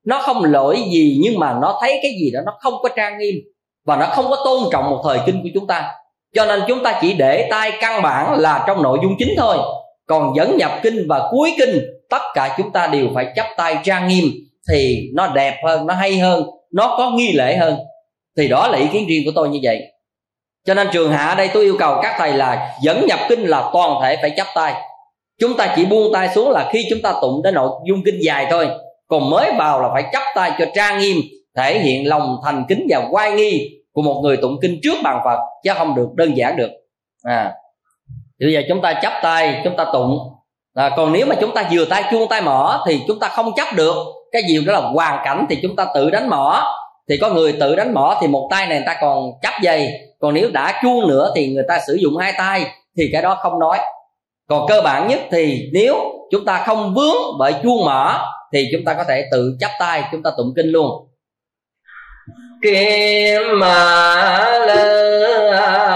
nó 0.07 0.19
không 0.19 0.45
lỗi 0.45 0.83
gì 0.93 1.19
nhưng 1.23 1.39
mà 1.39 1.59
nó 1.63 1.79
thấy 1.81 1.99
cái 2.03 2.13
gì 2.21 2.31
đó 2.31 2.41
nó 2.47 2.53
không 2.61 2.75
có 2.83 2.89
trang 2.97 3.19
nghiêm 3.19 3.35
và 3.87 3.97
nó 3.97 4.07
không 4.07 4.25
có 4.31 4.37
tôn 4.45 4.63
trọng 4.73 4.91
một 4.91 5.01
thời 5.05 5.19
kinh 5.27 5.43
của 5.43 5.49
chúng 5.55 5.67
ta. 5.67 5.93
Cho 6.35 6.47
nên 6.47 6.61
chúng 6.69 6.83
ta 6.83 6.99
chỉ 7.03 7.13
để 7.13 7.49
tay 7.51 7.73
căn 7.81 8.03
bản 8.03 8.39
là 8.39 8.65
trong 8.67 8.83
nội 8.83 8.99
dung 9.03 9.13
chính 9.19 9.35
thôi. 9.37 9.57
Còn 10.07 10.33
dẫn 10.37 10.57
nhập 10.57 10.73
kinh 10.83 11.07
và 11.09 11.29
cuối 11.31 11.53
kinh, 11.59 11.81
tất 12.11 12.23
cả 12.35 12.55
chúng 12.59 12.73
ta 12.73 12.87
đều 12.87 13.07
phải 13.15 13.27
chấp 13.37 13.47
tay 13.57 13.77
trang 13.85 14.09
nghiêm 14.09 14.25
thì 14.71 15.01
nó 15.15 15.27
đẹp 15.27 15.61
hơn, 15.67 15.87
nó 15.87 15.95
hay 15.95 16.19
hơn, 16.19 16.45
nó 16.73 16.95
có 16.99 17.11
nghi 17.11 17.33
lễ 17.33 17.57
hơn. 17.57 17.77
Thì 18.37 18.49
đó 18.49 18.69
là 18.69 18.79
ý 18.79 18.87
kiến 18.93 19.07
riêng 19.09 19.23
của 19.25 19.33
tôi 19.35 19.49
như 19.49 19.59
vậy. 19.63 19.81
Cho 20.67 20.75
nên 20.75 20.89
trường 20.93 21.13
hạ 21.13 21.35
đây 21.39 21.51
tôi 21.55 21.65
yêu 21.65 21.77
cầu 21.79 21.99
các 22.03 22.15
thầy 22.19 22.33
là 22.33 22.75
dẫn 22.83 23.07
nhập 23.07 23.19
kinh 23.29 23.45
là 23.45 23.71
toàn 23.73 24.03
thể 24.03 24.17
phải 24.21 24.31
chấp 24.31 24.47
tay 24.55 24.75
chúng 25.41 25.57
ta 25.57 25.73
chỉ 25.77 25.85
buông 25.85 26.13
tay 26.13 26.29
xuống 26.29 26.51
là 26.51 26.69
khi 26.73 26.87
chúng 26.91 27.03
ta 27.03 27.15
tụng 27.23 27.43
đến 27.43 27.55
nội 27.55 27.71
dung 27.89 28.03
kinh 28.05 28.19
dài 28.23 28.47
thôi. 28.51 28.69
Còn 29.09 29.31
mới 29.31 29.53
vào 29.59 29.83
là 29.83 29.89
phải 29.93 30.05
chấp 30.13 30.23
tay 30.35 30.53
cho 30.59 30.65
trang 30.75 30.99
nghiêm 30.99 31.17
thể 31.57 31.79
hiện 31.79 32.09
lòng 32.09 32.37
thành 32.45 32.65
kính 32.69 32.87
và 32.91 33.03
oai 33.11 33.33
nghi 33.33 33.71
của 33.93 34.03
một 34.03 34.21
người 34.23 34.37
tụng 34.37 34.59
kinh 34.63 34.81
trước 34.83 34.95
bàn 35.05 35.21
phật 35.25 35.39
chứ 35.65 35.71
không 35.75 35.95
được 35.95 36.09
đơn 36.15 36.37
giản 36.37 36.57
được. 36.57 36.71
À 37.25 37.53
bây 38.41 38.53
giờ 38.53 38.63
chúng 38.69 38.83
ta 38.83 38.93
chấp 39.03 39.13
tay 39.23 39.61
chúng 39.65 39.77
ta 39.77 39.85
tụng. 39.93 40.19
À, 40.75 40.91
còn 40.97 41.13
nếu 41.13 41.27
mà 41.27 41.35
chúng 41.41 41.55
ta 41.55 41.69
vừa 41.73 41.85
tay 41.85 42.05
chuông 42.11 42.29
tay 42.29 42.43
mỏ 42.43 42.85
thì 42.87 43.01
chúng 43.09 43.19
ta 43.19 43.29
không 43.29 43.53
chấp 43.57 43.67
được. 43.77 43.95
Cái 44.33 44.43
gì 44.49 44.65
đó 44.67 44.73
là 44.73 44.81
hoàn 44.81 45.25
cảnh 45.25 45.47
thì 45.51 45.59
chúng 45.63 45.77
ta 45.77 45.87
tự 45.95 46.11
đánh 46.11 46.29
mỏ 46.29 46.77
thì 47.09 47.17
có 47.17 47.29
người 47.29 47.53
tự 47.61 47.77
đánh 47.77 47.95
mỏ 47.95 48.19
thì 48.21 48.27
một 48.27 48.49
tay 48.51 48.67
này 48.67 48.79
người 48.79 48.87
ta 48.87 48.97
còn 49.01 49.31
chấp 49.43 49.53
dây. 49.63 49.91
Còn 50.21 50.35
nếu 50.35 50.51
đã 50.51 50.81
chuông 50.83 51.09
nữa 51.09 51.33
thì 51.37 51.49
người 51.55 51.65
ta 51.69 51.81
sử 51.87 51.95
dụng 51.95 52.17
hai 52.17 52.33
tay 52.39 52.65
thì 52.97 53.09
cái 53.13 53.23
đó 53.23 53.39
không 53.41 53.59
nói 53.59 53.79
còn 54.51 54.67
cơ 54.69 54.81
bản 54.85 55.09
nhất 55.09 55.21
thì 55.31 55.71
nếu 55.73 55.97
chúng 56.31 56.45
ta 56.45 56.63
không 56.67 56.95
vướng 56.95 57.39
bởi 57.39 57.55
chuông 57.63 57.85
mở, 57.85 58.19
thì 58.53 58.69
chúng 58.73 58.85
ta 58.85 58.95
có 58.95 59.05
thể 59.09 59.29
tự 59.33 59.57
chắp 59.61 59.71
tay, 59.81 60.05
chúng 60.13 60.23
ta 60.23 60.31
tụng 60.37 60.53
kinh 60.57 60.67
luôn. 60.67 61.09
Kim 62.63 63.59
mà 63.59 64.05
lơ 64.67 65.90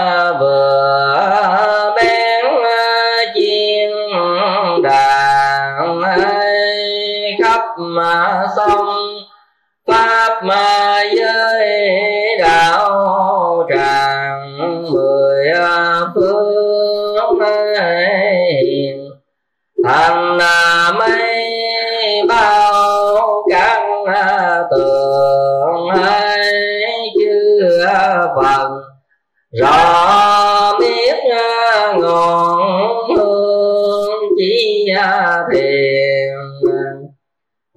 thiền 35.53 36.33
ừ, 36.61 36.71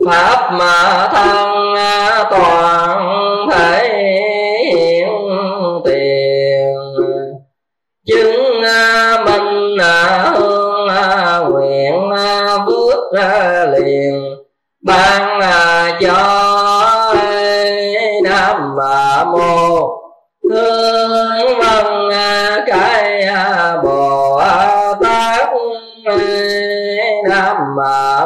pháp 0.07 0.53
mà 0.53 1.09
thân 1.13 1.75
toàn 2.31 3.49
thể 3.51 3.89
hiện 4.73 5.09
tiền. 5.85 6.75
Chứng 8.07 8.63
à, 8.63 9.25
minh 9.25 9.79
à, 9.81 10.33
hương 10.37 10.89
à, 10.89 11.39
nguyện 11.39 12.11
bước 12.67 13.13
liền. 13.73 14.25
Ban 14.83 15.41
cho 16.01 17.15
nam 18.25 18.77
mô. 19.33 19.98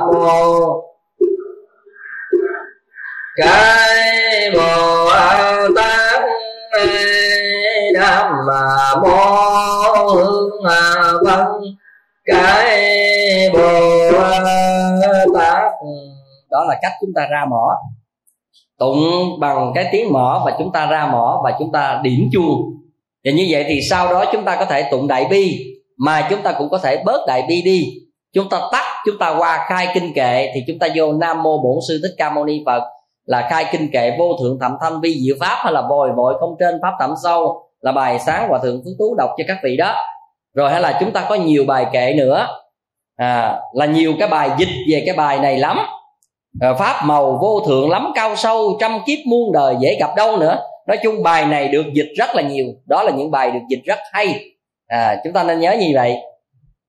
Mô 0.00 0.82
cái 3.36 4.50
bồ 4.54 5.08
tát 5.76 6.22
nam 7.94 8.36
mô 9.02 9.08
hương 10.14 10.50
văn 11.24 11.46
cái 12.24 13.50
bồ 13.52 14.10
tát 15.34 15.72
đó 16.50 16.64
là 16.68 16.78
cách 16.82 16.92
chúng 17.00 17.10
ta 17.14 17.26
ra 17.30 17.44
mỏ. 17.50 17.78
Tụng 18.78 19.00
bằng 19.40 19.72
cái 19.74 19.88
tiếng 19.92 20.12
mỏ 20.12 20.42
và 20.46 20.56
chúng 20.58 20.72
ta 20.72 20.86
ra 20.86 21.06
mỏ 21.06 21.40
và 21.44 21.56
chúng 21.58 21.72
ta 21.72 22.00
điểm 22.02 22.28
chuông. 22.32 22.60
Và 23.24 23.30
như 23.32 23.46
vậy 23.50 23.64
thì 23.68 23.80
sau 23.90 24.12
đó 24.12 24.24
chúng 24.32 24.44
ta 24.44 24.56
có 24.56 24.64
thể 24.64 24.82
tụng 24.90 25.08
đại 25.08 25.26
bi, 25.30 25.64
mà 25.98 26.26
chúng 26.30 26.42
ta 26.42 26.52
cũng 26.52 26.70
có 26.70 26.78
thể 26.78 27.02
bớt 27.04 27.20
đại 27.26 27.44
bi 27.48 27.62
đi 27.64 27.84
chúng 28.34 28.48
ta 28.48 28.60
tắt 28.72 28.84
chúng 29.06 29.18
ta 29.18 29.34
qua 29.38 29.66
khai 29.68 29.88
kinh 29.94 30.12
kệ 30.14 30.50
thì 30.54 30.60
chúng 30.66 30.78
ta 30.78 30.88
vô 30.94 31.12
nam 31.12 31.42
mô 31.42 31.58
bổn 31.58 31.78
sư 31.88 32.00
thích 32.02 32.14
ca 32.18 32.30
mâu 32.30 32.44
ni 32.44 32.62
phật. 32.66 32.82
Là 33.24 33.46
khai 33.50 33.64
kinh 33.72 33.90
kệ 33.92 34.16
vô 34.18 34.36
thượng 34.40 34.58
thẩm 34.60 34.76
thanh 34.80 35.00
vi 35.00 35.20
diệu 35.26 35.36
pháp 35.40 35.56
hay 35.64 35.72
là 35.72 35.82
bồi 35.82 36.12
bội 36.16 36.34
không 36.40 36.56
trên 36.60 36.78
pháp 36.82 36.92
thậm 37.00 37.14
sâu. 37.22 37.68
Là 37.80 37.92
bài 37.92 38.18
sáng 38.18 38.48
hòa 38.48 38.58
thượng 38.62 38.82
phước 38.84 38.92
tú 38.98 39.14
đọc 39.18 39.30
cho 39.38 39.44
các 39.48 39.58
vị 39.64 39.76
đó. 39.76 39.96
Rồi 40.54 40.70
hay 40.70 40.80
là 40.80 40.96
chúng 41.00 41.12
ta 41.12 41.26
có 41.28 41.34
nhiều 41.34 41.64
bài 41.66 41.86
kệ 41.92 42.14
nữa. 42.14 42.46
À, 43.16 43.60
là 43.72 43.86
nhiều 43.86 44.12
cái 44.18 44.28
bài 44.28 44.50
dịch 44.58 44.68
về 44.90 45.02
cái 45.06 45.14
bài 45.16 45.38
này 45.38 45.58
lắm. 45.58 45.78
À, 46.60 46.74
pháp 46.74 47.02
màu 47.04 47.38
vô 47.42 47.60
thượng 47.66 47.90
lắm 47.90 48.12
cao 48.14 48.36
sâu 48.36 48.76
trăm 48.80 48.98
kiếp 49.06 49.18
muôn 49.26 49.52
đời 49.52 49.76
dễ 49.80 49.96
gặp 50.00 50.10
đâu 50.16 50.36
nữa. 50.36 50.58
Nói 50.86 50.98
chung 51.02 51.22
bài 51.22 51.44
này 51.44 51.68
được 51.68 51.84
dịch 51.94 52.08
rất 52.16 52.34
là 52.34 52.42
nhiều. 52.42 52.66
Đó 52.86 53.02
là 53.02 53.12
những 53.12 53.30
bài 53.30 53.50
được 53.50 53.60
dịch 53.68 53.80
rất 53.84 53.98
hay. 54.12 54.44
À, 54.86 55.16
chúng 55.24 55.32
ta 55.32 55.42
nên 55.42 55.60
nhớ 55.60 55.72
như 55.72 55.90
vậy 55.94 56.16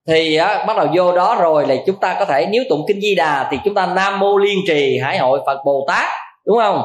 thì 0.07 0.35
á, 0.35 0.65
bắt 0.67 0.77
đầu 0.77 0.87
vô 0.95 1.15
đó 1.15 1.37
rồi 1.41 1.67
là 1.67 1.75
chúng 1.85 1.95
ta 1.95 2.15
có 2.19 2.25
thể 2.25 2.47
nếu 2.51 2.63
tụng 2.69 2.85
kinh 2.87 3.01
di 3.01 3.15
đà 3.15 3.47
thì 3.51 3.57
chúng 3.65 3.73
ta 3.73 3.85
nam 3.95 4.19
mô 4.19 4.37
liên 4.37 4.59
trì 4.67 4.97
hải 4.97 5.17
hội 5.17 5.39
phật 5.45 5.57
bồ 5.65 5.85
tát 5.87 6.07
đúng 6.45 6.57
không? 6.57 6.81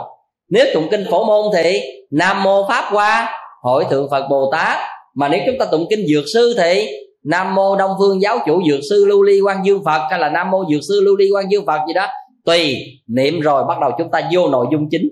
Nếu 0.50 0.66
tụng 0.74 0.88
kinh 0.90 1.04
phổ 1.10 1.24
môn 1.24 1.46
thì 1.54 1.80
nam 2.10 2.42
mô 2.42 2.68
pháp 2.68 2.84
hoa 2.90 3.40
hội 3.62 3.84
thượng 3.90 4.10
phật 4.10 4.28
bồ 4.30 4.50
tát. 4.52 4.78
Mà 5.14 5.28
nếu 5.28 5.40
chúng 5.46 5.58
ta 5.58 5.66
tụng 5.66 5.86
kinh 5.90 6.06
dược 6.06 6.24
sư 6.34 6.54
thì 6.58 6.88
nam 7.24 7.54
mô 7.54 7.76
đông 7.76 7.90
phương 7.98 8.22
giáo 8.22 8.38
chủ 8.46 8.62
dược 8.70 8.80
sư 8.90 9.04
lưu 9.08 9.22
ly 9.22 9.40
quan 9.40 9.56
dương 9.64 9.82
phật 9.84 10.00
hay 10.10 10.20
là 10.20 10.28
nam 10.28 10.50
mô 10.50 10.64
dược 10.70 10.80
sư 10.88 11.00
lưu 11.04 11.16
ly 11.16 11.26
quan 11.34 11.44
dương 11.50 11.66
phật 11.66 11.80
gì 11.88 11.94
đó. 11.94 12.06
Tùy 12.44 12.76
niệm 13.06 13.40
rồi 13.40 13.64
bắt 13.64 13.80
đầu 13.80 13.90
chúng 13.98 14.10
ta 14.10 14.20
vô 14.32 14.48
nội 14.48 14.66
dung 14.72 14.88
chính. 14.90 15.08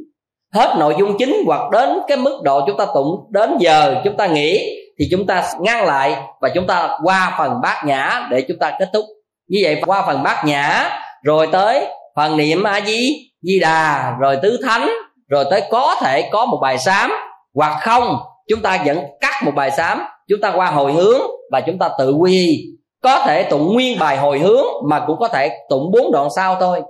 Hết 0.54 0.76
nội 0.78 0.94
dung 0.98 1.18
chính 1.18 1.36
hoặc 1.46 1.70
đến 1.70 1.88
cái 2.08 2.16
mức 2.16 2.40
độ 2.42 2.60
chúng 2.66 2.76
ta 2.76 2.86
tụng 2.94 3.26
đến 3.30 3.50
giờ 3.60 4.00
chúng 4.04 4.16
ta 4.16 4.26
nghỉ 4.26 4.78
thì 4.98 5.08
chúng 5.10 5.26
ta 5.26 5.52
ngăn 5.60 5.84
lại 5.84 6.16
và 6.40 6.48
chúng 6.54 6.66
ta 6.66 6.98
qua 7.02 7.34
phần 7.38 7.60
bát 7.62 7.82
nhã 7.86 8.26
để 8.30 8.44
chúng 8.48 8.58
ta 8.58 8.72
kết 8.78 8.90
thúc. 8.92 9.04
Như 9.48 9.60
vậy, 9.62 9.82
qua 9.86 10.02
phần 10.06 10.22
bát 10.22 10.44
nhã, 10.44 10.90
rồi 11.22 11.48
tới 11.52 11.86
phần 12.16 12.36
niệm 12.36 12.62
a 12.62 12.80
di 12.86 13.30
di 13.42 13.60
đà, 13.60 14.16
rồi 14.20 14.38
tứ 14.42 14.60
thánh, 14.66 14.88
rồi 15.28 15.44
tới 15.50 15.62
có 15.70 15.96
thể 16.00 16.28
có 16.32 16.46
một 16.46 16.58
bài 16.62 16.78
sám, 16.78 17.12
hoặc 17.54 17.78
không, 17.80 18.18
chúng 18.48 18.62
ta 18.62 18.78
vẫn 18.86 19.00
cắt 19.20 19.42
một 19.44 19.52
bài 19.54 19.70
sám, 19.70 20.02
chúng 20.28 20.40
ta 20.40 20.52
qua 20.56 20.66
hồi 20.66 20.92
hướng 20.92 21.20
và 21.52 21.60
chúng 21.60 21.78
ta 21.78 21.88
tự 21.98 22.12
quy. 22.12 22.64
Có 23.02 23.24
thể 23.26 23.42
tụng 23.42 23.74
nguyên 23.74 23.98
bài 23.98 24.16
hồi 24.16 24.38
hướng 24.38 24.64
mà 24.88 25.04
cũng 25.06 25.18
có 25.18 25.28
thể 25.28 25.58
tụng 25.68 25.90
bốn 25.92 26.12
đoạn 26.12 26.28
sau 26.36 26.56
thôi. 26.60 26.82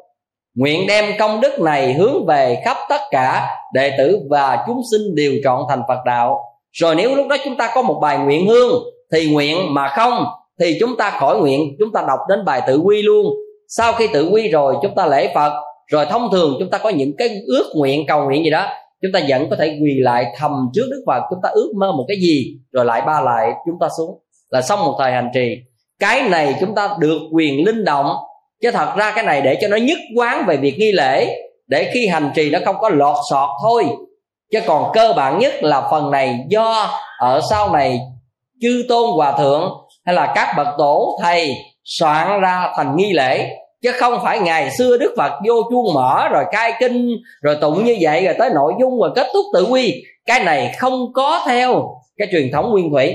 Nguyện 0.55 0.87
đem 0.87 1.05
công 1.19 1.41
đức 1.41 1.61
này 1.61 1.93
hướng 1.93 2.27
về 2.27 2.63
khắp 2.65 2.77
tất 2.89 3.01
cả 3.11 3.57
đệ 3.75 3.93
tử 3.99 4.21
và 4.31 4.65
chúng 4.67 4.81
sinh 4.91 5.15
đều 5.15 5.33
trọn 5.45 5.63
thành 5.69 5.83
phật 5.89 5.99
đạo 6.05 6.41
rồi 6.81 6.95
nếu 6.95 7.15
lúc 7.15 7.29
đó 7.29 7.37
chúng 7.45 7.57
ta 7.57 7.71
có 7.75 7.83
một 7.83 7.99
bài 8.03 8.19
nguyện 8.19 8.47
hương, 8.47 8.83
thì 9.13 9.33
nguyện 9.33 9.75
mà 9.75 9.89
không, 9.89 10.25
thì 10.61 10.77
chúng 10.81 10.97
ta 10.97 11.11
khỏi 11.11 11.39
nguyện, 11.39 11.77
chúng 11.79 11.93
ta 11.93 12.05
đọc 12.09 12.19
đến 12.29 12.45
bài 12.45 12.63
tự 12.67 12.79
quy 12.79 13.03
luôn. 13.03 13.27
Sau 13.69 13.93
khi 13.93 14.07
tự 14.13 14.29
quy 14.29 14.49
rồi, 14.49 14.75
chúng 14.83 14.95
ta 14.97 15.07
lễ 15.07 15.33
phật. 15.35 15.53
Rồi 15.87 16.07
thông 16.07 16.29
thường 16.33 16.57
chúng 16.59 16.71
ta 16.71 16.79
có 16.79 16.89
những 16.89 17.17
cái 17.19 17.29
ước 17.47 17.73
nguyện, 17.77 18.07
cầu 18.07 18.25
nguyện 18.25 18.45
gì 18.45 18.51
đó, 18.51 18.67
chúng 19.03 19.13
ta 19.13 19.21
vẫn 19.29 19.51
có 19.51 19.57
thể 19.57 19.67
quỳ 19.67 19.91
lại 20.01 20.27
thầm 20.37 20.51
trước 20.75 20.87
đức 20.91 21.05
phật. 21.07 21.23
Chúng 21.31 21.39
ta 21.43 21.49
ước 21.53 21.73
mơ 21.77 21.93
một 21.93 22.05
cái 22.09 22.17
gì, 22.21 22.57
rồi 22.73 22.85
lại 22.85 23.03
ba 23.07 23.21
lại 23.21 23.51
chúng 23.67 23.79
ta 23.81 23.89
xuống. 23.99 24.21
Là 24.51 24.63
xong 24.63 24.79
một 24.79 24.97
thời 24.99 25.13
hành 25.13 25.31
trì. 25.35 25.57
Cái 25.99 26.29
này 26.29 26.55
chúng 26.61 26.75
ta 26.75 26.97
được 27.01 27.19
quyền 27.33 27.65
linh 27.67 27.85
động. 27.85 28.17
Chứ 28.63 28.71
thật 28.71 28.89
ra 28.97 29.13
cái 29.15 29.25
này 29.25 29.41
để 29.41 29.59
cho 29.61 29.69
nó 29.69 29.77
nhất 29.77 29.99
quán 30.17 30.45
về 30.47 30.57
việc 30.57 30.75
nghi 30.79 30.93
lễ. 30.93 31.37
Để 31.67 31.91
khi 31.95 32.07
hành 32.07 32.31
trì 32.35 32.51
nó 32.51 32.59
không 32.65 32.77
có 32.81 32.89
lọt 32.89 33.17
sọt 33.31 33.49
thôi 33.63 33.85
chứ 34.53 34.61
còn 34.67 34.91
cơ 34.95 35.13
bản 35.17 35.39
nhất 35.39 35.53
là 35.63 35.89
phần 35.91 36.11
này 36.11 36.39
do 36.49 36.91
ở 37.19 37.41
sau 37.51 37.73
này 37.73 38.01
chư 38.61 38.85
tôn 38.89 39.11
hòa 39.17 39.33
thượng 39.33 39.73
hay 40.05 40.15
là 40.15 40.33
các 40.35 40.55
bậc 40.57 40.67
tổ 40.79 41.19
thầy 41.23 41.55
soạn 41.85 42.41
ra 42.41 42.73
thành 42.77 42.97
nghi 42.97 43.13
lễ. 43.13 43.49
Chứ 43.83 43.93
không 43.93 44.19
phải 44.23 44.39
ngày 44.39 44.71
xưa 44.71 44.97
đức 44.97 45.15
phật 45.17 45.33
vô 45.49 45.55
chuông 45.71 45.95
mở, 45.95 46.29
rồi 46.29 46.45
cai 46.53 46.73
kinh, 46.81 47.11
rồi 47.43 47.57
tụng 47.61 47.85
như 47.85 47.97
vậy, 48.01 48.25
rồi 48.25 48.35
tới 48.39 48.51
nội 48.55 48.73
dung 48.81 49.01
rồi 49.01 49.11
kết 49.15 49.27
thúc 49.33 49.45
tự 49.55 49.67
quy. 49.71 49.95
Cái 50.27 50.45
này 50.45 50.75
không 50.79 51.13
có 51.15 51.43
theo 51.47 51.89
cái 52.17 52.29
truyền 52.33 52.51
thống 52.53 52.71
nguyên 52.71 52.91
thủy. 52.91 53.15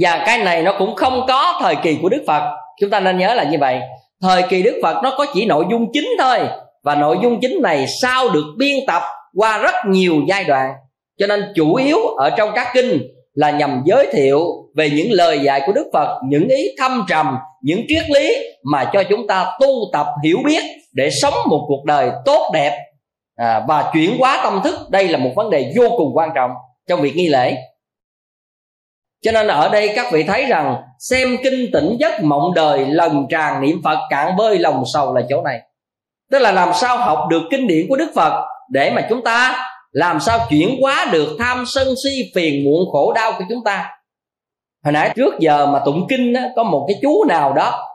Và 0.00 0.22
cái 0.26 0.38
này 0.38 0.62
nó 0.62 0.74
cũng 0.78 0.94
không 0.96 1.24
có 1.28 1.58
thời 1.60 1.76
kỳ 1.76 1.98
của 2.02 2.08
đức 2.08 2.24
phật. 2.26 2.42
Chúng 2.80 2.90
ta 2.90 3.00
nên 3.00 3.18
nhớ 3.18 3.34
là 3.34 3.44
như 3.44 3.58
vậy. 3.60 3.80
Thời 4.22 4.42
kỳ 4.42 4.62
đức 4.62 4.80
phật 4.82 5.02
nó 5.02 5.14
có 5.18 5.26
chỉ 5.34 5.46
nội 5.46 5.64
dung 5.70 5.86
chính 5.92 6.08
thôi. 6.18 6.38
Và 6.82 6.94
nội 6.94 7.18
dung 7.22 7.38
chính 7.40 7.62
này 7.62 7.86
sao 8.02 8.28
được 8.28 8.44
biên 8.58 8.76
tập 8.86 9.02
qua 9.36 9.58
rất 9.58 9.74
nhiều 9.86 10.14
giai 10.28 10.44
đoạn. 10.44 10.72
Cho 11.18 11.26
nên 11.26 11.52
chủ 11.54 11.74
yếu 11.74 11.98
ở 12.16 12.30
trong 12.30 12.50
các 12.54 12.68
kinh 12.74 13.02
là 13.34 13.50
nhằm 13.50 13.82
giới 13.86 14.06
thiệu 14.12 14.40
về 14.76 14.90
những 14.90 15.12
lời 15.12 15.38
dạy 15.38 15.62
của 15.66 15.72
đức 15.72 15.90
phật 15.92 16.20
những 16.28 16.48
ý 16.48 16.74
thâm 16.78 17.04
trầm 17.08 17.36
những 17.62 17.80
triết 17.88 18.10
lý 18.10 18.36
mà 18.72 18.90
cho 18.92 19.02
chúng 19.02 19.26
ta 19.26 19.56
tu 19.60 19.68
tập 19.92 20.06
hiểu 20.24 20.38
biết 20.44 20.62
để 20.92 21.10
sống 21.22 21.34
một 21.46 21.64
cuộc 21.68 21.84
đời 21.84 22.10
tốt 22.24 22.50
đẹp. 22.54 22.78
À, 23.36 23.64
và 23.68 23.90
chuyển 23.92 24.18
hóa 24.18 24.40
tâm 24.44 24.60
thức 24.64 24.74
đây 24.90 25.08
là 25.08 25.18
một 25.18 25.30
vấn 25.36 25.50
đề 25.50 25.72
vô 25.76 25.88
cùng 25.96 26.16
quan 26.16 26.30
trọng 26.34 26.50
trong 26.88 27.00
việc 27.00 27.16
nghi 27.16 27.28
lễ. 27.28 27.56
Cho 29.22 29.32
nên 29.32 29.46
ở 29.46 29.68
đây 29.68 29.92
các 29.96 30.12
vị 30.12 30.22
thấy 30.22 30.46
rằng 30.46 30.76
xem 30.98 31.36
kinh 31.42 31.70
tỉnh 31.72 31.96
giấc 32.00 32.22
mộng 32.22 32.54
đời 32.54 32.86
lần 32.86 33.26
tràn 33.30 33.62
niệm 33.62 33.80
phật 33.84 33.98
cạn 34.10 34.36
bơi 34.36 34.58
lòng 34.58 34.82
sầu 34.92 35.14
là 35.14 35.22
chỗ 35.28 35.42
này. 35.42 35.60
Tức 36.30 36.38
là 36.38 36.52
làm 36.52 36.72
sao 36.74 36.96
học 36.96 37.18
được 37.30 37.42
kinh 37.50 37.66
điển 37.66 37.86
của 37.88 37.96
đức 37.96 38.10
phật 38.14 38.44
để 38.70 38.90
mà 38.90 39.06
chúng 39.08 39.24
ta 39.24 39.66
làm 39.92 40.20
sao 40.20 40.46
chuyển 40.50 40.80
hóa 40.82 41.08
được 41.12 41.36
tham 41.38 41.64
sân 41.66 41.88
si 42.04 42.10
phiền 42.34 42.64
muộn 42.64 42.80
khổ 42.92 43.12
đau 43.12 43.32
của 43.32 43.44
chúng 43.48 43.64
ta. 43.64 43.90
Hồi 44.84 44.92
nãy 44.92 45.12
trước 45.16 45.34
giờ 45.40 45.66
mà 45.66 45.78
tụng 45.84 46.06
kinh 46.08 46.34
á, 46.34 46.48
có 46.56 46.62
một 46.62 46.84
cái 46.88 46.98
chú 47.02 47.24
nào 47.24 47.52
đó 47.52 47.86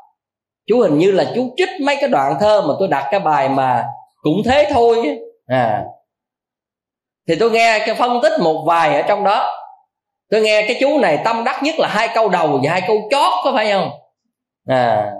chú 0.67 0.79
hình 0.79 0.97
như 0.97 1.11
là 1.11 1.31
chú 1.35 1.53
trích 1.57 1.69
mấy 1.81 1.97
cái 1.99 2.09
đoạn 2.09 2.33
thơ 2.39 2.61
mà 2.61 2.73
tôi 2.79 2.87
đặt 2.87 3.07
cái 3.11 3.19
bài 3.19 3.49
mà 3.49 3.85
cũng 4.21 4.41
thế 4.45 4.69
thôi 4.73 5.17
à 5.47 5.83
thì 7.27 7.35
tôi 7.39 7.51
nghe 7.51 7.83
cái 7.85 7.95
phân 7.95 8.21
tích 8.21 8.33
một 8.41 8.63
vài 8.67 8.95
ở 8.95 9.01
trong 9.01 9.23
đó. 9.23 9.51
Tôi 10.31 10.41
nghe 10.41 10.65
cái 10.67 10.77
chú 10.79 10.99
này 10.99 11.19
tâm 11.25 11.43
đắc 11.43 11.63
nhất 11.63 11.75
là 11.77 11.87
hai 11.87 12.09
câu 12.15 12.29
đầu 12.29 12.59
và 12.63 12.71
hai 12.71 12.81
câu 12.87 12.97
chót 13.11 13.31
có 13.43 13.51
phải 13.55 13.71
không? 13.71 13.89
À 14.67 15.11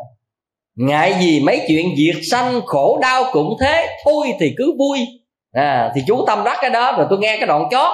ngại 0.76 1.16
gì 1.20 1.40
mấy 1.40 1.66
chuyện 1.68 1.86
diệt 1.98 2.22
sanh 2.32 2.62
khổ 2.66 3.00
đau 3.02 3.24
cũng 3.32 3.58
thế 3.62 3.88
thôi 4.06 4.34
thì 4.40 4.54
cứ 4.58 4.74
vui 4.80 5.00
à 5.56 5.92
thì 5.96 6.02
chú 6.08 6.26
tâm 6.28 6.44
đắc 6.44 6.58
cái 6.62 6.70
đó 6.70 6.92
rồi 6.98 7.08
tôi 7.10 7.20
nghe 7.20 7.38
cái 7.38 7.48
đoạn 7.48 7.68
chót. 7.72 7.94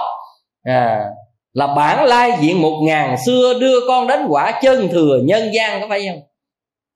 À 0.63 1.05
là 1.53 1.67
bản 1.67 2.03
lai 2.03 2.31
diện 2.39 2.61
một 2.61 2.79
ngàn 2.83 3.15
xưa 3.25 3.53
đưa 3.59 3.87
con 3.87 4.07
đến 4.07 4.25
quả 4.29 4.59
chân 4.61 4.89
thừa 4.91 5.19
nhân 5.23 5.49
gian, 5.53 5.81
có 5.81 5.87
phải 5.89 6.07
không? 6.07 6.21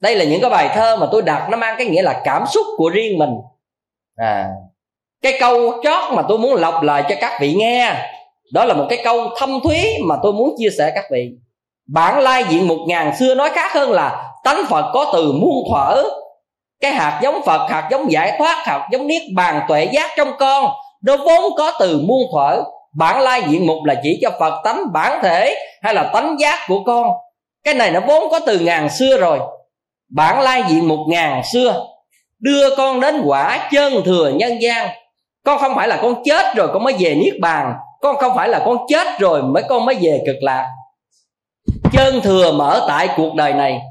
Đây 0.02 0.16
là 0.16 0.26
những 0.26 0.42
cái 0.42 0.50
bài 0.50 0.70
thơ 0.76 0.96
mà 0.96 1.08
tôi 1.12 1.22
đặt 1.22 1.48
nó 1.50 1.58
mang 1.58 1.76
cái 1.78 1.88
nghĩa 1.88 2.02
là 2.02 2.22
cảm 2.24 2.46
xúc 2.48 2.66
của 2.78 2.90
riêng 2.90 3.20
mình. 3.20 3.34
À 4.18 4.48
cái 5.22 5.38
câu 5.40 5.72
chót 5.84 6.14
mà 6.14 6.22
tôi 6.30 6.38
muốn 6.38 6.54
lọc 6.54 6.84
lại 6.84 7.04
cho 7.10 7.16
các 7.22 7.38
vị 7.42 7.54
nghe, 7.54 7.96
đó 8.54 8.66
là 8.66 8.74
một 8.74 8.86
cái 8.90 9.00
câu 9.04 9.30
thâm 9.38 9.60
thúy 9.64 9.86
mà 10.08 10.16
tôi 10.24 10.34
muốn 10.34 10.56
chia 10.58 10.70
sẻ 10.78 10.92
các 10.96 11.06
vị. 11.12 11.32
Bản 11.88 12.20
lai 12.20 12.44
diện 12.50 12.68
một 12.68 12.86
ngàn 12.88 13.16
xưa 13.20 13.36
nói 13.36 13.50
khác 13.50 13.74
hơn 13.74 13.92
là 13.92 14.34
tánh 14.44 14.66
phật 14.70 14.92
có 14.94 15.12
từ 15.14 15.32
muôn 15.32 15.64
thuở 15.70 16.04
cái 16.82 16.92
hạt 16.92 17.20
giống 17.24 17.42
phật, 17.46 17.70
hạt 17.70 17.88
giống 17.92 18.12
giải 18.12 18.36
thoát, 18.38 18.66
hạt 18.66 18.88
giống 18.92 19.08
niết 19.08 19.22
bàn 19.36 19.62
tuệ 19.68 19.84
giác 19.86 20.12
trong 20.18 20.32
con, 20.40 20.72
nó 21.04 21.18
vốn 21.18 21.44
có 21.58 21.72
từ 21.80 22.02
muôn 22.08 22.22
thuở. 22.32 22.64
Bản 22.98 23.22
lai 23.22 23.44
diện 23.48 23.68
mục 23.68 23.78
là 23.86 23.96
chỉ 24.04 24.20
cho 24.22 24.30
phật 24.40 24.62
tánh 24.64 24.94
bản 24.94 25.20
thể 25.24 25.56
hay 25.82 25.94
là 25.94 26.04
tánh 26.14 26.36
giác 26.40 26.60
của 26.68 26.84
con. 26.86 27.08
Cái 27.64 27.74
này 27.74 27.92
nó 27.92 28.00
vốn 28.08 28.30
có 28.32 28.40
từ 28.40 28.60
ngàn 28.60 28.90
xưa 28.90 29.18
rồi. 29.18 29.40
Bản 30.10 30.42
lai 30.42 30.64
diện 30.68 30.88
mục 30.88 31.00
ngàn 31.08 31.42
xưa, 31.54 31.86
đưa 32.40 32.76
con 32.76 33.00
đến 33.00 33.22
quả 33.26 33.70
chân 33.72 34.04
thừa 34.06 34.32
nhân 34.36 34.62
gian. 34.62 34.88
Con 35.46 35.60
không 35.60 35.76
phải 35.76 35.88
là 35.88 36.00
con 36.02 36.24
chết 36.26 36.56
rồi 36.56 36.68
con 36.74 36.84
mới 36.84 36.94
về 37.00 37.16
niết 37.16 37.34
bàn. 37.42 37.74
Con 38.02 38.18
không 38.18 38.36
phải 38.36 38.50
là 38.50 38.62
con 38.66 38.78
chết 38.88 39.08
rồi 39.20 39.44
mới 39.44 39.64
con 39.70 39.86
mới 39.86 39.96
về 39.96 40.24
cực 40.26 40.36
lạc. 40.42 40.68
Chân 41.94 42.22
thừa 42.22 42.52
mở 42.52 42.86
tại 42.88 43.10
cuộc 43.18 43.36
đời 43.36 43.54
này 43.54 43.82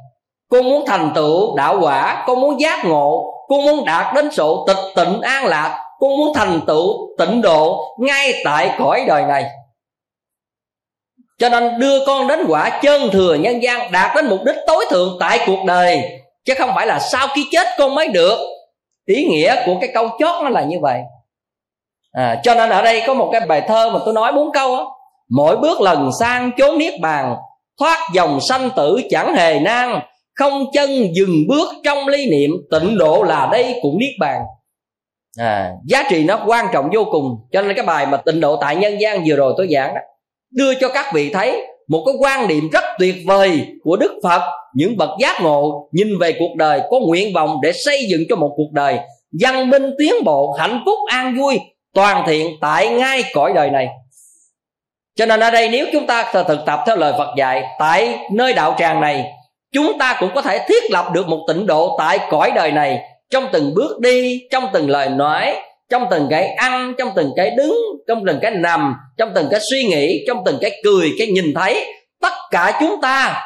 cô 0.49 0.63
muốn 0.63 0.85
thành 0.87 1.13
tựu 1.15 1.57
đạo 1.57 1.79
quả. 1.81 2.25
Cô 2.27 2.35
muốn 2.35 2.61
giác 2.61 2.85
ngộ. 2.85 3.31
Cô 3.49 3.61
muốn 3.61 3.85
đạt 3.85 4.15
đến 4.15 4.29
sự 4.33 4.55
tịch 4.67 4.77
tịnh 4.95 5.21
an 5.21 5.47
lạc. 5.47 5.81
Cô 5.99 6.09
muốn 6.09 6.35
thành 6.35 6.61
tựu 6.67 7.09
tịnh 7.19 7.43
độ 7.43 7.95
ngay 7.99 8.35
tại 8.45 8.75
cõi 8.79 9.05
đời 9.09 9.23
này. 9.23 9.45
Cho 11.39 11.49
nên 11.49 11.79
đưa 11.79 12.07
con 12.07 12.29
đến 12.29 12.45
quả 12.49 12.81
chân 12.83 13.11
thừa 13.13 13.35
nhân 13.35 13.63
gian 13.63 13.93
đạt 13.93 14.17
đến 14.17 14.27
mục 14.27 14.41
đích 14.45 14.57
tối 14.67 14.87
thượng 14.91 15.17
tại 15.21 15.41
cuộc 15.47 15.65
đời. 15.67 16.03
Chứ 16.45 16.55
không 16.59 16.71
phải 16.75 16.87
là 16.87 16.99
sau 16.99 17.27
khi 17.35 17.47
chết 17.53 17.67
con 17.79 17.95
mới 17.95 18.09
được. 18.09 18.39
Ý 19.07 19.25
nghĩa 19.25 19.67
của 19.67 19.75
cái 19.81 19.91
câu 19.95 20.09
chót 20.09 20.43
nó 20.45 20.49
là 20.49 20.63
như 20.63 20.77
vậy. 20.83 21.01
À, 22.13 22.41
cho 22.43 22.55
nên 22.55 22.71
ở 22.71 22.83
đây 22.83 23.03
có 23.07 23.15
một 23.15 23.29
cái 23.33 23.41
bài 23.41 23.63
thơ 23.69 23.91
mà 23.91 24.01
tôi 24.05 24.15
nói 24.15 24.33
bốn 24.33 24.53
câu 24.53 24.75
á. 24.75 24.83
Mỗi 25.31 25.57
bước 25.57 25.81
lần 25.81 26.11
sang 26.21 26.51
chốn 26.59 26.79
niết 26.79 26.95
bàn 27.01 27.37
thoát 27.79 27.99
dòng 28.13 28.41
sanh 28.41 28.71
tử 28.77 29.01
chẳng 29.11 29.35
hề 29.35 29.61
nan 29.61 30.01
không 30.35 30.65
chân 30.73 31.15
dừng 31.15 31.47
bước 31.49 31.69
trong 31.85 32.09
ly 32.09 32.27
niệm 32.31 32.51
tịnh 32.71 32.99
độ 32.99 33.23
là 33.23 33.49
đây 33.53 33.79
cũng 33.83 33.99
niết 33.99 34.13
bàn. 34.21 34.41
À, 35.39 35.71
giá 35.87 36.05
trị 36.11 36.25
nó 36.25 36.45
quan 36.47 36.67
trọng 36.73 36.91
vô 36.95 37.05
cùng 37.11 37.37
cho 37.53 37.63
nên 37.63 37.77
cái 37.77 37.87
bài 37.87 38.07
mà 38.07 38.17
tịnh 38.17 38.41
độ 38.41 38.57
tại 38.57 38.77
nhân 38.77 39.01
gian 39.01 39.25
vừa 39.27 39.37
rồi 39.37 39.55
tôi 39.57 39.69
giảng 39.71 39.95
đó 39.95 40.01
đưa 40.55 40.75
cho 40.75 40.89
các 40.89 41.07
vị 41.15 41.31
thấy 41.31 41.67
một 41.89 42.03
cái 42.07 42.15
quan 42.19 42.49
điểm 42.49 42.69
rất 42.73 42.85
tuyệt 42.99 43.15
vời 43.27 43.67
của 43.85 43.97
đức 43.97 44.13
phật. 44.23 44.43
Những 44.75 44.97
bậc 44.97 45.11
giác 45.21 45.41
ngộ 45.43 45.89
nhìn 45.93 46.19
về 46.19 46.33
cuộc 46.39 46.55
đời 46.57 46.81
có 46.91 47.01
nguyện 47.07 47.35
vọng 47.35 47.59
để 47.63 47.73
xây 47.73 48.07
dựng 48.11 48.21
cho 48.29 48.37
một 48.37 48.53
cuộc 48.57 48.73
đời. 48.73 48.99
Văn 49.41 49.71
minh 49.71 49.91
tiến 49.99 50.15
bộ 50.25 50.53
hạnh 50.53 50.83
phúc 50.87 50.99
an 51.11 51.37
vui 51.41 51.61
toàn 51.95 52.25
thiện 52.27 52.47
tại 52.61 52.89
ngay 52.89 53.25
cõi 53.35 53.53
đời 53.55 53.71
này. 53.71 53.89
Cho 55.17 55.27
nên 55.27 55.41
ở 55.41 55.51
đây 55.51 55.69
nếu 55.69 55.87
chúng 55.93 56.07
ta 56.07 56.33
thực 56.49 56.59
tập 56.67 56.81
theo 56.87 56.97
lời 56.97 57.13
phật 57.19 57.35
dạy 57.39 57.65
tại 57.79 58.19
nơi 58.33 58.53
đạo 58.53 58.75
tràng 58.79 59.01
này 59.01 59.25
chúng 59.75 59.99
ta 59.99 60.17
cũng 60.21 60.31
có 60.35 60.43
thể 60.43 60.59
thiết 60.69 60.91
lập 60.91 61.07
được 61.13 61.29
một 61.29 61.45
tịnh 61.49 61.67
độ 61.67 61.97
tại 61.99 62.19
cõi 62.31 62.53
đời 62.55 62.73
này, 62.73 63.01
trong 63.31 63.47
từng 63.53 63.75
bước 63.75 64.01
đi, 64.01 64.41
trong 64.51 64.65
từng 64.73 64.91
lời 64.91 65.09
nói, 65.09 65.57
trong 65.91 66.07
từng 66.11 66.27
cái 66.31 66.49
ăn, 66.49 66.95
trong 66.99 67.09
từng 67.17 67.31
cái 67.37 67.51
đứng, 67.51 67.77
trong 68.09 68.25
từng 68.27 68.39
cái 68.43 68.51
nằm, 68.51 68.95
trong 69.17 69.33
từng 69.35 69.49
cái 69.51 69.61
suy 69.71 69.85
nghĩ, 69.85 70.25
trong 70.27 70.43
từng 70.47 70.59
cái 70.61 70.81
cười, 70.85 71.11
cái 71.19 71.27
nhìn 71.27 71.55
thấy. 71.55 71.87
Tất 72.21 72.33
cả 72.51 72.79
chúng 72.81 73.01
ta 73.03 73.43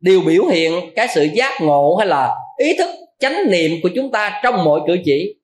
đều 0.00 0.20
biểu 0.20 0.44
hiện 0.44 0.72
cái 0.96 1.08
sự 1.14 1.28
giác 1.34 1.60
ngộ 1.60 1.96
hay 1.98 2.08
là 2.08 2.34
ý 2.56 2.74
thức, 2.78 2.90
chánh 3.20 3.50
niệm 3.50 3.70
của 3.82 3.88
chúng 3.94 4.10
ta 4.10 4.40
trong 4.42 4.64
mọi 4.64 4.80
cử 4.86 4.96
chỉ. 5.04 5.34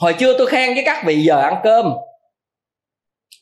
Hồi 0.00 0.12
trưa 0.12 0.38
tôi 0.38 0.46
khen 0.46 0.74
với 0.74 0.82
các 0.86 1.04
vị 1.06 1.16
giờ 1.16 1.40
ăn 1.40 1.54
cơm, 1.64 1.92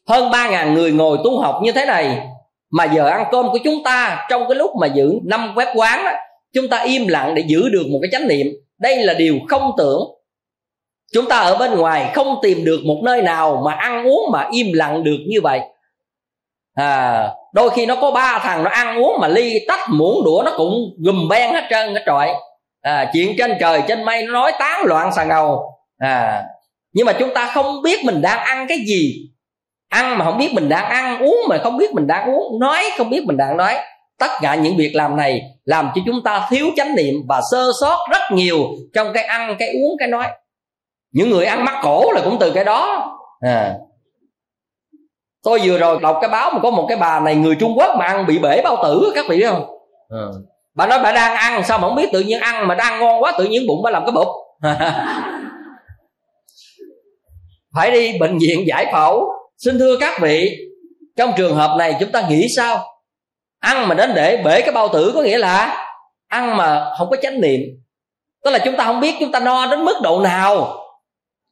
hơn 0.09 0.31
ba 0.31 0.51
ngàn 0.51 0.75
người 0.75 0.93
ngồi 0.93 1.19
tu 1.25 1.41
học 1.41 1.61
như 1.63 1.73
thế 1.73 1.85
này 1.85 2.30
mà 2.71 2.85
giờ 2.85 3.07
ăn 3.07 3.25
cơm 3.33 3.51
của 3.53 3.59
chúng 3.65 3.83
ta 3.85 4.27
trong 4.31 4.49
cái 4.49 4.57
lúc 4.57 4.71
mà 4.81 4.87
giữ 4.87 5.13
năm 5.25 5.53
quét 5.57 5.69
quán 5.75 6.05
đó, 6.05 6.13
chúng 6.53 6.69
ta 6.69 6.79
im 6.79 7.09
lặng 7.09 7.35
để 7.35 7.43
giữ 7.47 7.69
được 7.69 7.87
một 7.93 7.99
cái 8.03 8.09
chánh 8.13 8.29
niệm. 8.29 8.47
Đây 8.79 8.97
là 8.97 9.15
điều 9.15 9.39
không 9.49 9.71
tưởng. 9.79 10.01
Chúng 11.13 11.29
ta 11.29 11.39
ở 11.39 11.57
bên 11.57 11.75
ngoài 11.75 12.11
không 12.15 12.39
tìm 12.43 12.65
được 12.65 12.81
một 12.85 13.01
nơi 13.05 13.23
nào 13.23 13.63
mà 13.65 13.73
ăn 13.73 14.07
uống 14.07 14.31
mà 14.33 14.49
im 14.53 14.73
lặng 14.73 15.05
được 15.05 15.19
như 15.29 15.41
vậy. 15.41 15.61
À 16.75 17.29
đôi 17.53 17.71
khi 17.71 17.87
nó 17.87 17.97
có 17.97 18.11
ba 18.11 18.39
thằng 18.43 18.65
nó 18.65 18.71
ăn 18.71 19.03
uống 19.03 19.21
mà 19.21 19.29
ly 19.29 19.59
tách 19.69 19.81
muỗng 19.89 20.25
đũa 20.25 20.43
nó 20.45 20.53
cũng 20.57 20.73
gùm 20.99 21.29
ben 21.29 21.51
hết 21.55 21.65
trơn 21.71 21.95
hết 21.95 22.03
trọi. 22.07 22.29
À, 22.81 23.11
chuyện 23.13 23.35
trên 23.39 23.53
trời 23.61 23.83
trên 23.89 24.05
mây 24.05 24.23
nó 24.23 24.33
nói 24.33 24.53
tán 24.59 24.83
loạn 24.85 25.13
xà 25.13 25.25
ngầu. 25.25 25.63
À 25.99 26.45
nhưng 26.93 27.07
mà 27.07 27.13
chúng 27.13 27.35
ta 27.35 27.51
không 27.55 27.83
biết 27.83 28.05
mình 28.05 28.23
đang 28.23 28.39
ăn 28.39 28.67
cái 28.69 28.79
gì 28.87 29.31
ăn 29.91 30.19
mà 30.19 30.25
không 30.25 30.39
biết 30.39 30.55
mình 30.55 30.69
đang 30.69 30.85
ăn 30.85 31.23
uống 31.23 31.41
mà 31.49 31.59
không 31.63 31.77
biết 31.77 31.93
mình 31.93 32.07
đang 32.07 32.31
uống 32.31 32.61
nói 32.61 32.85
không 32.99 33.11
biết 33.11 33.25
mình 33.27 33.37
đang 33.37 33.57
nói. 33.57 33.77
Tất 34.19 34.31
cả 34.41 34.55
những 34.55 34.77
việc 34.77 34.93
làm 34.95 35.17
này 35.17 35.43
làm 35.65 35.91
cho 35.95 36.01
chúng 36.07 36.23
ta 36.23 36.47
thiếu 36.51 36.67
chánh 36.77 36.95
niệm 36.97 37.15
và 37.29 37.41
sơ 37.51 37.71
sót 37.81 37.99
rất 38.11 38.21
nhiều 38.33 38.59
trong 38.95 39.13
cái 39.13 39.25
ăn 39.25 39.57
cái 39.59 39.69
uống 39.69 39.97
cái 39.99 40.09
nói. 40.09 40.27
Những 41.13 41.31
người 41.31 41.45
ăn 41.45 41.65
mắc 41.65 41.81
cổ 41.83 42.13
là 42.13 42.21
cũng 42.25 42.37
từ 42.41 42.53
cái 42.53 42.65
đó. 42.65 43.17
À. 43.41 43.75
tôi 45.43 45.61
vừa 45.65 45.79
rồi 45.79 45.99
đọc 46.03 46.19
cái 46.21 46.31
báo 46.31 46.51
mà 46.51 46.61
có 46.63 46.71
một 46.71 46.87
cái 46.89 46.97
bà 46.97 47.21
này 47.21 47.35
người 47.35 47.55
trung 47.55 47.75
quốc 47.77 47.97
mà 47.99 48.07
ăn 48.07 48.27
bị 48.27 48.39
bể 48.39 48.63
bao 48.63 48.77
tử 48.83 49.13
các 49.15 49.27
vị 49.29 49.37
biết 49.37 49.49
không? 49.51 49.67
À. 50.09 50.27
bà 50.75 50.87
nói 50.87 50.99
bà 51.03 51.13
đang 51.13 51.37
ăn 51.37 51.65
sao 51.65 51.79
mà 51.79 51.89
không 51.89 51.97
biết 51.97 52.09
tự 52.13 52.21
nhiên 52.21 52.41
ăn 52.41 52.69
mà 52.69 52.75
đang 52.75 53.01
ngon 53.01 53.23
quá 53.23 53.33
tự 53.39 53.45
nhiên 53.45 53.67
bụng 53.69 53.83
bà 53.85 53.91
làm 53.91 54.05
cái 54.05 54.13
bụng. 54.13 54.29
Phải 57.75 57.91
đi 57.91 58.19
bệnh 58.21 58.39
viện 58.39 58.67
giải 58.67 58.87
phẫu 58.93 59.40
xin 59.65 59.79
thưa 59.79 59.97
các 60.01 60.21
vị, 60.21 60.57
trong 61.17 61.33
trường 61.37 61.55
hợp 61.55 61.77
này 61.79 61.97
chúng 62.01 62.13
ta 62.13 62.23
nghĩ 62.29 62.47
sao? 62.57 62.85
Ăn 63.61 63.89
mà 63.89 63.95
đến 63.95 64.13
để 64.15 64.43
bể 64.45 64.61
cái 64.61 64.73
bao 64.73 64.89
tử 64.89 65.13
có 65.15 65.23
nghĩa 65.23 65.39
là 65.39 65.87
ăn 66.29 66.57
mà 66.57 66.95
không 66.99 67.11
có 67.11 67.17
chánh 67.23 67.41
niệm. 67.41 67.61
Tức 68.45 68.51
là 68.51 68.59
chúng 68.59 68.77
ta 68.77 68.85
không 68.85 69.01
biết 69.01 69.15
chúng 69.21 69.33
ta 69.33 69.41
no 69.41 69.67
đến 69.67 69.85
mức 69.85 69.97
độ 70.03 70.21
nào. 70.21 70.77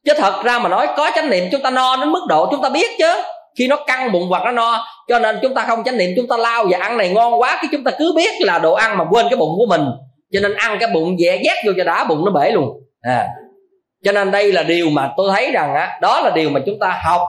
Chứ 0.05 0.13
thật 0.17 0.41
ra 0.43 0.59
mà 0.59 0.69
nói 0.69 0.87
có 0.97 1.11
chánh 1.15 1.29
niệm 1.29 1.43
chúng 1.51 1.61
ta 1.61 1.69
no 1.69 1.97
đến 1.97 2.11
mức 2.11 2.25
độ 2.27 2.47
chúng 2.51 2.61
ta 2.61 2.69
biết 2.69 2.91
chứ. 2.99 3.15
Khi 3.57 3.67
nó 3.67 3.75
căng 3.87 4.11
bụng 4.11 4.29
hoặc 4.29 4.43
nó 4.45 4.51
no, 4.51 4.85
cho 5.07 5.19
nên 5.19 5.39
chúng 5.41 5.53
ta 5.53 5.65
không 5.67 5.83
chánh 5.83 5.97
niệm, 5.97 6.09
chúng 6.15 6.27
ta 6.27 6.37
lao 6.37 6.65
và 6.69 6.77
ăn 6.77 6.97
này 6.97 7.09
ngon 7.09 7.41
quá, 7.41 7.57
cái 7.61 7.69
chúng 7.71 7.83
ta 7.83 7.91
cứ 7.99 8.13
biết 8.15 8.31
là 8.39 8.59
đồ 8.59 8.73
ăn 8.73 8.97
mà 8.97 9.05
quên 9.11 9.25
cái 9.29 9.37
bụng 9.37 9.53
của 9.57 9.65
mình. 9.69 9.85
Cho 10.31 10.39
nên 10.39 10.53
ăn 10.55 10.77
cái 10.79 10.89
bụng 10.93 11.17
dẻ 11.17 11.41
dét 11.45 11.65
vô 11.65 11.71
cho 11.77 11.83
đá 11.83 12.03
bụng 12.03 12.25
nó 12.25 12.31
bể 12.31 12.51
luôn. 12.51 12.69
À 13.01 13.27
cho 14.03 14.11
nên 14.11 14.31
đây 14.31 14.51
là 14.51 14.63
điều 14.63 14.89
mà 14.89 15.11
tôi 15.17 15.31
thấy 15.33 15.51
rằng 15.51 15.75
á, 15.75 15.99
đó 16.01 16.21
là 16.21 16.29
điều 16.35 16.49
mà 16.49 16.59
chúng 16.65 16.79
ta 16.79 16.99
học 17.03 17.21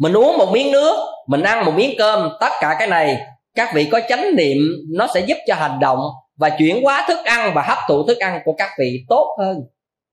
mình 0.00 0.12
uống 0.12 0.38
một 0.38 0.48
miếng 0.52 0.72
nước, 0.72 0.96
mình 1.26 1.42
ăn 1.42 1.64
một 1.64 1.72
miếng 1.76 1.94
cơm, 1.98 2.28
tất 2.40 2.50
cả 2.60 2.76
cái 2.78 2.88
này, 2.88 3.16
các 3.54 3.74
vị 3.74 3.84
có 3.84 4.00
chánh 4.08 4.36
niệm, 4.36 4.58
nó 4.90 5.06
sẽ 5.14 5.20
giúp 5.20 5.36
cho 5.46 5.54
hành 5.54 5.78
động 5.80 6.00
và 6.38 6.50
chuyển 6.50 6.82
hóa 6.82 7.04
thức 7.08 7.18
ăn 7.24 7.52
và 7.54 7.62
hấp 7.62 7.78
thụ 7.88 8.06
thức 8.06 8.18
ăn 8.18 8.40
của 8.44 8.52
các 8.52 8.70
vị 8.78 9.04
tốt 9.08 9.36
hơn. 9.38 9.56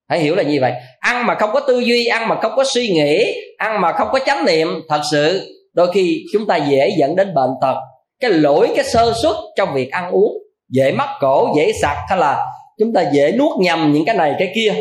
Hãy 0.09 0.19
hiểu 0.19 0.35
là 0.35 0.43
như 0.43 0.57
vậy. 0.61 0.73
Ăn 0.99 1.25
mà 1.25 1.35
không 1.35 1.49
có 1.53 1.59
tư 1.59 1.79
duy, 1.79 2.05
ăn 2.05 2.27
mà 2.27 2.35
không 2.41 2.51
có 2.55 2.63
suy 2.73 2.89
nghĩ, 2.89 3.33
ăn 3.57 3.81
mà 3.81 3.91
không 3.91 4.07
có 4.11 4.19
chánh 4.25 4.45
niệm, 4.45 4.67
thật 4.89 5.01
sự 5.11 5.55
đôi 5.73 5.91
khi 5.93 6.23
chúng 6.33 6.47
ta 6.47 6.55
dễ 6.55 6.89
dẫn 6.99 7.15
đến 7.15 7.33
bệnh 7.33 7.49
tật. 7.61 7.75
Cái 8.19 8.31
lỗi, 8.31 8.69
cái 8.75 8.85
sơ 8.85 9.13
suất 9.21 9.35
trong 9.55 9.73
việc 9.73 9.91
ăn 9.91 10.11
uống, 10.11 10.38
dễ 10.69 10.91
mắc 10.91 11.09
cổ, 11.19 11.53
dễ 11.57 11.71
sặc, 11.81 11.97
hay 12.09 12.19
là 12.19 12.45
chúng 12.79 12.93
ta 12.93 13.03
dễ 13.13 13.31
nuốt 13.31 13.59
nhầm 13.59 13.91
những 13.93 14.05
cái 14.05 14.15
này, 14.15 14.33
cái 14.39 14.51
kia 14.55 14.73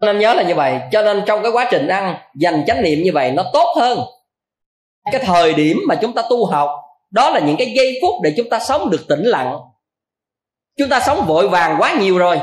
nên 0.00 0.18
nhớ 0.18 0.34
là 0.34 0.42
như 0.42 0.54
vậy. 0.54 0.80
Cho 0.92 1.02
nên 1.02 1.22
trong 1.26 1.42
cái 1.42 1.52
quá 1.52 1.68
trình 1.70 1.88
ăn, 1.88 2.16
dành 2.36 2.64
chánh 2.66 2.82
niệm 2.82 3.02
như 3.02 3.10
vậy, 3.14 3.32
nó 3.32 3.44
tốt 3.52 3.74
hơn. 3.76 3.98
Cái 5.12 5.20
thời 5.24 5.54
điểm 5.54 5.78
mà 5.88 5.94
chúng 5.94 6.12
ta 6.12 6.22
tu 6.30 6.44
học, 6.44 6.70
đó 7.10 7.30
là 7.30 7.40
những 7.40 7.56
cái 7.56 7.72
giây 7.76 7.98
phút 8.02 8.14
để 8.22 8.32
chúng 8.36 8.48
ta 8.48 8.58
sống 8.58 8.90
được 8.90 9.08
tĩnh 9.08 9.24
lặng. 9.24 9.58
Chúng 10.78 10.88
ta 10.88 11.00
sống 11.06 11.24
vội 11.26 11.48
vàng 11.48 11.76
quá 11.78 11.94
nhiều 12.00 12.18
rồi. 12.18 12.38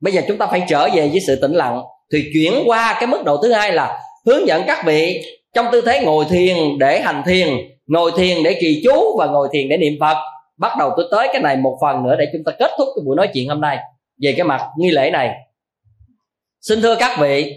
Bây 0.00 0.12
giờ 0.12 0.22
chúng 0.28 0.38
ta 0.38 0.46
phải 0.46 0.62
trở 0.68 0.88
về 0.94 1.08
với 1.08 1.20
sự 1.26 1.38
tĩnh 1.42 1.52
lặng. 1.52 1.82
Thì 2.12 2.24
chuyển 2.32 2.62
qua 2.66 2.96
cái 3.00 3.06
mức 3.06 3.24
độ 3.24 3.36
thứ 3.42 3.52
hai 3.52 3.72
là 3.72 4.00
hướng 4.26 4.46
dẫn 4.46 4.62
các 4.66 4.84
vị 4.86 5.22
trong 5.54 5.66
tư 5.72 5.80
thế 5.80 6.04
ngồi 6.04 6.24
thiền 6.30 6.56
để 6.78 7.00
hành 7.00 7.22
thiền, 7.26 7.48
ngồi 7.86 8.12
thiền 8.16 8.42
để 8.42 8.58
trì 8.60 8.82
chú 8.84 9.16
và 9.18 9.26
ngồi 9.26 9.48
thiền 9.52 9.68
để 9.68 9.76
niệm 9.76 9.92
phật. 10.00 10.16
Bắt 10.58 10.72
đầu 10.78 10.90
tôi 10.96 11.06
tới 11.10 11.28
cái 11.32 11.42
này 11.42 11.56
một 11.56 11.78
phần 11.80 12.02
nữa 12.02 12.16
để 12.18 12.24
chúng 12.32 12.42
ta 12.46 12.52
kết 12.58 12.70
thúc 12.78 12.88
cái 12.96 13.02
buổi 13.06 13.16
nói 13.16 13.28
chuyện 13.34 13.48
hôm 13.48 13.60
nay 13.60 13.78
về 14.22 14.34
cái 14.36 14.44
mặt 14.44 14.66
nghi 14.78 14.90
lễ 14.90 15.10
này 15.10 15.30
xin 16.60 16.82
thưa 16.82 16.96
các 16.96 17.18
vị, 17.18 17.52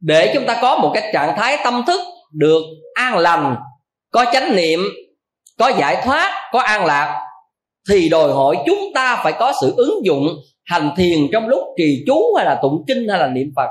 để 0.00 0.30
chúng 0.34 0.46
ta 0.46 0.58
có 0.62 0.78
một 0.78 0.90
cái 0.94 1.10
trạng 1.12 1.36
thái 1.36 1.58
tâm 1.64 1.82
thức 1.86 2.00
được 2.32 2.62
an 2.94 3.18
lành, 3.18 3.56
có 4.10 4.24
chánh 4.32 4.56
niệm, 4.56 4.80
có 5.58 5.68
giải 5.68 6.02
thoát, 6.04 6.50
có 6.52 6.60
an 6.60 6.84
lạc, 6.84 7.26
thì 7.88 8.08
đòi 8.08 8.32
hỏi 8.32 8.56
chúng 8.66 8.80
ta 8.94 9.20
phải 9.24 9.32
có 9.32 9.52
sự 9.60 9.74
ứng 9.76 10.04
dụng 10.04 10.28
hành 10.64 10.90
thiền 10.96 11.18
trong 11.32 11.48
lúc 11.48 11.60
trì 11.78 12.04
chú 12.06 12.34
hay 12.36 12.46
là 12.46 12.58
tụng 12.62 12.84
kinh 12.88 13.08
hay 13.08 13.18
là 13.18 13.26
niệm 13.26 13.52
phật. 13.56 13.68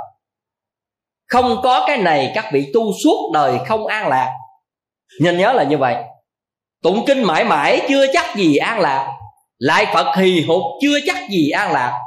Không 1.27 1.59
có 1.63 1.83
cái 1.87 1.97
này 1.97 2.31
các 2.35 2.45
vị 2.53 2.71
tu 2.73 2.91
suốt 3.03 3.31
đời 3.33 3.57
không 3.67 3.87
an 3.87 4.07
lạc. 4.07 4.29
Nên 5.21 5.37
nhớ 5.37 5.53
là 5.53 5.63
như 5.63 5.77
vậy. 5.77 5.95
Tụng 6.83 7.05
kinh 7.07 7.23
mãi 7.23 7.43
mãi 7.43 7.81
chưa 7.89 8.05
chắc 8.13 8.35
gì 8.35 8.55
an 8.55 8.79
lạc. 8.79 9.13
Lại 9.57 9.85
phật 9.93 10.15
hì 10.15 10.41
hục 10.41 10.61
chưa 10.81 10.99
chắc 11.05 11.29
gì 11.29 11.49
an 11.49 11.71
lạc 11.71 11.99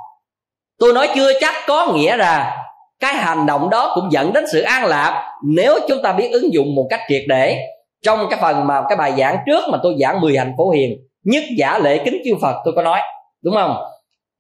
tôi 0.82 0.92
nói 0.92 1.08
chưa 1.14 1.32
chắc 1.40 1.54
có 1.66 1.92
nghĩa 1.94 2.16
là 2.16 2.56
cái 3.00 3.14
hành 3.14 3.46
động 3.46 3.70
đó 3.70 3.92
cũng 3.94 4.12
dẫn 4.12 4.32
đến 4.32 4.44
sự 4.52 4.60
an 4.60 4.84
lạc 4.84 5.32
nếu 5.44 5.78
chúng 5.88 6.02
ta 6.02 6.12
biết 6.12 6.28
ứng 6.32 6.52
dụng 6.52 6.74
một 6.74 6.86
cách 6.90 7.00
triệt 7.08 7.22
để. 7.28 7.58
Trong 8.04 8.26
cái 8.30 8.38
phần 8.42 8.66
mà 8.66 8.82
cái 8.88 8.96
bài 8.96 9.12
giảng 9.18 9.36
trước 9.46 9.64
mà 9.70 9.78
tôi 9.82 9.96
giảng 10.00 10.20
10 10.20 10.36
hạnh 10.36 10.54
phổ 10.58 10.70
hiền, 10.70 10.92
nhất 11.24 11.44
giả 11.58 11.78
lễ 11.78 11.98
kính 12.04 12.22
chư 12.24 12.30
phật 12.42 12.54
tôi 12.64 12.74
có 12.76 12.82
nói, 12.82 13.00
đúng 13.44 13.54
không? 13.54 13.76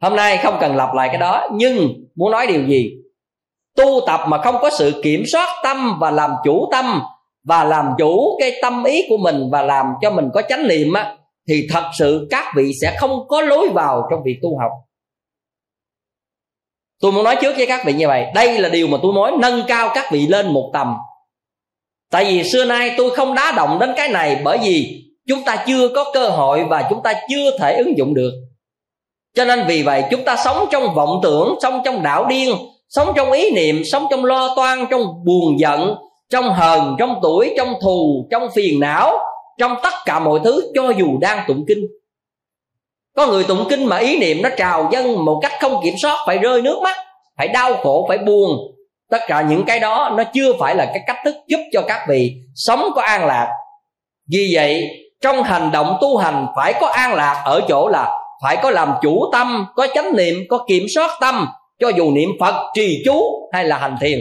Hôm 0.00 0.16
nay 0.16 0.36
không 0.36 0.56
cần 0.60 0.76
lặp 0.76 0.94
lại 0.94 1.08
cái 1.08 1.18
đó, 1.18 1.48
nhưng 1.52 1.88
muốn 2.16 2.30
nói 2.30 2.46
điều 2.46 2.66
gì? 2.66 2.90
Tu 3.76 4.00
tập 4.06 4.20
mà 4.28 4.38
không 4.38 4.56
có 4.62 4.70
sự 4.70 5.00
kiểm 5.02 5.22
soát 5.32 5.48
tâm 5.64 5.98
và 6.00 6.10
làm 6.10 6.30
chủ 6.44 6.68
tâm 6.72 7.02
và 7.44 7.64
làm 7.64 7.86
chủ 7.98 8.36
cái 8.40 8.52
tâm 8.62 8.84
ý 8.84 9.02
của 9.08 9.16
mình 9.16 9.48
và 9.52 9.62
làm 9.62 9.86
cho 10.00 10.10
mình 10.10 10.28
có 10.34 10.42
chánh 10.42 10.68
niệm 10.68 10.92
á, 10.92 11.16
thì 11.48 11.66
thật 11.72 11.84
sự 11.98 12.26
các 12.30 12.44
vị 12.56 12.72
sẽ 12.82 12.96
không 13.00 13.28
có 13.28 13.40
lối 13.40 13.68
vào 13.68 14.02
trong 14.10 14.22
việc 14.24 14.38
tu 14.42 14.58
học 14.58 14.70
tôi 17.02 17.12
muốn 17.12 17.24
nói 17.24 17.36
trước 17.42 17.56
với 17.56 17.66
các 17.66 17.84
vị 17.84 17.92
như 17.92 18.08
vậy, 18.08 18.26
đây 18.34 18.58
là 18.58 18.68
điều 18.68 18.88
mà 18.88 18.98
tôi 19.02 19.12
nói 19.14 19.32
nâng 19.40 19.62
cao 19.68 19.90
các 19.94 20.12
vị 20.12 20.26
lên 20.26 20.52
một 20.52 20.70
tầm. 20.72 20.94
Tại 22.10 22.24
vì 22.24 22.44
xưa 22.44 22.64
nay 22.64 22.94
tôi 22.96 23.10
không 23.10 23.34
đá 23.34 23.52
động 23.56 23.78
đến 23.78 23.92
cái 23.96 24.08
này 24.08 24.40
bởi 24.44 24.58
vì 24.58 25.02
chúng 25.28 25.44
ta 25.44 25.64
chưa 25.66 25.88
có 25.88 26.04
cơ 26.14 26.28
hội 26.28 26.64
và 26.64 26.86
chúng 26.90 27.02
ta 27.02 27.14
chưa 27.30 27.58
thể 27.58 27.76
ứng 27.76 27.98
dụng 27.98 28.14
được. 28.14 28.32
Cho 29.34 29.44
nên 29.44 29.64
vì 29.66 29.82
vậy 29.82 30.04
chúng 30.10 30.24
ta 30.24 30.36
sống 30.44 30.68
trong 30.70 30.94
vọng 30.94 31.20
tưởng, 31.22 31.54
sống 31.62 31.80
trong 31.84 32.02
đảo 32.02 32.26
điên, 32.26 32.54
sống 32.88 33.12
trong 33.16 33.32
ý 33.32 33.50
niệm, 33.50 33.82
sống 33.92 34.06
trong 34.10 34.24
lo 34.24 34.54
toan, 34.56 34.86
trong 34.90 35.02
buồn 35.24 35.58
giận, 35.58 35.94
trong 36.30 36.52
hờn, 36.52 36.96
trong 36.98 37.18
tuổi, 37.22 37.54
trong 37.56 37.74
thù, 37.82 38.28
trong 38.30 38.48
phiền 38.54 38.80
não, 38.80 39.18
trong 39.58 39.76
tất 39.82 39.92
cả 40.04 40.18
mọi 40.18 40.40
thứ 40.44 40.72
cho 40.74 40.90
dù 40.90 41.18
đang 41.20 41.44
tụng 41.48 41.64
kinh 41.68 41.86
có 43.16 43.26
người 43.26 43.44
tụng 43.44 43.66
kinh 43.70 43.86
mà 43.86 43.96
ý 43.96 44.18
niệm 44.18 44.42
nó 44.42 44.48
trào 44.56 44.88
dâng 44.92 45.24
một 45.24 45.38
cách 45.42 45.52
không 45.60 45.80
kiểm 45.84 45.94
soát, 46.02 46.16
phải 46.26 46.38
rơi 46.38 46.62
nước 46.62 46.80
mắt, 46.82 46.96
phải 47.38 47.48
đau 47.48 47.74
khổ, 47.74 48.06
phải 48.08 48.18
buồn. 48.18 48.50
Tất 49.10 49.20
cả 49.26 49.42
những 49.42 49.64
cái 49.64 49.80
đó 49.80 50.14
nó 50.16 50.24
chưa 50.34 50.52
phải 50.60 50.76
là 50.76 50.84
cái 50.84 51.00
cách 51.06 51.16
thức 51.24 51.34
giúp 51.48 51.60
cho 51.72 51.82
các 51.88 52.06
vị 52.08 52.32
sống 52.54 52.88
có 52.94 53.02
an 53.02 53.26
lạc. 53.26 53.48
Vì 54.32 54.50
vậy, 54.54 54.88
trong 55.20 55.42
hành 55.42 55.70
động 55.72 55.98
tu 56.00 56.16
hành 56.16 56.46
phải 56.56 56.74
có 56.80 56.86
an 56.86 57.14
lạc 57.14 57.42
ở 57.44 57.60
chỗ 57.68 57.88
là 57.88 58.18
phải 58.42 58.56
có 58.62 58.70
làm 58.70 58.92
chủ 59.02 59.30
tâm, 59.32 59.66
có 59.74 59.86
chánh 59.94 60.16
niệm, 60.16 60.34
có 60.48 60.64
kiểm 60.68 60.86
soát 60.94 61.10
tâm, 61.20 61.48
cho 61.80 61.88
dù 61.88 62.10
niệm 62.10 62.28
phật, 62.40 62.54
trì 62.74 63.02
chú 63.04 63.48
hay 63.52 63.64
là 63.64 63.78
hành 63.78 63.96
thiền. 64.00 64.18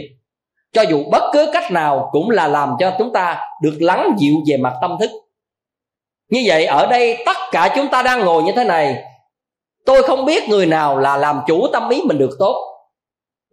Cho 0.73 0.81
dù 0.81 1.03
bất 1.11 1.23
cứ 1.34 1.49
cách 1.53 1.72
nào 1.72 2.09
cũng 2.11 2.30
là 2.30 2.47
làm 2.47 2.76
cho 2.80 2.91
chúng 2.97 3.13
ta 3.13 3.38
được 3.61 3.77
lắng 3.80 4.11
dịu 4.18 4.35
về 4.47 4.57
mặt 4.57 4.73
tâm 4.81 4.97
thức 4.99 5.11
như 6.31 6.43
vậy 6.45 6.65
ở 6.65 6.87
đây 6.87 7.17
tất 7.25 7.37
cả 7.51 7.73
chúng 7.75 7.87
ta 7.87 8.01
đang 8.03 8.19
ngồi 8.19 8.43
như 8.43 8.51
thế 8.55 8.63
này. 8.63 8.95
Tôi 9.85 10.03
không 10.03 10.25
biết 10.25 10.49
người 10.49 10.65
nào 10.65 10.99
là 10.99 11.17
làm 11.17 11.39
chủ 11.47 11.67
tâm 11.73 11.89
ý 11.89 12.01
mình 12.05 12.17
được 12.17 12.35
tốt. 12.39 12.55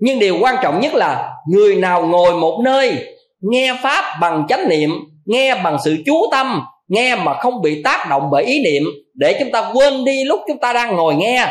Nhưng 0.01 0.19
điều 0.19 0.37
quan 0.41 0.57
trọng 0.63 0.81
nhất 0.81 0.95
là 0.95 1.33
người 1.49 1.77
nào 1.77 2.07
ngồi 2.07 2.35
một 2.35 2.61
nơi, 2.65 2.97
nghe 3.41 3.75
pháp 3.83 4.19
bằng 4.21 4.47
chánh 4.49 4.69
niệm, 4.69 4.91
nghe 5.27 5.55
bằng 5.55 5.77
sự 5.85 5.97
chú 6.07 6.15
tâm, 6.31 6.63
nghe 6.89 7.17
mà 7.17 7.35
không 7.35 7.63
bị 7.63 7.83
tác 7.83 8.07
động 8.11 8.29
bởi 8.31 8.45
ý 8.45 8.63
niệm, 8.65 8.83
để 9.15 9.37
chúng 9.41 9.51
ta 9.53 9.71
quên 9.75 10.05
đi 10.05 10.25
lúc 10.25 10.41
chúng 10.49 10.59
ta 10.59 10.73
đang 10.73 10.97
ngồi 10.97 11.15
nghe, 11.15 11.47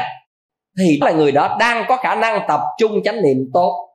thì 0.80 1.00
là 1.02 1.12
người 1.12 1.32
đó 1.32 1.56
đang 1.60 1.86
có 1.88 1.98
khả 1.98 2.16
năng 2.16 2.42
tập 2.48 2.60
trung 2.78 3.04
chánh 3.04 3.22
niệm 3.22 3.38
tốt. 3.54 3.88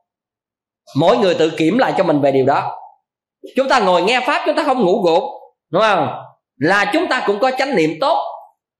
Mỗi 0.97 1.17
người 1.17 1.35
tự 1.35 1.49
kiểm 1.49 1.77
lại 1.77 1.93
cho 1.97 2.03
mình 2.03 2.21
về 2.21 2.31
điều 2.31 2.45
đó. 2.45 2.77
Chúng 3.55 3.69
ta 3.69 3.79
ngồi 3.79 4.01
nghe 4.01 4.19
pháp, 4.19 4.43
chúng 4.45 4.55
ta 4.55 4.63
không 4.63 4.85
ngủ 4.85 5.01
gục, 5.01 5.23
đúng 5.71 5.81
không? 5.81 6.07
Là 6.57 6.89
chúng 6.93 7.07
ta 7.07 7.23
cũng 7.27 7.39
có 7.39 7.51
chánh 7.57 7.75
niệm 7.75 7.91
tốt. 8.01 8.23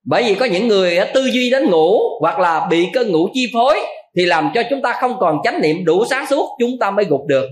Bởi 0.05 0.23
vì 0.23 0.35
có 0.35 0.45
những 0.45 0.67
người 0.67 0.99
tư 1.13 1.25
duy 1.25 1.49
đến 1.49 1.71
ngủ 1.71 1.99
hoặc 2.19 2.39
là 2.39 2.67
bị 2.69 2.89
cơn 2.93 3.11
ngủ 3.11 3.27
chi 3.33 3.51
phối 3.53 3.79
thì 4.17 4.25
làm 4.25 4.51
cho 4.55 4.63
chúng 4.69 4.81
ta 4.81 4.93
không 5.01 5.15
còn 5.19 5.37
chánh 5.43 5.61
niệm 5.61 5.85
đủ 5.85 6.05
sáng 6.09 6.25
suốt, 6.25 6.49
chúng 6.59 6.71
ta 6.79 6.91
mới 6.91 7.05
gục 7.05 7.21
được. 7.27 7.45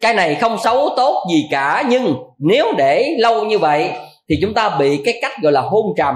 Cái 0.00 0.14
này 0.14 0.34
không 0.34 0.58
xấu 0.64 0.88
tốt 0.96 1.26
gì 1.30 1.48
cả, 1.50 1.84
nhưng 1.88 2.14
nếu 2.38 2.72
để 2.78 3.16
lâu 3.18 3.44
như 3.44 3.58
vậy 3.58 3.90
thì 4.28 4.36
chúng 4.42 4.54
ta 4.54 4.76
bị 4.78 5.02
cái 5.04 5.18
cách 5.22 5.32
gọi 5.42 5.52
là 5.52 5.60
hôn 5.60 5.86
trầm. 5.96 6.14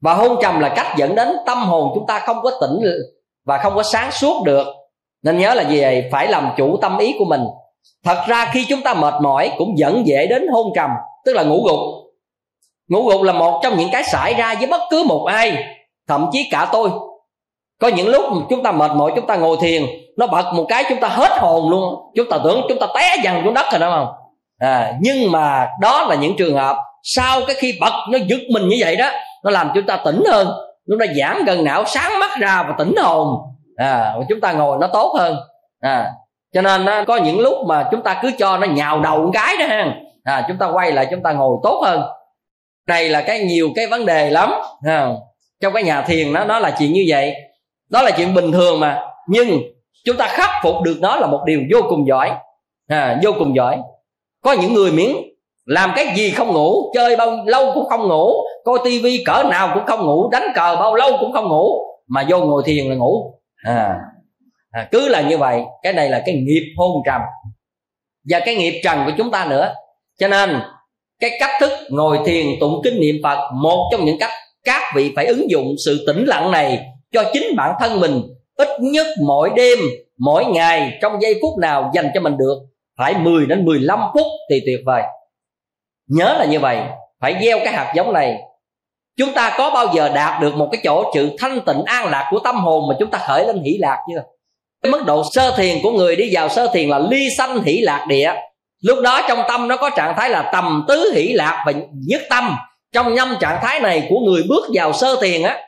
Và 0.00 0.14
hôn 0.14 0.36
trầm 0.42 0.60
là 0.60 0.68
cách 0.68 0.86
dẫn 0.96 1.14
đến 1.14 1.28
tâm 1.46 1.58
hồn 1.58 1.90
chúng 1.94 2.06
ta 2.06 2.18
không 2.18 2.36
có 2.42 2.50
tỉnh 2.60 2.90
và 3.44 3.58
không 3.58 3.74
có 3.74 3.82
sáng 3.82 4.12
suốt 4.12 4.42
được. 4.44 4.66
Nên 5.22 5.38
nhớ 5.38 5.54
là 5.54 5.62
gì 5.62 5.80
vậy? 5.80 6.08
Phải 6.12 6.28
làm 6.28 6.50
chủ 6.56 6.76
tâm 6.82 6.98
ý 6.98 7.14
của 7.18 7.24
mình 7.24 7.40
thật 8.04 8.24
ra 8.26 8.50
khi 8.52 8.66
chúng 8.68 8.82
ta 8.82 8.94
mệt 8.94 9.14
mỏi 9.22 9.52
cũng 9.58 9.78
dẫn 9.78 10.06
dễ 10.06 10.26
đến 10.26 10.48
hôn 10.52 10.66
trầm 10.76 10.90
tức 11.24 11.32
là 11.32 11.42
ngủ 11.42 11.62
gục. 11.64 11.78
Ngủ 12.88 13.08
gục 13.08 13.22
là 13.22 13.32
một 13.32 13.60
trong 13.62 13.76
những 13.76 13.88
cái 13.92 14.04
xảy 14.04 14.34
ra 14.34 14.54
với 14.54 14.66
bất 14.66 14.80
cứ 14.90 15.04
một 15.06 15.24
ai 15.24 15.64
thậm 16.08 16.28
chí 16.32 16.48
cả 16.50 16.68
tôi. 16.72 16.90
Có 17.80 17.88
những 17.88 18.08
lúc 18.08 18.24
chúng 18.50 18.62
ta 18.62 18.72
mệt 18.72 18.90
mỏi 18.94 19.12
chúng 19.16 19.26
ta 19.26 19.36
ngồi 19.36 19.56
thiền 19.60 19.82
nó 20.16 20.26
bật 20.26 20.52
một 20.54 20.66
cái 20.68 20.84
chúng 20.88 21.00
ta 21.00 21.08
hết 21.08 21.38
hồn 21.38 21.70
luôn. 21.70 21.94
Chúng 22.14 22.30
ta 22.30 22.38
tưởng 22.44 22.60
chúng 22.68 22.78
ta 22.78 22.86
té 22.94 23.16
dằn 23.24 23.40
xuống 23.44 23.54
đất 23.54 23.66
rồi 23.70 23.80
đúng 23.80 23.90
không? 23.90 24.08
À, 24.58 24.94
nhưng 25.00 25.32
mà 25.32 25.68
đó 25.80 26.06
là 26.08 26.14
những 26.14 26.36
trường 26.36 26.56
hợp 26.56 26.76
sau 27.02 27.40
cái 27.46 27.56
khi 27.58 27.78
bật 27.80 27.92
nó 28.10 28.18
giật 28.28 28.40
mình 28.52 28.68
như 28.68 28.76
vậy 28.80 28.96
đó 28.96 29.10
nó 29.44 29.50
làm 29.50 29.70
chúng 29.74 29.86
ta 29.86 29.96
tỉnh 29.96 30.22
hơn 30.30 30.48
chúng 30.88 30.98
ta 30.98 31.06
giãn 31.16 31.44
gần 31.44 31.64
não 31.64 31.84
sáng 31.86 32.18
mắt 32.20 32.30
ra 32.38 32.64
và 32.68 32.74
tỉnh 32.78 32.94
hồn. 33.02 33.36
À, 33.76 34.14
chúng 34.28 34.40
ta 34.40 34.52
ngồi 34.52 34.78
nó 34.80 34.86
tốt 34.86 35.14
hơn. 35.18 35.36
À, 35.80 36.10
cho 36.56 36.62
nên 36.62 36.84
nó 36.84 37.04
có 37.04 37.16
những 37.16 37.40
lúc 37.40 37.54
mà 37.66 37.88
chúng 37.90 38.02
ta 38.02 38.18
cứ 38.22 38.30
cho 38.38 38.58
nó 38.58 38.66
nhào 38.66 39.00
đầu 39.00 39.22
một 39.22 39.30
cái 39.32 39.56
đó 39.60 39.66
ha. 39.66 39.94
À, 40.24 40.44
chúng 40.48 40.58
ta 40.58 40.66
quay 40.66 40.92
lại 40.92 41.06
chúng 41.10 41.22
ta 41.22 41.32
ngồi 41.32 41.56
tốt 41.62 41.82
hơn. 41.84 42.02
Đây 42.86 43.08
là 43.08 43.20
cái 43.20 43.40
nhiều 43.40 43.70
cái 43.74 43.86
vấn 43.86 44.06
đề 44.06 44.30
lắm 44.30 44.52
ha. 44.86 45.08
trong 45.60 45.72
cái 45.72 45.82
nhà 45.82 46.02
thiền 46.02 46.32
nó 46.32 46.44
nó 46.44 46.58
là 46.58 46.76
chuyện 46.78 46.92
như 46.92 47.04
vậy. 47.08 47.34
Đó 47.90 48.02
là 48.02 48.10
chuyện 48.10 48.34
bình 48.34 48.52
thường 48.52 48.80
mà. 48.80 49.02
Nhưng 49.28 49.62
chúng 50.04 50.16
ta 50.16 50.26
khắc 50.28 50.50
phục 50.62 50.74
được 50.82 50.96
nó 51.00 51.16
là 51.16 51.26
một 51.26 51.40
điều 51.46 51.60
vô 51.72 51.80
cùng 51.88 52.06
giỏi. 52.06 52.32
À, 52.88 53.20
vô 53.22 53.30
cùng 53.38 53.56
giỏi. 53.56 53.78
Có 54.42 54.52
những 54.52 54.74
người 54.74 54.92
miễn 54.92 55.10
làm 55.64 55.92
cái 55.96 56.06
gì 56.16 56.30
không 56.30 56.52
ngủ 56.52 56.92
chơi 56.94 57.16
bao 57.16 57.36
lâu 57.46 57.70
cũng 57.74 57.88
không 57.88 58.08
ngủ 58.08 58.32
coi 58.64 58.78
tivi 58.84 59.24
cỡ 59.24 59.42
nào 59.50 59.70
cũng 59.74 59.86
không 59.86 60.06
ngủ 60.06 60.30
đánh 60.30 60.46
cờ 60.54 60.76
bao 60.80 60.94
lâu 60.94 61.10
cũng 61.20 61.32
không 61.32 61.48
ngủ 61.48 61.78
mà 62.08 62.24
vô 62.28 62.38
ngồi 62.38 62.62
thiền 62.66 62.86
là 62.88 62.94
ngủ. 62.94 63.34
À, 63.64 63.96
à, 64.76 64.88
cứ 64.92 65.08
là 65.08 65.20
như 65.20 65.38
vậy 65.38 65.62
cái 65.82 65.92
này 65.92 66.08
là 66.08 66.22
cái 66.26 66.34
nghiệp 66.34 66.74
hôn 66.76 67.02
trầm 67.06 67.20
và 68.30 68.40
cái 68.40 68.54
nghiệp 68.54 68.80
trần 68.84 69.02
của 69.06 69.12
chúng 69.18 69.30
ta 69.30 69.46
nữa. 69.50 69.74
Cho 70.18 70.28
nên 70.28 70.60
cái 71.20 71.30
cách 71.40 71.50
thức 71.60 71.70
ngồi 71.90 72.18
thiền 72.26 72.46
tụng 72.60 72.80
kinh 72.84 73.00
niệm 73.00 73.16
phật 73.22 73.50
một 73.54 73.88
trong 73.92 74.04
những 74.04 74.18
cách 74.18 74.30
các 74.64 74.92
vị 74.94 75.12
phải 75.16 75.26
ứng 75.26 75.50
dụng 75.50 75.74
sự 75.84 76.04
tĩnh 76.06 76.24
lặng 76.24 76.50
này 76.50 76.86
cho 77.12 77.24
chính 77.32 77.56
bản 77.56 77.74
thân 77.80 78.00
mình. 78.00 78.22
Ít 78.56 78.68
nhất 78.80 79.06
mỗi 79.26 79.50
đêm 79.56 79.78
mỗi 80.18 80.44
ngày 80.44 80.98
trong 81.02 81.22
giây 81.22 81.38
phút 81.42 81.58
nào 81.58 81.90
dành 81.94 82.10
cho 82.14 82.20
mình 82.20 82.36
được 82.36 82.58
phải 82.98 83.14
10 83.14 83.46
đến 83.46 83.64
15 83.64 84.00
phút 84.14 84.26
thì 84.50 84.60
tuyệt 84.66 84.80
vời. 84.86 85.02
Nhớ 86.08 86.36
là 86.38 86.44
như 86.44 86.60
vậy 86.60 86.78
phải 87.20 87.36
gieo 87.42 87.58
cái 87.64 87.72
hạt 87.72 87.92
giống 87.96 88.12
này. 88.12 88.38
Chúng 89.16 89.32
ta 89.34 89.54
có 89.58 89.70
bao 89.70 89.86
giờ 89.94 90.08
đạt 90.14 90.42
được 90.42 90.54
một 90.54 90.68
cái 90.72 90.80
chỗ 90.84 91.10
sự 91.14 91.36
thanh 91.38 91.60
tịnh 91.66 91.82
an 91.84 92.10
lạc 92.10 92.28
của 92.30 92.38
tâm 92.38 92.56
hồn 92.56 92.88
mà 92.88 92.96
chúng 92.98 93.10
ta 93.10 93.18
khởi 93.18 93.46
lên 93.46 93.62
hỷ 93.62 93.78
lạc 93.80 93.98
chưa? 94.10 94.22
Mức 94.90 95.04
độ 95.06 95.22
sơ 95.32 95.54
thiền 95.56 95.78
của 95.82 95.90
người 95.90 96.16
đi 96.16 96.28
vào 96.32 96.48
sơ 96.48 96.70
thiền 96.74 96.88
là 96.88 96.98
ly 96.98 97.28
sanh 97.38 97.62
hỷ 97.62 97.80
lạc 97.80 98.04
địa. 98.08 98.32
Lúc 98.82 98.98
đó 99.02 99.22
trong 99.28 99.42
tâm 99.48 99.68
nó 99.68 99.76
có 99.76 99.90
trạng 99.90 100.14
thái 100.16 100.30
là 100.30 100.50
tầm 100.52 100.84
tứ 100.88 101.12
hỷ 101.14 101.32
lạc 101.32 101.62
và 101.66 101.72
nhất 102.06 102.22
tâm. 102.30 102.56
Trong 102.92 103.14
năm 103.14 103.36
trạng 103.40 103.58
thái 103.62 103.80
này 103.80 104.06
của 104.08 104.20
người 104.26 104.42
bước 104.48 104.64
vào 104.74 104.92
sơ 104.92 105.16
thiền 105.20 105.42
á, 105.42 105.58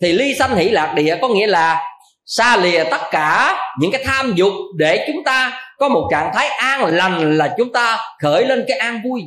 thì 0.00 0.12
ly 0.12 0.34
sanh 0.38 0.56
hỷ 0.56 0.68
lạc 0.68 0.92
địa 0.94 1.18
có 1.22 1.28
nghĩa 1.28 1.46
là 1.46 1.82
xa 2.26 2.56
lìa 2.56 2.84
tất 2.84 3.00
cả 3.10 3.58
những 3.80 3.90
cái 3.90 4.04
tham 4.04 4.32
dục 4.34 4.52
để 4.76 5.04
chúng 5.06 5.24
ta 5.24 5.62
có 5.78 5.88
một 5.88 6.08
trạng 6.10 6.30
thái 6.34 6.48
an 6.48 6.84
lành 6.84 7.38
là 7.38 7.54
chúng 7.58 7.72
ta 7.72 7.98
khởi 8.22 8.44
lên 8.44 8.64
cái 8.68 8.78
an 8.78 9.00
vui. 9.04 9.22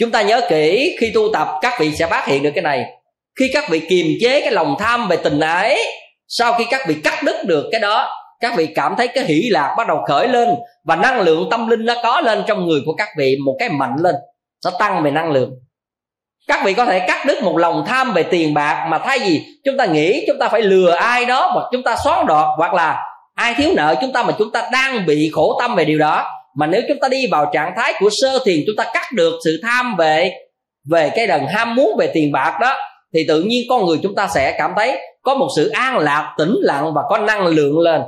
Chúng 0.00 0.10
ta 0.10 0.22
nhớ 0.22 0.40
kỹ 0.48 0.96
khi 1.00 1.10
tu 1.14 1.32
tập, 1.32 1.48
các 1.62 1.80
vị 1.80 1.92
sẽ 1.98 2.06
phát 2.06 2.26
hiện 2.26 2.42
được 2.42 2.50
cái 2.54 2.62
này. 2.62 2.84
Khi 3.38 3.50
các 3.54 3.64
vị 3.70 3.80
kiềm 3.88 4.06
chế 4.20 4.40
cái 4.40 4.52
lòng 4.52 4.76
tham 4.78 5.08
về 5.08 5.16
tình 5.16 5.40
ái 5.40 5.78
sau 6.28 6.52
khi 6.52 6.64
các 6.70 6.80
vị 6.88 6.96
cắt 7.04 7.22
đứt 7.24 7.44
được 7.44 7.68
cái 7.72 7.80
đó, 7.80 8.10
các 8.40 8.56
vị 8.56 8.66
cảm 8.74 8.94
thấy 8.96 9.08
cái 9.08 9.24
hỷ 9.24 9.48
lạc 9.50 9.74
bắt 9.78 9.88
đầu 9.88 9.98
khởi 10.08 10.28
lên 10.28 10.48
và 10.84 10.96
năng 10.96 11.20
lượng 11.20 11.48
tâm 11.50 11.68
linh 11.68 11.84
nó 11.84 11.94
có 12.02 12.20
lên 12.20 12.42
trong 12.46 12.66
người 12.66 12.80
của 12.86 12.94
các 12.94 13.08
vị 13.18 13.36
một 13.44 13.56
cái 13.58 13.68
mạnh 13.68 13.96
lên 14.00 14.14
sẽ 14.64 14.70
tăng 14.78 15.02
về 15.02 15.10
năng 15.10 15.32
lượng. 15.32 15.50
Các 16.48 16.64
vị 16.64 16.74
có 16.74 16.84
thể 16.84 16.98
cắt 16.98 17.26
đứt 17.26 17.42
một 17.42 17.56
lòng 17.56 17.84
tham 17.86 18.12
về 18.12 18.22
tiền 18.22 18.54
bạc 18.54 18.86
mà 18.90 18.98
thay 18.98 19.18
vì 19.18 19.44
chúng 19.64 19.76
ta 19.76 19.84
nghĩ 19.84 20.24
chúng 20.26 20.38
ta 20.38 20.48
phải 20.48 20.62
lừa 20.62 20.90
ai 20.90 21.24
đó 21.24 21.50
hoặc 21.52 21.68
chúng 21.72 21.82
ta 21.82 21.96
xóa 22.04 22.24
đoạt 22.24 22.46
hoặc 22.56 22.74
là 22.74 23.02
ai 23.34 23.54
thiếu 23.54 23.70
nợ 23.76 23.94
chúng 24.00 24.12
ta 24.12 24.22
mà 24.22 24.32
chúng 24.38 24.52
ta 24.52 24.68
đang 24.72 25.06
bị 25.06 25.30
khổ 25.32 25.58
tâm 25.60 25.74
về 25.74 25.84
điều 25.84 25.98
đó, 25.98 26.30
mà 26.56 26.66
nếu 26.66 26.82
chúng 26.88 26.98
ta 27.00 27.08
đi 27.08 27.26
vào 27.26 27.50
trạng 27.52 27.72
thái 27.76 27.94
của 28.00 28.10
sơ 28.22 28.38
thiền, 28.44 28.56
chúng 28.66 28.76
ta 28.76 28.84
cắt 28.94 29.12
được 29.12 29.32
sự 29.44 29.60
tham 29.62 29.96
về 29.96 30.32
về 30.90 31.10
cái 31.16 31.26
đần 31.26 31.46
ham 31.48 31.74
muốn 31.74 31.96
về 31.98 32.10
tiền 32.14 32.32
bạc 32.32 32.58
đó 32.60 32.76
thì 33.16 33.24
tự 33.28 33.42
nhiên 33.42 33.66
con 33.68 33.86
người 33.86 33.98
chúng 34.02 34.14
ta 34.14 34.28
sẽ 34.34 34.54
cảm 34.58 34.72
thấy 34.76 34.98
có 35.22 35.34
một 35.34 35.48
sự 35.56 35.68
an 35.68 35.98
lạc, 35.98 36.34
tĩnh 36.38 36.56
lặng 36.60 36.94
và 36.94 37.02
có 37.08 37.18
năng 37.18 37.46
lượng 37.46 37.78
lên. 37.78 38.02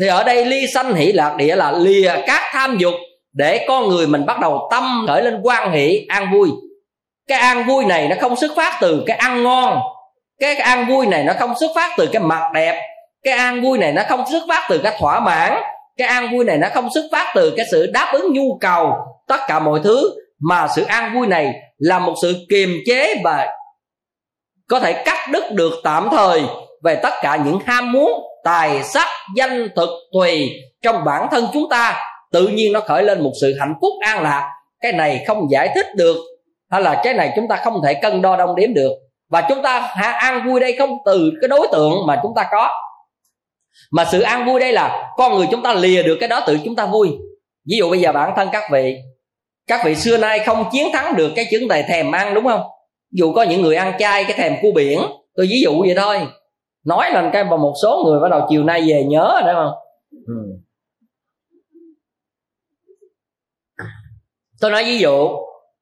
Thì 0.00 0.06
ở 0.06 0.24
đây 0.24 0.44
ly 0.44 0.66
sanh 0.74 0.94
hỷ 0.94 1.12
lạc 1.12 1.36
địa 1.36 1.56
là 1.56 1.72
lìa 1.72 2.12
các 2.26 2.42
tham 2.52 2.76
dục 2.78 2.94
để 3.32 3.64
con 3.68 3.88
người 3.88 4.06
mình 4.06 4.26
bắt 4.26 4.40
đầu 4.40 4.68
tâm 4.70 5.04
khởi 5.08 5.22
lên 5.22 5.40
quan 5.42 5.70
hệ 5.72 6.04
an 6.08 6.32
vui. 6.32 6.50
Cái 7.28 7.38
an 7.38 7.66
vui 7.66 7.84
này 7.84 8.08
nó 8.08 8.16
không 8.20 8.36
xuất 8.36 8.50
phát 8.56 8.78
từ 8.80 9.02
cái 9.06 9.16
ăn 9.16 9.42
ngon. 9.42 9.78
Cái 10.40 10.54
an 10.54 10.86
vui 10.88 11.06
này 11.06 11.24
nó 11.24 11.32
không 11.38 11.54
xuất 11.60 11.70
phát 11.74 11.90
từ 11.98 12.06
cái 12.06 12.22
mặt 12.22 12.50
đẹp. 12.54 12.82
Cái 13.22 13.34
an 13.34 13.62
vui 13.62 13.78
này 13.78 13.92
nó 13.92 14.02
không 14.08 14.24
xuất 14.30 14.42
phát 14.48 14.66
từ 14.70 14.78
cái 14.78 14.96
thỏa 14.98 15.20
mãn. 15.20 15.52
Cái 15.96 16.08
an 16.08 16.28
vui 16.32 16.44
này 16.44 16.58
nó 16.58 16.68
không 16.74 16.88
xuất 16.94 17.04
phát 17.12 17.32
từ 17.34 17.54
cái 17.56 17.66
sự 17.70 17.90
đáp 17.92 18.10
ứng 18.12 18.32
nhu 18.32 18.58
cầu. 18.60 18.92
Tất 19.28 19.40
cả 19.48 19.58
mọi 19.58 19.80
thứ 19.84 20.10
mà 20.40 20.68
sự 20.76 20.84
an 20.84 21.14
vui 21.14 21.26
này 21.26 21.54
là 21.78 21.98
một 21.98 22.14
sự 22.22 22.34
kiềm 22.50 22.70
chế 22.86 23.14
và 23.24 23.46
có 24.68 24.80
thể 24.80 24.92
cắt 24.92 25.30
đứt 25.32 25.52
được 25.52 25.72
tạm 25.84 26.08
thời 26.10 26.42
về 26.82 26.94
tất 27.02 27.14
cả 27.22 27.36
những 27.44 27.58
ham 27.66 27.92
muốn, 27.92 28.10
tài 28.44 28.82
sắc, 28.82 29.08
danh 29.36 29.68
thực 29.76 29.88
tùy 30.12 30.50
trong 30.82 31.04
bản 31.04 31.28
thân 31.30 31.46
chúng 31.52 31.68
ta. 31.68 32.02
Tự 32.32 32.48
nhiên 32.48 32.72
nó 32.72 32.80
khởi 32.80 33.02
lên 33.02 33.22
một 33.22 33.32
sự 33.40 33.54
hạnh 33.60 33.74
phúc 33.80 33.92
an 34.06 34.22
lạc. 34.22 34.52
Cái 34.80 34.92
này 34.92 35.24
không 35.26 35.50
giải 35.50 35.68
thích 35.74 35.86
được. 35.96 36.16
Hay 36.70 36.82
là 36.82 37.00
cái 37.04 37.14
này 37.14 37.32
chúng 37.36 37.48
ta 37.48 37.56
không 37.56 37.80
thể 37.84 37.94
cân 37.94 38.22
đo 38.22 38.36
đong 38.36 38.56
đếm 38.56 38.74
được. 38.74 38.92
Và 39.30 39.42
chúng 39.48 39.62
ta 39.62 39.78
an 39.98 40.42
vui 40.46 40.60
đây 40.60 40.76
không 40.78 40.90
từ 41.06 41.30
cái 41.40 41.48
đối 41.48 41.68
tượng 41.72 42.06
mà 42.06 42.20
chúng 42.22 42.32
ta 42.36 42.46
có. 42.50 42.72
Mà 43.90 44.04
sự 44.04 44.20
an 44.20 44.46
vui 44.46 44.60
đây 44.60 44.72
là 44.72 45.12
con 45.16 45.36
người 45.36 45.46
chúng 45.50 45.62
ta 45.62 45.74
lìa 45.74 46.02
được 46.02 46.16
cái 46.20 46.28
đó 46.28 46.40
tự 46.46 46.58
chúng 46.64 46.76
ta 46.76 46.86
vui. 46.86 47.08
Ví 47.70 47.76
dụ 47.78 47.90
bây 47.90 48.00
giờ 48.00 48.12
bản 48.12 48.32
thân 48.36 48.48
các 48.52 48.62
vị 48.72 48.96
các 49.66 49.80
vị 49.84 49.94
xưa 49.94 50.16
nay 50.16 50.38
không 50.38 50.68
chiến 50.72 50.92
thắng 50.92 51.16
được 51.16 51.32
cái 51.36 51.46
chứng 51.50 51.68
tài 51.68 51.82
thèm 51.82 52.12
ăn 52.12 52.34
đúng 52.34 52.44
không? 52.44 52.62
Dù 53.16 53.32
có 53.32 53.42
những 53.42 53.62
người 53.62 53.76
ăn 53.76 53.92
chay 53.98 54.24
cái 54.24 54.32
thèm 54.36 54.54
cua 54.62 54.72
biển 54.74 55.00
tôi 55.36 55.46
ví 55.46 55.60
dụ 55.60 55.80
vậy 55.80 55.94
thôi. 55.96 56.16
Nói 56.84 57.10
lên 57.12 57.30
cái 57.32 57.44
một 57.44 57.74
số 57.82 58.04
người 58.06 58.20
bắt 58.20 58.28
đầu 58.30 58.46
chiều 58.50 58.64
nay 58.64 58.80
về 58.88 59.04
nhớ 59.04 59.40
đấy 59.44 59.54
không? 59.54 59.72
Ừ. 60.26 60.34
tôi 64.60 64.70
nói 64.70 64.84
ví 64.84 64.98
dụ 64.98 65.28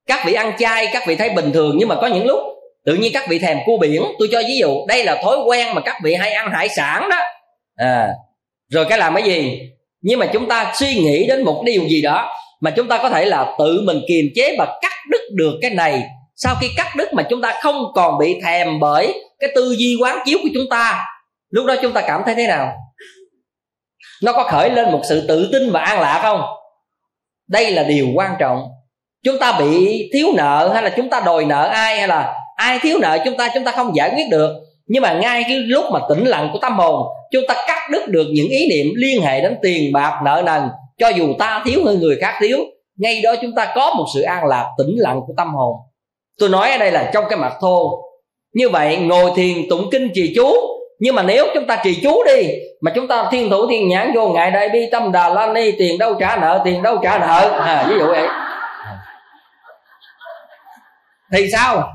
các 0.05 0.19
vị 0.25 0.33
ăn 0.33 0.53
chay 0.57 0.87
các 0.93 1.03
vị 1.07 1.15
thấy 1.15 1.29
bình 1.29 1.51
thường 1.53 1.75
nhưng 1.79 1.89
mà 1.89 1.95
có 1.95 2.07
những 2.07 2.25
lúc 2.25 2.39
tự 2.85 2.95
nhiên 2.95 3.11
các 3.13 3.25
vị 3.29 3.39
thèm 3.39 3.57
cua 3.65 3.77
biển 3.77 4.03
tôi 4.19 4.27
cho 4.31 4.41
ví 4.47 4.57
dụ 4.59 4.85
đây 4.87 5.03
là 5.03 5.21
thói 5.23 5.37
quen 5.47 5.67
mà 5.75 5.81
các 5.81 5.95
vị 6.03 6.15
hay 6.15 6.31
ăn 6.31 6.51
hải 6.51 6.69
sản 6.69 7.09
đó. 7.09 7.17
À 7.75 8.09
rồi 8.67 8.85
cái 8.89 8.97
làm 8.97 9.15
cái 9.15 9.23
gì? 9.23 9.59
Nhưng 10.01 10.19
mà 10.19 10.25
chúng 10.33 10.47
ta 10.47 10.73
suy 10.79 10.93
nghĩ 10.95 11.27
đến 11.27 11.43
một 11.43 11.61
điều 11.65 11.87
gì 11.87 12.01
đó 12.01 12.31
mà 12.61 12.71
chúng 12.71 12.87
ta 12.87 12.97
có 12.97 13.09
thể 13.09 13.25
là 13.25 13.55
tự 13.59 13.81
mình 13.85 14.01
kiềm 14.07 14.25
chế 14.35 14.55
và 14.59 14.79
cắt 14.81 14.93
đứt 15.11 15.21
được 15.35 15.59
cái 15.61 15.71
này 15.71 16.03
sau 16.35 16.55
khi 16.61 16.67
cắt 16.77 16.87
đứt 16.95 17.13
mà 17.13 17.23
chúng 17.29 17.41
ta 17.41 17.53
không 17.61 17.83
còn 17.95 18.17
bị 18.17 18.39
thèm 18.43 18.79
bởi 18.79 19.13
cái 19.39 19.49
tư 19.55 19.75
duy 19.77 19.97
quán 20.01 20.19
chiếu 20.25 20.37
của 20.43 20.49
chúng 20.53 20.69
ta, 20.69 21.05
lúc 21.49 21.65
đó 21.65 21.75
chúng 21.81 21.93
ta 21.93 22.01
cảm 22.01 22.21
thấy 22.25 22.35
thế 22.35 22.47
nào? 22.47 22.73
Nó 24.23 24.33
có 24.33 24.43
khởi 24.43 24.69
lên 24.69 24.91
một 24.91 25.01
sự 25.09 25.25
tự 25.27 25.49
tin 25.51 25.71
và 25.71 25.79
an 25.79 25.99
lạc 25.99 26.19
không? 26.21 26.41
Đây 27.47 27.71
là 27.71 27.83
điều 27.83 28.07
quan 28.15 28.31
trọng. 28.39 28.63
Chúng 29.23 29.39
ta 29.39 29.59
bị 29.59 30.03
thiếu 30.13 30.27
nợ 30.35 30.71
hay 30.73 30.83
là 30.83 30.89
chúng 30.89 31.09
ta 31.09 31.21
đòi 31.25 31.45
nợ 31.45 31.67
ai 31.67 31.97
hay 31.97 32.07
là 32.07 32.33
ai 32.55 32.79
thiếu 32.79 32.97
nợ 33.01 33.17
chúng 33.25 33.37
ta 33.37 33.49
chúng 33.53 33.63
ta 33.63 33.71
không 33.71 33.95
giải 33.95 34.11
quyết 34.15 34.25
được. 34.31 34.51
Nhưng 34.87 35.03
mà 35.03 35.13
ngay 35.13 35.43
cái 35.47 35.57
lúc 35.57 35.85
mà 35.91 35.99
tĩnh 36.09 36.25
lặng 36.25 36.49
của 36.53 36.59
tâm 36.61 36.77
hồn, 36.77 37.07
chúng 37.31 37.43
ta 37.47 37.53
cắt 37.67 37.79
đứt 37.91 38.07
được 38.07 38.27
những 38.31 38.47
ý 38.47 38.67
niệm 38.69 38.93
liên 38.95 39.21
hệ 39.21 39.41
đến 39.41 39.57
tiền, 39.61 39.93
bạc, 39.93 40.21
nợ 40.25 40.43
nần, 40.45 40.61
cho 40.97 41.09
dù 41.09 41.33
ta 41.39 41.63
thiếu 41.65 41.85
hơn 41.85 41.99
người 41.99 42.17
khác 42.21 42.37
thiếu, 42.41 42.59
ngay 42.97 43.21
đó 43.21 43.35
chúng 43.41 43.55
ta 43.55 43.73
có 43.75 43.93
một 43.97 44.05
sự 44.15 44.21
an 44.21 44.45
lạc 44.45 44.69
tĩnh 44.77 44.95
lặng 44.97 45.21
của 45.27 45.33
tâm 45.37 45.55
hồn 45.55 45.75
tôi 46.39 46.49
nói 46.49 46.71
ở 46.71 46.77
đây 46.77 46.91
là 46.91 47.09
trong 47.13 47.25
cái 47.29 47.39
mặt 47.39 47.53
thô. 47.61 48.01
Như 48.53 48.69
vậy 48.69 48.97
ngồi 48.97 49.31
thiền 49.35 49.57
tụng 49.69 49.89
kinh 49.91 50.11
trì 50.13 50.33
chú. 50.35 50.55
Nhưng 50.99 51.15
mà 51.15 51.23
nếu 51.23 51.47
chúng 51.53 51.67
ta 51.67 51.81
trì 51.83 51.99
chú 52.03 52.23
đi 52.23 52.47
mà 52.81 52.91
chúng 52.95 53.07
ta 53.07 53.29
thiên 53.31 53.49
thủ 53.49 53.67
thiên 53.67 53.87
nhãn 53.87 54.11
vô 54.15 54.29
ngại 54.29 54.51
đại 54.51 54.69
bi 54.69 54.79
tâm 54.91 55.11
đà 55.11 55.29
la 55.29 55.47
ni 55.47 55.71
tiền 55.79 55.97
đâu 55.97 56.15
trả 56.19 56.37
nợ 56.37 56.61
tiền 56.65 56.83
đâu 56.83 56.97
trả 57.03 57.17
nợ. 57.19 57.59
À, 57.59 57.85
ví 57.89 57.95
dụ 57.99 58.07
vậy. 58.07 58.27
Thì 61.33 61.49
sao? 61.51 61.89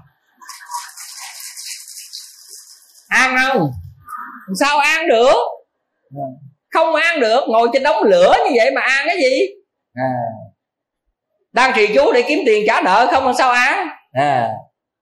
Ăn 3.08 3.36
không? 3.42 3.70
Sao 4.60 4.78
ăn 4.78 5.08
được? 5.08 5.36
Không 6.74 6.94
ăn 6.94 7.20
được 7.20 7.40
ngồi 7.48 7.68
trên 7.72 7.82
đống 7.82 8.02
lửa 8.02 8.34
như 8.44 8.50
vậy 8.56 8.70
mà 8.74 8.80
ăn 8.80 9.06
cái 9.06 9.16
gì? 9.20 9.40
À. 9.94 10.12
đang 11.52 11.72
trì 11.76 11.94
chú 11.94 12.12
để 12.12 12.22
kiếm 12.22 12.38
tiền 12.46 12.64
trả 12.66 12.80
nợ 12.80 13.08
không 13.10 13.24
làm 13.24 13.34
sao 13.38 13.50
ăn 13.50 13.88
à. 14.12 14.48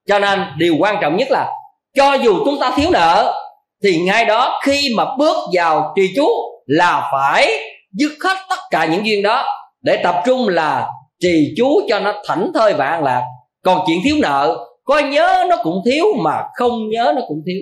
cho 0.08 0.18
nên 0.18 0.40
điều 0.58 0.76
quan 0.78 0.96
trọng 1.00 1.16
nhất 1.16 1.28
là 1.30 1.52
cho 1.96 2.14
dù 2.14 2.44
chúng 2.44 2.60
ta 2.60 2.72
thiếu 2.76 2.90
nợ, 2.90 3.34
thì 3.82 4.00
ngay 4.00 4.24
đó 4.24 4.60
khi 4.64 4.94
mà 4.96 5.04
bước 5.18 5.36
vào 5.52 5.92
trì 5.96 6.12
chú 6.16 6.28
là 6.66 7.08
phải 7.12 7.48
dứt 7.92 8.12
hết 8.24 8.36
tất 8.50 8.58
cả 8.70 8.84
những 8.84 9.06
duyên 9.06 9.22
đó 9.22 9.46
để 9.82 9.96
tập 10.02 10.22
trung 10.26 10.48
là 10.48 10.88
trì 11.20 11.54
chú 11.56 11.80
cho 11.88 12.00
nó 12.00 12.14
thảnh 12.26 12.50
thơi 12.54 12.74
và 12.74 12.86
an 12.86 13.04
lạc 13.04 13.22
còn 13.64 13.84
chuyện 13.86 13.98
thiếu 14.04 14.16
nợ, 14.22 14.66
có 14.84 14.98
nhớ 14.98 15.44
nó 15.48 15.56
cũng 15.62 15.82
thiếu 15.84 16.04
mà 16.18 16.42
không 16.54 16.88
nhớ 16.90 17.12
nó 17.16 17.22
cũng 17.28 17.42
thiếu 17.46 17.60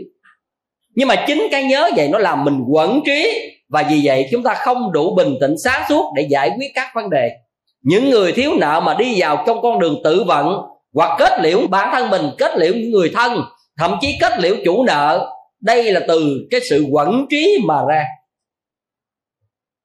nhưng 0.94 1.09
mà 1.09 1.24
chính 1.27 1.48
cái 1.51 1.64
nhớ 1.64 1.90
vậy 1.97 2.09
nó 2.09 2.18
làm 2.18 2.44
mình 2.44 2.64
quẩn 2.68 3.01
trí 3.06 3.51
và 3.68 3.85
vì 3.90 4.01
vậy 4.05 4.28
chúng 4.32 4.43
ta 4.43 4.55
không 4.55 4.93
đủ 4.93 5.14
bình 5.14 5.35
tĩnh 5.40 5.55
sáng 5.64 5.82
suốt 5.89 6.12
để 6.16 6.27
giải 6.31 6.51
quyết 6.59 6.68
các 6.74 6.89
vấn 6.94 7.10
đề 7.10 7.31
những 7.82 8.10
người 8.10 8.32
thiếu 8.32 8.52
nợ 8.59 8.81
mà 8.81 8.94
đi 8.94 9.20
vào 9.20 9.44
trong 9.47 9.62
con 9.62 9.78
đường 9.78 10.01
tự 10.05 10.24
vận 10.27 10.56
hoặc 10.97 11.16
kết 11.18 11.40
liễu 11.40 11.66
bản 11.66 11.89
thân 11.93 12.10
mình, 12.10 12.31
kết 12.39 12.59
liễu 12.59 12.74
những 12.74 12.90
người 12.90 13.10
thân, 13.14 13.40
thậm 13.78 13.97
chí 14.01 14.16
kết 14.20 14.40
liễu 14.40 14.56
chủ 14.64 14.85
nợ. 14.85 15.32
Đây 15.60 15.93
là 15.93 16.01
từ 16.09 16.47
cái 16.51 16.60
sự 16.70 16.86
quẩn 16.90 17.27
trí 17.31 17.59
mà 17.64 17.85
ra. 17.89 18.05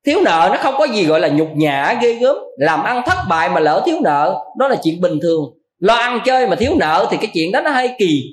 Thiếu 0.06 0.22
nợ 0.26 0.50
nó 0.52 0.58
không 0.58 0.76
có 0.78 0.86
gì 0.86 1.06
gọi 1.06 1.20
là 1.20 1.28
nhục 1.28 1.48
nhã, 1.56 2.00
ghê 2.02 2.14
gớm. 2.14 2.36
Làm 2.58 2.84
ăn 2.84 3.02
thất 3.06 3.18
bại 3.30 3.50
mà 3.50 3.60
lỡ 3.60 3.84
thiếu 3.86 3.98
nợ, 4.04 4.36
đó 4.58 4.68
là 4.68 4.76
chuyện 4.84 5.02
bình 5.02 5.20
thường. 5.22 5.44
Lo 5.80 5.94
ăn 5.94 6.20
chơi 6.26 6.48
mà 6.48 6.56
thiếu 6.56 6.76
nợ 6.80 7.08
thì 7.12 7.18
cái 7.18 7.30
chuyện 7.34 7.52
đó 7.52 7.62
nó 7.62 7.72
hơi 7.72 7.90
kỳ. 8.00 8.24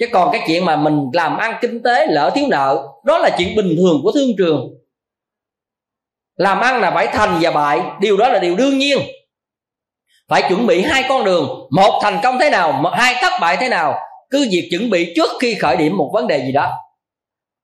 Chứ 0.00 0.06
còn 0.12 0.32
cái 0.32 0.42
chuyện 0.46 0.64
mà 0.64 0.76
mình 0.76 1.00
làm 1.12 1.36
ăn 1.36 1.54
kinh 1.60 1.82
tế 1.82 2.06
lỡ 2.06 2.30
thiếu 2.34 2.44
nợ, 2.50 2.86
đó 3.04 3.18
là 3.18 3.30
chuyện 3.38 3.56
bình 3.56 3.76
thường 3.76 4.00
của 4.02 4.12
thương 4.12 4.30
trường. 4.38 4.70
Làm 6.36 6.60
ăn 6.60 6.80
là 6.80 6.90
phải 6.90 7.06
thành 7.06 7.38
và 7.40 7.50
bại, 7.50 7.80
điều 8.00 8.16
đó 8.16 8.28
là 8.28 8.38
điều 8.38 8.56
đương 8.56 8.78
nhiên 8.78 8.98
phải 10.28 10.42
chuẩn 10.48 10.66
bị 10.66 10.82
hai 10.82 11.04
con 11.08 11.24
đường. 11.24 11.48
Một 11.70 12.00
thành 12.02 12.20
công 12.22 12.38
thế 12.38 12.50
nào 12.50 12.92
hai 12.92 13.14
thất 13.20 13.32
bại 13.40 13.56
thế 13.56 13.68
nào, 13.68 13.94
cứ 14.30 14.48
việc 14.52 14.68
chuẩn 14.70 14.90
bị 14.90 15.12
trước 15.16 15.30
khi 15.40 15.54
khởi 15.54 15.76
điểm 15.76 15.96
một 15.96 16.10
vấn 16.12 16.26
đề 16.26 16.38
gì 16.38 16.52
đó. 16.52 16.72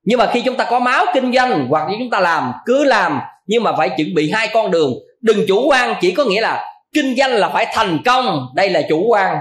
Nhưng 0.04 0.18
mà 0.18 0.30
khi 0.32 0.40
chúng 0.40 0.56
ta 0.56 0.64
có 0.64 0.78
máu 0.78 1.06
kinh 1.14 1.32
doanh 1.32 1.66
hoặc 1.70 1.88
như 1.90 1.96
chúng 1.98 2.10
ta 2.10 2.20
làm, 2.20 2.52
cứ 2.66 2.84
làm, 2.84 3.20
nhưng 3.46 3.62
mà 3.62 3.72
phải 3.76 3.88
chuẩn 3.88 4.14
bị 4.14 4.30
hai 4.30 4.48
con 4.54 4.70
đường. 4.70 4.92
Đừng 5.20 5.44
chủ 5.48 5.68
quan, 5.68 5.94
chỉ 6.00 6.10
có 6.10 6.24
nghĩa 6.24 6.40
là 6.40 6.74
kinh 6.94 7.14
doanh 7.16 7.30
là 7.30 7.48
phải 7.48 7.66
thành 7.72 7.98
công. 8.04 8.46
Đây 8.54 8.70
là 8.70 8.82
chủ 8.88 9.04
quan. 9.08 9.36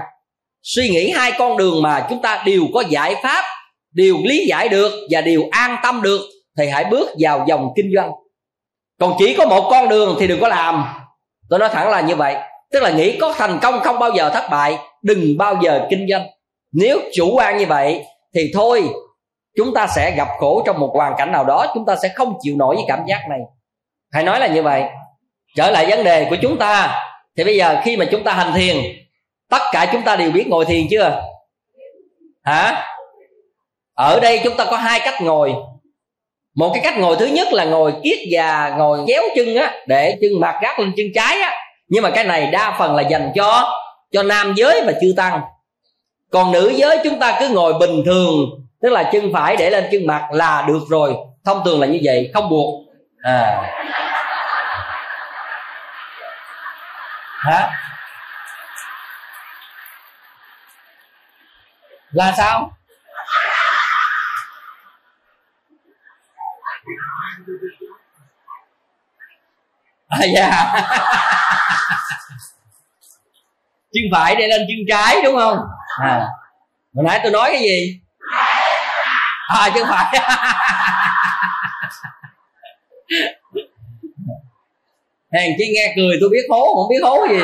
Suy 0.62 0.88
nghĩ 0.88 1.10
hai 1.10 1.32
con 1.38 1.56
đường 1.56 1.82
mà 1.82 2.06
chúng 2.10 2.22
ta 2.22 2.42
đều 2.46 2.62
có 2.74 2.82
giải 2.88 3.14
pháp, 3.22 3.44
đều 3.92 4.16
lý 4.24 4.46
giải 4.48 4.68
được 4.68 4.92
và 5.10 5.20
đều 5.20 5.42
an 5.50 5.76
tâm 5.82 6.02
được, 6.02 6.20
thì 6.58 6.68
hãy 6.68 6.84
bước 6.84 7.08
vào 7.18 7.44
dòng 7.48 7.68
kinh 7.76 7.90
doanh. 7.94 8.10
Còn 9.00 9.14
chỉ 9.18 9.34
có 9.34 9.46
một 9.46 9.68
con 9.70 9.88
đường 9.88 10.16
thì 10.20 10.26
đừng 10.26 10.40
có 10.40 10.48
làm. 10.48 10.84
Tôi 11.50 11.58
nói 11.58 11.68
thẳng 11.72 11.90
là 11.90 12.00
như 12.00 12.16
vậy 12.16 12.36
tức 12.74 12.82
là 12.82 12.90
nghĩ 12.90 13.18
có 13.18 13.34
thành 13.36 13.58
công 13.62 13.80
không 13.80 13.98
bao 13.98 14.10
giờ 14.16 14.30
thất 14.30 14.44
bại, 14.50 14.78
đừng 15.02 15.38
bao 15.38 15.56
giờ 15.62 15.86
kinh 15.90 16.06
doanh. 16.10 16.26
Nếu 16.72 16.98
chủ 17.12 17.34
quan 17.36 17.56
như 17.56 17.66
vậy, 17.66 18.04
thì 18.34 18.50
thôi, 18.54 18.84
chúng 19.56 19.74
ta 19.74 19.86
sẽ 19.86 20.14
gặp 20.16 20.28
khổ 20.38 20.62
trong 20.66 20.80
một 20.80 20.90
hoàn 20.94 21.14
cảnh 21.18 21.32
nào 21.32 21.44
đó, 21.44 21.66
chúng 21.74 21.86
ta 21.86 21.96
sẽ 22.02 22.08
không 22.08 22.34
chịu 22.42 22.56
nổi 22.56 22.76
với 22.76 22.84
cảm 22.88 23.00
giác 23.06 23.20
này. 23.30 23.38
Hãy 24.12 24.24
nói 24.24 24.40
là 24.40 24.46
như 24.46 24.62
vậy. 24.62 24.82
Trở 25.56 25.70
lại 25.70 25.86
vấn 25.88 26.04
đề 26.04 26.26
của 26.30 26.36
chúng 26.42 26.58
ta. 26.58 27.02
Thì 27.36 27.44
bây 27.44 27.56
giờ 27.56 27.80
khi 27.84 27.96
mà 27.96 28.04
chúng 28.10 28.24
ta 28.24 28.32
hành 28.32 28.52
thiền, 28.56 28.76
tất 29.50 29.62
cả 29.72 29.88
chúng 29.92 30.02
ta 30.02 30.16
đều 30.16 30.30
biết 30.30 30.48
ngồi 30.48 30.64
thiền 30.64 30.86
chưa? 30.90 31.22
Hả? 32.44 32.86
Ở 33.94 34.20
đây 34.20 34.40
chúng 34.44 34.56
ta 34.56 34.64
có 34.64 34.76
hai 34.76 35.00
cách 35.00 35.22
ngồi. 35.22 35.54
Một 36.56 36.70
cái 36.74 36.82
cách 36.84 36.98
ngồi 36.98 37.16
thứ 37.16 37.26
nhất 37.26 37.52
là 37.52 37.64
ngồi 37.64 37.92
kiết 38.02 38.18
và 38.30 38.74
ngồi 38.78 38.98
chéo 39.06 39.22
chân 39.36 39.56
á, 39.56 39.74
để 39.86 40.18
chân 40.20 40.40
mặt 40.40 40.58
gác 40.62 40.80
lên 40.80 40.92
chân 40.96 41.06
trái 41.14 41.40
á 41.40 41.63
nhưng 41.94 42.02
mà 42.02 42.10
cái 42.10 42.24
này 42.24 42.46
đa 42.46 42.76
phần 42.78 42.96
là 42.96 43.02
dành 43.02 43.32
cho 43.34 43.80
cho 44.12 44.22
nam 44.22 44.54
giới 44.56 44.82
và 44.86 44.92
chư 45.00 45.14
tăng. 45.16 45.40
Còn 46.30 46.52
nữ 46.52 46.72
giới 46.76 46.98
chúng 47.04 47.18
ta 47.18 47.36
cứ 47.40 47.48
ngồi 47.48 47.72
bình 47.72 48.02
thường, 48.06 48.34
tức 48.82 48.90
là 48.90 49.02
chân 49.12 49.32
phải 49.32 49.56
để 49.56 49.70
lên 49.70 49.84
chân 49.92 50.06
mặt 50.06 50.28
là 50.32 50.64
được 50.68 50.80
rồi. 50.88 51.14
Thông 51.44 51.64
thường 51.64 51.80
là 51.80 51.86
như 51.86 51.98
vậy, 52.02 52.30
không 52.34 52.50
buộc. 52.50 52.84
À. 53.22 53.62
Hả? 57.38 57.70
Là 62.10 62.34
sao? 62.36 62.70
À 70.08 70.26
dạ. 70.34 70.74
chân 73.92 74.04
phải 74.12 74.36
để 74.36 74.48
lên 74.48 74.60
chân 74.60 74.76
trái 74.88 75.16
đúng 75.24 75.36
không? 75.36 75.58
À. 76.02 76.28
Hồi 76.94 77.04
nãy 77.04 77.20
tôi 77.22 77.32
nói 77.32 77.48
cái 77.52 77.62
gì? 77.62 78.00
À 79.48 79.70
chân 79.74 79.86
phải. 79.88 80.18
Hèn 85.32 85.50
chi 85.58 85.64
nghe 85.74 85.92
cười 85.96 86.16
tôi 86.20 86.30
biết 86.32 86.46
hố 86.50 86.74
không 86.74 86.88
biết 86.90 87.00
hố 87.02 87.26
gì. 87.30 87.40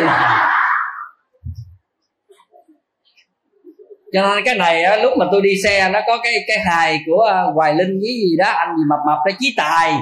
Cho 4.13 4.23
nên 4.23 4.45
cái 4.45 4.55
này 4.55 4.83
á, 4.83 4.97
lúc 4.97 5.13
mà 5.19 5.27
tôi 5.33 5.43
đi 5.43 5.51
xe 5.65 5.89
nó 5.89 6.01
có 6.07 6.19
cái 6.23 6.33
cái 6.49 6.59
hài 6.59 7.01
của 7.07 7.47
uh, 7.49 7.55
hoài 7.55 7.75
linh 7.75 7.99
với 8.01 8.13
gì 8.23 8.37
đó 8.39 8.51
anh 8.51 8.77
gì 8.77 8.83
mập 8.89 8.99
mập 9.07 9.19
đó 9.27 9.33
chí 9.39 9.55
tài. 9.57 9.95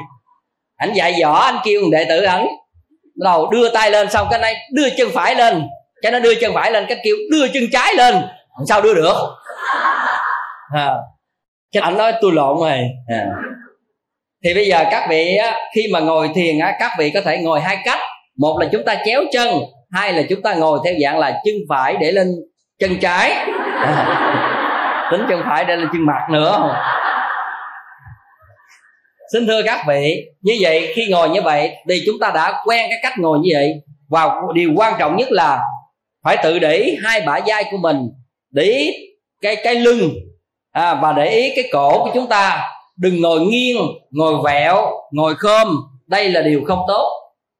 Anh 0.77 0.93
dạy 0.93 1.15
võ 1.23 1.40
anh 1.40 1.56
kêu 1.65 1.81
đệ 1.93 2.05
tử 2.09 2.23
ẩn 2.23 2.47
đầu 3.19 3.51
đưa 3.51 3.69
tay 3.69 3.90
lên 3.90 4.11
xong 4.11 4.27
cái 4.31 4.40
này 4.40 4.55
đưa 4.73 4.90
chân 4.97 5.09
phải 5.15 5.35
lên 5.35 5.62
cho 6.03 6.11
nó 6.11 6.19
đưa 6.19 6.35
chân 6.35 6.55
phải 6.55 6.70
lên 6.70 6.85
cái 6.89 6.99
kêu 7.05 7.16
đưa 7.31 7.49
chân 7.49 7.62
trái 7.73 7.95
lên 7.95 8.15
sao 8.69 8.82
đưa 8.82 8.95
được 8.95 9.15
à. 10.74 10.95
cái 11.73 11.82
anh 11.82 11.99
nói 11.99 12.12
tôi 12.20 12.32
lộn 12.32 12.59
rồi 12.59 12.78
à. 13.09 13.27
thì 14.45 14.55
bây 14.55 14.66
giờ 14.66 14.85
các 14.90 15.07
vị 15.11 15.36
á, 15.36 15.57
khi 15.74 15.89
mà 15.93 16.01
ngồi 16.01 16.31
thiền 16.35 16.59
á, 16.59 16.77
các 16.81 16.90
vị 16.99 17.11
có 17.15 17.20
thể 17.24 17.39
ngồi 17.39 17.61
hai 17.61 17.78
cách 17.85 17.99
một 18.39 18.59
là 18.61 18.69
chúng 18.73 18.85
ta 18.85 18.97
chéo 19.05 19.23
chân 19.32 19.49
hai 19.90 20.12
là 20.12 20.23
chúng 20.28 20.43
ta 20.43 20.55
ngồi 20.55 20.78
theo 20.85 20.95
dạng 21.03 21.19
là 21.19 21.31
chân 21.31 21.55
phải 21.69 21.97
để 22.01 22.12
lên 22.12 22.28
chân 22.78 22.99
trái 23.01 23.31
à. 23.81 25.09
tính 25.11 25.20
chân 25.28 25.43
phải 25.49 25.65
để 25.65 25.77
lên 25.77 25.89
chân 25.93 26.07
mặt 26.07 26.23
nữa 26.31 26.57
không 26.59 26.70
xin 29.32 29.46
thưa 29.46 29.62
các 29.62 29.84
vị 29.88 30.14
như 30.40 30.56
vậy 30.60 30.92
khi 30.94 31.09
ngồi 31.10 31.28
như 31.28 31.42
vậy 31.42 31.70
thì 31.88 32.02
chúng 32.06 32.18
ta 32.20 32.30
đã 32.34 32.62
quen 32.64 32.86
cái 32.90 32.98
cách 33.02 33.18
ngồi 33.18 33.38
như 33.38 33.50
vậy. 33.55 33.72
Và 34.09 34.28
điều 34.55 34.72
quan 34.76 34.94
trọng 34.98 35.16
nhất 35.16 35.32
là 35.32 35.60
phải 36.24 36.36
tự 36.42 36.59
để 36.59 36.96
hai 37.05 37.20
bả 37.20 37.40
vai 37.46 37.64
của 37.70 37.76
mình 37.76 37.96
để 38.50 38.92
cái 39.42 39.56
cái 39.56 39.74
lưng 39.74 40.10
à, 40.72 40.94
và 40.94 41.12
để 41.12 41.30
ý 41.30 41.52
cái 41.56 41.64
cổ 41.72 42.05
của 42.05 42.10
chúng 42.14 42.26
ta. 42.26 42.64
Đừng 42.96 43.20
ngồi 43.20 43.40
nghiêng 43.40 43.76
ngồi 44.10 44.34
vẹo 44.44 44.76
ngồi 45.12 45.34
khom. 45.34 45.76
Đây 46.06 46.28
là 46.28 46.42
điều 46.42 46.62
không 46.66 46.82
tốt. 46.88 47.12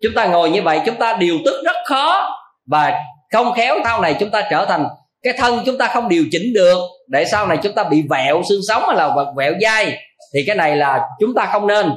Chúng 0.03 0.13
ta 0.15 0.27
ngồi 0.27 0.51
như 0.51 0.63
vậy 0.63 0.81
chúng 0.87 0.97
ta 0.97 1.17
điều 1.21 1.39
tức 1.45 1.63
rất 1.65 1.77
khó. 1.85 2.29
Và 2.67 2.95
không 3.33 3.53
khéo 3.53 3.79
sau 3.85 4.01
này 4.01 4.17
chúng 4.21 4.31
ta 4.31 4.49
trở 4.51 4.65
thành 4.65 4.87
cái 5.23 5.33
thân 5.39 5.63
chúng 5.67 5.79
ta 5.79 5.87
không 5.87 6.09
điều 6.09 6.25
chỉnh 6.31 6.53
được 6.55 6.79
để 7.09 7.25
sau 7.25 7.47
này 7.47 7.59
chúng 7.63 7.75
ta 7.75 7.85
bị 7.85 8.03
vẹo 8.11 8.43
xương 8.49 8.61
sống 8.69 8.83
hay 8.87 8.97
là 8.97 9.15
vật 9.17 9.33
vẹo 9.37 9.53
dai 9.63 9.99
thì 10.35 10.45
cái 10.47 10.57
này 10.57 10.77
là 10.77 11.01
chúng 11.21 11.35
ta 11.35 11.47
không 11.47 11.67
nên. 11.67 11.91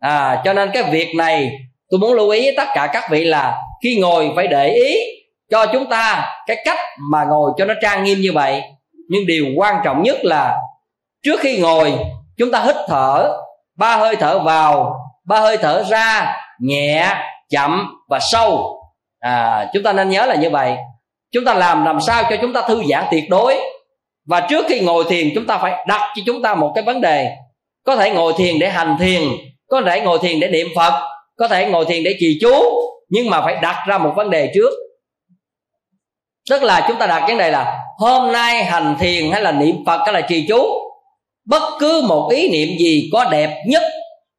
À 0.00 0.42
cho 0.44 0.52
nên 0.52 0.70
cái 0.74 0.82
việc 0.82 1.14
này, 1.16 1.50
tôi 1.90 2.00
muốn 2.00 2.12
lưu 2.12 2.30
ý 2.30 2.40
với 2.40 2.54
tất 2.56 2.68
cả 2.74 2.86
các 2.92 3.04
vị 3.10 3.24
là 3.24 3.58
khi 3.82 3.98
ngồi 4.00 4.32
phải 4.36 4.46
để 4.46 4.68
ý 4.68 4.96
cho 5.50 5.66
chúng 5.66 5.86
ta 5.90 6.28
cái 6.46 6.56
cách 6.64 6.78
mà 7.10 7.24
ngồi 7.24 7.52
cho 7.58 7.64
nó 7.64 7.74
trang 7.82 8.04
nghiêm 8.04 8.20
như 8.20 8.32
vậy. 8.32 8.62
Nhưng 9.08 9.26
điều 9.26 9.46
quan 9.56 9.80
trọng 9.84 10.02
nhất 10.02 10.16
là 10.22 10.56
trước 11.22 11.40
khi 11.40 11.58
ngồi, 11.58 11.92
chúng 12.38 12.50
ta 12.50 12.60
hít 12.60 12.76
thở, 12.88 13.32
ba 13.76 13.96
hơi 13.96 14.16
thở 14.16 14.38
vào, 14.38 14.96
ba 15.24 15.40
hơi 15.40 15.56
thở 15.56 15.84
ra, 15.88 16.36
nhẹ, 16.60 17.14
chậm 17.50 17.94
và 18.08 18.18
sâu. 18.32 18.76
À 19.20 19.66
chúng 19.72 19.82
ta 19.82 19.92
nên 19.92 20.08
nhớ 20.08 20.26
là 20.26 20.34
như 20.34 20.50
vậy. 20.50 20.76
Chúng 21.32 21.44
ta 21.44 21.54
làm 21.54 21.84
làm 21.84 22.00
sao 22.00 22.22
cho 22.30 22.36
chúng 22.40 22.52
ta 22.52 22.62
thư 22.68 22.82
giãn 22.90 23.04
tuyệt 23.10 23.24
đối. 23.30 23.60
Và 24.26 24.40
trước 24.40 24.66
khi 24.68 24.80
ngồi 24.80 25.04
thiền, 25.08 25.28
chúng 25.34 25.46
ta 25.46 25.58
phải 25.58 25.84
đặt 25.86 26.12
cho 26.16 26.22
chúng 26.26 26.42
ta 26.42 26.54
một 26.54 26.72
cái 26.74 26.84
vấn 26.84 27.00
đề 27.00 27.30
có 27.84 27.96
thể 27.96 28.10
ngồi 28.10 28.32
thiền 28.36 28.58
để 28.58 28.68
hành 28.68 28.96
thiền, 29.00 29.22
có 29.68 29.82
thể 29.86 30.00
ngồi 30.00 30.18
thiền 30.18 30.40
để 30.40 30.48
niệm 30.48 30.68
phật, 30.76 31.08
có 31.36 31.48
thể 31.48 31.66
ngồi 31.66 31.84
thiền 31.84 32.02
để 32.04 32.16
trì 32.20 32.38
chú, 32.40 32.54
nhưng 33.08 33.30
mà 33.30 33.42
phải 33.42 33.56
đặt 33.62 33.84
ra 33.88 33.98
một 33.98 34.12
vấn 34.16 34.30
đề 34.30 34.52
trước. 34.54 34.70
Tức 36.50 36.62
là 36.62 36.84
chúng 36.88 36.96
ta 36.98 37.06
đặt 37.06 37.24
vấn 37.28 37.38
đề 37.38 37.50
là, 37.50 37.80
hôm 37.98 38.32
nay 38.32 38.64
hành 38.64 38.96
thiền 39.00 39.30
hay 39.30 39.42
là 39.42 39.52
niệm 39.52 39.76
phật 39.86 40.00
hay 40.04 40.12
là 40.12 40.20
trì 40.20 40.46
chú, 40.48 40.64
bất 41.44 41.62
cứ 41.80 42.02
một 42.08 42.28
ý 42.32 42.48
niệm 42.48 42.78
gì 42.78 43.10
có 43.12 43.24
đẹp 43.24 43.64
nhất, 43.66 43.82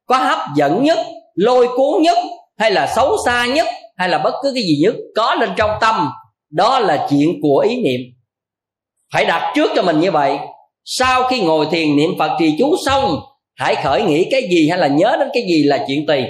có 0.06 0.16
hấp 0.16 0.38
dẫn 0.56 0.82
nhất, 0.82 0.98
lôi 1.34 1.68
cuốn 1.76 2.02
nhất, 2.02 2.18
hay 2.58 2.70
là 2.70 2.92
xấu 2.96 3.16
xa 3.26 3.46
nhất, 3.46 3.66
hay 3.96 4.08
là 4.08 4.18
bất 4.18 4.34
cứ 4.42 4.52
cái 4.54 4.62
gì 4.62 4.78
nhất 4.82 4.94
có 5.16 5.34
lên 5.34 5.50
trong 5.56 5.70
tâm, 5.80 6.10
đó 6.50 6.78
là 6.78 7.06
chuyện 7.10 7.28
của 7.42 7.58
ý 7.68 7.82
niệm. 7.82 8.00
Phải 9.12 9.24
đặt 9.24 9.52
trước 9.54 9.70
cho 9.76 9.82
mình 9.82 10.00
như 10.00 10.10
vậy. 10.10 10.38
Sau 10.84 11.22
khi 11.28 11.40
ngồi 11.40 11.66
thiền 11.70 11.96
niệm 11.96 12.10
phật 12.18 12.30
trì 12.38 12.56
chú 12.58 12.76
xong 12.86 13.20
hãy 13.62 13.76
khởi 13.84 14.02
nghĩ 14.02 14.26
cái 14.30 14.42
gì 14.50 14.68
hay 14.68 14.78
là 14.78 14.86
nhớ 14.86 15.16
đến 15.18 15.28
cái 15.32 15.42
gì 15.48 15.62
là 15.62 15.84
chuyện 15.88 16.06
tùy. 16.06 16.24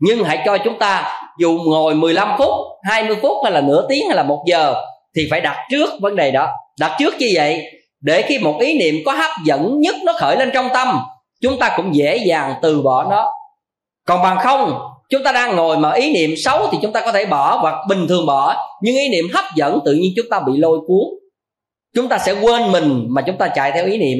Nhưng 0.00 0.24
hãy 0.24 0.42
cho 0.46 0.58
chúng 0.58 0.78
ta, 0.78 1.18
dù 1.38 1.58
ngồi 1.66 1.94
15 1.94 2.28
phút 2.38 2.50
20 2.82 3.16
phút 3.22 3.36
hay 3.44 3.52
là 3.52 3.60
nửa 3.60 3.86
tiếng 3.88 4.06
hay 4.06 4.16
là 4.16 4.22
một 4.22 4.44
giờ, 4.46 4.74
thì 5.16 5.28
phải 5.30 5.40
đặt 5.40 5.56
trước 5.70 5.90
vấn 6.00 6.16
đề 6.16 6.30
đó. 6.30 6.48
Đặt 6.80 6.96
trước 6.98 7.14
như 7.18 7.30
vậy? 7.34 7.62
Để 8.00 8.22
khi 8.22 8.38
một 8.38 8.60
ý 8.60 8.78
niệm 8.78 8.94
có 9.06 9.12
hấp 9.12 9.30
dẫn 9.44 9.80
nhất 9.80 9.94
nó 10.04 10.12
khởi 10.12 10.36
lên 10.36 10.50
trong 10.54 10.68
tâm, 10.74 10.98
chúng 11.42 11.58
ta 11.58 11.74
cũng 11.76 11.94
dễ 11.94 12.16
dàng 12.16 12.54
từ 12.62 12.82
bỏ 12.82 13.04
nó. 13.10 13.32
Còn 14.06 14.22
bằng 14.22 14.38
không, 14.42 14.78
chúng 15.10 15.22
ta 15.24 15.32
đang 15.32 15.56
ngồi 15.56 15.78
mà 15.78 15.92
ý 15.92 16.12
niệm 16.12 16.30
xấu 16.44 16.68
thì 16.72 16.78
chúng 16.82 16.92
ta 16.92 17.00
có 17.00 17.12
thể 17.12 17.26
bỏ 17.26 17.58
hoặc 17.60 17.74
bình 17.88 18.06
thường 18.08 18.26
bỏ, 18.26 18.56
nhưng 18.82 18.94
ý 18.94 19.08
niệm 19.08 19.24
hấp 19.34 19.44
dẫn 19.56 19.78
tự 19.84 19.92
nhiên 19.92 20.12
chúng 20.16 20.26
ta 20.30 20.40
bị 20.46 20.52
lôi 20.56 20.78
cuốn. 20.86 21.04
Chúng 21.94 22.08
ta 22.08 22.18
sẽ 22.18 22.32
quên 22.32 22.72
mình 22.72 23.06
mà 23.08 23.22
chúng 23.22 23.36
ta 23.36 23.48
chạy 23.48 23.72
theo 23.72 23.86
ý 23.86 23.98
niệm 23.98 24.18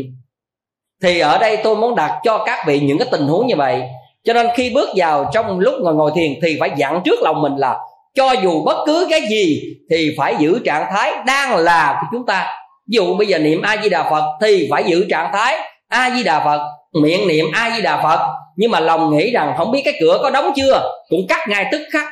thì 1.05 1.19
ở 1.19 1.39
đây 1.39 1.57
tôi 1.57 1.77
muốn 1.77 1.95
đặt 1.95 2.11
cho 2.25 2.39
các 2.47 2.65
vị 2.67 2.81
những 2.81 2.99
cái 2.99 3.09
tình 3.11 3.27
huống 3.27 3.47
như 3.47 3.57
vậy. 3.57 3.83
Cho 4.25 4.33
nên 4.33 4.47
khi 4.57 4.71
bước 4.75 4.89
vào 4.97 5.31
trong 5.33 5.59
lúc 5.59 5.75
ngồi 5.81 5.95
ngồi 5.95 6.11
thiền 6.15 6.33
thì 6.43 6.57
phải 6.61 6.71
dặn 6.77 7.01
trước 7.05 7.23
lòng 7.23 7.43
mình 7.43 7.57
là 7.57 7.77
cho 8.15 8.33
dù 8.33 8.65
bất 8.65 8.77
cứ 8.87 9.07
cái 9.11 9.21
gì 9.31 9.63
thì 9.91 10.15
phải 10.19 10.35
giữ 10.39 10.59
trạng 10.65 10.87
thái 10.95 11.13
đang 11.27 11.57
là 11.57 11.99
của 12.01 12.07
chúng 12.13 12.27
ta. 12.27 12.47
Ví 12.91 12.97
dụ 12.97 13.15
bây 13.15 13.27
giờ 13.27 13.39
niệm 13.39 13.63
a 13.63 13.77
di 13.83 13.89
đà 13.89 14.11
phật 14.11 14.25
thì 14.43 14.69
phải 14.71 14.85
giữ 14.85 15.07
trạng 15.11 15.31
thái 15.33 15.57
a 15.89 16.11
di 16.17 16.23
đà 16.23 16.45
phật, 16.45 16.61
miệng 17.03 17.29
niệm 17.29 17.47
a 17.53 17.71
di 17.77 17.83
đà 17.83 18.03
phật. 18.03 18.35
Nhưng 18.57 18.71
mà 18.71 18.81
lòng 18.81 19.17
nghĩ 19.17 19.31
rằng 19.31 19.55
không 19.59 19.73
biết 19.73 19.83
cái 19.85 19.95
cửa 20.01 20.19
có 20.23 20.31
đóng 20.31 20.53
chưa, 20.57 20.91
cũng 21.09 21.27
cắt 21.29 21.49
ngay 21.49 21.67
tức 21.73 21.83
khắc. 21.93 22.07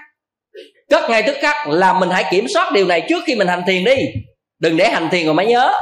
Cất 0.91 1.11
ngay 1.11 1.23
tức 1.23 1.37
khắc 1.41 1.69
là 1.69 1.93
mình 1.93 2.11
hãy 2.11 2.25
kiểm 2.31 2.47
soát 2.55 2.73
điều 2.73 2.87
này 2.87 3.01
trước 3.09 3.23
khi 3.27 3.35
mình 3.35 3.49
hành 3.49 3.63
thiền 3.67 3.85
đi. 3.85 3.97
Đừng 4.61 4.77
để 4.77 4.89
hành 4.89 5.09
thiền 5.11 5.25
rồi 5.25 5.35
mới 5.35 5.47
nhớ. 5.47 5.73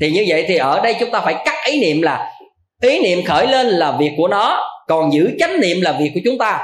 Thì 0.00 0.10
như 0.10 0.24
vậy 0.28 0.44
thì 0.48 0.56
ở 0.56 0.80
đây 0.80 0.94
chúng 1.00 1.10
ta 1.10 1.20
phải 1.20 1.34
cắt 1.44 1.54
ý 1.66 1.80
niệm 1.80 2.02
là 2.02 2.30
ý 2.82 3.00
niệm 3.00 3.24
khởi 3.26 3.46
lên 3.46 3.66
là 3.66 3.92
việc 3.98 4.12
của 4.16 4.28
nó, 4.28 4.70
còn 4.88 5.12
giữ 5.12 5.30
chánh 5.38 5.60
niệm 5.60 5.80
là 5.80 5.92
việc 5.92 6.10
của 6.14 6.20
chúng 6.24 6.38
ta. 6.38 6.60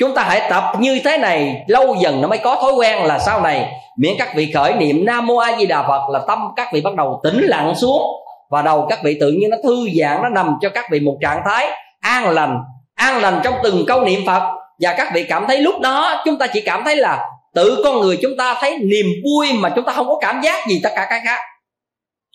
Chúng 0.00 0.14
ta 0.14 0.22
hãy 0.22 0.42
tập 0.50 0.64
như 0.78 1.00
thế 1.04 1.18
này, 1.18 1.64
lâu 1.66 1.96
dần 2.00 2.20
nó 2.20 2.28
mới 2.28 2.38
có 2.38 2.56
thói 2.62 2.72
quen 2.72 3.04
là 3.04 3.18
sau 3.18 3.40
này, 3.40 3.72
miễn 3.98 4.12
các 4.18 4.28
vị 4.36 4.50
khởi 4.54 4.74
niệm 4.74 5.04
nam 5.04 5.26
mô 5.26 5.36
a 5.36 5.56
di 5.58 5.66
đà 5.66 5.82
phật 5.82 6.08
là 6.10 6.20
tâm 6.28 6.38
các 6.56 6.68
vị 6.72 6.80
bắt 6.80 6.94
đầu 6.94 7.20
tĩnh 7.24 7.40
lặng 7.42 7.74
xuống, 7.74 8.02
và 8.50 8.62
đầu 8.62 8.86
các 8.90 8.98
vị 9.04 9.16
tự 9.20 9.30
nhiên 9.30 9.50
nó 9.50 9.56
thư 9.62 9.88
giãn, 10.00 10.22
nó 10.22 10.28
nằm 10.28 10.56
cho 10.60 10.68
các 10.68 10.84
vị 10.90 11.00
một 11.00 11.16
trạng 11.22 11.42
thái 11.46 11.68
an 12.00 12.30
lành 12.30 12.58
an 12.94 13.20
lành 13.20 13.40
trong 13.44 13.54
từng 13.62 13.84
câu 13.86 14.04
niệm 14.04 14.20
phật. 14.26 14.42
Và 14.80 14.94
các 14.96 15.08
vị 15.14 15.26
cảm 15.28 15.46
thấy 15.46 15.58
lúc 15.58 15.80
đó, 15.80 16.22
chúng 16.24 16.38
ta 16.38 16.46
chỉ 16.46 16.60
cảm 16.60 16.84
thấy 16.84 16.96
là 16.96 17.28
tự 17.54 17.82
con 17.84 18.00
người 18.00 18.18
chúng 18.22 18.36
ta 18.38 18.54
thấy 18.60 18.78
niềm 18.78 19.06
vui 19.24 19.52
mà 19.52 19.68
chúng 19.76 19.84
ta 19.84 19.92
không 19.92 20.06
có 20.06 20.18
cảm 20.20 20.40
giác 20.40 20.68
gì 20.68 20.80
tất 20.82 20.90
cả 20.96 21.06
cái 21.10 21.20
khác 21.24 21.38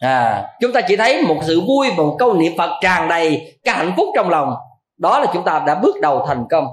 à 0.01 0.45
chúng 0.61 0.73
ta 0.73 0.81
chỉ 0.81 0.95
thấy 0.95 1.21
một 1.21 1.37
sự 1.41 1.61
vui 1.61 1.87
và 1.97 2.03
một 2.03 2.15
câu 2.19 2.33
niệm 2.33 2.51
phật 2.57 2.69
tràn 2.81 3.07
đầy 3.07 3.55
cái 3.63 3.75
hạnh 3.75 3.93
phúc 3.97 4.07
trong 4.15 4.29
lòng. 4.29 4.53
Đó 4.97 5.19
là 5.19 5.25
chúng 5.33 5.43
ta 5.43 5.63
đã 5.67 5.75
bước 5.75 5.95
đầu 6.01 6.25
thành 6.27 6.45
công. 6.49 6.67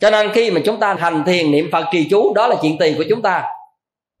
Cho 0.00 0.10
nên 0.10 0.32
khi 0.32 0.50
mà 0.50 0.60
chúng 0.64 0.80
ta 0.80 0.96
hành 0.98 1.24
thiền 1.24 1.50
niệm 1.50 1.68
phật 1.72 1.84
trì 1.92 2.08
chú, 2.10 2.34
đó 2.34 2.46
là 2.46 2.56
chuyện 2.62 2.78
tiền 2.78 2.94
của 2.98 3.04
chúng 3.08 3.22
ta. 3.22 3.44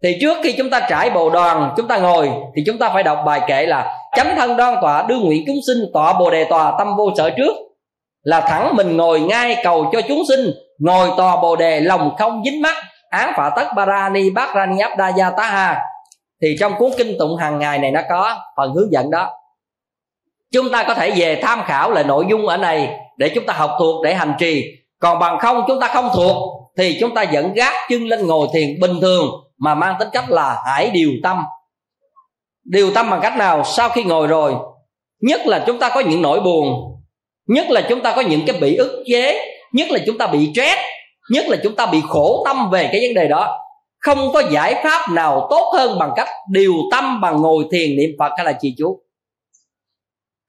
Thì 0.02 0.18
trước 0.20 0.38
khi 0.42 0.54
chúng 0.58 0.70
ta 0.70 0.80
trải 0.80 1.10
bồ 1.10 1.30
đoàn, 1.30 1.74
chúng 1.76 1.88
ta 1.88 1.98
ngồi, 1.98 2.30
thì 2.56 2.62
chúng 2.66 2.78
ta 2.78 2.88
phải 2.88 3.02
đọc 3.02 3.18
bài 3.26 3.40
kệ 3.46 3.66
là 3.66 3.96
chánh 4.16 4.34
thân 4.36 4.56
đoan 4.56 4.74
tọa, 4.82 5.02
đưa 5.02 5.18
nguyện 5.18 5.44
chúng 5.46 5.56
sinh 5.66 5.78
tọa 5.94 6.12
bồ 6.12 6.30
đề 6.30 6.44
tòa 6.44 6.74
tâm 6.78 6.96
vô 6.96 7.10
sở 7.16 7.30
trước. 7.30 7.56
Là 8.22 8.40
thẳng 8.40 8.76
mình 8.76 8.96
ngồi 8.96 9.20
ngay 9.20 9.56
cầu 9.62 9.90
cho 9.92 10.00
chúng 10.08 10.22
sinh, 10.28 10.50
ngồi 10.78 11.10
tòa 11.16 11.36
bồ 11.36 11.56
đề, 11.56 11.80
lòng 11.80 12.14
không 12.18 12.42
dính 12.44 12.62
mắt. 12.62 12.76
Án 13.10 13.32
phạ 13.36 13.50
tất 13.56 13.64
barani 13.76 14.30
bát 14.30 14.54
ra 14.54 14.66
ni 14.66 14.78
áp 14.80 14.98
da 14.98 15.08
gia 15.08 15.30
ta 15.30 15.42
ha 15.42 15.82
thì 16.42 16.56
trong 16.60 16.72
cuốn 16.78 16.90
kinh 16.98 17.18
tụng 17.18 17.36
hàng 17.36 17.58
ngày 17.58 17.78
này 17.78 17.90
nó 17.90 18.00
có 18.08 18.38
phần 18.56 18.72
hướng 18.74 18.92
dẫn 18.92 19.10
đó. 19.10 19.30
Chúng 20.52 20.70
ta 20.70 20.82
có 20.82 20.94
thể 20.94 21.10
về 21.10 21.40
tham 21.42 21.62
khảo 21.64 21.90
lại 21.90 22.04
nội 22.04 22.26
dung 22.30 22.46
ở 22.46 22.56
này 22.56 22.96
để 23.16 23.32
chúng 23.34 23.46
ta 23.46 23.54
học 23.54 23.70
thuộc, 23.78 24.04
để 24.04 24.14
hành 24.14 24.32
trì. 24.38 24.64
Còn 24.98 25.18
bằng 25.18 25.38
không 25.38 25.64
chúng 25.68 25.80
ta 25.80 25.88
không 25.88 26.08
thuộc, 26.14 26.36
thì 26.78 26.96
chúng 27.00 27.14
ta 27.14 27.24
vẫn 27.32 27.52
gác 27.54 27.74
chân 27.88 28.06
lên 28.06 28.26
ngồi 28.26 28.48
thiền 28.52 28.80
bình 28.80 29.00
thường 29.00 29.26
mà 29.58 29.74
mang 29.74 29.94
tính 29.98 30.08
cách 30.12 30.30
là 30.30 30.62
hãy 30.66 30.90
điều 30.90 31.10
tâm. 31.22 31.44
Điều 32.64 32.90
tâm 32.94 33.10
bằng 33.10 33.20
cách 33.22 33.36
nào? 33.36 33.64
Sau 33.64 33.88
khi 33.88 34.04
ngồi 34.04 34.26
rồi, 34.26 34.54
nhất 35.20 35.40
là 35.46 35.64
chúng 35.66 35.78
ta 35.78 35.90
có 35.94 36.00
những 36.00 36.22
nỗi 36.22 36.40
buồn, 36.40 36.74
nhất 37.46 37.70
là 37.70 37.86
chúng 37.88 38.00
ta 38.02 38.12
có 38.16 38.22
những 38.22 38.40
cái 38.46 38.60
bị 38.60 38.76
ức 38.76 39.04
chế, 39.06 39.46
nhất 39.72 39.90
là 39.90 39.98
chúng 40.06 40.18
ta 40.18 40.26
bị 40.26 40.50
stress, 40.54 40.78
nhất 41.30 41.46
là 41.48 41.56
chúng 41.62 41.76
ta 41.76 41.86
bị 41.86 42.00
khổ 42.08 42.42
tâm 42.46 42.70
về 42.70 42.88
cái 42.92 43.00
vấn 43.00 43.14
đề 43.14 43.28
đó 43.28 43.58
không 44.00 44.32
có 44.32 44.42
giải 44.50 44.80
pháp 44.84 45.10
nào 45.10 45.46
tốt 45.50 45.72
hơn 45.76 45.98
bằng 45.98 46.12
cách 46.16 46.28
điều 46.50 46.74
tâm 46.90 47.20
bằng 47.20 47.42
ngồi 47.42 47.64
thiền 47.72 47.96
niệm 47.96 48.10
phật 48.18 48.32
hay 48.36 48.46
là 48.46 48.52
trì 48.60 48.74
chú. 48.78 49.02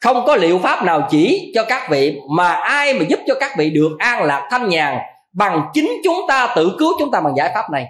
Không 0.01 0.25
có 0.25 0.35
liệu 0.35 0.59
pháp 0.59 0.83
nào 0.83 1.07
chỉ 1.11 1.51
cho 1.55 1.63
các 1.63 1.89
vị, 1.89 2.19
mà 2.29 2.51
ai 2.53 2.93
mà 2.93 3.05
giúp 3.09 3.19
cho 3.27 3.35
các 3.39 3.51
vị 3.57 3.69
được 3.69 3.89
an 3.99 4.23
lạc 4.23 4.47
thanh 4.51 4.69
nhàn 4.69 4.97
bằng 5.33 5.69
chính 5.73 6.01
chúng 6.03 6.21
ta, 6.27 6.53
tự 6.55 6.75
cứu 6.79 6.93
chúng 6.99 7.11
ta 7.11 7.21
bằng 7.21 7.35
giải 7.37 7.51
pháp 7.53 7.69
này. 7.71 7.85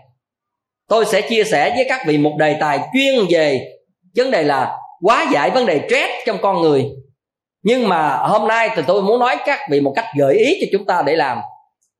Tôi 0.87 1.05
sẽ 1.05 1.21
chia 1.21 1.43
sẻ 1.43 1.69
với 1.75 1.85
các 1.89 2.01
vị 2.07 2.17
một 2.17 2.35
đề 2.39 2.57
tài 2.59 2.79
chuyên 2.93 3.25
về 3.29 3.67
vấn 4.15 4.31
đề 4.31 4.43
là 4.43 4.77
quá 5.01 5.27
giải 5.31 5.49
vấn 5.49 5.65
đề 5.65 5.87
stress 5.87 6.11
trong 6.25 6.37
con 6.41 6.61
người. 6.61 6.85
Nhưng 7.63 7.89
mà 7.89 8.17
hôm 8.17 8.47
nay 8.47 8.69
thì 8.75 8.81
tôi 8.87 9.01
muốn 9.01 9.19
nói 9.19 9.37
các 9.45 9.59
vị 9.69 9.81
một 9.81 9.93
cách 9.95 10.05
gợi 10.17 10.35
ý 10.35 10.57
cho 10.61 10.67
chúng 10.71 10.85
ta 10.85 11.03
để 11.05 11.15
làm 11.15 11.37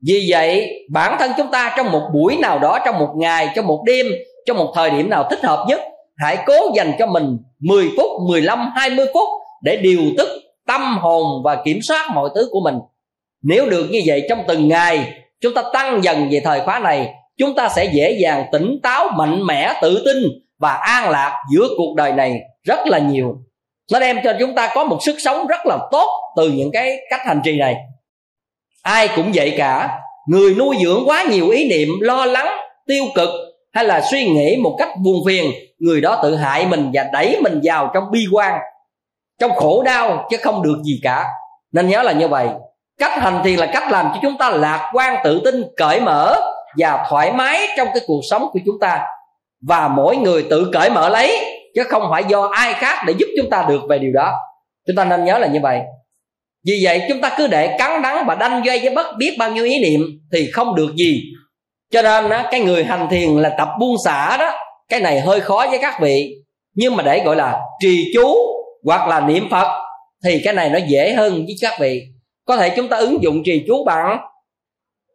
vì 0.07 0.27
vậy, 0.29 0.69
bản 0.89 1.15
thân 1.19 1.31
chúng 1.37 1.51
ta 1.51 1.73
trong 1.77 1.91
một 1.91 2.01
buổi 2.13 2.37
nào 2.37 2.59
đó, 2.59 2.79
trong 2.85 2.99
một 2.99 3.13
ngày, 3.15 3.49
trong 3.55 3.67
một 3.67 3.83
đêm, 3.85 4.05
trong 4.45 4.57
một 4.57 4.71
thời 4.75 4.89
điểm 4.89 5.09
nào 5.09 5.27
thích 5.29 5.39
hợp 5.43 5.65
nhất, 5.67 5.81
hãy 6.17 6.37
cố 6.45 6.55
dành 6.75 6.91
cho 6.99 7.05
mình 7.05 7.37
10 7.59 7.89
phút 7.97 8.11
15 8.29 8.71
20 8.75 9.05
phút 9.13 9.29
để 9.63 9.75
điều 9.75 10.01
tức 10.17 10.29
tâm 10.67 10.97
hồn 10.97 11.23
và 11.43 11.57
kiểm 11.65 11.79
soát 11.81 12.09
mọi 12.13 12.29
thứ 12.35 12.49
của 12.51 12.59
mình. 12.63 12.75
Nếu 13.43 13.69
được 13.69 13.87
như 13.91 14.01
vậy, 14.05 14.25
trong 14.29 14.43
từng 14.47 14.67
ngày 14.67 15.13
chúng 15.41 15.53
ta 15.53 15.63
tăng 15.73 16.03
dần 16.03 16.29
về 16.31 16.41
thời 16.43 16.59
khóa 16.59 16.79
này, 16.79 17.13
chúng 17.37 17.55
ta 17.55 17.69
sẽ 17.69 17.85
dễ 17.85 18.11
dàng 18.11 18.45
tỉnh 18.51 18.79
táo, 18.83 19.07
mạnh 19.17 19.45
mẽ, 19.45 19.73
tự 19.81 20.01
tin 20.05 20.17
và 20.59 20.73
an 20.73 21.09
lạc 21.09 21.43
giữa 21.53 21.67
cuộc 21.77 21.95
đời 21.97 22.11
này 22.11 22.39
rất 22.63 22.79
là 22.85 22.99
nhiều. 22.99 23.35
Nó 23.91 23.99
đem 23.99 24.17
cho 24.23 24.33
chúng 24.39 24.55
ta 24.55 24.71
có 24.75 24.83
một 24.83 24.97
sức 25.01 25.15
sống 25.19 25.47
rất 25.47 25.65
là 25.65 25.77
tốt 25.91 26.07
từ 26.37 26.49
những 26.49 26.71
cái 26.71 26.97
cách 27.09 27.21
hành 27.25 27.41
trì 27.43 27.57
này 27.57 27.75
ai 28.81 29.09
cũng 29.15 29.31
vậy 29.35 29.53
cả. 29.57 29.99
Người 30.27 30.55
nuôi 30.55 30.75
dưỡng 30.83 31.03
quá 31.05 31.23
nhiều 31.29 31.49
ý 31.49 31.69
niệm, 31.69 31.89
lo 32.01 32.25
lắng, 32.25 32.57
tiêu 32.87 33.03
cực 33.15 33.29
hay 33.73 33.85
là 33.85 34.01
suy 34.01 34.29
nghĩ 34.29 34.55
một 34.63 34.75
cách 34.79 34.89
buồn 35.03 35.15
phiền, 35.27 35.51
người 35.79 36.01
đó 36.01 36.19
tự 36.23 36.35
hại 36.35 36.65
mình 36.65 36.91
và 36.93 37.05
đẩy 37.13 37.37
mình 37.41 37.59
vào 37.63 37.91
trong 37.93 38.03
bi 38.11 38.25
quan, 38.31 38.59
trong 39.39 39.51
khổ 39.51 39.83
đau 39.83 40.27
chứ 40.29 40.37
không 40.37 40.63
được 40.63 40.81
gì 40.83 40.99
cả. 41.03 41.25
Nên 41.71 41.87
nhớ 41.87 42.01
là 42.01 42.11
như 42.11 42.27
vậy. 42.27 42.47
Cách 42.99 43.11
hành 43.21 43.41
thiền 43.43 43.59
là 43.59 43.65
cách 43.65 43.91
làm 43.91 44.05
cho 44.13 44.19
chúng 44.21 44.37
ta 44.37 44.49
lạc 44.49 44.91
quan, 44.93 45.15
tự 45.23 45.41
tin, 45.45 45.63
cởi 45.77 45.99
mở 45.99 46.35
và 46.77 47.05
thoải 47.09 47.33
mái 47.33 47.67
trong 47.77 47.87
cái 47.93 48.03
cuộc 48.07 48.21
sống 48.29 48.49
của 48.53 48.59
chúng 48.65 48.79
ta. 48.81 49.05
Và 49.67 49.87
mỗi 49.87 50.15
người 50.15 50.45
tự 50.49 50.69
cởi 50.73 50.89
mở 50.89 51.09
lấy, 51.09 51.45
chứ 51.75 51.83
không 51.83 52.03
phải 52.11 52.23
do 52.23 52.49
ai 52.51 52.73
khác 52.73 53.03
để 53.07 53.13
giúp 53.17 53.27
chúng 53.41 53.49
ta 53.49 53.65
được 53.69 53.81
về 53.89 53.99
điều 53.99 54.11
đó. 54.13 54.33
Chúng 54.87 54.95
ta 54.95 55.05
nên 55.05 55.25
nhớ 55.25 55.37
là 55.37 55.47
như 55.47 55.59
vậy 55.63 55.81
vì 56.65 56.79
vậy 56.83 57.01
chúng 57.09 57.21
ta 57.21 57.35
cứ 57.37 57.47
để 57.47 57.75
cắn 57.77 58.01
đắng 58.01 58.25
và 58.27 58.35
đanh 58.35 58.65
dây 58.65 58.79
với 58.79 58.89
bất 58.89 59.07
biết 59.17 59.35
bao 59.39 59.51
nhiêu 59.51 59.65
ý 59.65 59.79
niệm 59.79 60.01
thì 60.31 60.51
không 60.51 60.75
được 60.75 60.95
gì. 60.95 61.23
Cho 61.91 62.01
nên 62.01 62.29
á, 62.29 62.47
cái 62.51 62.59
người 62.59 62.83
hành 62.83 63.07
thiền 63.09 63.29
là 63.29 63.49
tập 63.49 63.69
buông 63.79 63.95
xả 64.05 64.37
đó 64.37 64.51
cái 64.89 64.99
này 64.99 65.19
hơi 65.19 65.41
khó 65.41 65.65
với 65.69 65.79
các 65.81 66.01
vị. 66.01 66.35
Nhưng 66.75 66.95
mà 66.95 67.03
để 67.03 67.23
gọi 67.25 67.35
là 67.35 67.59
trì 67.79 68.11
chú 68.13 68.35
hoặc 68.83 69.07
là 69.07 69.19
niệm 69.19 69.49
phật 69.51 69.81
thì 70.23 70.41
cái 70.43 70.53
này 70.53 70.69
nó 70.69 70.79
dễ 70.87 71.13
hơn 71.13 71.33
với 71.33 71.55
các 71.61 71.73
vị. 71.79 72.01
Có 72.45 72.57
thể 72.57 72.69
chúng 72.69 72.87
ta 72.87 72.97
ứng 72.97 73.23
dụng 73.23 73.43
trì 73.45 73.63
chú 73.67 73.85
bằng 73.85 74.17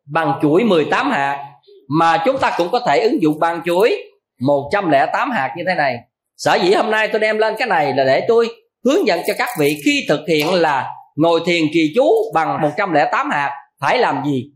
bằng 0.06 0.38
chuỗi 0.42 0.64
18 0.64 1.10
hạt 1.10 1.46
mà 1.88 2.22
chúng 2.24 2.38
ta 2.38 2.54
cũng 2.58 2.68
có 2.72 2.80
thể 2.86 3.00
ứng 3.00 3.22
dụng 3.22 3.40
bằng 3.40 3.60
chuỗi 3.64 3.96
108 4.40 5.30
hạt 5.30 5.54
như 5.56 5.64
thế 5.66 5.74
này. 5.74 5.96
Sở 6.36 6.54
dĩ 6.54 6.74
hôm 6.74 6.90
nay 6.90 7.08
tôi 7.08 7.20
đem 7.20 7.38
lên 7.38 7.54
cái 7.58 7.68
này 7.68 7.92
là 7.96 8.04
để 8.04 8.24
tôi 8.28 8.48
hướng 8.84 9.06
dẫn 9.06 9.20
cho 9.26 9.34
các 9.38 9.48
vị 9.60 9.76
khi 9.84 10.06
thực 10.08 10.20
hiện 10.28 10.52
là 10.52 10.90
ngồi 11.16 11.40
thiền 11.46 11.62
trì 11.72 11.92
chú 11.94 12.08
bằng 12.34 12.62
108 12.62 13.30
hạt 13.30 13.50
phải 13.80 13.98
làm 13.98 14.22
gì 14.26 14.50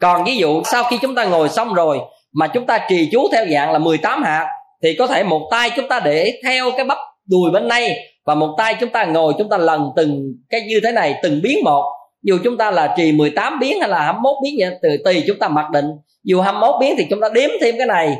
còn 0.00 0.24
ví 0.24 0.36
dụ 0.36 0.62
sau 0.64 0.84
khi 0.84 0.98
chúng 1.02 1.14
ta 1.14 1.24
ngồi 1.24 1.48
xong 1.48 1.74
rồi 1.74 1.98
mà 2.32 2.46
chúng 2.46 2.66
ta 2.66 2.86
trì 2.88 3.08
chú 3.12 3.28
theo 3.32 3.46
dạng 3.52 3.72
là 3.72 3.78
18 3.78 4.22
hạt 4.22 4.46
thì 4.82 4.96
có 4.98 5.06
thể 5.06 5.22
một 5.22 5.48
tay 5.50 5.70
chúng 5.76 5.88
ta 5.88 6.00
để 6.04 6.40
theo 6.44 6.70
cái 6.76 6.84
bắp 6.84 6.98
đùi 7.26 7.50
bên 7.50 7.68
đây 7.68 7.96
và 8.26 8.34
một 8.34 8.54
tay 8.58 8.74
chúng 8.80 8.90
ta 8.90 9.04
ngồi 9.04 9.34
chúng 9.38 9.48
ta 9.48 9.58
lần 9.58 9.90
từng 9.96 10.34
cái 10.50 10.60
như 10.60 10.80
thế 10.84 10.92
này 10.92 11.14
từng 11.22 11.40
biến 11.42 11.58
một 11.64 11.84
dù 12.22 12.38
chúng 12.44 12.56
ta 12.56 12.70
là 12.70 12.94
trì 12.96 13.12
18 13.12 13.58
biến 13.60 13.80
hay 13.80 13.88
là 13.88 14.02
21 14.02 14.36
biến 14.42 14.54
vậy 14.58 14.78
từ 14.82 14.88
tùy 15.04 15.24
chúng 15.26 15.38
ta 15.38 15.48
mặc 15.48 15.70
định 15.70 15.86
dù 16.24 16.40
21 16.40 16.74
biến 16.80 16.94
thì 16.98 17.06
chúng 17.10 17.20
ta 17.20 17.28
đếm 17.28 17.50
thêm 17.60 17.74
cái 17.78 17.86
này 17.86 18.16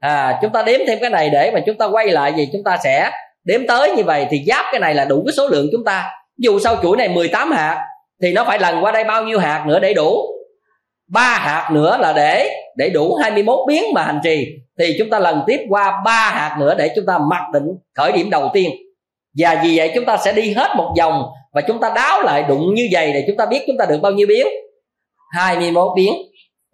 à 0.00 0.38
chúng 0.42 0.52
ta 0.52 0.62
đếm 0.62 0.80
thêm 0.86 0.98
cái 1.00 1.10
này 1.10 1.30
để 1.30 1.50
mà 1.54 1.60
chúng 1.66 1.78
ta 1.78 1.86
quay 1.86 2.08
lại 2.08 2.32
gì 2.36 2.48
chúng 2.52 2.64
ta 2.64 2.78
sẽ 2.84 3.10
đếm 3.44 3.66
tới 3.66 3.92
như 3.96 4.02
vậy 4.02 4.26
thì 4.30 4.44
giáp 4.46 4.64
cái 4.72 4.80
này 4.80 4.94
là 4.94 5.04
đủ 5.04 5.22
cái 5.26 5.32
số 5.32 5.48
lượng 5.48 5.68
chúng 5.72 5.84
ta 5.84 6.10
dù 6.38 6.58
sau 6.58 6.76
chuỗi 6.82 6.96
này 6.96 7.08
18 7.08 7.52
hạt, 7.52 7.86
thì 8.22 8.32
nó 8.32 8.44
phải 8.44 8.58
lần 8.58 8.84
qua 8.84 8.92
đây 8.92 9.04
bao 9.04 9.24
nhiêu 9.24 9.38
hạt 9.38 9.64
nữa 9.66 9.78
để 9.80 9.94
đủ? 9.94 10.26
Ba 11.10 11.38
hạt 11.38 11.70
nữa 11.72 11.96
là 12.00 12.12
để 12.12 12.50
để 12.76 12.88
đủ 12.88 13.14
21 13.14 13.58
biến 13.68 13.84
mà 13.94 14.02
hành 14.02 14.20
trì. 14.24 14.46
Thì 14.78 14.96
chúng 14.98 15.10
ta 15.10 15.18
lần 15.18 15.42
tiếp 15.46 15.60
qua 15.68 16.02
ba 16.04 16.30
hạt 16.30 16.56
nữa 16.60 16.74
để 16.78 16.90
chúng 16.96 17.06
ta 17.06 17.18
mặc 17.18 17.42
định 17.52 17.66
khởi 17.94 18.12
điểm 18.12 18.30
đầu 18.30 18.50
tiên. 18.52 18.70
Và 19.38 19.60
vì 19.64 19.78
vậy 19.78 19.92
chúng 19.94 20.04
ta 20.04 20.16
sẽ 20.16 20.32
đi 20.32 20.52
hết 20.52 20.70
một 20.76 20.94
vòng 20.98 21.22
và 21.54 21.60
chúng 21.60 21.80
ta 21.80 21.92
đáo 21.94 22.22
lại 22.22 22.42
đụng 22.42 22.74
như 22.74 22.88
vậy 22.92 23.12
để 23.12 23.24
chúng 23.26 23.36
ta 23.36 23.46
biết 23.46 23.64
chúng 23.66 23.76
ta 23.78 23.86
được 23.86 23.98
bao 24.02 24.12
nhiêu 24.12 24.26
biến. 24.26 24.46
21 25.30 25.88
biến. 25.96 26.12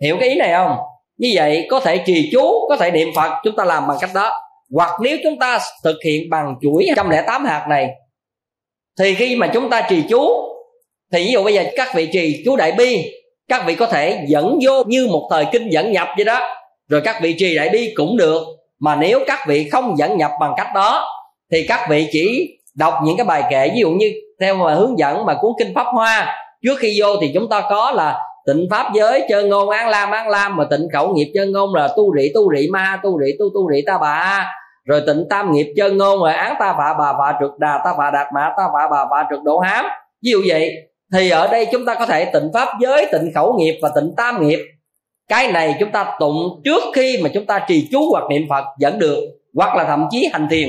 Hiểu 0.03 0.17
cái 0.21 0.29
ý 0.29 0.35
này 0.35 0.53
không? 0.53 0.77
Như 1.19 1.29
vậy 1.35 1.67
có 1.71 1.81
thể 1.81 1.99
trì 2.07 2.29
chú, 2.33 2.69
có 2.69 2.77
thể 2.77 2.91
niệm 2.91 3.09
phật, 3.17 3.31
chúng 3.45 3.57
ta 3.57 3.65
làm 3.65 3.89
bằng 3.89 3.97
cách 4.01 4.11
đó. 4.15 4.33
Hoặc 4.75 4.91
nếu 5.01 5.17
chúng 5.25 5.39
ta 5.39 5.59
thực 5.85 5.97
hiện 6.05 6.31
bằng 6.31 6.55
chuỗi 6.63 6.87
108 6.97 7.45
hạt 7.45 7.67
này 7.69 7.89
thì 9.01 9.15
khi 9.15 9.37
mà 9.37 9.47
chúng 9.47 9.71
ta 9.71 9.87
trì 9.89 10.03
chú, 10.09 10.31
thì 11.13 11.25
ví 11.25 11.33
dụ 11.33 11.45
bây 11.45 11.55
giờ 11.55 11.65
các 11.77 11.89
vị 11.95 12.09
trì 12.13 12.43
chú 12.45 12.57
đại 12.57 12.73
bi, 12.73 13.13
các 13.49 13.63
vị 13.67 13.75
có 13.75 13.87
thể 13.87 14.25
dẫn 14.29 14.59
vô 14.67 14.85
như 14.87 15.07
một 15.07 15.29
thời 15.31 15.45
kinh 15.53 15.69
dẫn 15.73 15.93
nhập 15.93 16.09
vậy 16.17 16.25
đó. 16.25 16.41
Rồi 16.89 17.01
các 17.05 17.17
vị 17.23 17.35
trì 17.39 17.57
đại 17.57 17.69
bi 17.69 17.93
cũng 17.97 18.17
được, 18.17 18.43
mà 18.81 18.97
nếu 18.97 19.21
các 19.27 19.39
vị 19.49 19.69
không 19.73 19.99
dẫn 19.99 20.19
nhập 20.19 20.31
bằng 20.41 20.55
cách 20.57 20.69
đó, 20.75 21.09
thì 21.53 21.67
các 21.69 21.87
vị 21.91 22.09
chỉ 22.13 22.49
đọc 22.77 22.95
những 23.05 23.17
cái 23.17 23.27
bài 23.27 23.43
kệ, 23.51 23.71
ví 23.75 23.81
dụ 23.81 23.91
như 23.91 24.13
theo 24.41 24.55
mà 24.55 24.75
hướng 24.75 24.99
dẫn 24.99 25.27
mà 25.27 25.35
cuốn 25.41 25.53
kinh 25.59 25.75
pháp 25.75 25.87
hoa. 25.93 26.37
Trước 26.65 26.79
khi 26.79 27.01
vô 27.01 27.17
thì 27.21 27.31
chúng 27.35 27.49
ta 27.49 27.63
có 27.71 27.91
là 27.91 28.19
tịnh 28.47 28.67
pháp 28.71 28.93
giới 28.95 29.25
chơn 29.29 29.49
ngôn, 29.49 29.71
an 29.71 29.89
lam 29.89 30.11
an 30.11 30.29
lam, 30.29 30.57
mà 30.57 30.65
tịnh 30.71 30.89
khẩu 30.93 31.15
nghiệp 31.15 31.33
chơn 31.35 31.53
ngôn 31.53 31.75
là 31.75 31.89
tu 31.97 32.17
rị 32.17 32.33
tu 32.35 32.55
rị 32.57 32.69
ma, 32.69 33.01
tu 33.03 33.21
rị, 33.25 33.33
tu 33.39 33.47
tu 33.55 33.73
rị 33.75 33.83
ta 33.87 33.99
bà 34.01 34.47
rồi 34.91 35.03
tịnh 35.07 35.25
tam 35.31 35.53
nghiệp 35.53 35.73
chơi 35.77 35.91
ngôn 35.91 36.21
rồi 36.21 36.33
án 36.33 36.55
ta 36.61 36.75
phạ 36.79 36.95
bà 36.99 37.13
phạ 37.13 37.39
trực 37.41 37.59
đà, 37.59 37.81
ta 37.85 37.95
phạ 37.99 38.11
đạt 38.11 38.27
mã, 38.35 38.53
ta 38.57 38.63
phạ 38.75 38.89
bà 38.91 39.07
phạ 39.11 39.27
trực 39.31 39.43
độ 39.43 39.59
hám 39.59 39.85
ví 40.23 40.31
dụ 40.31 40.43
vậy, 40.47 40.73
thì 41.13 41.31
ở 41.31 41.49
đây 41.49 41.67
chúng 41.73 41.85
ta 41.85 41.95
có 41.95 42.07
thể 42.07 42.25
tịnh 42.25 42.51
pháp 42.55 42.69
giới, 42.81 43.07
tịnh 43.13 43.31
khẩu 43.35 43.55
nghiệp 43.59 43.79
và 43.83 43.91
tịnh 43.95 44.15
tam 44.17 44.49
nghiệp. 44.49 44.59
Cái 45.29 45.53
này 45.53 45.75
chúng 45.81 45.93
ta 45.93 46.15
tụng 46.21 46.61
trước 46.65 46.83
khi 46.95 47.19
mà 47.23 47.31
chúng 47.35 47.47
ta 47.47 47.59
trì 47.69 47.89
chú 47.93 48.11
hoặc 48.11 48.25
niệm 48.31 48.43
phật 48.51 48.65
vẫn 48.81 48.99
được, 48.99 49.21
hoặc 49.57 49.77
là 49.77 49.85
thậm 49.85 50.07
chí 50.11 50.29
hành 50.33 50.49
thiền. 50.51 50.69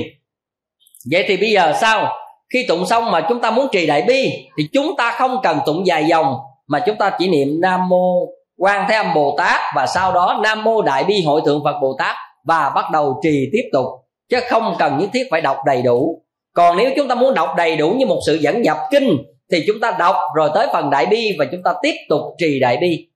Vậy 1.10 1.24
thì 1.28 1.36
bây 1.36 1.50
giờ 1.50 1.72
sao? 1.80 2.12
Khi 2.52 2.64
tụng 2.68 2.86
xong 2.86 3.10
mà 3.10 3.26
chúng 3.28 3.40
ta 3.40 3.50
muốn 3.50 3.66
trì 3.72 3.86
đại 3.86 4.02
bi, 4.02 4.32
thì 4.58 4.68
chúng 4.72 4.96
ta 4.98 5.14
không 5.18 5.36
cần 5.42 5.58
tụng 5.66 5.86
dài 5.86 6.04
dòng, 6.04 6.36
mà 6.66 6.80
chúng 6.86 6.96
ta 6.96 7.10
chỉ 7.18 7.28
niệm 7.28 7.60
nam 7.60 7.88
mô 7.88 8.26
quan 8.58 8.86
thế 8.88 8.94
âm 8.94 9.14
bồ 9.14 9.34
tát 9.38 9.60
và 9.76 9.86
sau 9.86 10.12
đó 10.12 10.40
nam 10.42 10.64
mô 10.64 10.82
đại 10.82 11.04
bi 11.04 11.22
hội 11.26 11.40
thượng 11.44 11.64
phật 11.64 11.78
bồ 11.82 11.96
tát 11.98 12.16
và 12.44 12.72
bắt 12.74 12.84
đầu 12.92 13.20
trì 13.22 13.48
tiếp 13.52 13.68
tục 13.72 13.86
chứ 14.32 14.40
không 14.48 14.74
cần 14.78 14.98
nhất 14.98 15.10
thiết 15.14 15.24
phải 15.30 15.40
đọc 15.40 15.56
đầy 15.66 15.82
đủ. 15.82 16.22
Còn 16.54 16.76
nếu 16.76 16.90
chúng 16.96 17.08
ta 17.08 17.14
muốn 17.14 17.34
đọc 17.34 17.48
đầy 17.56 17.76
đủ 17.76 17.90
như 17.90 18.06
một 18.06 18.20
sự 18.26 18.34
dẫn 18.34 18.62
nhập 18.62 18.76
kinh, 18.90 19.18
thì 19.52 19.64
chúng 19.66 19.80
ta 19.80 19.96
đọc 19.98 20.16
rồi 20.36 20.50
tới 20.54 20.66
phần 20.72 20.90
đại 20.90 21.06
bi 21.06 21.36
và 21.38 21.44
chúng 21.52 21.62
ta 21.64 21.74
tiếp 21.82 21.94
tục 22.08 22.20
trì 22.38 22.60
đại 22.60 22.76
bi. 22.76 23.08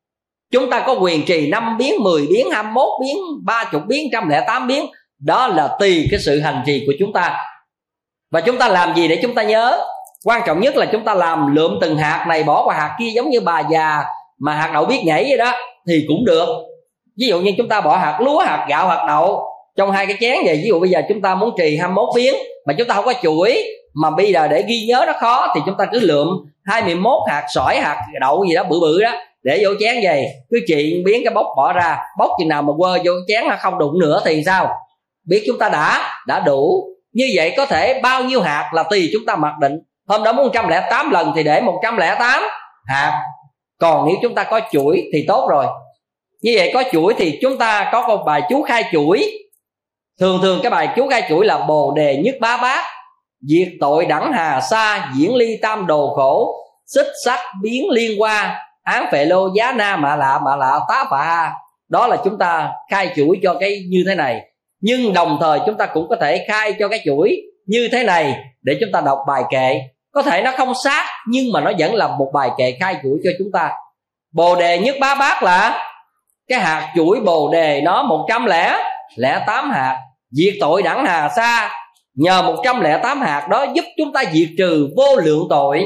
Chúng 0.52 0.70
ta 0.70 0.84
có 0.86 0.94
quyền 1.00 1.26
trì 1.26 1.48
5 1.50 1.76
biến 1.78 1.94
10 2.00 2.26
biến 2.30 2.50
21 2.50 2.88
biến 3.00 3.16
30 3.44 3.82
biến 3.86 4.10
108 4.12 4.66
biến. 4.66 4.86
Đó 5.18 5.48
là 5.48 5.76
tùy 5.80 6.08
cái 6.10 6.20
sự 6.20 6.40
hành 6.40 6.62
trì 6.66 6.84
của 6.86 6.92
chúng 6.98 7.12
ta. 7.12 7.38
Và 8.30 8.40
chúng 8.40 8.58
ta 8.58 8.68
làm 8.68 8.94
gì 8.96 9.08
để 9.08 9.18
chúng 9.22 9.34
ta 9.34 9.42
nhớ? 9.42 9.84
Quan 10.24 10.42
trọng 10.46 10.60
nhất 10.60 10.76
là 10.76 10.86
chúng 10.86 11.04
ta 11.04 11.14
làm 11.14 11.54
lượm 11.54 11.78
từng 11.80 11.96
hạt 11.96 12.24
này, 12.28 12.42
bỏ 12.42 12.64
qua 12.64 12.74
hạt 12.74 12.96
kia 12.98 13.08
giống 13.14 13.30
như 13.30 13.40
bà 13.40 13.60
già 13.70 14.04
mà 14.40 14.54
hạt 14.54 14.70
đậu 14.74 14.84
biết 14.84 15.02
nhảy 15.04 15.24
vậy 15.28 15.38
đó, 15.38 15.52
thì 15.88 16.04
cũng 16.08 16.24
được. 16.24 16.48
Ví 17.18 17.26
dụ 17.26 17.40
như 17.40 17.52
chúng 17.56 17.68
ta 17.68 17.80
bỏ 17.80 17.96
hạt 17.96 18.18
lúa, 18.20 18.38
hạt 18.38 18.66
gạo, 18.68 18.88
hạt 18.88 19.04
đậu 19.08 19.55
trong 19.76 19.90
hai 19.90 20.06
cái 20.06 20.16
chén 20.20 20.38
vậy, 20.44 20.56
ví 20.56 20.68
dụ 20.68 20.80
bây 20.80 20.90
giờ 20.90 21.02
chúng 21.08 21.22
ta 21.22 21.34
muốn 21.34 21.50
trì 21.58 21.76
21 21.76 22.08
biến 22.14 22.34
mà 22.66 22.74
chúng 22.78 22.88
ta 22.88 22.94
không 22.94 23.04
có 23.04 23.12
chuỗi, 23.22 23.62
mà 23.94 24.10
bây 24.10 24.32
giờ 24.32 24.48
để 24.48 24.64
ghi 24.68 24.84
nhớ 24.88 25.04
nó 25.06 25.12
khó, 25.20 25.52
thì 25.54 25.60
chúng 25.66 25.74
ta 25.78 25.84
cứ 25.92 26.00
lượm 26.00 26.28
21 26.64 27.12
hạt 27.28 27.46
sỏi, 27.54 27.76
hạt 27.76 28.00
đậu 28.20 28.44
gì 28.48 28.54
đó, 28.54 28.64
bự 28.64 28.80
bự 28.80 29.02
đó, 29.02 29.12
để 29.42 29.60
vô 29.62 29.70
chén 29.80 29.96
vậy. 30.02 30.26
Cứ 30.50 30.58
chuyện 30.66 31.04
biến 31.04 31.20
cái 31.24 31.34
bốc 31.34 31.46
bỏ 31.56 31.72
ra, 31.72 31.98
bốc 32.18 32.30
chừng 32.38 32.48
nào 32.48 32.62
mà 32.62 32.72
quơ 32.78 32.98
vô 33.04 33.12
chén 33.28 33.48
nó 33.48 33.56
không 33.58 33.78
đụng 33.78 33.98
nữa 33.98 34.22
thì 34.24 34.42
sao? 34.46 34.70
Biết 35.28 35.42
chúng 35.46 35.58
ta 35.58 35.68
đã 35.68 36.14
đã 36.26 36.40
đủ. 36.40 36.84
Như 37.12 37.30
vậy 37.34 37.54
có 37.56 37.66
thể 37.66 38.00
bao 38.02 38.24
nhiêu 38.24 38.40
hạt 38.40 38.70
là 38.74 38.82
tùy 38.82 39.10
chúng 39.12 39.26
ta 39.26 39.36
mặc 39.36 39.52
định. 39.60 39.78
Hôm 40.08 40.24
đó 40.24 40.32
muốn 40.32 40.46
108 40.46 41.10
lần 41.10 41.32
thì 41.36 41.42
để 41.42 41.60
108 41.60 42.42
hạt. 42.86 43.22
Còn 43.80 44.06
nếu 44.06 44.16
chúng 44.22 44.34
ta 44.34 44.44
có 44.44 44.60
chuỗi 44.72 45.10
thì 45.12 45.24
tốt 45.28 45.48
rồi. 45.50 45.66
Như 46.42 46.52
vậy 46.56 46.70
có 46.74 46.82
chuỗi 46.92 47.14
thì 47.18 47.38
chúng 47.42 47.58
ta 47.58 47.88
có 47.92 48.08
một 48.08 48.22
bài 48.26 48.42
chú 48.48 48.62
khai 48.62 48.84
chuỗi 48.92 49.45
thường 50.20 50.38
thường 50.42 50.60
cái 50.62 50.70
bài 50.70 50.88
chú 50.96 51.08
khai 51.08 51.22
chuỗi 51.28 51.46
là 51.46 51.58
bồ 51.58 51.92
đề 51.96 52.16
nhất 52.16 52.34
bá 52.40 52.56
bát 52.56 52.84
diệt 53.40 53.68
tội 53.80 54.06
đẳng 54.06 54.32
hà 54.32 54.60
sa, 54.60 55.12
diễn 55.16 55.34
ly 55.34 55.56
tam 55.62 55.86
đồ 55.86 56.12
khổ, 56.16 56.54
xích 56.86 57.06
sắc 57.24 57.40
biến 57.62 57.90
liên 57.90 58.20
qua 58.20 58.62
án 58.82 59.06
phệ 59.12 59.24
lô 59.24 59.48
giá 59.56 59.72
na 59.72 59.96
mạ 59.96 60.16
lạ 60.16 60.40
mạ 60.44 60.56
lạ 60.56 60.80
tá 60.88 61.04
phạ. 61.10 61.52
Đó 61.88 62.06
là 62.06 62.16
chúng 62.24 62.38
ta 62.38 62.72
khai 62.90 63.12
chuỗi 63.16 63.38
cho 63.42 63.54
cái 63.60 63.82
như 63.88 64.04
thế 64.08 64.14
này. 64.14 64.40
Nhưng 64.80 65.12
đồng 65.12 65.38
thời 65.40 65.60
chúng 65.66 65.76
ta 65.76 65.86
cũng 65.86 66.08
có 66.08 66.16
thể 66.20 66.44
khai 66.48 66.74
cho 66.78 66.88
cái 66.88 67.00
chuỗi 67.04 67.36
như 67.66 67.88
thế 67.92 68.04
này 68.04 68.34
để 68.62 68.76
chúng 68.80 68.88
ta 68.92 69.00
đọc 69.00 69.18
bài 69.26 69.42
kệ. 69.50 69.80
Có 70.12 70.22
thể 70.22 70.42
nó 70.42 70.52
không 70.56 70.72
sát, 70.84 71.06
nhưng 71.28 71.52
mà 71.52 71.60
nó 71.60 71.72
vẫn 71.78 71.94
là 71.94 72.08
một 72.08 72.30
bài 72.34 72.50
kệ 72.58 72.76
khai 72.80 72.96
chuỗi 73.02 73.18
cho 73.24 73.30
chúng 73.38 73.48
ta. 73.52 73.72
Bồ 74.34 74.56
đề 74.56 74.78
nhất 74.78 74.96
bá 75.00 75.14
bát 75.14 75.42
là 75.42 75.88
cái 76.48 76.60
hạt 76.60 76.92
chuỗi 76.96 77.20
bồ 77.20 77.50
đề 77.52 77.80
nó 77.80 78.02
một 78.02 78.26
trăm 78.28 78.46
lẻ 78.46 78.78
lẻ 79.16 79.44
tám 79.46 79.70
hạt, 79.70 79.96
diệt 80.30 80.54
tội 80.60 80.82
đẳng 80.82 81.04
hà 81.06 81.28
sa. 81.36 81.70
Nhờ 82.14 82.42
một 82.42 82.56
trăm 82.64 82.80
lẻ 82.80 83.00
tám 83.02 83.20
hạt 83.20 83.46
đó 83.50 83.66
giúp 83.74 83.84
chúng 83.98 84.12
ta 84.12 84.24
diệt 84.32 84.48
trừ 84.58 84.88
vô 84.96 85.16
lượng 85.16 85.46
tội, 85.50 85.84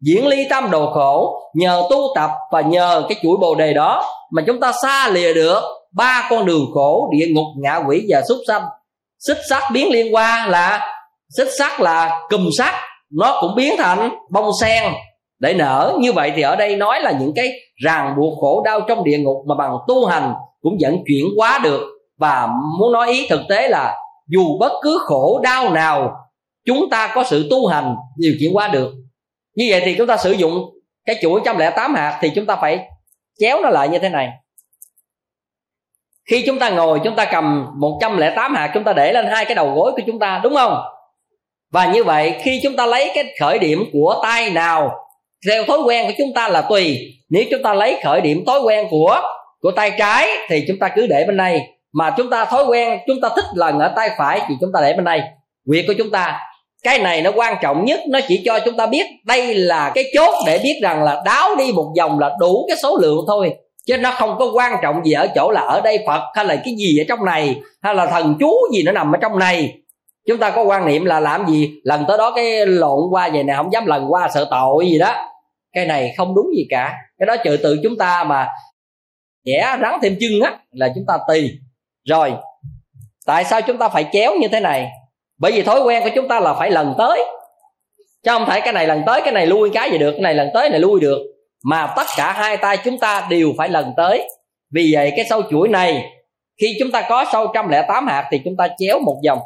diễn 0.00 0.26
ly 0.26 0.46
tâm 0.50 0.70
đồ 0.70 0.90
khổ. 0.94 1.38
Nhờ 1.54 1.82
tu 1.90 1.98
tập 2.14 2.30
và 2.52 2.60
nhờ 2.60 3.04
cái 3.08 3.18
chuỗi 3.22 3.36
bồ 3.40 3.54
đề 3.54 3.72
đó 3.72 4.04
mà 4.32 4.42
chúng 4.46 4.60
ta 4.60 4.72
xa 4.82 5.08
lìa 5.08 5.34
được 5.34 5.60
ba 5.96 6.26
con 6.30 6.46
đường 6.46 6.66
khổ, 6.74 7.08
địa 7.12 7.26
ngục, 7.34 7.46
ngạ 7.62 7.80
quỷ 7.88 8.04
và 8.08 8.22
súc 8.28 8.38
sanh. 8.48 8.62
Xích 9.18 9.38
sắc 9.50 9.62
biến 9.72 9.90
liên 9.90 10.14
qua 10.14 10.46
là, 10.46 10.94
xích 11.36 11.48
sắc 11.58 11.80
là 11.80 12.20
cùm 12.30 12.48
sắc 12.58 12.74
nó 13.12 13.38
cũng 13.40 13.54
biến 13.56 13.74
thành 13.78 14.10
bông 14.30 14.50
sen. 14.60 14.92
Để 15.40 15.54
nở, 15.54 15.96
như 16.00 16.12
vậy 16.12 16.32
thì 16.36 16.42
ở 16.42 16.56
đây 16.56 16.76
nói 16.76 17.00
là 17.00 17.12
những 17.20 17.32
cái 17.36 17.50
ràng 17.84 18.14
buộc 18.16 18.38
khổ 18.40 18.62
đau 18.64 18.80
trong 18.80 19.04
địa 19.04 19.18
ngục 19.18 19.36
mà 19.48 19.54
bằng 19.58 19.76
tu 19.88 20.06
hành 20.06 20.34
cũng 20.62 20.76
vẫn 20.80 20.96
chuyển 21.06 21.24
hóa 21.38 21.60
được 21.62 21.80
và 22.22 22.48
muốn 22.78 22.92
nói 22.92 23.08
ý 23.08 23.26
thực 23.28 23.40
tế 23.48 23.68
là 23.68 23.96
dù 24.28 24.58
bất 24.58 24.72
cứ 24.82 24.98
khổ 25.04 25.40
đau 25.42 25.72
nào 25.72 26.16
chúng 26.64 26.90
ta 26.90 27.12
có 27.14 27.24
sự 27.24 27.46
tu 27.50 27.66
hành 27.66 27.96
điều 28.16 28.32
chuyển 28.40 28.56
qua 28.56 28.68
được 28.68 28.92
như 29.54 29.66
vậy 29.70 29.82
thì 29.84 29.94
chúng 29.98 30.06
ta 30.06 30.16
sử 30.16 30.32
dụng 30.32 30.64
cái 31.04 31.16
chuỗi 31.22 31.40
108 31.40 31.94
hạt 31.94 32.18
thì 32.22 32.30
chúng 32.34 32.46
ta 32.46 32.56
phải 32.56 32.88
chéo 33.38 33.62
nó 33.62 33.68
lại 33.68 33.88
như 33.88 33.98
thế 33.98 34.08
này 34.08 34.30
khi 36.30 36.42
chúng 36.46 36.58
ta 36.58 36.70
ngồi 36.70 37.00
chúng 37.04 37.16
ta 37.16 37.24
cầm 37.24 37.66
108 37.76 38.54
hạt 38.54 38.70
chúng 38.74 38.84
ta 38.84 38.92
để 38.92 39.12
lên 39.12 39.26
hai 39.26 39.44
cái 39.44 39.54
đầu 39.54 39.74
gối 39.74 39.92
của 39.92 40.02
chúng 40.06 40.18
ta 40.18 40.40
đúng 40.42 40.54
không 40.54 40.82
và 41.72 41.92
như 41.92 42.04
vậy 42.04 42.40
khi 42.42 42.60
chúng 42.62 42.76
ta 42.76 42.86
lấy 42.86 43.10
cái 43.14 43.34
khởi 43.40 43.58
điểm 43.58 43.84
của 43.92 44.20
tay 44.22 44.50
nào 44.50 44.90
theo 45.48 45.64
thói 45.64 45.78
quen 45.86 46.06
của 46.06 46.12
chúng 46.18 46.34
ta 46.34 46.48
là 46.48 46.60
tùy 46.60 46.98
nếu 47.30 47.44
chúng 47.50 47.62
ta 47.62 47.74
lấy 47.74 48.00
khởi 48.04 48.20
điểm 48.20 48.44
thói 48.46 48.60
quen 48.60 48.86
của 48.90 49.22
của 49.60 49.70
tay 49.70 49.92
trái 49.98 50.28
thì 50.48 50.64
chúng 50.68 50.78
ta 50.78 50.88
cứ 50.96 51.06
để 51.06 51.24
bên 51.26 51.36
đây 51.36 51.62
mà 51.92 52.14
chúng 52.16 52.30
ta 52.30 52.44
thói 52.44 52.64
quen, 52.64 52.98
chúng 53.06 53.20
ta 53.20 53.28
thích 53.36 53.44
lần 53.54 53.78
ở 53.78 53.92
tay 53.96 54.10
phải 54.18 54.40
thì 54.48 54.54
chúng 54.60 54.72
ta 54.74 54.80
để 54.80 54.92
bên 54.92 55.04
đây. 55.04 55.20
Việc 55.66 55.84
của 55.86 55.94
chúng 55.98 56.10
ta, 56.10 56.40
cái 56.82 56.98
này 56.98 57.22
nó 57.22 57.30
quan 57.34 57.56
trọng 57.62 57.84
nhất, 57.84 58.00
nó 58.08 58.20
chỉ 58.28 58.42
cho 58.44 58.58
chúng 58.64 58.76
ta 58.76 58.86
biết 58.86 59.06
đây 59.24 59.54
là 59.54 59.92
cái 59.94 60.04
chốt 60.14 60.34
để 60.46 60.60
biết 60.62 60.80
rằng 60.82 61.02
là 61.02 61.22
đáo 61.24 61.56
đi 61.58 61.72
một 61.72 61.92
vòng 61.98 62.18
là 62.18 62.30
đủ 62.40 62.64
cái 62.68 62.76
số 62.82 62.96
lượng 62.96 63.24
thôi. 63.26 63.54
Chứ 63.86 63.96
nó 63.96 64.10
không 64.10 64.36
có 64.38 64.50
quan 64.54 64.76
trọng 64.82 65.04
gì 65.04 65.12
ở 65.12 65.26
chỗ 65.34 65.50
là 65.50 65.60
ở 65.60 65.80
đây 65.80 65.98
phật 66.06 66.20
hay 66.34 66.44
là 66.44 66.56
cái 66.64 66.74
gì 66.74 66.98
ở 66.98 67.04
trong 67.08 67.24
này, 67.24 67.56
hay 67.82 67.94
là 67.94 68.06
thần 68.06 68.36
chú 68.40 68.52
gì 68.72 68.82
nó 68.82 68.92
nằm 68.92 69.14
ở 69.14 69.18
trong 69.22 69.38
này. 69.38 69.74
Chúng 70.28 70.38
ta 70.38 70.50
có 70.50 70.62
quan 70.62 70.86
niệm 70.86 71.04
là 71.04 71.20
làm 71.20 71.46
gì? 71.46 71.70
Lần 71.82 72.04
tới 72.08 72.18
đó 72.18 72.32
cái 72.36 72.66
lộn 72.66 73.00
qua 73.10 73.28
vậy 73.32 73.42
nè, 73.42 73.54
không 73.56 73.72
dám 73.72 73.86
lần 73.86 74.12
qua 74.12 74.28
sợ 74.34 74.46
tội 74.50 74.86
gì 74.86 74.98
đó. 74.98 75.14
Cái 75.72 75.86
này 75.86 76.14
không 76.16 76.34
đúng 76.34 76.46
gì 76.56 76.66
cả. 76.70 76.94
Cái 77.18 77.26
đó 77.26 77.36
trừ 77.44 77.56
tự 77.56 77.80
chúng 77.82 77.98
ta 77.98 78.24
mà 78.24 78.48
vẽ 79.46 79.76
rắn 79.82 79.94
thêm 80.02 80.16
chân 80.20 80.40
á, 80.40 80.58
là 80.70 80.88
chúng 80.94 81.04
ta 81.08 81.18
tùy 81.28 81.50
rồi, 82.04 82.32
tại 83.26 83.44
sao 83.44 83.60
chúng 83.62 83.78
ta 83.78 83.88
phải 83.88 84.06
chéo 84.12 84.34
như 84.40 84.48
thế 84.48 84.60
này? 84.60 84.90
Bởi 85.38 85.52
vì 85.52 85.62
thói 85.62 85.80
quen 85.80 86.02
của 86.02 86.10
chúng 86.14 86.28
ta 86.28 86.40
là 86.40 86.54
phải 86.54 86.70
lần 86.70 86.94
tới. 86.98 87.24
Chứ 88.22 88.30
không 88.30 88.46
thể 88.46 88.60
cái 88.60 88.72
này 88.72 88.86
lần 88.86 89.02
tới, 89.06 89.20
cái 89.24 89.32
này 89.32 89.46
lui 89.46 89.70
cái 89.74 89.90
gì 89.90 89.98
được, 89.98 90.10
cái 90.10 90.20
này 90.20 90.34
lần 90.34 90.50
tới, 90.54 90.62
cái 90.62 90.70
này 90.70 90.80
lui 90.80 91.00
được. 91.00 91.18
Mà 91.64 91.92
tất 91.96 92.06
cả 92.16 92.32
hai 92.32 92.56
tay 92.56 92.76
chúng 92.84 92.98
ta 92.98 93.26
đều 93.30 93.52
phải 93.58 93.68
lần 93.68 93.92
tới. 93.96 94.28
Vì 94.70 94.90
vậy, 94.94 95.12
cái 95.16 95.24
sâu 95.30 95.42
chuỗi 95.50 95.68
này, 95.68 96.12
khi 96.60 96.76
chúng 96.80 96.90
ta 96.92 97.06
có 97.08 97.24
sâu 97.32 97.46
108 97.46 98.06
hạt 98.06 98.28
thì 98.30 98.40
chúng 98.44 98.56
ta 98.56 98.68
chéo 98.78 98.98
một 98.98 99.16
vòng. 99.28 99.38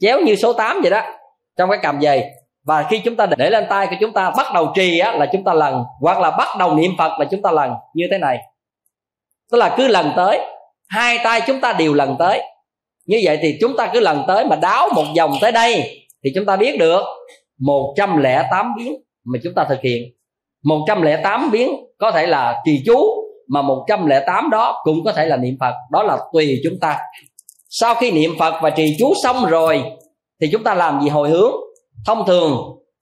Chéo 0.00 0.20
như 0.20 0.36
số 0.36 0.52
8 0.52 0.80
vậy 0.80 0.90
đó, 0.90 1.02
trong 1.56 1.70
cái 1.70 1.78
cầm 1.82 2.00
dày. 2.02 2.30
Và 2.64 2.86
khi 2.90 2.98
chúng 2.98 3.16
ta 3.16 3.26
để 3.26 3.50
lên 3.50 3.66
tay 3.70 3.86
của 3.86 3.96
chúng 4.00 4.12
ta, 4.12 4.30
bắt 4.36 4.46
đầu 4.54 4.72
trì 4.74 4.98
á, 4.98 5.12
là 5.12 5.26
chúng 5.32 5.44
ta 5.44 5.54
lần. 5.54 5.84
Hoặc 6.00 6.20
là 6.20 6.30
bắt 6.30 6.48
đầu 6.58 6.74
niệm 6.74 6.92
phật 6.98 7.18
là 7.18 7.24
chúng 7.30 7.42
ta 7.42 7.50
lần. 7.50 7.72
Như 7.94 8.04
thế 8.10 8.18
này. 8.18 8.38
Tức 9.50 9.58
là 9.58 9.74
cứ 9.76 9.88
lần 9.88 10.12
tới 10.16 10.40
hai 10.92 11.18
tay 11.24 11.40
chúng 11.46 11.60
ta 11.60 11.72
đều 11.72 11.94
lần 11.94 12.16
tới. 12.18 12.42
Như 13.06 13.20
vậy 13.24 13.38
thì 13.42 13.56
chúng 13.60 13.76
ta 13.76 13.90
cứ 13.92 14.00
lần 14.00 14.24
tới 14.28 14.44
mà 14.44 14.56
đáo 14.56 14.88
một 14.94 15.04
vòng 15.16 15.32
tới 15.40 15.52
đây 15.52 16.04
thì 16.24 16.30
chúng 16.34 16.46
ta 16.46 16.56
biết 16.56 16.78
được 16.78 17.02
108 17.60 18.72
biến 18.78 18.94
mà 19.24 19.38
chúng 19.44 19.54
ta 19.54 19.66
thực 19.68 19.80
hiện. 19.82 20.02
108 20.64 21.50
biến 21.50 21.70
có 21.98 22.10
thể 22.10 22.26
là 22.26 22.62
trì 22.64 22.82
chú 22.86 22.98
mà 23.48 23.62
108 23.62 24.50
đó 24.50 24.80
cũng 24.84 25.04
có 25.04 25.12
thể 25.12 25.26
là 25.26 25.36
niệm 25.36 25.56
Phật. 25.60 25.74
Đó 25.90 26.02
là 26.02 26.18
tùy 26.32 26.60
chúng 26.64 26.80
ta. 26.80 26.98
Sau 27.68 27.94
khi 27.94 28.10
niệm 28.10 28.30
Phật 28.38 28.54
và 28.62 28.70
trì 28.70 28.96
chú 28.98 29.12
xong 29.22 29.46
rồi 29.46 29.82
thì 30.40 30.48
chúng 30.52 30.64
ta 30.64 30.74
làm 30.74 31.00
gì 31.02 31.08
hồi 31.08 31.30
hướng? 31.30 31.52
Thông 32.06 32.26
thường, 32.26 32.56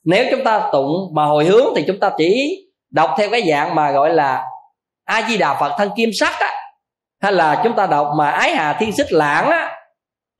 nếu 0.04 0.24
chúng 0.30 0.44
ta 0.44 0.68
tụng 0.72 0.92
mà 1.14 1.24
hồi 1.24 1.44
hướng 1.44 1.66
thì 1.76 1.84
chúng 1.86 2.00
ta 2.00 2.10
chỉ 2.18 2.56
đọc 2.90 3.10
theo 3.18 3.30
cái 3.30 3.42
dạng 3.50 3.74
mà 3.74 3.92
gọi 3.92 4.14
là 4.14 4.44
a 5.04 5.28
di 5.28 5.38
đà 5.38 5.60
phật 5.60 5.72
thân 5.78 5.90
kim 5.96 6.10
sắc 6.20 6.32
á 6.40 6.59
hay 7.20 7.32
là 7.32 7.60
chúng 7.64 7.72
ta 7.76 7.86
đọc 7.86 8.08
mà 8.16 8.30
ái 8.30 8.50
hà 8.54 8.72
thiên 8.72 8.92
xích 8.92 9.12
lãng 9.12 9.50
á 9.50 9.76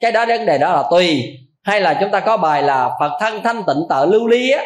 cái 0.01 0.13
đó 0.13 0.27
vấn 0.27 0.47
đề 0.47 0.59
đó 0.59 0.73
là 0.73 0.83
tùy. 0.91 1.23
Hay 1.63 1.81
là 1.81 1.95
chúng 2.01 2.11
ta 2.11 2.21
có 2.21 2.37
bài 2.37 2.63
là 2.63 2.91
phật 3.01 3.13
thân 3.21 3.43
thanh 3.45 3.63
tịnh 3.67 3.83
tợ 3.89 4.07
lưu 4.07 4.27
ly 4.27 4.51
á 4.51 4.65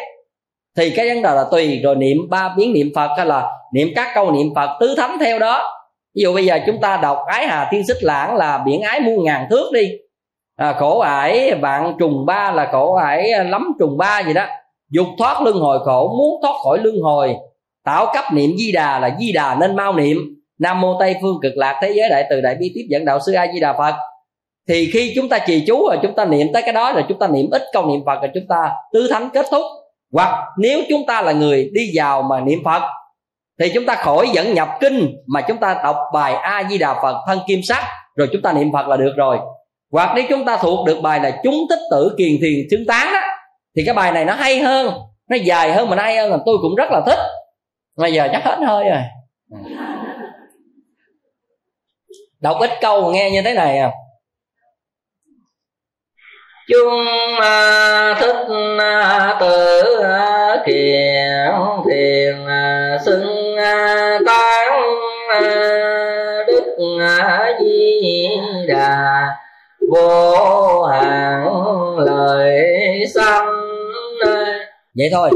thì 0.77 0.89
cái 0.89 1.09
vấn 1.09 1.21
đề 1.23 1.29
là 1.35 1.45
tùy. 1.51 1.79
Rồi 1.83 1.95
niệm 1.95 2.17
ba 2.29 2.53
biến 2.57 2.73
niệm 2.73 2.87
phật 2.95 3.09
hay 3.17 3.25
là 3.25 3.51
niệm 3.73 3.87
các 3.95 4.11
câu 4.15 4.31
niệm 4.31 4.47
phật 4.55 4.69
tứ 4.79 4.95
thánh 4.97 5.17
theo 5.19 5.39
đó. 5.39 5.71
Ví 6.15 6.21
dụ 6.21 6.33
bây 6.33 6.45
giờ 6.45 6.59
chúng 6.65 6.81
ta 6.81 6.97
đọc 6.97 7.17
ái 7.27 7.47
hà 7.47 7.67
thiên 7.71 7.87
xích 7.87 7.97
lãng 8.01 8.35
là 8.35 8.57
biển 8.57 8.81
ái 8.81 8.99
muôn 8.99 9.23
ngàn 9.23 9.47
thước 9.49 9.71
đi. 9.73 9.91
À, 10.55 10.73
khổ 10.79 10.99
ải 10.99 11.53
vạn 11.61 11.95
trùng 11.99 12.25
ba 12.25 12.51
là 12.51 12.69
khổ 12.71 12.95
ải 12.95 13.45
lắm 13.45 13.73
trùng 13.79 13.97
ba 13.97 14.19
gì 14.19 14.33
đó. 14.33 14.45
Dục 14.91 15.07
thoát 15.17 15.41
luân 15.41 15.55
hồi 15.55 15.79
khổ 15.85 16.15
muốn 16.17 16.41
thoát 16.41 16.53
khỏi 16.63 16.79
luân 16.83 16.95
hồi. 17.03 17.35
Tạo 17.85 18.07
cấp 18.13 18.25
niệm 18.33 18.51
di 18.57 18.71
đà 18.71 18.99
là 18.99 19.15
di 19.19 19.31
đà 19.31 19.55
nên 19.55 19.75
mau 19.75 19.93
niệm 19.93 20.17
nam 20.59 20.81
mô 20.81 20.99
tây 20.99 21.15
phương 21.21 21.39
cực 21.41 21.53
lạc 21.55 21.79
thế 21.81 21.93
giới 21.95 22.09
đại 22.09 22.25
từ 22.29 22.41
đại 22.41 22.55
bi 22.59 22.71
tiếp 22.75 22.85
dẫn 22.89 23.05
đạo 23.05 23.19
sư 23.25 23.33
a 23.33 23.47
di 23.53 23.59
đà 23.59 23.73
phật. 23.73 23.95
Thì 24.67 24.89
khi 24.93 25.13
chúng 25.15 25.29
ta 25.29 25.39
trì 25.39 25.63
chú 25.67 25.87
rồi, 25.87 25.97
chúng 26.01 26.15
ta 26.15 26.25
niệm 26.25 26.47
tới 26.53 26.61
cái 26.61 26.73
đó 26.73 26.93
rồi, 26.93 27.03
chúng 27.09 27.19
ta 27.19 27.27
niệm 27.27 27.49
ít 27.51 27.61
câu 27.73 27.85
niệm 27.85 27.99
phật 28.05 28.21
rồi, 28.21 28.31
chúng 28.33 28.47
ta 28.49 28.71
tứ 28.93 29.07
thánh 29.11 29.29
kết 29.33 29.45
thúc. 29.51 29.63
Hoặc 30.13 30.43
nếu 30.57 30.79
chúng 30.89 31.05
ta 31.07 31.21
là 31.21 31.31
người 31.31 31.69
đi 31.73 31.91
vào 31.93 32.21
mà 32.21 32.39
niệm 32.39 32.59
phật, 32.65 32.81
thì 33.59 33.71
chúng 33.73 33.85
ta 33.85 33.95
khỏi 33.95 34.27
dẫn 34.33 34.53
nhập 34.53 34.69
kinh 34.79 35.15
mà 35.27 35.41
chúng 35.41 35.57
ta 35.57 35.79
đọc 35.83 35.95
bài 36.13 36.33
a 36.33 36.63
di 36.69 36.77
đà 36.77 36.93
phật 36.93 37.15
thân 37.27 37.39
kim 37.47 37.59
sắc, 37.63 37.83
rồi 38.15 38.29
chúng 38.31 38.41
ta 38.41 38.53
niệm 38.53 38.71
phật 38.73 38.87
là 38.87 38.97
được 38.97 39.13
rồi. 39.17 39.37
Hoặc 39.91 40.11
nếu 40.15 40.25
chúng 40.29 40.45
ta 40.45 40.57
thuộc 40.57 40.87
được 40.87 41.01
bài 41.01 41.19
là 41.19 41.31
chúng 41.43 41.55
tích 41.69 41.79
tử 41.91 42.15
kiền 42.17 42.31
thiền 42.41 42.67
xứng 42.71 42.85
tán 42.87 43.13
đó 43.13 43.19
thì 43.75 43.83
cái 43.85 43.95
bài 43.95 44.11
này 44.11 44.25
nó 44.25 44.33
hay 44.33 44.59
hơn, 44.59 44.93
nó 45.29 45.37
dài 45.43 45.71
hơn 45.71 45.89
mà 45.89 45.95
nó 45.95 46.03
hay 46.03 46.17
hơn, 46.17 46.31
là 46.31 46.37
tôi 46.45 46.57
cũng 46.61 46.75
rất 46.75 46.91
là 46.91 47.01
thích. 47.05 47.19
Bây 47.97 48.13
giờ 48.13 48.27
chắc 48.31 48.43
hết 48.43 48.57
hơi 48.67 48.89
rồi 48.89 49.01
đọc 52.45 52.57
ít 52.59 52.69
câu 52.81 53.11
nghe 53.11 53.31
như 53.31 53.41
thế 53.41 53.53
này 53.53 53.77
à 53.77 53.91
chung 56.67 57.05
thích 58.19 58.35
tự 59.39 59.83
kiền 60.65 61.51
thiền 61.85 62.35
xưng 63.05 63.55
tán 64.25 64.81
đức 66.47 66.75
di 67.59 68.29
đà 68.67 69.27
vô 69.91 70.83
hạn 70.83 71.47
lời 71.97 72.61
xanh 73.13 73.47
vậy 74.95 75.09
thôi 75.11 75.29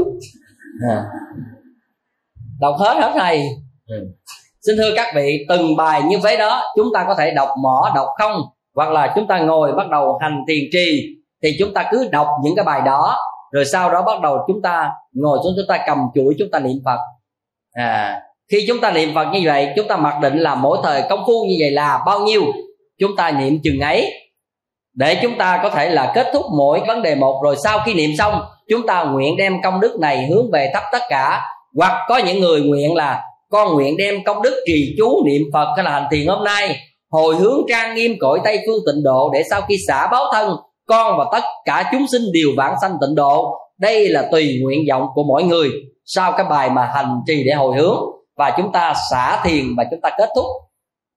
à. 0.90 1.04
đọc 2.60 2.76
hết 2.80 2.94
hết 2.94 3.12
thầy 3.14 3.42
ừ 3.86 4.06
xin 4.66 4.76
thưa 4.76 4.92
các 4.96 5.06
vị 5.14 5.46
từng 5.48 5.76
bài 5.76 6.02
như 6.02 6.18
thế 6.24 6.36
đó 6.36 6.62
chúng 6.76 6.88
ta 6.94 7.04
có 7.08 7.14
thể 7.14 7.30
đọc 7.30 7.48
mỏ 7.62 7.92
đọc 7.94 8.06
không 8.18 8.40
hoặc 8.76 8.90
là 8.90 9.12
chúng 9.16 9.26
ta 9.26 9.38
ngồi 9.38 9.72
bắt 9.72 9.88
đầu 9.90 10.18
hành 10.20 10.40
tiền 10.46 10.64
trì 10.72 11.02
thì 11.42 11.56
chúng 11.58 11.74
ta 11.74 11.88
cứ 11.90 12.08
đọc 12.12 12.26
những 12.44 12.56
cái 12.56 12.64
bài 12.64 12.80
đó 12.86 13.16
rồi 13.50 13.64
sau 13.64 13.90
đó 13.90 14.02
bắt 14.02 14.20
đầu 14.20 14.38
chúng 14.46 14.62
ta 14.62 14.90
ngồi 15.12 15.38
xuống 15.44 15.52
chúng 15.56 15.66
ta 15.68 15.84
cầm 15.86 15.98
chuỗi 16.14 16.34
chúng 16.38 16.50
ta 16.50 16.58
niệm 16.58 16.76
phật 16.84 16.98
à 17.72 18.20
khi 18.50 18.64
chúng 18.68 18.80
ta 18.80 18.90
niệm 18.90 19.14
phật 19.14 19.24
như 19.32 19.40
vậy 19.44 19.72
chúng 19.76 19.88
ta 19.88 19.96
mặc 19.96 20.18
định 20.22 20.38
là 20.38 20.54
mỗi 20.54 20.78
thời 20.82 21.02
công 21.02 21.24
phu 21.26 21.44
như 21.48 21.56
vậy 21.60 21.70
là 21.70 22.02
bao 22.06 22.20
nhiêu 22.20 22.42
chúng 22.98 23.16
ta 23.16 23.30
niệm 23.30 23.58
chừng 23.62 23.80
ấy 23.80 24.12
để 24.94 25.18
chúng 25.22 25.38
ta 25.38 25.60
có 25.62 25.70
thể 25.70 25.90
là 25.90 26.12
kết 26.14 26.30
thúc 26.32 26.46
mỗi 26.56 26.80
vấn 26.86 27.02
đề 27.02 27.14
một 27.14 27.40
rồi 27.44 27.56
sau 27.64 27.78
khi 27.86 27.94
niệm 27.94 28.10
xong 28.18 28.42
chúng 28.68 28.86
ta 28.86 29.04
nguyện 29.04 29.36
đem 29.36 29.62
công 29.62 29.80
đức 29.80 29.98
này 30.00 30.26
hướng 30.26 30.50
về 30.52 30.70
thắp 30.74 30.82
tất 30.92 31.02
cả 31.08 31.40
hoặc 31.76 32.06
có 32.08 32.18
những 32.18 32.40
người 32.40 32.60
nguyện 32.60 32.94
là 32.94 33.22
con 33.50 33.74
nguyện 33.74 33.96
đem 33.96 34.24
công 34.24 34.42
đức 34.42 34.62
trì 34.66 34.94
chú 34.98 35.22
niệm 35.26 35.42
phật 35.52 35.66
hay 35.76 35.84
là 35.84 35.90
hành 35.90 36.06
thiền 36.10 36.26
hôm 36.26 36.44
nay. 36.44 36.76
Hồi 37.10 37.36
hướng 37.36 37.60
trang 37.68 37.94
nghiêm 37.94 38.16
cõi 38.20 38.40
tây 38.44 38.58
phương 38.66 38.82
tịnh 38.86 39.02
độ 39.04 39.30
để 39.34 39.42
sau 39.50 39.60
khi 39.68 39.76
xả 39.88 40.08
báo 40.12 40.24
thân, 40.32 40.56
con 40.86 41.18
và 41.18 41.24
tất 41.32 41.44
cả 41.64 41.90
chúng 41.92 42.06
sinh 42.12 42.22
đều 42.32 42.48
vãng 42.56 42.74
sanh 42.82 42.92
tịnh 43.00 43.14
độ. 43.14 43.54
Đây 43.78 44.08
là 44.08 44.28
tùy 44.32 44.58
nguyện 44.62 44.84
vọng 44.90 45.06
của 45.14 45.22
mỗi 45.22 45.42
người. 45.42 45.70
Sau 46.04 46.32
cái 46.32 46.46
bài 46.50 46.70
mà 46.70 46.90
hành 46.94 47.20
trì 47.26 47.44
để 47.46 47.52
hồi 47.52 47.76
hướng, 47.76 47.96
và 48.36 48.54
chúng 48.56 48.72
ta 48.72 48.94
xả 49.10 49.40
thiền 49.44 49.64
và 49.76 49.84
chúng 49.90 50.00
ta 50.00 50.10
kết 50.18 50.28
thúc. 50.36 50.46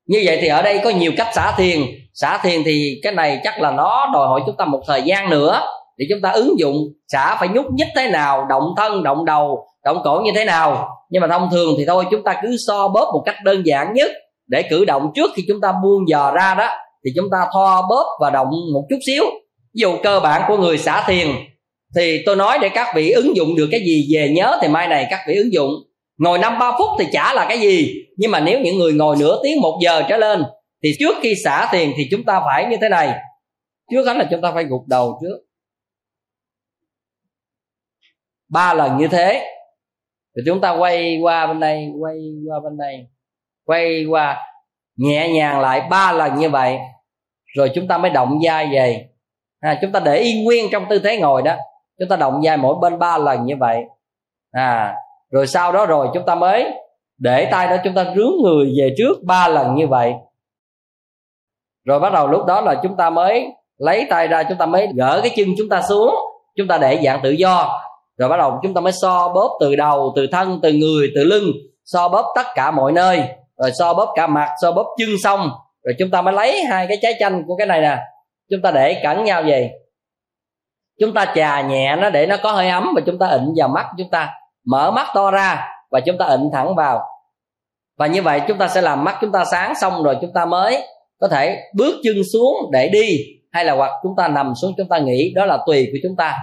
Như 0.07 0.21
vậy 0.25 0.37
thì 0.41 0.47
ở 0.47 0.61
đây 0.61 0.81
có 0.83 0.89
nhiều 0.89 1.11
cách 1.17 1.27
xả 1.35 1.53
thiền. 1.57 1.79
Xả 2.13 2.37
thiền 2.37 2.63
thì 2.65 2.99
cái 3.03 3.13
này 3.13 3.41
chắc 3.43 3.61
là 3.61 3.71
nó 3.71 4.09
đòi 4.13 4.27
hỏi 4.27 4.41
chúng 4.45 4.55
ta 4.57 4.65
một 4.65 4.81
thời 4.87 5.01
gian 5.01 5.29
nữa 5.29 5.61
để 5.97 6.05
chúng 6.09 6.21
ta 6.21 6.29
ứng 6.29 6.59
dụng 6.59 6.75
xả 7.07 7.35
phải 7.39 7.47
nhúc 7.47 7.65
nhích 7.73 7.87
thế 7.95 8.09
nào, 8.09 8.45
động 8.49 8.73
thân, 8.77 9.03
động 9.03 9.25
đầu, 9.25 9.67
động 9.85 10.01
cổ 10.03 10.21
như 10.25 10.31
thế 10.35 10.45
nào. 10.45 10.89
Nhưng 11.09 11.21
mà 11.21 11.27
thông 11.27 11.49
thường 11.51 11.75
thì 11.77 11.85
thôi, 11.87 12.05
chúng 12.11 12.23
ta 12.23 12.39
cứ 12.41 12.55
so 12.67 12.87
bóp 12.87 13.09
một 13.13 13.23
cách 13.25 13.35
đơn 13.43 13.65
giản 13.65 13.93
nhất. 13.93 14.11
Để 14.47 14.63
cử 14.69 14.85
động 14.85 15.11
trước 15.15 15.31
khi 15.35 15.43
chúng 15.47 15.61
ta 15.61 15.73
buông 15.83 16.09
dò 16.09 16.31
ra 16.35 16.55
đó, 16.55 16.69
thì 17.05 17.11
chúng 17.15 17.25
ta 17.31 17.37
thoa 17.53 17.81
bóp 17.81 18.05
và 18.21 18.29
động 18.29 18.51
một 18.73 18.83
chút 18.89 18.97
xíu. 19.05 19.23
Ví 19.73 19.79
dụ 19.79 19.95
cơ 20.03 20.19
bản 20.19 20.41
của 20.47 20.57
người 20.57 20.77
xả 20.77 21.03
thiền, 21.07 21.27
thì 21.95 22.23
tôi 22.25 22.35
nói 22.35 22.57
để 22.61 22.69
các 22.69 22.87
vị 22.95 23.11
ứng 23.11 23.35
dụng 23.35 23.55
được 23.55 23.67
cái 23.71 23.79
gì 23.79 24.07
về 24.13 24.29
nhớ 24.29 24.57
thì 24.61 24.67
mai 24.67 24.87
này 24.87 25.07
các 25.09 25.19
vị 25.27 25.35
ứng 25.35 25.53
dụng. 25.53 25.71
Ngồi 26.17 26.39
năm 26.39 26.59
ba 26.59 26.71
phút 26.77 26.89
thì 26.99 27.05
chả 27.11 27.33
là 27.33 27.45
cái 27.49 27.59
gì, 27.59 27.93
nhưng 28.17 28.31
mà 28.31 28.39
nếu 28.39 28.59
những 28.59 28.77
người 28.77 28.93
ngồi 28.93 29.15
nửa 29.19 29.39
tiếng 29.43 29.61
một 29.61 29.79
giờ 29.83 30.03
trở 30.09 30.17
lên, 30.17 30.43
thì 30.83 30.89
trước 30.99 31.15
khi 31.21 31.35
xả 31.35 31.69
tiền 31.71 31.93
thì 31.97 32.03
chúng 32.11 32.23
ta 32.23 32.41
phải 32.45 32.65
như 32.65 32.77
thế 32.81 32.89
này. 32.89 33.13
Trước 33.91 34.03
hết 34.05 34.17
là 34.17 34.27
chúng 34.31 34.41
ta 34.41 34.51
phải 34.53 34.63
gục 34.63 34.81
đầu 34.87 35.19
trước. 35.21 35.37
Ba 38.53 38.73
lần 38.73 38.97
như 38.97 39.07
thế. 39.07 39.33
Rồi 40.35 40.43
chúng 40.47 40.61
ta 40.61 40.71
quay 40.71 41.19
qua 41.21 41.47
bên 41.47 41.59
đây 41.59 41.91
quay 41.99 42.17
qua 42.49 42.59
bên 42.63 42.77
đây. 42.77 43.07
Quay 43.65 44.05
qua 44.09 44.37
nhẹ 44.95 45.29
nhàng 45.29 45.59
lại 45.59 45.81
ba 45.89 46.11
lần 46.11 46.35
như 46.35 46.49
vậy. 46.49 46.79
Rồi 47.55 47.71
chúng 47.75 47.87
ta 47.87 47.97
mới 47.97 48.11
động 48.11 48.39
vai 48.43 48.69
về. 48.73 49.09
À, 49.59 49.79
chúng 49.81 49.91
ta 49.91 49.99
để 49.99 50.17
yên 50.17 50.43
nguyên 50.43 50.65
trong 50.71 50.85
tư 50.89 50.99
thế 50.99 51.17
ngồi 51.17 51.41
đó. 51.41 51.55
Chúng 51.99 52.09
ta 52.09 52.15
động 52.15 52.41
vai 52.43 52.57
mỗi 52.57 52.75
bên 52.81 52.99
ba 52.99 53.17
lần 53.17 53.45
như 53.45 53.55
vậy. 53.59 53.83
À 54.51 54.95
rồi 55.33 55.47
sau 55.47 55.71
đó 55.71 55.85
rồi 55.85 56.07
chúng 56.13 56.25
ta 56.25 56.35
mới 56.35 56.71
để 57.17 57.47
tay 57.51 57.67
đó 57.67 57.75
chúng 57.83 57.93
ta 57.93 58.03
rướn 58.03 58.31
người 58.43 58.73
về 58.79 58.93
trước 58.97 59.23
ba 59.23 59.47
lần 59.47 59.75
như 59.75 59.87
vậy. 59.87 60.13
Rồi 61.85 61.99
bắt 61.99 62.13
đầu 62.13 62.27
lúc 62.27 62.45
đó 62.45 62.61
là 62.61 62.79
chúng 62.83 62.97
ta 62.97 63.09
mới 63.09 63.47
lấy 63.77 64.07
tay 64.09 64.27
ra 64.27 64.43
chúng 64.43 64.57
ta 64.57 64.65
mới 64.65 64.87
gỡ 64.95 65.19
cái 65.21 65.31
chân 65.35 65.47
chúng 65.57 65.69
ta 65.69 65.81
xuống. 65.81 66.15
Chúng 66.55 66.67
ta 66.67 66.77
để 66.77 67.01
dạng 67.03 67.19
tự 67.23 67.29
do 67.29 67.81
rồi 68.17 68.29
bắt 68.29 68.37
đầu 68.37 68.59
chúng 68.63 68.73
ta 68.73 68.81
mới 68.81 68.93
so 69.01 69.29
bóp 69.29 69.57
từ 69.59 69.75
đầu, 69.75 70.13
từ 70.15 70.27
thân, 70.31 70.59
từ 70.63 70.73
người, 70.73 71.11
từ 71.15 71.23
lưng, 71.23 71.45
so 71.85 72.09
bóp 72.09 72.33
tất 72.35 72.45
cả 72.55 72.71
mọi 72.71 72.91
nơi. 72.91 73.23
Rồi 73.57 73.71
so 73.79 73.93
bóp 73.93 74.13
cả 74.15 74.27
mặt, 74.27 74.49
so 74.61 74.71
bóp 74.71 74.95
chân 74.97 75.09
xong 75.23 75.51
rồi 75.83 75.95
chúng 75.99 76.11
ta 76.11 76.21
mới 76.21 76.33
lấy 76.33 76.63
hai 76.63 76.87
cái 76.87 76.97
trái 77.01 77.13
chanh 77.19 77.43
của 77.47 77.55
cái 77.55 77.67
này 77.67 77.81
nè. 77.81 77.97
Chúng 78.51 78.61
ta 78.61 78.71
để 78.71 79.01
cẩn 79.03 79.23
nhau 79.23 79.43
về 79.43 79.71
chúng 80.99 81.13
ta 81.13 81.33
chà 81.35 81.61
nhẹ 81.61 81.95
nó 81.95 82.09
để 82.09 82.27
nó 82.27 82.37
có 82.43 82.51
hơi 82.51 82.69
ấm 82.69 82.91
và 82.95 83.01
chúng 83.05 83.19
ta 83.19 83.27
ịnh 83.27 83.53
vào 83.57 83.67
mắt 83.67 83.85
chúng 83.97 84.09
ta. 84.11 84.29
Mở 84.65 84.91
mắt 84.91 85.07
to 85.15 85.31
ra 85.31 85.67
và 85.91 85.99
chúng 85.99 86.17
ta 86.17 86.25
ịnh 86.25 86.49
thẳng 86.53 86.75
vào. 86.75 87.01
Và 87.97 88.07
như 88.07 88.21
vậy 88.21 88.41
chúng 88.47 88.57
ta 88.57 88.67
sẽ 88.67 88.81
làm 88.81 89.03
mắt 89.03 89.17
chúng 89.21 89.31
ta 89.31 89.45
sáng 89.45 89.75
xong 89.75 90.03
rồi 90.03 90.17
chúng 90.21 90.33
ta 90.33 90.45
mới 90.45 90.87
có 91.19 91.27
thể 91.27 91.59
bước 91.75 91.95
chân 92.03 92.15
xuống 92.33 92.55
để 92.71 92.89
đi, 92.89 93.17
hay 93.51 93.65
là 93.65 93.73
hoặc 93.73 93.91
chúng 94.03 94.15
ta 94.17 94.27
nằm 94.27 94.53
xuống 94.61 94.73
chúng 94.77 94.87
ta 94.89 94.99
nghỉ. 94.99 95.33
Đó 95.35 95.45
là 95.45 95.57
tùy 95.67 95.87
của 95.91 95.97
chúng 96.03 96.15
ta 96.15 96.37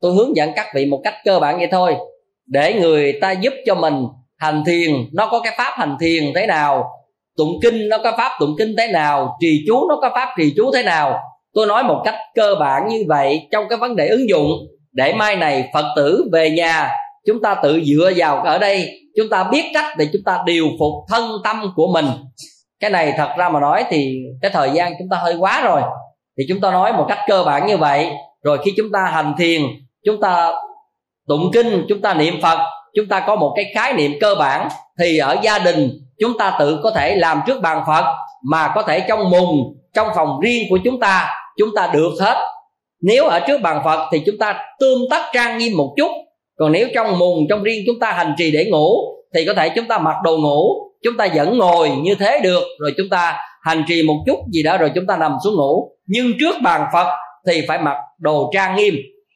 tôi 0.00 0.12
hướng 0.12 0.36
dẫn 0.36 0.52
các 0.56 0.66
vị 0.74 0.86
một 0.86 1.00
cách 1.04 1.14
cơ 1.24 1.38
bản 1.38 1.58
vậy 1.58 1.68
thôi. 1.70 1.96
Để 2.46 2.74
người 2.74 3.12
ta 3.20 3.32
giúp 3.32 3.52
cho 3.66 3.74
mình 3.74 4.06
hành 4.36 4.64
thiền, 4.66 4.90
nó 5.12 5.26
có 5.26 5.40
cái 5.40 5.54
pháp 5.58 5.72
hành 5.76 5.96
thiền 6.00 6.24
thế 6.34 6.46
nào? 6.46 6.90
Tụng 7.36 7.52
kinh 7.62 7.88
nó 7.88 7.98
có 7.98 8.12
pháp 8.16 8.32
tụng 8.40 8.54
kinh 8.58 8.74
thế 8.78 8.88
nào? 8.92 9.36
Trì 9.40 9.64
chú 9.66 9.88
nó 9.88 9.98
có 10.02 10.10
pháp 10.14 10.28
trì 10.38 10.52
chú 10.56 10.70
thế 10.74 10.82
nào? 10.82 11.20
Tôi 11.54 11.66
nói 11.66 11.82
một 11.82 12.02
cách 12.04 12.14
cơ 12.34 12.54
bản 12.60 12.88
như 12.88 13.04
vậy 13.08 13.48
trong 13.52 13.64
cái 13.68 13.78
vấn 13.78 13.96
đề 13.96 14.08
ứng 14.08 14.28
dụng. 14.28 14.50
Để 14.92 15.12
mai 15.12 15.36
này 15.36 15.70
phật 15.74 15.84
tử 15.96 16.28
về 16.32 16.50
nhà, 16.50 16.90
chúng 17.26 17.42
ta 17.42 17.54
tự 17.54 17.80
dựa 17.84 18.12
vào 18.16 18.42
ở 18.42 18.58
đây. 18.58 18.88
Chúng 19.16 19.28
ta 19.30 19.44
biết 19.44 19.64
cách 19.74 19.98
để 19.98 20.08
chúng 20.12 20.22
ta 20.24 20.38
điều 20.46 20.68
phục 20.78 20.92
thân 21.08 21.30
tâm 21.44 21.72
của 21.76 21.86
mình. 21.92 22.06
Cái 22.80 22.90
này 22.90 23.12
thật 23.16 23.28
ra 23.38 23.48
mà 23.48 23.60
nói 23.60 23.84
thì 23.90 24.16
cái 24.42 24.50
thời 24.54 24.70
gian 24.70 24.92
chúng 24.98 25.08
ta 25.10 25.16
hơi 25.16 25.36
quá 25.36 25.62
rồi. 25.64 25.82
Thì 26.38 26.44
chúng 26.48 26.60
ta 26.60 26.70
nói 26.70 26.92
một 26.92 27.06
cách 27.08 27.18
cơ 27.28 27.42
bản 27.46 27.66
như 27.66 27.76
vậy. 27.76 28.10
Rồi 28.44 28.58
khi 28.64 28.72
chúng 28.76 28.92
ta 28.92 29.04
hành 29.04 29.34
thiền 29.38 29.62
chúng 30.04 30.20
ta 30.20 30.52
tụng 31.28 31.50
kinh 31.52 31.84
chúng 31.88 32.00
ta 32.00 32.14
niệm 32.14 32.34
phật 32.42 32.58
chúng 32.94 33.06
ta 33.06 33.20
có 33.20 33.36
một 33.36 33.52
cái 33.56 33.64
khái 33.74 33.92
niệm 33.92 34.12
cơ 34.20 34.34
bản 34.34 34.68
thì 35.00 35.18
ở 35.18 35.36
gia 35.42 35.58
đình 35.58 35.90
chúng 36.18 36.38
ta 36.38 36.56
tự 36.58 36.80
có 36.82 36.90
thể 36.90 37.16
làm 37.16 37.40
trước 37.46 37.60
bàn 37.62 37.82
phật 37.86 38.04
mà 38.50 38.72
có 38.74 38.82
thể 38.82 39.04
trong 39.08 39.30
mùng 39.30 39.76
trong 39.94 40.08
phòng 40.14 40.40
riêng 40.40 40.66
của 40.70 40.78
chúng 40.84 41.00
ta 41.00 41.28
chúng 41.58 41.68
ta 41.76 41.90
được 41.92 42.12
hết 42.20 42.36
nếu 43.02 43.24
ở 43.24 43.40
trước 43.40 43.60
bàn 43.62 43.82
phật 43.84 44.08
thì 44.12 44.22
chúng 44.26 44.38
ta 44.38 44.62
tươm 44.80 44.98
tất 45.10 45.22
trang 45.32 45.58
nghiêm 45.58 45.76
một 45.76 45.94
chút 45.96 46.10
còn 46.58 46.72
nếu 46.72 46.88
trong 46.94 47.18
mùng 47.18 47.46
trong 47.48 47.62
riêng 47.62 47.84
chúng 47.86 47.98
ta 48.00 48.12
hành 48.12 48.34
trì 48.38 48.50
để 48.50 48.66
ngủ 48.70 48.94
thì 49.34 49.44
có 49.46 49.54
thể 49.54 49.68
chúng 49.68 49.88
ta 49.88 49.98
mặc 49.98 50.16
đồ 50.24 50.36
ngủ 50.36 50.90
chúng 51.04 51.16
ta 51.16 51.28
vẫn 51.34 51.58
ngồi 51.58 51.90
như 51.90 52.14
thế 52.14 52.40
được 52.42 52.62
rồi 52.78 52.94
chúng 52.96 53.08
ta 53.10 53.36
hành 53.62 53.84
trì 53.88 54.02
một 54.02 54.16
chút 54.26 54.38
gì 54.52 54.62
đó 54.62 54.76
rồi 54.78 54.90
chúng 54.94 55.06
ta 55.06 55.16
nằm 55.16 55.36
xuống 55.44 55.54
ngủ 55.54 55.90
nhưng 56.06 56.32
trước 56.40 56.54
bàn 56.62 56.86
phật 56.92 57.06
thì 57.46 57.62
phải 57.68 57.78
mặc 57.78 57.96
đồ 58.18 58.50
trang 58.54 58.76
nghiêm 58.76 58.94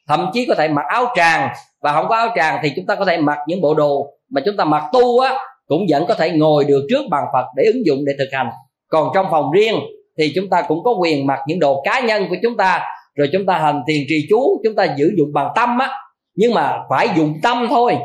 thậm 0.08 0.30
chí 0.34 0.46
có 0.46 0.54
thể 0.54 0.68
mặc 0.68 0.84
áo 0.88 1.06
tràng. 1.16 1.48
Và 1.82 1.92
không 1.92 2.06
có 2.08 2.16
áo 2.16 2.28
tràng 2.36 2.60
thì 2.62 2.72
chúng 2.76 2.86
ta 2.86 2.94
có 2.94 3.04
thể 3.04 3.18
mặc 3.18 3.38
những 3.46 3.60
bộ 3.60 3.74
đồ 3.74 4.06
mà 4.30 4.40
chúng 4.44 4.56
ta 4.56 4.64
mặc 4.64 4.84
tu 4.92 5.18
á, 5.18 5.38
cũng 5.66 5.86
vẫn 5.90 6.04
có 6.08 6.14
thể 6.14 6.30
ngồi 6.30 6.64
được 6.64 6.86
trước 6.90 7.02
bàn 7.10 7.24
phật 7.32 7.44
để 7.56 7.64
ứng 7.64 7.86
dụng, 7.86 8.04
để 8.06 8.12
thực 8.18 8.28
hành. 8.32 8.50
Còn 8.88 9.08
trong 9.14 9.26
phòng 9.30 9.50
riêng 9.50 9.74
thì 10.18 10.32
chúng 10.34 10.50
ta 10.50 10.62
cũng 10.62 10.84
có 10.84 10.90
quyền 11.00 11.26
mặc 11.26 11.38
những 11.46 11.60
đồ 11.60 11.82
cá 11.84 12.00
nhân 12.00 12.26
của 12.30 12.36
chúng 12.42 12.56
ta. 12.56 12.82
Rồi 13.14 13.28
chúng 13.32 13.46
ta 13.46 13.58
hành 13.58 13.82
thiền 13.88 14.00
trì 14.08 14.26
chú, 14.30 14.60
chúng 14.64 14.74
ta 14.74 14.94
giữ 14.96 15.10
dụng 15.18 15.32
bằng 15.32 15.48
tâm 15.56 15.78
á. 15.78 15.90
Nhưng 16.36 16.54
mà 16.54 16.78
phải 16.90 17.08
dụng 17.16 17.34
tâm 17.42 17.66
thôi, 17.70 17.96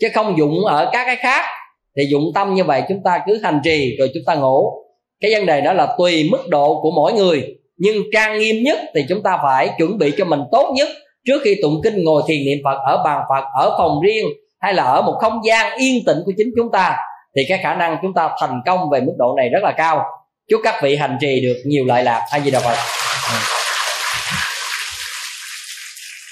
chứ 0.00 0.08
không 0.14 0.38
dụng 0.38 0.64
ở 0.64 0.90
các 0.92 1.04
cái 1.04 1.16
khác. 1.16 1.44
Thì 1.96 2.04
dụng 2.10 2.24
tâm 2.34 2.54
như 2.54 2.64
vậy 2.64 2.82
chúng 2.88 3.02
ta 3.04 3.20
cứ 3.26 3.40
hành 3.42 3.60
trì, 3.64 3.96
rồi 3.98 4.10
chúng 4.14 4.22
ta 4.26 4.34
ngủ. 4.34 4.72
Cái 5.20 5.34
vấn 5.34 5.46
đề 5.46 5.60
đó 5.60 5.72
là 5.72 5.94
tùy 5.98 6.28
mức 6.30 6.48
độ 6.48 6.80
của 6.82 6.90
mỗi 6.90 7.12
người. 7.12 7.44
Nhưng 7.76 7.96
trang 8.12 8.38
nghiêm 8.38 8.62
nhất 8.64 8.78
thì 8.94 9.04
chúng 9.08 9.22
ta 9.22 9.38
phải 9.42 9.70
chuẩn 9.78 9.98
bị 9.98 10.12
cho 10.18 10.24
mình 10.24 10.40
tốt 10.52 10.72
nhất 10.76 10.88
trước 11.24 11.40
khi 11.44 11.54
tụng 11.62 11.80
kinh 11.84 12.04
ngồi 12.04 12.22
thiền 12.26 12.44
niệm 12.44 12.58
phật 12.64 12.78
ở 12.86 13.02
bàn 13.04 13.22
phật, 13.28 13.44
ở 13.54 13.74
phòng 13.78 14.00
riêng, 14.00 14.26
hay 14.60 14.74
là 14.74 14.82
ở 14.82 15.02
một 15.02 15.18
không 15.20 15.40
gian 15.46 15.78
yên 15.78 16.04
tĩnh 16.06 16.18
của 16.26 16.32
chính 16.36 16.48
chúng 16.56 16.70
ta, 16.72 16.96
thì 17.36 17.42
cái 17.48 17.58
khả 17.62 17.74
năng 17.74 17.96
chúng 18.02 18.14
ta 18.14 18.30
thành 18.40 18.60
công 18.66 18.90
về 18.90 19.00
mức 19.00 19.12
độ 19.18 19.34
này 19.36 19.48
rất 19.48 19.60
là 19.62 19.72
cao. 19.76 20.04
Chúc 20.50 20.60
các 20.64 20.74
vị 20.82 20.96
hành 20.96 21.16
trì 21.20 21.40
được 21.40 21.56
nhiều 21.66 21.84
lợi 21.84 22.04
lạc. 22.04 22.26
A 22.30 22.40
di 22.40 22.50
đà 22.50 22.60
phật. 22.60 22.76